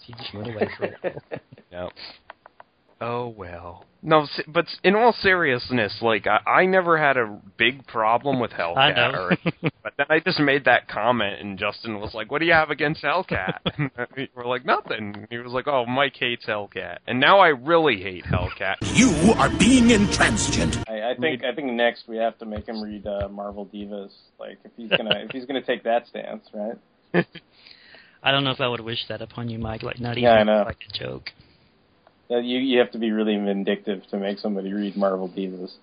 She 0.06 0.14
just 0.14 0.34
went 0.34 0.48
away 0.48 0.70
for 0.78 0.86
it. 0.86 1.24
Yep. 1.72 1.90
Oh 3.00 3.28
well. 3.28 3.86
No, 4.04 4.28
but 4.48 4.66
in 4.84 4.96
all 4.96 5.12
seriousness, 5.12 6.00
like 6.02 6.28
I, 6.28 6.38
I 6.50 6.66
never 6.66 6.98
had 6.98 7.18
a 7.18 7.40
big 7.58 7.86
problem 7.88 8.40
with 8.40 8.52
Hellcat, 8.52 8.78
I 8.78 8.92
know. 8.94 9.18
or, 9.18 9.38
but 9.84 9.94
then 9.98 10.06
I 10.10 10.20
just 10.20 10.40
made 10.40 10.66
that 10.66 10.88
comment, 10.88 11.42
and 11.42 11.58
Justin 11.58 12.00
was 12.00 12.14
like, 12.14 12.32
"What 12.32 12.40
do 12.40 12.46
you 12.46 12.54
have 12.54 12.70
against 12.70 13.04
Hellcat?" 13.04 13.58
and 13.78 13.92
we 14.16 14.30
were 14.36 14.46
like, 14.46 14.66
"Nothing." 14.66 15.28
He 15.30 15.38
was 15.38 15.52
like, 15.52 15.68
"Oh, 15.68 15.86
Mike 15.86 16.16
hates 16.16 16.46
Hellcat," 16.46 17.00
and 17.08 17.20
now 17.20 17.40
I 17.40 17.48
really 17.50 18.02
hate 18.02 18.24
Hellcat. 18.26 18.76
You 18.98 19.34
are 19.38 19.50
being 19.60 19.92
intransigent. 19.92 20.78
I, 20.88 21.12
I 21.12 21.16
think 21.20 21.44
I 21.44 21.54
think 21.54 21.72
next 21.74 22.08
we 22.08 22.18
have 22.18 22.38
to 22.40 22.46
make 22.46 22.68
him 22.68 22.82
read 22.82 23.06
uh, 23.06 23.28
Marvel 23.30 23.66
Divas. 23.68 24.12
Like 24.40 24.58
if 24.64 24.72
he's 24.76 24.90
gonna 24.90 25.20
if 25.26 25.32
he's 25.32 25.46
gonna 25.46 25.62
take 25.62 25.84
that 25.84 26.08
stance, 26.08 26.48
right? 26.54 27.26
I 28.24 28.32
don't 28.32 28.44
know 28.44 28.52
if 28.52 28.62
I 28.62 28.68
would 28.68 28.82
wish 28.82 29.06
that 29.10 29.22
upon 29.22 29.50
you, 29.50 29.60
Mike. 29.60 29.84
Like, 29.84 30.00
not 30.00 30.14
even 30.18 30.24
Yeah, 30.24 30.34
I 30.34 30.44
know. 30.44 30.64
like 30.66 30.80
a 30.90 30.98
joke. 30.98 31.30
Yeah, 32.30 32.40
you 32.40 32.60
you 32.60 32.80
have 32.80 32.92
to 32.92 33.00
be 33.00 33.12
really 33.12 33.36
vindictive 33.38 34.04
to 34.12 34.18
make 34.18 34.40
somebody 34.40 34.74
read 34.74 34.98
Marvel 34.98 35.30
Divas. 35.30 35.74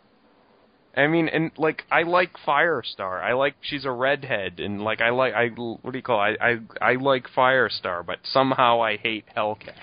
I 0.96 1.06
mean, 1.06 1.28
and 1.28 1.50
like 1.56 1.84
I 1.90 2.02
like 2.02 2.30
Firestar. 2.46 3.22
I 3.22 3.32
like 3.32 3.54
she's 3.62 3.84
a 3.84 3.90
redhead, 3.90 4.60
and 4.60 4.82
like 4.82 5.00
I 5.00 5.10
like 5.10 5.34
I 5.34 5.48
what 5.48 5.90
do 5.90 5.98
you 5.98 6.02
call 6.02 6.24
it? 6.24 6.38
I 6.40 6.60
I 6.80 6.92
I 6.92 6.94
like 6.94 7.26
Firestar, 7.34 8.04
but 8.04 8.18
somehow 8.24 8.82
I 8.82 8.96
hate 8.96 9.24
Hellcat. 9.36 9.74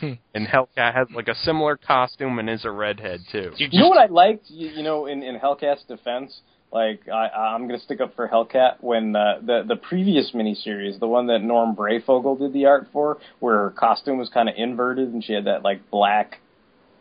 Hmm. 0.00 0.12
and 0.34 0.46
Hellcat 0.46 0.92
has 0.92 1.08
like 1.14 1.28
a 1.28 1.34
similar 1.34 1.78
costume 1.78 2.38
and 2.38 2.50
is 2.50 2.66
a 2.66 2.70
redhead 2.70 3.20
too. 3.32 3.52
You 3.56 3.80
know 3.80 3.88
what 3.88 3.96
I 3.98 4.06
liked? 4.06 4.44
You, 4.48 4.68
you 4.68 4.82
know, 4.82 5.06
in 5.06 5.22
in 5.22 5.38
Hellcat's 5.38 5.84
defense, 5.84 6.40
like 6.72 7.08
I 7.08 7.28
I'm 7.28 7.66
gonna 7.66 7.80
stick 7.80 8.00
up 8.00 8.16
for 8.16 8.28
Hellcat 8.28 8.76
when 8.80 9.14
uh, 9.14 9.38
the 9.44 9.62
the 9.66 9.76
previous 9.76 10.32
miniseries, 10.32 10.98
the 10.98 11.06
one 11.06 11.28
that 11.28 11.42
Norm 11.42 11.76
Breyfogle 11.76 12.38
did 12.38 12.52
the 12.52 12.66
art 12.66 12.88
for, 12.92 13.18
where 13.38 13.56
her 13.56 13.70
costume 13.70 14.18
was 14.18 14.28
kind 14.28 14.48
of 14.48 14.54
inverted 14.58 15.08
and 15.08 15.24
she 15.24 15.32
had 15.32 15.44
that 15.44 15.62
like 15.62 15.90
black, 15.90 16.40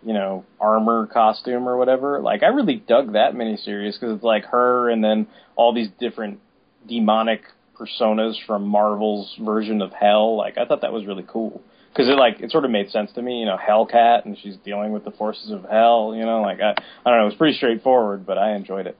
you 0.03 0.13
know, 0.13 0.45
armor 0.59 1.07
costume 1.07 1.67
or 1.67 1.77
whatever. 1.77 2.21
Like 2.21 2.43
I 2.43 2.47
really 2.47 2.75
dug 2.75 3.13
that 3.13 3.33
miniseries 3.33 3.99
because 3.99 4.15
it's 4.15 4.23
like 4.23 4.45
her 4.45 4.89
and 4.89 5.03
then 5.03 5.27
all 5.55 5.73
these 5.73 5.89
different 5.99 6.39
demonic 6.87 7.41
personas 7.77 8.35
from 8.45 8.67
Marvel's 8.67 9.35
version 9.41 9.81
of 9.81 9.91
Hell. 9.91 10.37
Like 10.37 10.57
I 10.57 10.65
thought 10.65 10.81
that 10.81 10.93
was 10.93 11.05
really 11.05 11.25
cool 11.27 11.61
because 11.91 12.09
it 12.09 12.17
like 12.17 12.39
it 12.39 12.51
sort 12.51 12.65
of 12.65 12.71
made 12.71 12.91
sense 12.91 13.11
to 13.13 13.21
me. 13.21 13.39
You 13.39 13.45
know, 13.45 13.57
Hellcat 13.57 14.25
and 14.25 14.37
she's 14.41 14.57
dealing 14.57 14.91
with 14.91 15.05
the 15.05 15.11
forces 15.11 15.51
of 15.51 15.63
hell. 15.63 16.13
You 16.15 16.23
know, 16.23 16.41
like 16.41 16.59
I 16.61 16.71
I 17.05 17.09
don't 17.09 17.17
know, 17.17 17.23
it 17.23 17.29
was 17.29 17.35
pretty 17.35 17.57
straightforward, 17.57 18.25
but 18.25 18.37
I 18.37 18.55
enjoyed 18.55 18.87
it. 18.87 18.97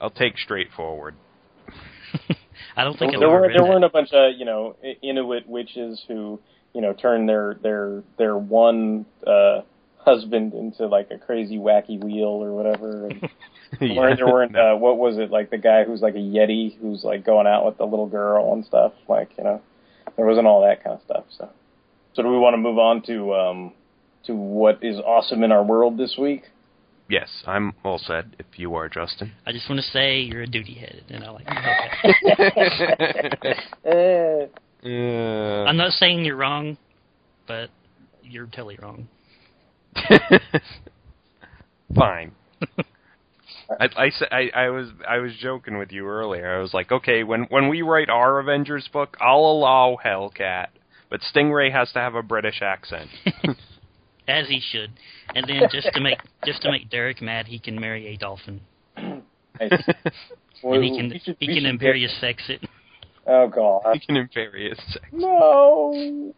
I'll 0.00 0.10
take 0.10 0.38
straightforward. 0.38 1.14
I 2.76 2.84
don't 2.84 2.98
think 2.98 3.12
there, 3.12 3.28
weren't 3.28 3.52
there 3.52 3.64
weren't 3.64 3.84
a 3.84 3.88
bunch 3.88 4.12
of 4.12 4.32
you 4.36 4.44
know 4.44 4.76
Inuit 5.02 5.48
witches 5.48 6.02
who 6.08 6.40
you 6.72 6.80
know 6.80 6.92
turned 6.92 7.28
their 7.28 7.58
their 7.62 8.02
their 8.16 8.36
one 8.36 9.06
uh 9.26 9.62
husband 9.98 10.54
into 10.54 10.86
like 10.86 11.10
a 11.10 11.18
crazy 11.18 11.58
wacky 11.58 12.02
wheel 12.02 12.42
or 12.42 12.52
whatever. 12.52 13.06
And 13.06 13.28
Yeah. 13.80 13.98
weren't, 13.98 14.16
there 14.16 14.26
weren't 14.26 14.56
uh, 14.56 14.74
what 14.76 14.96
was 14.96 15.18
it 15.18 15.30
like 15.30 15.50
the 15.50 15.58
guy 15.58 15.84
who's 15.84 16.00
like 16.00 16.14
a 16.14 16.18
yeti 16.18 16.78
who's 16.78 17.04
like 17.04 17.24
going 17.24 17.46
out 17.46 17.66
with 17.66 17.76
the 17.76 17.84
little 17.84 18.08
girl 18.08 18.54
and 18.54 18.64
stuff 18.64 18.92
like 19.08 19.30
you 19.36 19.44
know 19.44 19.60
there 20.16 20.24
wasn't 20.24 20.46
all 20.46 20.62
that 20.62 20.82
kind 20.82 20.96
of 20.96 21.02
stuff. 21.04 21.24
So 21.36 21.50
so 22.14 22.22
do 22.22 22.30
we 22.30 22.38
want 22.38 22.54
to 22.54 22.58
move 22.58 22.78
on 22.78 23.02
to 23.02 23.34
um 23.34 23.74
to 24.24 24.34
what 24.34 24.82
is 24.82 24.98
awesome 24.98 25.42
in 25.42 25.52
our 25.52 25.62
world 25.62 25.98
this 25.98 26.16
week? 26.18 26.44
Yes, 27.08 27.28
I'm 27.46 27.72
all 27.84 27.98
set. 27.98 28.24
If 28.38 28.46
you 28.56 28.74
are 28.74 28.88
Justin. 28.88 29.32
I 29.46 29.52
just 29.52 29.68
want 29.68 29.80
to 29.80 29.86
say 29.90 30.20
you're 30.20 30.42
a 30.42 30.46
duty 30.46 30.74
head, 30.74 31.02
and 31.08 31.24
I 31.24 31.30
like 31.30 31.46
Hellcat. 31.46 33.56
Eh, 33.84 34.46
Yeah. 34.82 35.64
I'm 35.66 35.76
not 35.78 35.92
saying 35.92 36.24
you're 36.24 36.36
wrong, 36.36 36.76
but 37.46 37.70
you're 38.22 38.46
totally 38.46 38.78
wrong. 38.80 39.08
Fine. 41.94 42.32
I, 43.80 43.88
I, 43.96 44.10
I, 44.30 44.50
I 44.54 44.68
was 44.70 44.88
I 45.08 45.18
was 45.18 45.32
joking 45.40 45.78
with 45.78 45.90
you 45.92 46.06
earlier. 46.06 46.56
I 46.56 46.60
was 46.60 46.72
like, 46.74 46.92
okay, 46.92 47.24
when 47.24 47.44
when 47.44 47.68
we 47.68 47.80
write 47.82 48.08
our 48.10 48.38
Avengers 48.38 48.88
book, 48.92 49.16
I'll 49.20 49.38
allow 49.40 49.96
Hellcat, 50.04 50.66
but 51.10 51.20
Stingray 51.34 51.72
has 51.72 51.90
to 51.92 51.98
have 52.00 52.14
a 52.14 52.22
British 52.22 52.60
accent. 52.62 53.08
As 54.28 54.46
he 54.46 54.60
should. 54.70 54.90
And 55.34 55.46
then 55.48 55.62
just 55.72 55.88
to 55.94 56.00
make 56.00 56.18
just 56.44 56.62
to 56.62 56.70
make 56.70 56.88
Derek 56.90 57.20
mad, 57.22 57.46
he 57.46 57.58
can 57.58 57.80
marry 57.80 58.08
a 58.08 58.16
dolphin, 58.16 58.60
nice. 58.96 59.12
and 60.62 60.84
he 60.84 60.96
can 60.96 61.20
should- 61.24 61.36
he 61.40 61.46
can 61.46 61.54
should 61.56 61.64
imperious 61.66 62.14
sex 62.20 62.42
it. 62.48 62.62
Oh 63.26 63.48
god. 63.48 63.82
he 63.94 64.00
can 64.00 64.16
imperious 64.16 64.78
sex. 64.92 65.04
No. 65.12 66.32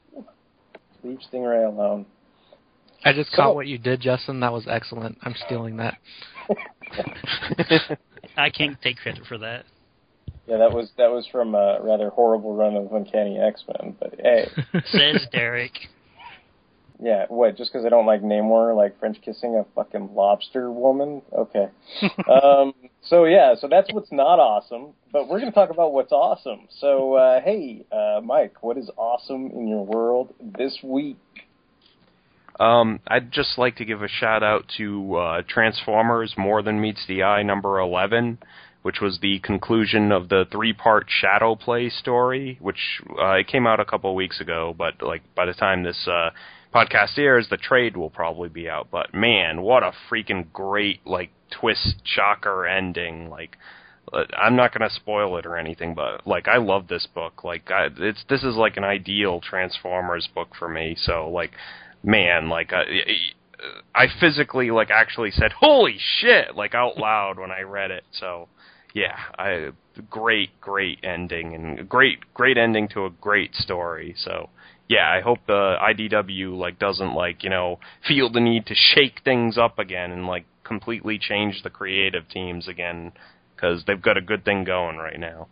Leave 1.03 1.19
Stingray 1.33 1.67
alone. 1.67 2.07
I 3.05 3.13
just 3.13 3.31
So- 3.31 3.37
caught 3.37 3.55
what 3.55 3.67
you 3.67 3.79
did, 3.79 4.01
Justin. 4.01 4.41
That 4.41 4.53
was 4.53 4.67
excellent. 4.69 5.19
I'm 5.23 5.35
stealing 5.47 5.77
that. 5.79 5.99
I 8.37 8.51
can't 8.51 8.81
take 8.83 8.97
credit 8.99 9.25
for 9.27 9.39
that. 9.39 9.65
Yeah, 10.47 10.59
that 10.59 10.73
was 10.73 10.91
that 10.99 11.11
was 11.11 11.27
from 11.31 11.55
a 11.55 11.79
rather 11.81 12.11
horrible 12.11 12.55
run 12.55 12.77
of 12.77 12.93
Uncanny 12.93 13.39
X 13.39 13.65
Men. 13.69 13.97
But 13.99 14.15
hey, 14.21 14.49
Says 14.87 15.27
Derek. 15.33 15.73
Yeah, 17.03 17.27
what? 17.29 17.57
Just 17.57 17.73
because 17.73 17.87
I 17.87 17.89
don't 17.89 18.07
like 18.07 18.23
Namor, 18.23 18.77
like 18.77 18.99
French 18.99 19.19
kissing 19.23 19.57
a 19.57 19.65
fucking 19.75 20.15
lobster 20.15 20.71
woman? 20.71 21.23
Okay. 21.33 21.69
um. 22.31 22.75
So 23.03 23.25
yeah, 23.25 23.55
so 23.59 23.69
that's 23.69 23.93
what's 23.93 24.13
not 24.13 24.39
awesome. 24.39 24.89
But 25.13 25.29
we're 25.29 25.41
gonna 25.41 25.53
talk 25.53 25.71
about 25.71 25.93
what's 25.93 26.13
awesome. 26.13 26.69
So 26.79 27.15
uh, 27.15 27.41
hey, 27.41 27.87
uh, 27.91 28.21
Mike, 28.23 28.63
what 28.63 28.77
is 28.77 28.91
awesome 28.97 29.47
in 29.47 29.67
your 29.67 29.85
world 29.85 30.35
this 30.59 30.79
week? 30.83 31.17
Um, 32.61 33.01
I'd 33.07 33.33
just 33.33 33.57
like 33.57 33.77
to 33.77 33.87
give 33.87 34.03
a 34.03 34.09
shout 34.09 34.43
out 34.43 34.67
to 34.77 35.17
uh, 35.17 35.43
Transformers 35.49 36.35
More 36.37 36.63
Than 36.63 36.79
Meets 36.79 37.07
the 37.09 37.23
Eye 37.23 37.43
number 37.43 37.81
11, 37.81 38.39
which 38.83 39.01
was 39.01 39.19
the 39.23 39.39
conclusion 39.39 40.13
of 40.13 40.29
the 40.29 40.45
three-part 40.53 41.07
Shadow 41.09 41.55
Play 41.55 41.89
story, 41.89 42.59
which 42.61 43.01
uh, 43.19 43.37
it 43.37 43.47
came 43.47 43.67
out 43.67 43.81
a 43.81 43.87
couple 43.87 44.11
of 44.11 44.17
weeks 44.17 44.43
ago, 44.43 44.75
but 44.77 45.01
like 45.01 45.23
by 45.35 45.47
the 45.47 45.55
time 45.55 45.85
this 45.85 46.07
uh, 46.07 46.29
podcast 46.75 47.19
airs, 47.19 47.49
the 47.49 47.57
trade 47.57 47.97
will 47.97 48.11
probably 48.11 48.49
be 48.49 48.69
out. 48.69 48.89
But 48.91 49.15
man, 49.15 49.63
what 49.63 49.83
a 49.83 49.93
freaking 50.11 50.53
great 50.53 51.07
like 51.07 51.31
twist 51.51 51.97
shocker 52.05 52.67
ending! 52.67 53.29
Like 53.29 53.57
uh, 54.13 54.25
I'm 54.37 54.57
not 54.57 54.73
to 54.89 54.95
spoil 54.95 55.37
it 55.39 55.47
or 55.47 55.57
anything, 55.57 55.95
but 55.95 56.27
like 56.27 56.49
I 56.49 56.59
love 56.59 56.89
this 56.89 57.07
book. 57.07 57.45
Like 57.45 57.71
I, 57.71 57.89
it's 57.99 58.25
this 58.29 58.43
is 58.43 58.57
like 58.57 58.77
an 58.77 58.85
ideal 58.85 59.41
Transformers 59.41 60.29
book 60.35 60.49
for 60.59 60.69
me. 60.69 60.97
So 60.99 61.29
like, 61.31 61.53
man, 62.03 62.49
like 62.49 62.73
I, 62.73 62.85
I 63.95 64.07
physically 64.21 64.71
like 64.71 64.91
actually 64.91 65.31
said 65.31 65.53
"Holy 65.53 65.97
shit!" 65.99 66.57
like 66.57 66.75
out 66.75 66.97
loud 66.99 67.39
when 67.39 67.51
I 67.51 67.63
read 67.63 67.91
it. 67.91 68.05
So 68.13 68.49
yeah, 68.95 69.17
I 69.39 69.71
great 70.09 70.61
great 70.61 70.99
ending 71.03 71.55
and 71.55 71.89
great 71.89 72.33
great 72.35 72.57
ending 72.57 72.89
to 72.89 73.07
a 73.07 73.11
great 73.11 73.55
story. 73.55 74.15
So 74.17 74.51
yeah, 74.91 75.09
I 75.09 75.21
hope 75.21 75.39
the 75.47 75.77
IDW 75.81 76.59
like 76.59 76.81
doesn't 76.81 77.15
like 77.15 77.45
you 77.45 77.49
know 77.49 77.79
feel 78.07 78.29
the 78.29 78.41
need 78.41 78.67
to 78.67 78.75
shake 78.75 79.21
things 79.25 79.57
up 79.57 79.79
again 79.79 80.11
and 80.11 80.27
like 80.27 80.45
completely 80.65 81.17
change 81.17 81.63
the 81.63 81.71
creative 81.71 82.29
teams 82.29 82.67
again 82.67 83.13
because 83.55 83.85
they've 83.87 84.03
got 84.03 84.17
a 84.17 84.21
good 84.21 84.45
thing 84.45 84.65
going 84.65 84.97
right 84.97 85.21
now. 85.21 85.47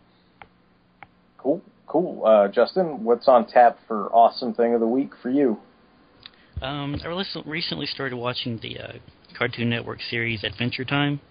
Cool, 1.37 1.61
cool. 1.87 2.25
Uh, 2.25 2.49
Justin, 2.49 3.05
what's 3.05 3.29
on 3.29 3.47
tap 3.47 3.77
for 3.87 4.07
awesome 4.07 4.53
thing 4.53 4.73
of 4.73 4.81
the 4.81 4.87
week 4.87 5.11
for 5.23 5.29
you? 5.29 5.57
Um, 6.61 6.99
I 7.01 7.07
recently 7.07 7.49
recently 7.49 7.85
started 7.85 8.17
watching 8.17 8.59
the 8.61 8.77
uh, 8.77 8.93
Cartoon 9.37 9.69
Network 9.69 10.01
series 10.01 10.43
Adventure 10.43 10.83
Time. 10.83 11.21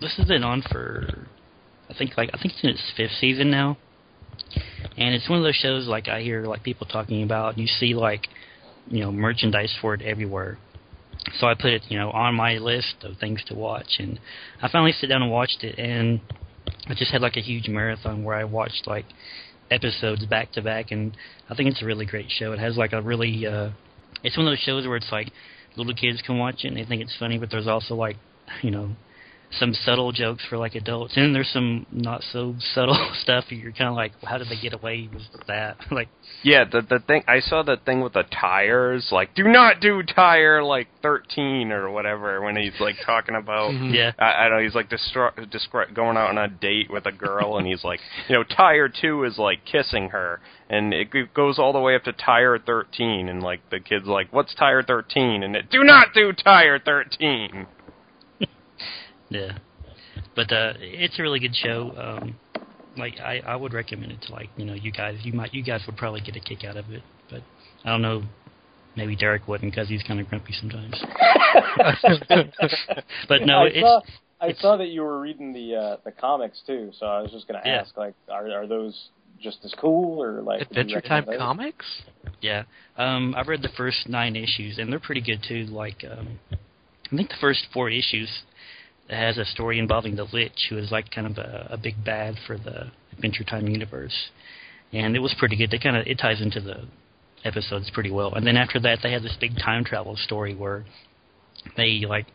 This 0.00 0.16
has 0.16 0.26
been 0.26 0.42
on 0.42 0.62
for, 0.62 1.28
I 1.88 1.94
think 1.94 2.16
like 2.16 2.30
I 2.34 2.42
think 2.42 2.54
it's 2.54 2.64
in 2.64 2.70
its 2.70 2.92
fifth 2.96 3.12
season 3.20 3.52
now, 3.52 3.76
and 4.96 5.14
it's 5.14 5.28
one 5.28 5.38
of 5.38 5.44
those 5.44 5.56
shows 5.56 5.86
like 5.86 6.08
I 6.08 6.22
hear 6.22 6.44
like 6.44 6.62
people 6.62 6.86
talking 6.86 7.22
about. 7.22 7.58
You 7.58 7.66
see 7.66 7.94
like, 7.94 8.28
you 8.88 9.00
know, 9.00 9.12
merchandise 9.12 9.74
for 9.80 9.94
it 9.94 10.02
everywhere. 10.02 10.58
So 11.38 11.46
I 11.46 11.54
put 11.54 11.66
it, 11.66 11.82
you 11.88 11.98
know, 11.98 12.10
on 12.10 12.34
my 12.34 12.54
list 12.54 12.96
of 13.02 13.18
things 13.18 13.42
to 13.46 13.54
watch, 13.54 13.96
and 13.98 14.18
I 14.62 14.68
finally 14.68 14.92
sit 14.92 15.08
down 15.08 15.22
and 15.22 15.30
watched 15.30 15.62
it, 15.62 15.78
and 15.78 16.20
I 16.86 16.94
just 16.94 17.12
had 17.12 17.20
like 17.20 17.36
a 17.36 17.40
huge 17.40 17.68
marathon 17.68 18.24
where 18.24 18.36
I 18.36 18.44
watched 18.44 18.86
like 18.86 19.04
episodes 19.70 20.24
back 20.26 20.52
to 20.52 20.62
back, 20.62 20.90
and 20.90 21.16
I 21.48 21.54
think 21.54 21.70
it's 21.70 21.82
a 21.82 21.86
really 21.86 22.06
great 22.06 22.30
show. 22.30 22.52
It 22.52 22.58
has 22.58 22.76
like 22.76 22.92
a 22.92 23.02
really, 23.02 23.46
uh, 23.46 23.70
it's 24.24 24.36
one 24.36 24.46
of 24.46 24.50
those 24.50 24.60
shows 24.60 24.86
where 24.86 24.96
it's 24.96 25.12
like 25.12 25.30
little 25.76 25.94
kids 25.94 26.22
can 26.22 26.38
watch 26.38 26.64
it 26.64 26.68
and 26.68 26.76
they 26.76 26.84
think 26.84 27.02
it's 27.02 27.16
funny, 27.18 27.38
but 27.38 27.50
there's 27.50 27.68
also 27.68 27.94
like, 27.94 28.16
you 28.62 28.70
know, 28.70 28.90
some 29.58 29.74
subtle 29.74 30.12
jokes 30.12 30.44
for 30.48 30.56
like 30.58 30.74
adults, 30.76 31.14
and 31.16 31.34
there's 31.34 31.48
some 31.50 31.84
not 31.90 32.22
so 32.32 32.54
subtle 32.74 33.12
stuff. 33.20 33.44
You're 33.50 33.72
kind 33.72 33.88
of 33.88 33.94
like, 33.96 34.12
how 34.22 34.38
did 34.38 34.48
they 34.48 34.60
get 34.60 34.72
away 34.74 35.08
with 35.12 35.22
that? 35.48 35.76
like, 35.90 36.08
Yeah, 36.44 36.64
the 36.64 36.82
the 36.82 37.00
thing 37.00 37.24
I 37.26 37.40
saw 37.40 37.62
the 37.62 37.76
thing 37.76 38.00
with 38.00 38.12
the 38.12 38.22
tires, 38.24 39.08
like 39.10 39.34
do 39.34 39.44
not 39.44 39.80
do 39.80 40.02
tire 40.02 40.62
like 40.62 40.86
thirteen 41.02 41.72
or 41.72 41.90
whatever 41.90 42.40
when 42.42 42.56
he's 42.56 42.78
like 42.80 42.96
talking 43.04 43.34
about. 43.34 43.70
Mhm. 43.80 43.94
Yeah. 43.94 44.12
I, 44.18 44.46
I 44.46 44.48
don't 44.48 44.58
know. 44.58 44.64
He's 44.64 44.74
like 44.74 44.88
destro- 44.90 45.34
descri- 45.52 45.94
going 45.94 46.16
out 46.16 46.30
on 46.30 46.38
a 46.38 46.48
date 46.48 46.90
with 46.90 47.06
a 47.06 47.12
girl, 47.12 47.56
and 47.58 47.66
he's 47.66 47.84
like, 47.84 48.00
you 48.28 48.34
know, 48.34 48.42
tire 48.42 48.88
two 48.88 49.24
is 49.24 49.36
like 49.38 49.64
kissing 49.64 50.08
her, 50.10 50.40
and 50.68 50.92
it 50.94 51.12
g- 51.12 51.24
goes 51.34 51.58
all 51.58 51.72
the 51.72 51.78
way 51.80 51.94
up 51.94 52.04
to 52.04 52.12
tire 52.12 52.58
thirteen, 52.58 53.28
and 53.28 53.42
like 53.42 53.60
the 53.70 53.80
kid's 53.80 54.06
like, 54.06 54.32
what's 54.32 54.54
tire 54.54 54.82
thirteen? 54.82 55.42
And 55.42 55.54
it, 55.56 55.70
do 55.70 55.82
not 55.84 56.08
do 56.14 56.32
tire 56.32 56.78
thirteen. 56.78 57.66
Yeah, 59.30 59.58
but 60.36 60.52
uh, 60.52 60.74
it's 60.78 61.18
a 61.18 61.22
really 61.22 61.40
good 61.40 61.54
show. 61.54 61.92
Um, 61.96 62.34
like, 62.96 63.18
I 63.20 63.40
I 63.46 63.56
would 63.56 63.72
recommend 63.72 64.12
it 64.12 64.22
to 64.22 64.32
like 64.32 64.48
you 64.56 64.64
know 64.64 64.74
you 64.74 64.92
guys. 64.92 65.18
You 65.22 65.32
might 65.32 65.54
you 65.54 65.62
guys 65.62 65.82
would 65.86 65.96
probably 65.96 66.20
get 66.20 66.36
a 66.36 66.40
kick 66.40 66.64
out 66.64 66.76
of 66.76 66.90
it, 66.90 67.02
but 67.30 67.42
I 67.84 67.90
don't 67.90 68.02
know. 68.02 68.22
Maybe 68.96 69.14
Derek 69.16 69.46
wouldn't 69.46 69.72
because 69.72 69.88
he's 69.88 70.02
kind 70.02 70.18
of 70.20 70.28
grumpy 70.28 70.52
sometimes. 70.52 71.00
but 73.28 73.42
no, 73.42 73.62
I 73.62 73.66
it's 73.66 73.80
saw, 73.80 74.00
I 74.40 74.52
saw 74.54 74.76
that 74.78 74.88
you 74.88 75.02
were 75.02 75.20
reading 75.20 75.52
the 75.52 75.76
uh, 75.76 75.96
the 76.04 76.10
comics 76.10 76.60
too, 76.66 76.90
so 76.98 77.06
I 77.06 77.22
was 77.22 77.30
just 77.30 77.46
going 77.46 77.60
to 77.62 77.68
Yeah. 77.68 77.80
ask, 77.80 77.96
like, 77.96 78.14
are 78.28 78.50
are 78.50 78.66
those 78.66 79.10
just 79.40 79.64
as 79.64 79.72
cool 79.80 80.20
or 80.22 80.42
like 80.42 80.62
Adventure 80.62 81.00
Time 81.00 81.24
those? 81.26 81.38
comics? 81.38 81.86
Yeah, 82.40 82.64
um, 82.96 83.34
I've 83.36 83.48
read 83.48 83.62
the 83.62 83.70
first 83.76 84.08
nine 84.08 84.34
issues, 84.34 84.78
and 84.78 84.90
they're 84.90 84.98
pretty 84.98 85.20
good 85.20 85.42
too. 85.46 85.64
Like, 85.66 86.04
um, 86.10 86.38
I 86.50 87.16
think 87.16 87.28
the 87.28 87.36
first 87.40 87.66
four 87.72 87.90
issues 87.90 88.28
has 89.12 89.38
a 89.38 89.44
story 89.44 89.78
involving 89.78 90.16
the 90.16 90.26
Lich, 90.32 90.66
who 90.68 90.78
is 90.78 90.90
like 90.90 91.10
kind 91.10 91.26
of 91.26 91.38
a, 91.38 91.68
a 91.72 91.76
big 91.76 92.04
bad 92.04 92.34
for 92.46 92.56
the 92.56 92.90
Adventure 93.12 93.44
Time 93.44 93.68
universe, 93.68 94.30
and 94.92 95.16
it 95.16 95.20
was 95.20 95.34
pretty 95.38 95.56
good. 95.56 95.70
They 95.70 95.78
kind 95.78 95.96
of 95.96 96.06
it 96.06 96.18
ties 96.18 96.40
into 96.40 96.60
the 96.60 96.84
episodes 97.44 97.90
pretty 97.92 98.10
well. 98.10 98.34
And 98.34 98.46
then 98.46 98.56
after 98.56 98.80
that, 98.80 98.98
they 99.02 99.12
had 99.12 99.22
this 99.22 99.36
big 99.40 99.56
time 99.56 99.84
travel 99.84 100.16
story 100.16 100.54
where 100.54 100.84
they 101.76 102.04
like 102.08 102.26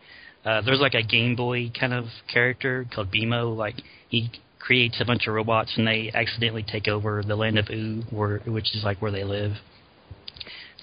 uh, 0.46 0.62
there's 0.62 0.80
like 0.80 0.94
a 0.94 1.04
Game 1.04 1.36
Boy 1.36 1.72
kind 1.78 1.94
of 1.94 2.06
character 2.32 2.86
called 2.94 3.12
BMO. 3.12 3.56
Like 3.56 3.76
he 4.10 4.32
creates 4.60 5.00
a 5.00 5.06
bunch 5.06 5.28
of 5.28 5.34
robots, 5.34 5.74
and 5.78 5.88
they 5.88 6.12
accidentally 6.14 6.64
take 6.64 6.88
over 6.88 7.24
the 7.24 7.36
land 7.36 7.58
of 7.58 7.70
Ooo, 7.70 8.04
where 8.12 8.40
which 8.40 8.76
is 8.76 8.84
like 8.84 9.02
where 9.02 9.12
they 9.12 9.24
live. 9.24 9.54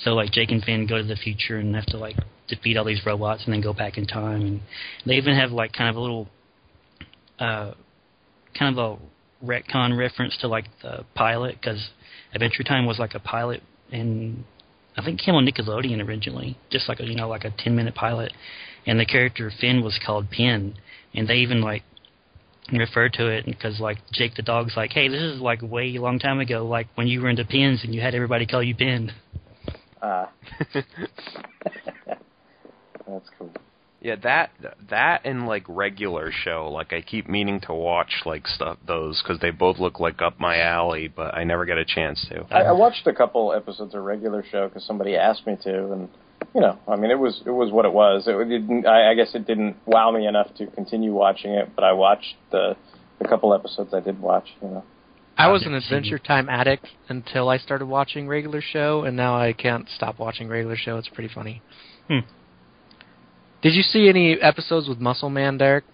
So 0.01 0.14
like 0.14 0.32
Jake 0.32 0.51
and 0.51 0.62
Finn 0.62 0.86
go 0.86 0.99
to 0.99 1.05
the 1.05 1.16
future 1.16 1.59
and 1.59 1.74
have 1.74 1.86
to 1.86 1.97
like 1.97 2.16
defeat 2.55 2.76
all 2.76 2.84
these 2.84 3.05
robots 3.05 3.44
and 3.44 3.53
then 3.53 3.61
go 3.61 3.72
back 3.72 3.98
in 3.98 4.07
time. 4.07 4.42
And 4.42 4.61
they 5.07 5.14
even 5.14 5.36
have 5.36 5.50
like 5.53 5.72
kind 5.72 5.90
of 5.90 5.96
a 5.96 6.00
little, 6.00 6.28
uh, 7.38 7.72
kind 8.59 8.78
of 8.78 9.00
a 9.00 9.44
retcon 9.44 9.96
reference 9.96 10.36
to 10.40 10.48
like 10.48 10.66
the 10.82 11.05
pilot 11.14 11.57
because 11.61 11.90
Adventure 12.34 12.62
Time 12.62 12.86
was 12.86 12.98
like 12.98 13.14
a 13.14 13.20
pilot 13.20 13.62
and 13.90 14.44
I 14.96 15.05
think 15.05 15.20
came 15.20 15.34
on 15.34 15.46
Nickelodeon 15.46 16.07
originally, 16.07 16.59
just 16.70 16.88
like 16.88 17.00
a 17.00 17.05
you 17.05 17.14
know 17.14 17.28
like 17.28 17.44
a 17.44 17.50
ten 17.59 17.74
minute 17.74 17.94
pilot. 17.94 18.32
And 18.86 18.98
the 18.98 19.07
character 19.07 19.50
Finn 19.61 19.82
was 19.82 19.98
called 20.05 20.30
Pin, 20.30 20.74
and 21.14 21.28
they 21.28 21.36
even 21.36 21.61
like 21.61 21.82
refer 22.72 23.09
to 23.09 23.28
it 23.28 23.44
because 23.46 23.80
like 23.80 23.98
Jake 24.12 24.34
the 24.34 24.42
dog's 24.42 24.76
like, 24.76 24.90
hey, 24.92 25.09
this 25.09 25.20
is 25.20 25.40
like 25.40 25.62
way 25.62 25.96
long 25.98 26.18
time 26.18 26.40
ago, 26.40 26.66
like 26.66 26.88
when 26.94 27.07
you 27.07 27.20
were 27.20 27.28
into 27.28 27.44
pins 27.44 27.82
and 27.84 27.94
you 27.94 28.00
had 28.00 28.14
everybody 28.14 28.46
call 28.46 28.62
you 28.62 28.74
Pin. 28.74 29.12
Ah. 30.03 30.30
That's 33.07 33.28
cool. 33.38 33.50
Yeah, 34.03 34.16
that 34.24 34.50
that 34.90 35.20
and 35.24 35.46
like 35.46 35.64
regular 35.68 36.32
show, 36.32 36.68
like 36.72 36.92
I 36.92 37.03
keep 37.03 37.28
meaning 37.28 37.61
to 37.68 37.72
watch 37.72 38.22
like 38.26 38.48
stuff 38.48 38.78
those 38.84 39.22
because 39.22 39.40
they 39.40 39.50
both 39.50 39.78
look 39.78 40.00
like 40.00 40.20
up 40.20 40.40
my 40.40 40.59
alley, 40.61 41.07
but 41.07 41.34
I 41.34 41.44
never 41.44 41.64
get 41.64 41.78
a 41.78 41.84
chance 41.84 42.26
to. 42.28 42.44
I, 42.50 42.62
I 42.62 42.72
watched 42.72 43.07
a 43.07 43.12
couple 43.12 43.53
episodes 43.53 43.94
of 43.94 44.03
regular 44.03 44.44
show 44.50 44.66
because 44.66 44.84
somebody 44.84 45.16
asked 45.16 45.46
me 45.46 45.57
to, 45.62 45.92
and 45.92 46.09
you 46.53 46.61
know, 46.61 46.80
I 46.88 46.96
mean, 46.96 47.12
it 47.12 47.18
was 47.18 47.42
it 47.46 47.50
was 47.50 47.70
what 47.70 47.84
it 47.84 47.92
was. 47.92 48.24
It 48.26 48.36
didn't. 48.48 48.86
I, 48.86 49.12
I 49.12 49.14
guess 49.14 49.36
it 49.36 49.46
didn't 49.46 49.76
wow 49.86 50.11
me 50.11 50.26
enough 50.26 50.53
to 50.57 50.66
continue 50.66 51.12
watching 51.12 51.53
it, 51.53 51.70
but 51.76 51.84
I 51.84 51.92
watched 51.92 52.34
the 52.50 52.76
the 53.20 53.28
couple 53.28 53.55
episodes 53.55 53.94
I 53.94 54.00
did 54.00 54.20
watch. 54.20 54.48
You 54.61 54.68
know. 54.68 54.84
I 55.38 55.46
was 55.48 55.64
an 55.64 55.74
Adventure 55.74 56.18
Time 56.18 56.48
addict 56.48 56.88
until 57.09 57.48
I 57.48 57.59
started 57.59 57.86
watching 57.86 58.26
regular 58.26 58.61
show, 58.61 59.05
and 59.05 59.16
now 59.16 59.38
I 59.38 59.53
can't 59.53 59.88
stop 59.94 60.18
watching 60.18 60.48
regular 60.48 60.76
show. 60.76 60.98
It's 60.98 61.09
pretty 61.09 61.32
funny. 61.32 61.62
Hmm. 62.09 62.20
Did 63.62 63.74
you 63.74 63.82
see 63.82 64.08
any 64.08 64.34
episodes 64.40 64.88
with 64.88 64.98
Muscle 64.98 65.30
Man, 65.30 65.56
Derek? 65.56 65.84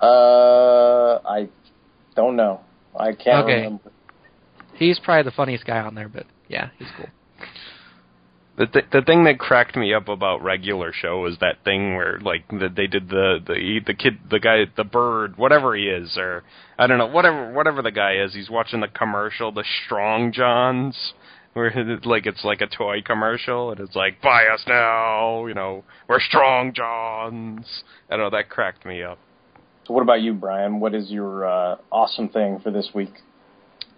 Uh, 0.00 1.18
I 1.26 1.48
don't 2.14 2.36
know. 2.36 2.60
I 2.98 3.12
can't 3.12 3.44
Okay. 3.44 3.56
remember. 3.56 3.90
He's 4.74 4.98
probably 4.98 5.24
the 5.24 5.30
funniest 5.34 5.64
guy 5.66 5.78
on 5.80 5.94
there, 5.94 6.08
but 6.08 6.26
yeah, 6.48 6.70
he's 6.78 6.88
cool. 6.96 7.08
The 8.56 8.66
th- 8.66 8.86
the 8.92 9.02
thing 9.02 9.24
that 9.24 9.38
cracked 9.38 9.74
me 9.76 9.94
up 9.94 10.08
about 10.08 10.42
regular 10.42 10.92
show 10.92 11.20
was 11.20 11.38
that 11.40 11.64
thing 11.64 11.96
where 11.96 12.18
like 12.20 12.46
the, 12.48 12.68
they 12.74 12.86
did 12.86 13.08
the 13.08 13.38
the 13.46 13.80
the 13.86 13.94
kid 13.94 14.18
the 14.30 14.38
guy 14.38 14.66
the 14.76 14.84
bird 14.84 15.38
whatever 15.38 15.74
he 15.74 15.84
is 15.84 16.18
or 16.18 16.42
I 16.78 16.86
don't 16.86 16.98
know 16.98 17.06
whatever 17.06 17.52
whatever 17.54 17.80
the 17.80 17.90
guy 17.90 18.16
is 18.16 18.34
he's 18.34 18.50
watching 18.50 18.80
the 18.80 18.88
commercial 18.88 19.50
the 19.50 19.64
Strong 19.84 20.32
Johns 20.32 21.14
where 21.54 21.66
it, 21.66 22.06
like 22.06 22.26
it's 22.26 22.44
like 22.44 22.60
a 22.60 22.66
toy 22.66 23.02
commercial 23.04 23.72
and 23.72 23.80
it's 23.80 23.96
like 23.96 24.20
buy 24.22 24.44
us 24.46 24.62
now 24.68 25.46
you 25.46 25.54
know 25.54 25.84
we're 26.08 26.20
Strong 26.20 26.74
Johns 26.74 27.82
I 28.08 28.16
don't 28.16 28.30
know 28.30 28.36
that 28.36 28.48
cracked 28.48 28.84
me 28.84 29.02
up. 29.02 29.18
So, 29.86 29.94
what 29.94 30.02
about 30.02 30.20
you, 30.20 30.34
Brian? 30.34 30.78
What 30.78 30.94
is 30.94 31.10
your 31.10 31.46
uh, 31.46 31.76
awesome 31.90 32.28
thing 32.28 32.60
for 32.62 32.70
this 32.70 32.90
week? 32.94 33.12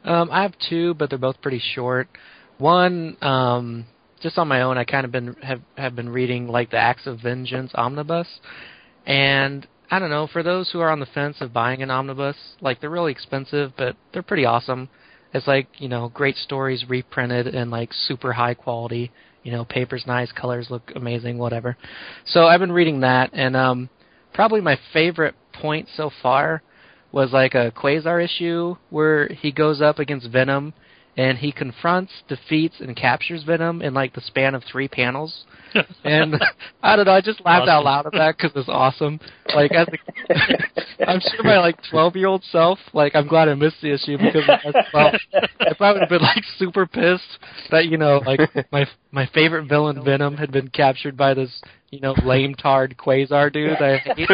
Um, 0.04 0.30
I 0.30 0.42
have 0.42 0.54
two, 0.68 0.94
but 0.94 1.10
they're 1.10 1.18
both 1.18 1.40
pretty 1.42 1.62
short. 1.74 2.08
One, 2.56 3.16
um, 3.20 3.86
just 4.22 4.38
on 4.38 4.48
my 4.48 4.62
own, 4.62 4.78
I 4.78 4.84
kind 4.84 5.04
of 5.04 5.12
been 5.12 5.34
have 5.42 5.60
have 5.76 5.94
been 5.94 6.08
reading 6.08 6.48
like 6.48 6.70
the 6.70 6.78
Acts 6.78 7.06
of 7.06 7.20
Vengeance 7.20 7.72
omnibus, 7.74 8.26
and 9.06 9.66
I 9.90 9.98
don't 9.98 10.10
know. 10.10 10.28
For 10.32 10.42
those 10.42 10.70
who 10.70 10.80
are 10.80 10.90
on 10.90 11.00
the 11.00 11.06
fence 11.06 11.36
of 11.40 11.52
buying 11.52 11.82
an 11.82 11.90
omnibus, 11.90 12.36
like 12.60 12.80
they're 12.80 12.90
really 12.90 13.12
expensive, 13.12 13.72
but 13.76 13.96
they're 14.12 14.22
pretty 14.22 14.44
awesome. 14.44 14.88
It's 15.32 15.46
like 15.46 15.68
you 15.78 15.88
know, 15.88 16.08
great 16.08 16.36
stories 16.36 16.84
reprinted 16.88 17.48
in 17.48 17.70
like 17.70 17.92
super 17.92 18.32
high 18.32 18.54
quality. 18.54 19.10
You 19.42 19.52
know, 19.52 19.64
paper's 19.64 20.06
nice, 20.06 20.30
colors 20.30 20.68
look 20.70 20.92
amazing, 20.94 21.38
whatever. 21.38 21.76
So 22.26 22.46
I've 22.46 22.60
been 22.60 22.72
reading 22.72 23.00
that, 23.00 23.30
and 23.32 23.56
um, 23.56 23.90
probably 24.32 24.60
my 24.60 24.78
favorite 24.92 25.34
point 25.52 25.88
so 25.96 26.10
far 26.22 26.62
was 27.10 27.32
like 27.32 27.54
a 27.54 27.72
Quasar 27.72 28.24
issue 28.24 28.76
where 28.90 29.28
he 29.28 29.52
goes 29.52 29.82
up 29.82 29.98
against 29.98 30.30
Venom 30.30 30.72
and 31.16 31.36
he 31.36 31.52
confronts, 31.52 32.12
defeats, 32.26 32.76
and 32.80 32.96
captures 32.96 33.42
Venom 33.44 33.82
in 33.82 33.92
like 33.92 34.14
the 34.14 34.20
span 34.22 34.54
of 34.54 34.62
three 34.64 34.88
panels. 34.88 35.44
and 36.04 36.34
I 36.82 36.96
don't 36.96 37.06
know, 37.06 37.12
I 37.12 37.20
just 37.20 37.44
laughed 37.44 37.68
out 37.68 37.84
loud 37.84 38.06
at 38.06 38.12
that 38.12 38.36
because 38.36 38.52
it's 38.56 38.68
awesome. 38.68 39.20
Like 39.54 39.72
as 39.72 39.88
a, 39.88 41.04
I'm 41.08 41.20
sure 41.20 41.44
my 41.44 41.58
like 41.58 41.76
12 41.90 42.16
year 42.16 42.28
old 42.28 42.42
self, 42.44 42.78
like 42.94 43.14
I'm 43.14 43.26
glad 43.26 43.48
I 43.48 43.54
missed 43.54 43.76
the 43.82 43.92
issue 43.92 44.16
because 44.16 44.44
well, 44.94 45.12
I 45.60 45.74
probably 45.74 46.00
would 46.00 46.00
have 46.00 46.08
been 46.08 46.22
like 46.22 46.44
super 46.58 46.86
pissed 46.86 47.38
that 47.70 47.86
you 47.86 47.98
know 47.98 48.22
like 48.24 48.40
my 48.72 48.86
my 49.10 49.28
favorite 49.34 49.68
villain 49.68 50.02
Venom 50.04 50.36
had 50.36 50.50
been 50.50 50.68
captured 50.68 51.16
by 51.16 51.34
this 51.34 51.62
you 51.90 52.00
know 52.00 52.14
lame 52.24 52.54
tard 52.54 52.96
Quasar 52.96 53.52
dude 53.52 53.76
that 53.78 53.82
I 53.82 53.96
hate. 53.98 54.28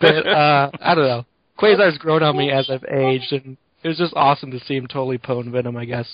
But 0.00 0.26
uh, 0.26 0.70
I 0.80 0.94
don't 0.94 1.06
know. 1.06 1.26
Quasar's 1.58 1.98
grown 1.98 2.22
on 2.22 2.36
me 2.36 2.52
as 2.52 2.70
I've 2.70 2.84
aged, 2.84 3.32
and 3.32 3.56
it 3.82 3.88
was 3.88 3.98
just 3.98 4.14
awesome 4.16 4.50
to 4.50 4.60
see 4.60 4.76
him 4.76 4.86
totally 4.86 5.18
pwn 5.18 5.50
Venom. 5.50 5.76
I 5.76 5.84
guess. 5.84 6.08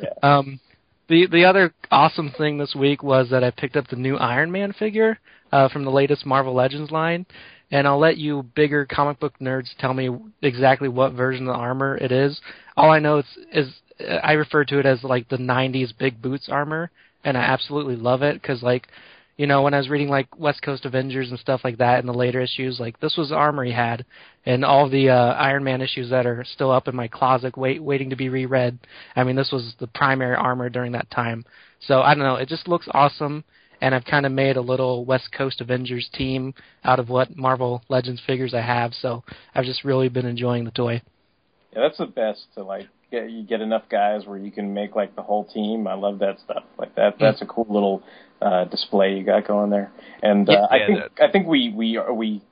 Yeah. 0.00 0.08
Um, 0.22 0.60
the 1.08 1.26
the 1.26 1.44
other 1.44 1.74
awesome 1.90 2.30
thing 2.36 2.58
this 2.58 2.74
week 2.74 3.02
was 3.02 3.28
that 3.30 3.44
I 3.44 3.50
picked 3.50 3.76
up 3.76 3.88
the 3.88 3.96
new 3.96 4.16
Iron 4.16 4.50
Man 4.50 4.72
figure 4.72 5.18
uh, 5.52 5.68
from 5.68 5.84
the 5.84 5.90
latest 5.90 6.26
Marvel 6.26 6.54
Legends 6.54 6.90
line, 6.90 7.26
and 7.70 7.86
I'll 7.86 7.98
let 7.98 8.16
you 8.16 8.42
bigger 8.54 8.86
comic 8.86 9.20
book 9.20 9.34
nerds 9.40 9.68
tell 9.78 9.94
me 9.94 10.10
exactly 10.42 10.88
what 10.88 11.12
version 11.12 11.46
of 11.46 11.54
the 11.54 11.60
armor 11.60 11.96
it 11.96 12.10
is. 12.10 12.40
All 12.76 12.90
I 12.90 13.00
know 13.00 13.18
is 13.18 13.26
is 13.52 13.74
I 14.22 14.32
refer 14.32 14.64
to 14.64 14.78
it 14.78 14.86
as 14.86 15.04
like 15.04 15.28
the 15.28 15.36
'90s 15.36 15.96
big 15.98 16.20
boots 16.20 16.48
armor, 16.48 16.90
and 17.22 17.36
I 17.36 17.42
absolutely 17.42 17.96
love 17.96 18.22
it 18.22 18.40
because 18.40 18.62
like 18.62 18.88
you 19.36 19.46
know, 19.48 19.62
when 19.62 19.74
I 19.74 19.78
was 19.78 19.88
reading 19.88 20.08
like 20.08 20.38
West 20.38 20.62
Coast 20.62 20.84
Avengers 20.84 21.30
and 21.30 21.38
stuff 21.38 21.62
like 21.64 21.78
that 21.78 21.98
in 22.00 22.06
the 22.06 22.14
later 22.14 22.40
issues, 22.40 22.78
like 22.78 23.00
this 23.00 23.16
was 23.16 23.32
armor 23.32 23.64
he 23.64 23.72
had, 23.72 24.04
and 24.46 24.64
all 24.64 24.88
the 24.88 25.10
uh, 25.10 25.32
Iron 25.34 25.64
Man 25.64 25.80
issues 25.80 26.10
that 26.10 26.26
are 26.26 26.44
still 26.44 26.70
up 26.70 26.86
in 26.86 26.94
my 26.94 27.08
closet, 27.08 27.56
wait, 27.56 27.82
waiting 27.82 28.10
to 28.10 28.16
be 28.16 28.28
reread. 28.28 28.78
I 29.16 29.24
mean, 29.24 29.34
this 29.34 29.50
was 29.50 29.74
the 29.80 29.88
primary 29.88 30.36
armor 30.36 30.68
during 30.68 30.92
that 30.92 31.10
time. 31.10 31.44
So 31.80 32.00
I 32.00 32.14
don't 32.14 32.22
know, 32.22 32.36
it 32.36 32.48
just 32.48 32.68
looks 32.68 32.86
awesome, 32.92 33.42
and 33.80 33.92
I've 33.92 34.04
kind 34.04 34.24
of 34.24 34.30
made 34.30 34.56
a 34.56 34.60
little 34.60 35.04
West 35.04 35.32
Coast 35.36 35.60
Avengers 35.60 36.08
team 36.14 36.54
out 36.84 37.00
of 37.00 37.08
what 37.08 37.36
Marvel 37.36 37.82
Legends 37.88 38.22
figures 38.24 38.54
I 38.54 38.60
have. 38.60 38.92
So 38.94 39.24
I've 39.54 39.64
just 39.64 39.84
really 39.84 40.08
been 40.08 40.26
enjoying 40.26 40.64
the 40.64 40.70
toy. 40.70 41.02
Yeah, 41.72 41.82
that's 41.82 41.98
the 41.98 42.06
best 42.06 42.46
to 42.54 42.62
like 42.62 42.86
get 43.14 43.30
you 43.30 43.42
get 43.42 43.60
enough 43.60 43.84
guys 43.88 44.26
where 44.26 44.38
you 44.38 44.50
can 44.50 44.74
make 44.74 44.94
like 44.96 45.14
the 45.16 45.22
whole 45.22 45.44
team. 45.44 45.86
I 45.86 45.94
love 45.94 46.18
that 46.20 46.40
stuff. 46.40 46.64
Like 46.78 46.94
that 46.96 47.16
that's 47.18 47.42
a 47.42 47.46
cool 47.46 47.66
little 47.68 48.02
uh 48.42 48.64
display 48.64 49.16
you 49.16 49.24
got 49.24 49.46
going 49.46 49.70
there. 49.70 49.92
And 50.22 50.48
uh, 50.48 50.52
Yeah, 50.52 50.66
I 50.70 50.76
yeah, 50.76 50.86
think 50.86 50.98
I 51.20 51.30
think 51.32 51.46
we 51.46 51.72
we 51.74 51.96
are 51.96 52.12
we 52.12 52.42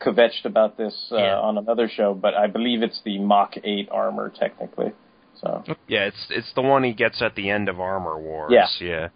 kvetched 0.00 0.44
about 0.44 0.76
this 0.76 0.94
uh, 1.12 1.16
Yeah. 1.16 1.38
on 1.38 1.58
another 1.58 1.88
show, 1.88 2.14
but 2.14 2.34
I 2.34 2.46
believe 2.46 2.82
it's 2.82 3.00
the 3.04 3.18
Mach 3.18 3.54
8 3.62 3.88
armor 3.90 4.30
technically. 4.38 4.92
So 5.40 5.64
Yeah, 5.88 6.04
it's 6.04 6.26
it's 6.30 6.52
the 6.54 6.62
one 6.62 6.82
he 6.84 6.92
gets 6.92 7.20
at 7.22 7.34
the 7.34 7.50
end 7.50 7.68
of 7.68 7.80
Armor 7.80 8.18
Wars. 8.18 8.52
Yeah. 8.52 8.68
yeah. 8.80 9.08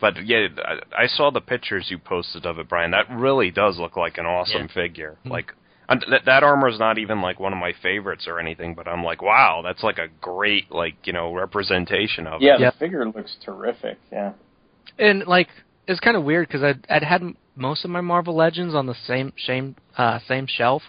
But 0.00 0.26
yeah, 0.26 0.48
I, 0.64 1.04
I 1.04 1.06
saw 1.06 1.30
the 1.30 1.40
pictures 1.40 1.86
you 1.88 1.98
posted 1.98 2.44
of 2.44 2.58
it, 2.58 2.68
Brian. 2.68 2.90
That 2.90 3.08
really 3.10 3.50
does 3.52 3.78
look 3.78 3.96
like 3.96 4.18
an 4.18 4.26
awesome 4.26 4.66
Yeah. 4.68 4.74
figure. 4.74 5.16
Like 5.24 5.48
and 5.48 5.56
that 6.10 6.24
that 6.26 6.42
armor 6.42 6.68
is 6.68 6.78
not 6.78 6.98
even 6.98 7.20
like 7.20 7.40
one 7.40 7.52
of 7.52 7.58
my 7.58 7.72
favorites 7.82 8.26
or 8.26 8.38
anything, 8.38 8.74
but 8.74 8.86
I'm 8.88 9.04
like, 9.04 9.22
wow, 9.22 9.62
that's 9.64 9.82
like 9.82 9.98
a 9.98 10.08
great 10.20 10.70
like 10.70 10.94
you 11.04 11.12
know 11.12 11.32
representation 11.32 12.26
of 12.26 12.42
yeah, 12.42 12.56
it. 12.56 12.60
the 12.60 12.72
figure 12.78 13.04
looks 13.06 13.36
terrific. 13.44 13.98
Yeah. 14.10 14.32
and 14.98 15.26
like 15.26 15.48
it's 15.86 16.00
kind 16.00 16.16
of 16.16 16.24
weird 16.24 16.48
because 16.48 16.62
I'd, 16.62 16.86
I'd 16.88 17.02
had 17.02 17.22
most 17.56 17.84
of 17.84 17.90
my 17.90 18.00
Marvel 18.00 18.36
Legends 18.36 18.74
on 18.74 18.86
the 18.86 18.94
same 19.06 19.32
same 19.46 19.76
uh, 19.96 20.18
same 20.26 20.46
shelf 20.46 20.82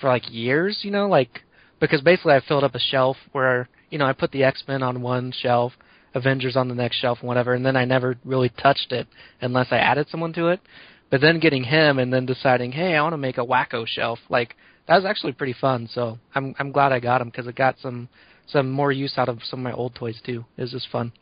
for 0.00 0.08
like 0.08 0.30
years, 0.30 0.80
you 0.82 0.90
know, 0.90 1.08
like 1.08 1.42
because 1.80 2.00
basically 2.00 2.34
I 2.34 2.40
filled 2.40 2.64
up 2.64 2.74
a 2.74 2.80
shelf 2.80 3.16
where 3.32 3.68
you 3.90 3.98
know 3.98 4.06
I 4.06 4.12
put 4.12 4.32
the 4.32 4.44
X 4.44 4.64
Men 4.66 4.82
on 4.82 5.02
one 5.02 5.32
shelf, 5.32 5.72
Avengers 6.14 6.56
on 6.56 6.68
the 6.68 6.74
next 6.74 6.96
shelf, 6.96 7.18
and 7.20 7.28
whatever, 7.28 7.54
and 7.54 7.64
then 7.64 7.76
I 7.76 7.84
never 7.84 8.16
really 8.24 8.48
touched 8.48 8.92
it 8.92 9.06
unless 9.40 9.68
I 9.70 9.78
added 9.78 10.08
someone 10.10 10.32
to 10.34 10.48
it. 10.48 10.60
But 11.10 11.20
then 11.20 11.38
getting 11.38 11.64
him 11.64 11.98
and 11.98 12.12
then 12.12 12.26
deciding, 12.26 12.72
hey, 12.72 12.96
I 12.96 13.02
want 13.02 13.12
to 13.12 13.18
make 13.18 13.38
a 13.38 13.44
wacko 13.44 13.86
shelf, 13.86 14.18
like 14.28 14.56
that 14.88 14.96
was 14.96 15.04
actually 15.04 15.32
pretty 15.32 15.54
fun. 15.60 15.88
So 15.92 16.18
I'm 16.34 16.54
I'm 16.58 16.72
glad 16.72 16.92
I 16.92 17.00
got 17.00 17.20
him 17.20 17.28
because 17.28 17.46
it 17.46 17.54
got 17.54 17.76
some 17.80 18.08
some 18.46 18.70
more 18.70 18.92
use 18.92 19.14
out 19.16 19.28
of 19.28 19.38
some 19.48 19.60
of 19.60 19.64
my 19.64 19.72
old 19.72 19.94
toys 19.94 20.20
too. 20.24 20.44
It 20.56 20.62
was 20.62 20.72
just 20.72 20.88
fun. 20.90 21.12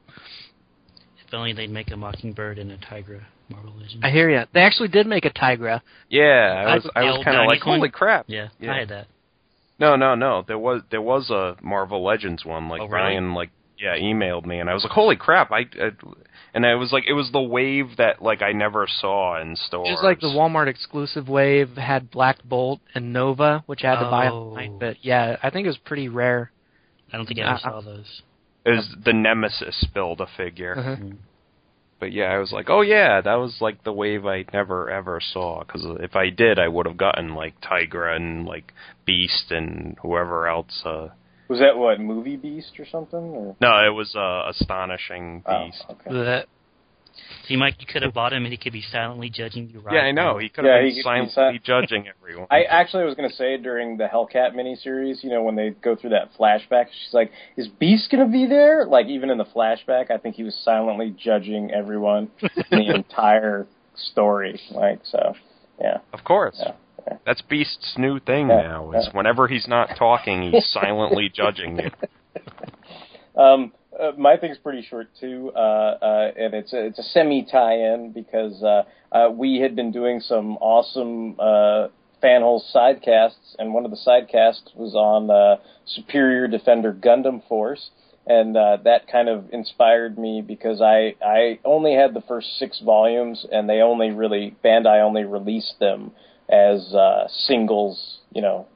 If 1.27 1.33
only 1.35 1.53
they'd 1.53 1.71
make 1.71 1.91
a 1.91 1.97
Mockingbird 1.97 2.59
and 2.59 2.71
a 2.71 2.79
Tigra 2.79 3.23
Marvel 3.51 3.73
Legends. 3.73 4.03
I 4.03 4.11
hear 4.11 4.31
you. 4.31 4.43
They 4.53 4.61
actually 4.61 4.89
did 4.89 5.07
make 5.07 5.25
a 5.25 5.31
Tigra. 5.31 5.81
Yeah, 6.09 6.65
I 6.67 6.75
was 6.77 6.91
I 6.95 7.03
was 7.05 7.25
kind 7.25 7.37
of 7.39 7.47
like, 7.47 7.61
holy 7.61 7.91
crap. 7.91 8.27
Yeah, 8.29 8.49
Yeah. 8.61 8.73
I 8.73 8.79
had 8.81 8.89
that. 8.89 9.07
No, 9.79 9.97
no, 9.97 10.15
no. 10.15 10.45
There 10.47 10.59
was 10.59 10.83
there 10.91 11.03
was 11.03 11.31
a 11.31 11.57
Marvel 11.63 12.05
Legends 12.05 12.45
one. 12.45 12.69
Like 12.69 12.81
Oh, 12.81 12.85
really? 12.85 12.91
Brian, 12.91 13.35
like 13.35 13.51
yeah, 13.79 13.97
emailed 13.97 14.47
me, 14.47 14.61
and 14.61 14.71
I 14.71 14.75
was 14.75 14.85
like, 14.85 14.93
"Holy 14.93 15.17
crap!" 15.17 15.51
I, 15.51 15.67
I 15.81 15.91
and 16.55 16.65
it 16.65 16.77
was 16.77 16.93
like, 16.93 17.05
it 17.09 17.13
was 17.13 17.31
the 17.33 17.41
wave 17.43 17.97
that 17.99 18.23
like 18.23 18.41
I 18.43 18.53
never 18.53 18.87
saw 18.89 19.41
in 19.41 19.57
stores. 19.57 19.89
Just 19.91 20.03
like 20.05 20.21
the 20.21 20.29
Walmart 20.29 20.69
exclusive 20.69 21.29
wave 21.29 21.77
had 21.77 22.11
Black 22.11 22.43
Bolt 22.45 22.81
and 22.95 23.13
Nova, 23.13 23.63
which 23.67 23.85
I 23.85 23.91
had 23.91 24.01
to 24.05 24.11
buy 24.11 24.29
Oh. 24.29 24.51
online. 24.51 24.79
But 24.79 24.97
yeah, 25.03 25.37
I 25.43 25.51
think 25.51 25.65
it 25.67 25.69
was 25.69 25.79
pretty 25.79 26.09
rare. 26.09 26.51
I 27.13 27.17
don't 27.17 27.27
think 27.27 27.41
I 27.41 27.43
ever 27.43 27.53
Uh, 27.55 27.59
saw 27.59 27.81
those. 27.81 28.23
It 28.65 28.71
was 28.71 28.95
the 29.05 29.13
Nemesis 29.13 29.85
build 29.93 30.21
a 30.21 30.27
figure. 30.27 30.79
Uh-huh. 30.79 30.97
But 32.01 32.13
yeah, 32.13 32.25
I 32.27 32.39
was 32.39 32.51
like, 32.53 32.69
oh 32.71 32.81
yeah, 32.83 33.21
that 33.21 33.35
was 33.35 33.61
like 33.61 33.85
the 33.85 33.93
wave 33.93 34.27
I 34.27 34.45
never 34.53 34.91
ever 34.91 35.21
saw. 35.21 35.61
Because 35.61 35.85
if 36.01 36.17
I 36.17 36.31
did, 36.31 36.59
I 36.59 36.69
would 36.69 36.87
have 36.87 36.97
gotten 36.97 37.35
like 37.35 37.61
Tigra 37.61 38.15
and 38.17 38.45
like 38.47 38.73
Beast 39.05 39.51
and 39.51 39.97
whoever 40.03 40.47
else. 40.49 40.83
Uh, 40.85 41.09
Was 41.49 41.59
that 41.61 41.77
what 41.77 42.01
movie 42.01 42.37
Beast 42.37 42.73
or 42.79 42.87
something? 42.87 43.19
Or? 43.19 43.57
no, 43.61 43.87
it 43.87 43.95
was 43.95 44.15
uh, 44.17 44.49
astonishing 44.49 45.43
Oh, 45.47 45.65
Beast. 45.67 45.85
okay. 45.91 46.45
See, 47.47 47.57
Mike, 47.57 47.75
you 47.79 47.87
could 47.87 48.03
have 48.03 48.15
bought 48.15 48.33
him, 48.33 48.45
and 48.45 48.53
he 48.53 48.57
could 48.57 48.73
be 48.73 48.81
silently 48.83 49.29
judging 49.31 49.69
you 49.69 49.81
right. 49.81 49.95
Yeah, 49.97 50.01
I 50.01 50.13
know. 50.13 50.39
He 50.39 50.49
could 50.49 50.65
have 50.65 50.81
he 50.83 50.89
been 50.89 50.91
could 50.91 50.97
be 50.97 51.03
silently 51.03 51.59
si- 51.59 51.63
judging 51.65 52.09
everyone. 52.09 52.47
I 52.51 52.63
actually 52.65 53.05
was 53.05 53.15
going 53.15 53.29
to 53.29 53.37
say 53.37 53.57
during 53.59 53.99
the 53.99 54.07
Hellcat 54.07 54.55
miniseries, 54.55 55.23
you 55.23 55.31
know, 55.31 55.43
when 55.43 55.55
they 55.55 55.71
go 55.71 55.95
through 55.95 56.11
that 56.11 56.31
flashback, 56.39 56.87
she's 56.87 57.13
like, 57.13 57.31
"Is 57.57 57.69
Beast 57.69 58.11
going 58.11 58.27
to 58.27 58.33
be 58.33 58.47
there?" 58.47 58.87
Like 58.87 59.07
even 59.07 59.31
in 59.31 59.39
the 59.39 59.45
flashback, 59.45 60.11
I 60.11 60.17
think 60.17 60.35
he 60.37 60.43
was 60.43 60.57
silently 60.65 61.15
judging 61.17 61.71
everyone 61.71 62.31
in 62.71 62.79
the 62.79 62.91
entire 62.95 63.67
story. 63.95 64.61
Like 64.71 65.01
so, 65.05 65.35
yeah, 65.81 65.99
Of 66.13 66.25
course. 66.25 66.57
yeah. 66.59 66.73
That's 67.27 67.43
Beast's 67.43 67.95
new 67.99 68.21
thing 68.21 68.49
now. 68.49 68.93
Is 68.93 69.09
whenever 69.13 69.49
he's 69.49 69.67
not 69.69 69.91
talking, 69.99 70.53
he's 70.53 70.67
silently 70.73 71.31
judging 71.35 71.79
you. 71.79 71.91
Um, 73.41 73.73
uh, 73.99 74.13
my 74.19 74.37
thing's 74.37 74.59
pretty 74.59 74.83
short 74.83 75.09
too, 75.21 75.53
uh, 75.55 75.59
uh, 75.59 76.31
and 76.37 76.55
it's 76.55 76.73
a, 76.73 76.87
it's 76.87 76.99
a 76.99 77.03
semi 77.03 77.45
tie-in 77.51 78.13
because 78.13 78.63
uh, 78.63 78.83
uh, 79.13 79.31
we 79.31 79.61
had 79.61 79.77
been 79.77 79.93
doing 79.93 80.21
some 80.21 80.57
awesome 80.59 81.37
uh, 81.39 81.89
fanhole 82.23 82.61
sidecasts, 82.75 83.55
and 83.59 83.73
one 83.73 83.85
of 83.85 83.91
the 83.91 83.97
sidecasts 83.97 84.75
was 84.75 84.95
on 84.95 85.31
uh, 85.31 85.57
Superior 85.87 86.49
Defender 86.49 86.93
Gundam 86.93 87.47
Force, 87.49 87.91
and 88.27 88.57
uh, 88.57 88.79
that 88.85 89.07
kind 89.11 89.29
of 89.29 89.45
inspired 89.53 90.19
me 90.19 90.43
because 90.47 90.81
I 90.81 91.15
I 91.25 91.61
only 91.65 91.95
had 91.95 92.15
the 92.15 92.23
first 92.23 92.59
six 92.59 92.81
volumes, 92.85 93.47
and 93.53 93.69
they 93.69 93.81
only 93.81 94.11
really 94.11 94.57
Bandai 94.65 95.03
only 95.03 95.25
released 95.25 95.75
them 95.79 96.13
as 96.49 96.95
uh, 96.95 97.27
singles, 97.47 98.19
you 98.33 98.43
know, 98.43 98.67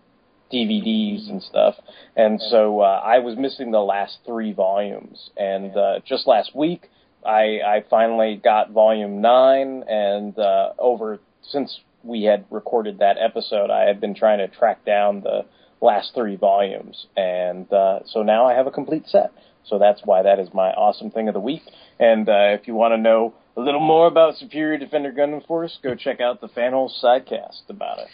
DVDs 0.52 1.28
and 1.28 1.42
stuff. 1.42 1.74
And 2.16 2.40
so 2.40 2.80
uh, 2.80 3.00
I 3.04 3.18
was 3.18 3.36
missing 3.36 3.70
the 3.70 3.80
last 3.80 4.18
three 4.26 4.52
volumes. 4.52 5.30
And 5.36 5.76
uh, 5.76 6.00
just 6.06 6.26
last 6.26 6.54
week, 6.54 6.90
I, 7.24 7.60
I 7.64 7.84
finally 7.90 8.40
got 8.42 8.70
volume 8.70 9.20
nine. 9.20 9.84
And 9.86 10.38
uh, 10.38 10.70
over 10.78 11.20
since 11.42 11.80
we 12.02 12.24
had 12.24 12.44
recorded 12.50 12.98
that 12.98 13.16
episode, 13.18 13.70
I 13.70 13.84
had 13.86 14.00
been 14.00 14.14
trying 14.14 14.38
to 14.38 14.48
track 14.48 14.84
down 14.84 15.20
the 15.20 15.44
last 15.80 16.12
three 16.14 16.36
volumes. 16.36 17.06
And 17.16 17.70
uh, 17.72 18.00
so 18.06 18.22
now 18.22 18.46
I 18.46 18.54
have 18.54 18.66
a 18.66 18.70
complete 18.70 19.06
set. 19.06 19.32
So 19.64 19.78
that's 19.78 20.00
why 20.04 20.22
that 20.22 20.38
is 20.38 20.48
my 20.54 20.70
awesome 20.70 21.10
thing 21.10 21.28
of 21.28 21.34
the 21.34 21.40
week. 21.40 21.62
And 22.00 22.28
uh, 22.28 22.56
if 22.58 22.66
you 22.66 22.74
want 22.74 22.92
to 22.92 22.98
know 22.98 23.34
a 23.58 23.60
little 23.60 23.80
more 23.80 24.06
about 24.06 24.36
Superior 24.36 24.78
Defender 24.78 25.12
Gundam 25.12 25.44
Force, 25.44 25.78
go 25.82 25.96
check 25.96 26.20
out 26.20 26.40
the 26.40 26.48
Fanhole 26.48 26.90
Sidecast 27.02 27.68
about 27.68 27.98
it. 27.98 28.06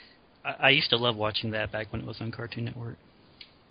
I, 0.43 0.69
I 0.69 0.71
used 0.71 0.89
to 0.91 0.97
love 0.97 1.17
watching 1.17 1.51
that 1.51 1.71
back 1.71 1.93
when 1.93 2.01
it 2.01 2.07
was 2.07 2.21
on 2.21 2.33
Cartoon 2.33 2.65
Network. 2.65 2.97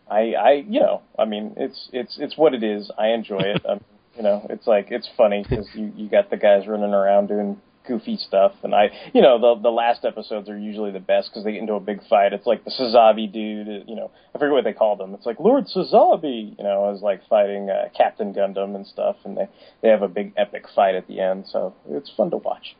I, 0.09 0.33
I, 0.33 0.51
you 0.67 0.79
know, 0.79 1.01
I 1.17 1.25
mean, 1.25 1.53
it's 1.57 1.89
it's 1.91 2.17
it's 2.19 2.37
what 2.37 2.53
it 2.53 2.63
is. 2.63 2.91
I 2.97 3.07
enjoy 3.09 3.39
it. 3.39 3.65
Um, 3.69 3.83
you 4.15 4.21
know, 4.21 4.45
it's 4.51 4.67
like 4.67 4.91
it's 4.91 5.09
funny 5.17 5.43
because 5.47 5.67
you 5.73 5.91
you 5.95 6.07
got 6.07 6.29
the 6.29 6.37
guys 6.37 6.67
running 6.67 6.93
around 6.93 7.29
doing 7.29 7.59
goofy 7.87 8.17
stuff, 8.17 8.53
and 8.63 8.73
I, 8.73 8.89
you 9.13 9.21
know, 9.21 9.39
the 9.39 9.61
the 9.61 9.69
last 9.69 10.05
episodes 10.05 10.49
are 10.49 10.57
usually 10.57 10.91
the 10.91 10.99
best 10.99 11.29
because 11.29 11.43
they 11.43 11.53
get 11.53 11.61
into 11.61 11.73
a 11.73 11.79
big 11.79 11.99
fight. 12.07 12.33
It's 12.33 12.45
like 12.45 12.63
the 12.63 12.71
Sazabi 12.71 13.31
dude, 13.31 13.87
you 13.87 13.95
know, 13.95 14.11
I 14.33 14.39
forget 14.39 14.53
what 14.53 14.63
they 14.63 14.73
called 14.73 15.01
him. 15.01 15.13
It's 15.13 15.25
like 15.25 15.39
Lord 15.39 15.65
Sazabi, 15.65 16.57
you 16.57 16.63
know, 16.63 16.93
is 16.93 17.01
like 17.01 17.21
fighting 17.27 17.69
uh, 17.69 17.89
Captain 17.95 18.33
Gundam 18.33 18.75
and 18.75 18.85
stuff, 18.87 19.17
and 19.25 19.37
they 19.37 19.47
they 19.81 19.89
have 19.89 20.01
a 20.01 20.07
big 20.07 20.33
epic 20.37 20.65
fight 20.75 20.95
at 20.95 21.07
the 21.07 21.19
end. 21.19 21.45
So 21.47 21.73
it's 21.89 22.11
fun 22.15 22.31
to 22.31 22.37
watch. 22.37 22.75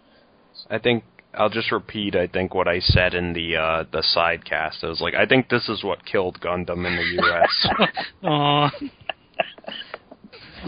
I 0.70 0.78
think 0.78 1.04
I'll 1.34 1.50
just 1.50 1.72
repeat. 1.72 2.16
I 2.16 2.28
think 2.28 2.54
what 2.54 2.68
I 2.68 2.80
said 2.80 3.14
in 3.14 3.34
the 3.34 3.58
uh, 3.58 3.84
the 3.92 4.04
sidecast. 4.16 4.84
I 4.84 4.88
was 4.88 5.02
like, 5.02 5.16
I 5.16 5.26
think 5.26 5.50
this 5.50 5.68
is 5.68 5.84
what 5.84 6.06
killed 6.06 6.40
Gundam 6.40 6.86
in 6.86 6.96
the 6.96 7.24
U.S. 7.24 7.68
Aw. 8.24 8.72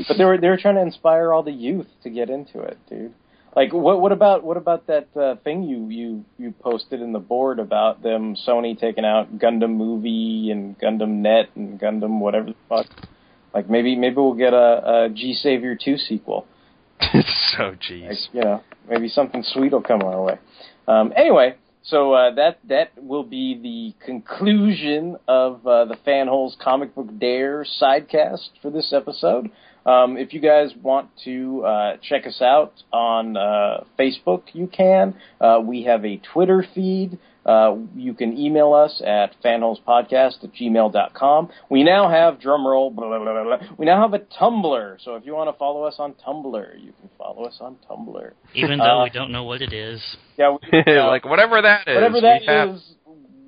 but 0.07 0.17
they 0.17 0.25
were 0.25 0.37
they 0.37 0.47
were 0.47 0.57
trying 0.57 0.75
to 0.75 0.81
inspire 0.81 1.31
all 1.31 1.43
the 1.43 1.51
youth 1.51 1.87
to 2.03 2.09
get 2.09 2.29
into 2.29 2.61
it, 2.61 2.77
dude. 2.89 3.13
Like 3.55 3.71
what 3.71 4.01
what 4.01 4.11
about 4.11 4.43
what 4.43 4.57
about 4.57 4.87
that 4.87 5.07
uh, 5.15 5.35
thing 5.43 5.63
you 5.63 5.87
you 5.87 6.25
you 6.37 6.53
posted 6.59 7.01
in 7.01 7.13
the 7.13 7.19
board 7.19 7.59
about 7.59 8.03
them 8.03 8.35
Sony 8.35 8.77
taking 8.77 9.05
out 9.05 9.37
Gundam 9.37 9.77
movie 9.77 10.51
and 10.51 10.77
Gundam 10.77 11.21
Net 11.21 11.49
and 11.55 11.79
Gundam 11.79 12.19
whatever 12.19 12.47
the 12.47 12.55
fuck? 12.67 12.87
Like 13.53 13.69
maybe 13.69 13.95
maybe 13.95 14.17
we'll 14.17 14.33
get 14.33 14.53
a, 14.53 15.05
a 15.05 15.09
G 15.09 15.33
Savior 15.33 15.77
two 15.81 15.97
sequel. 15.97 16.45
so 17.01 17.63
Like, 17.63 17.79
jeez. 17.79 18.27
you 18.33 18.41
know, 18.41 18.61
maybe 18.89 19.07
something 19.07 19.41
sweet 19.43 19.71
will 19.71 19.81
come 19.81 20.01
our 20.01 20.21
way. 20.21 20.37
Um, 20.87 21.13
anyway, 21.15 21.55
so 21.81 22.13
uh, 22.13 22.35
that 22.35 22.59
that 22.67 22.91
will 22.97 23.23
be 23.23 23.59
the 23.61 24.05
conclusion 24.05 25.17
of 25.27 25.65
uh, 25.65 25.85
the 25.85 25.95
Fanholes 26.05 26.57
Comic 26.59 26.93
Book 26.93 27.07
Dare 27.19 27.65
sidecast 27.81 28.49
for 28.61 28.69
this 28.69 28.91
episode. 28.91 29.49
Um, 29.85 30.17
if 30.17 30.33
you 30.33 30.39
guys 30.39 30.71
want 30.81 31.09
to 31.25 31.63
uh, 31.63 31.97
check 32.01 32.25
us 32.25 32.41
out 32.41 32.73
on 32.91 33.37
uh, 33.37 33.83
Facebook, 33.99 34.43
you 34.53 34.67
can. 34.67 35.15
Uh, 35.39 35.59
we 35.63 35.83
have 35.83 36.03
a 36.05 36.17
Twitter 36.33 36.65
feed. 36.73 37.19
Uh, 37.45 37.75
you 37.95 38.15
can 38.15 38.35
email 38.35 38.73
us 38.73 39.03
at 39.05 39.39
fanholespodcast 39.43 40.43
at 40.43 40.51
gmail.com. 40.59 41.49
We 41.69 41.83
now 41.83 42.09
have, 42.09 42.39
drumroll, 42.39 42.95
blah, 42.95 43.07
blah, 43.07 43.19
blah, 43.19 43.43
blah, 43.43 43.57
we 43.77 43.85
now 43.85 44.01
have 44.01 44.15
a 44.15 44.19
Tumblr. 44.19 44.97
So 45.03 45.13
if 45.13 45.27
you 45.27 45.33
want 45.35 45.53
to 45.53 45.59
follow 45.59 45.83
us 45.83 45.97
on 45.99 46.15
Tumblr, 46.25 46.81
you 46.83 46.91
can 46.99 47.09
follow 47.19 47.25
follow 47.35 47.47
us 47.47 47.57
on 47.59 47.77
Tumblr. 47.89 48.31
Even 48.53 48.79
though 48.79 49.01
Uh, 49.01 49.03
we 49.03 49.09
don't 49.09 49.31
know 49.31 49.43
what 49.43 49.61
it 49.61 49.73
is. 49.73 50.01
Yeah, 50.37 50.51
we, 50.71 50.83
you 50.87 50.99
like 51.01 51.25
whatever 51.25 51.61
that 51.61 51.87
is. 51.87 51.95
whatever 51.95 52.21
that 52.21 52.41
we 52.41 52.45
have, 52.47 52.69
is, 52.69 52.93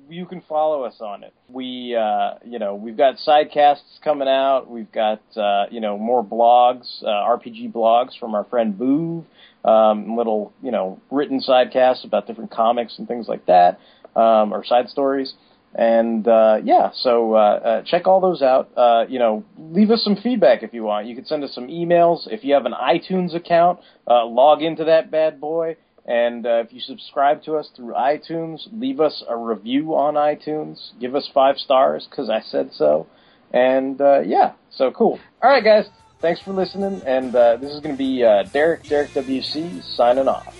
you 0.08 0.26
can 0.26 0.42
follow 0.48 0.84
us 0.84 0.96
on 1.00 1.22
it. 1.22 1.32
We, 1.48 1.96
uh, 1.96 2.34
you 2.44 2.58
know, 2.58 2.74
we've 2.74 2.96
got 2.96 3.16
sidecasts 3.26 4.00
coming 4.02 4.28
out. 4.28 4.68
We've 4.68 4.90
got, 4.90 5.20
uh, 5.36 5.66
you 5.70 5.80
know, 5.80 5.98
more 5.98 6.24
blogs, 6.24 7.02
uh, 7.02 7.06
RPG 7.06 7.72
blogs 7.72 8.18
from 8.18 8.34
our 8.34 8.44
friend 8.44 8.74
Boov. 8.74 9.24
Um, 9.64 10.16
little, 10.16 10.52
you 10.62 10.70
know, 10.70 11.00
written 11.10 11.40
sidecasts 11.40 12.04
about 12.04 12.26
different 12.26 12.50
comics 12.50 12.98
and 12.98 13.08
things 13.08 13.26
like 13.28 13.44
that, 13.46 13.80
um, 14.14 14.54
or 14.54 14.64
side 14.64 14.88
stories. 14.88 15.34
And 15.74 16.26
uh, 16.26 16.58
yeah, 16.64 16.90
so 16.94 17.34
uh, 17.34 17.38
uh, 17.38 17.82
check 17.84 18.06
all 18.06 18.20
those 18.20 18.40
out. 18.40 18.70
Uh, 18.76 19.04
you 19.08 19.18
know, 19.18 19.44
leave 19.58 19.90
us 19.90 20.02
some 20.02 20.16
feedback 20.16 20.62
if 20.62 20.72
you 20.72 20.84
want. 20.84 21.06
You 21.06 21.14
can 21.14 21.26
send 21.26 21.44
us 21.44 21.54
some 21.54 21.68
emails. 21.68 22.26
If 22.30 22.44
you 22.44 22.54
have 22.54 22.64
an 22.66 22.72
iTunes 22.72 23.34
account, 23.34 23.80
uh, 24.06 24.24
log 24.24 24.62
into 24.62 24.84
that 24.84 25.10
bad 25.10 25.40
boy. 25.40 25.76
And 26.08 26.46
uh, 26.46 26.62
if 26.64 26.72
you 26.72 26.80
subscribe 26.80 27.44
to 27.44 27.56
us 27.56 27.68
through 27.76 27.92
iTunes, 27.92 28.66
leave 28.72 28.98
us 28.98 29.22
a 29.28 29.36
review 29.36 29.94
on 29.94 30.14
iTunes. 30.14 30.98
Give 30.98 31.14
us 31.14 31.28
five 31.34 31.58
stars 31.58 32.08
because 32.08 32.30
I 32.30 32.40
said 32.40 32.72
so. 32.72 33.06
And 33.52 34.00
uh, 34.00 34.20
yeah, 34.20 34.52
so 34.70 34.90
cool. 34.90 35.20
All 35.42 35.50
right, 35.50 35.62
guys. 35.62 35.90
Thanks 36.20 36.40
for 36.40 36.54
listening. 36.54 37.02
And 37.04 37.34
uh, 37.34 37.56
this 37.56 37.70
is 37.70 37.80
going 37.80 37.94
to 37.94 37.98
be 37.98 38.24
uh, 38.24 38.44
Derek, 38.44 38.84
Derek 38.84 39.10
WC, 39.10 39.82
signing 39.82 40.28
off. 40.28 40.58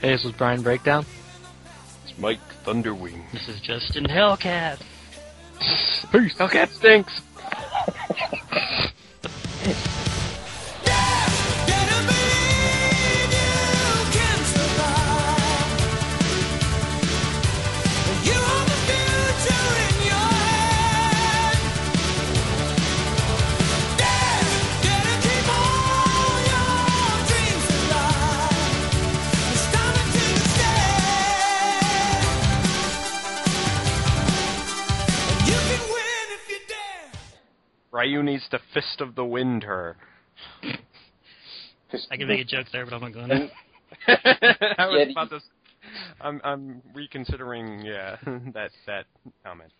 Hey, 0.00 0.12
this 0.12 0.24
is 0.24 0.32
Brian 0.32 0.62
Breakdown. 0.62 1.04
It's 2.06 2.18
Mike 2.18 2.40
Thunderwing. 2.64 3.20
This 3.32 3.48
is 3.48 3.60
Justin 3.60 4.04
Hellcat. 4.04 4.80
Peace. 6.10 6.34
Hellcat 6.34 6.68
stinks. 6.70 7.20
Ryu 38.06 38.22
needs 38.22 38.46
to 38.50 38.60
fist 38.72 39.00
of 39.00 39.16
the 39.16 39.24
wind 39.24 39.64
her. 39.64 39.96
I 40.62 42.16
can 42.16 42.28
make 42.28 42.40
a 42.40 42.44
joke 42.44 42.66
there, 42.72 42.84
but 42.84 42.94
I'm 42.94 43.00
not 43.00 43.12
going 43.12 43.28
to. 43.28 43.50
I 44.78 44.86
was 44.86 45.08
about 45.10 45.30
to. 45.30 45.40
I'm 46.20 46.40
I'm 46.44 46.82
reconsidering. 46.94 47.84
Yeah, 47.84 48.16
that 48.54 48.70
that 48.86 49.06
comment. 49.44 49.72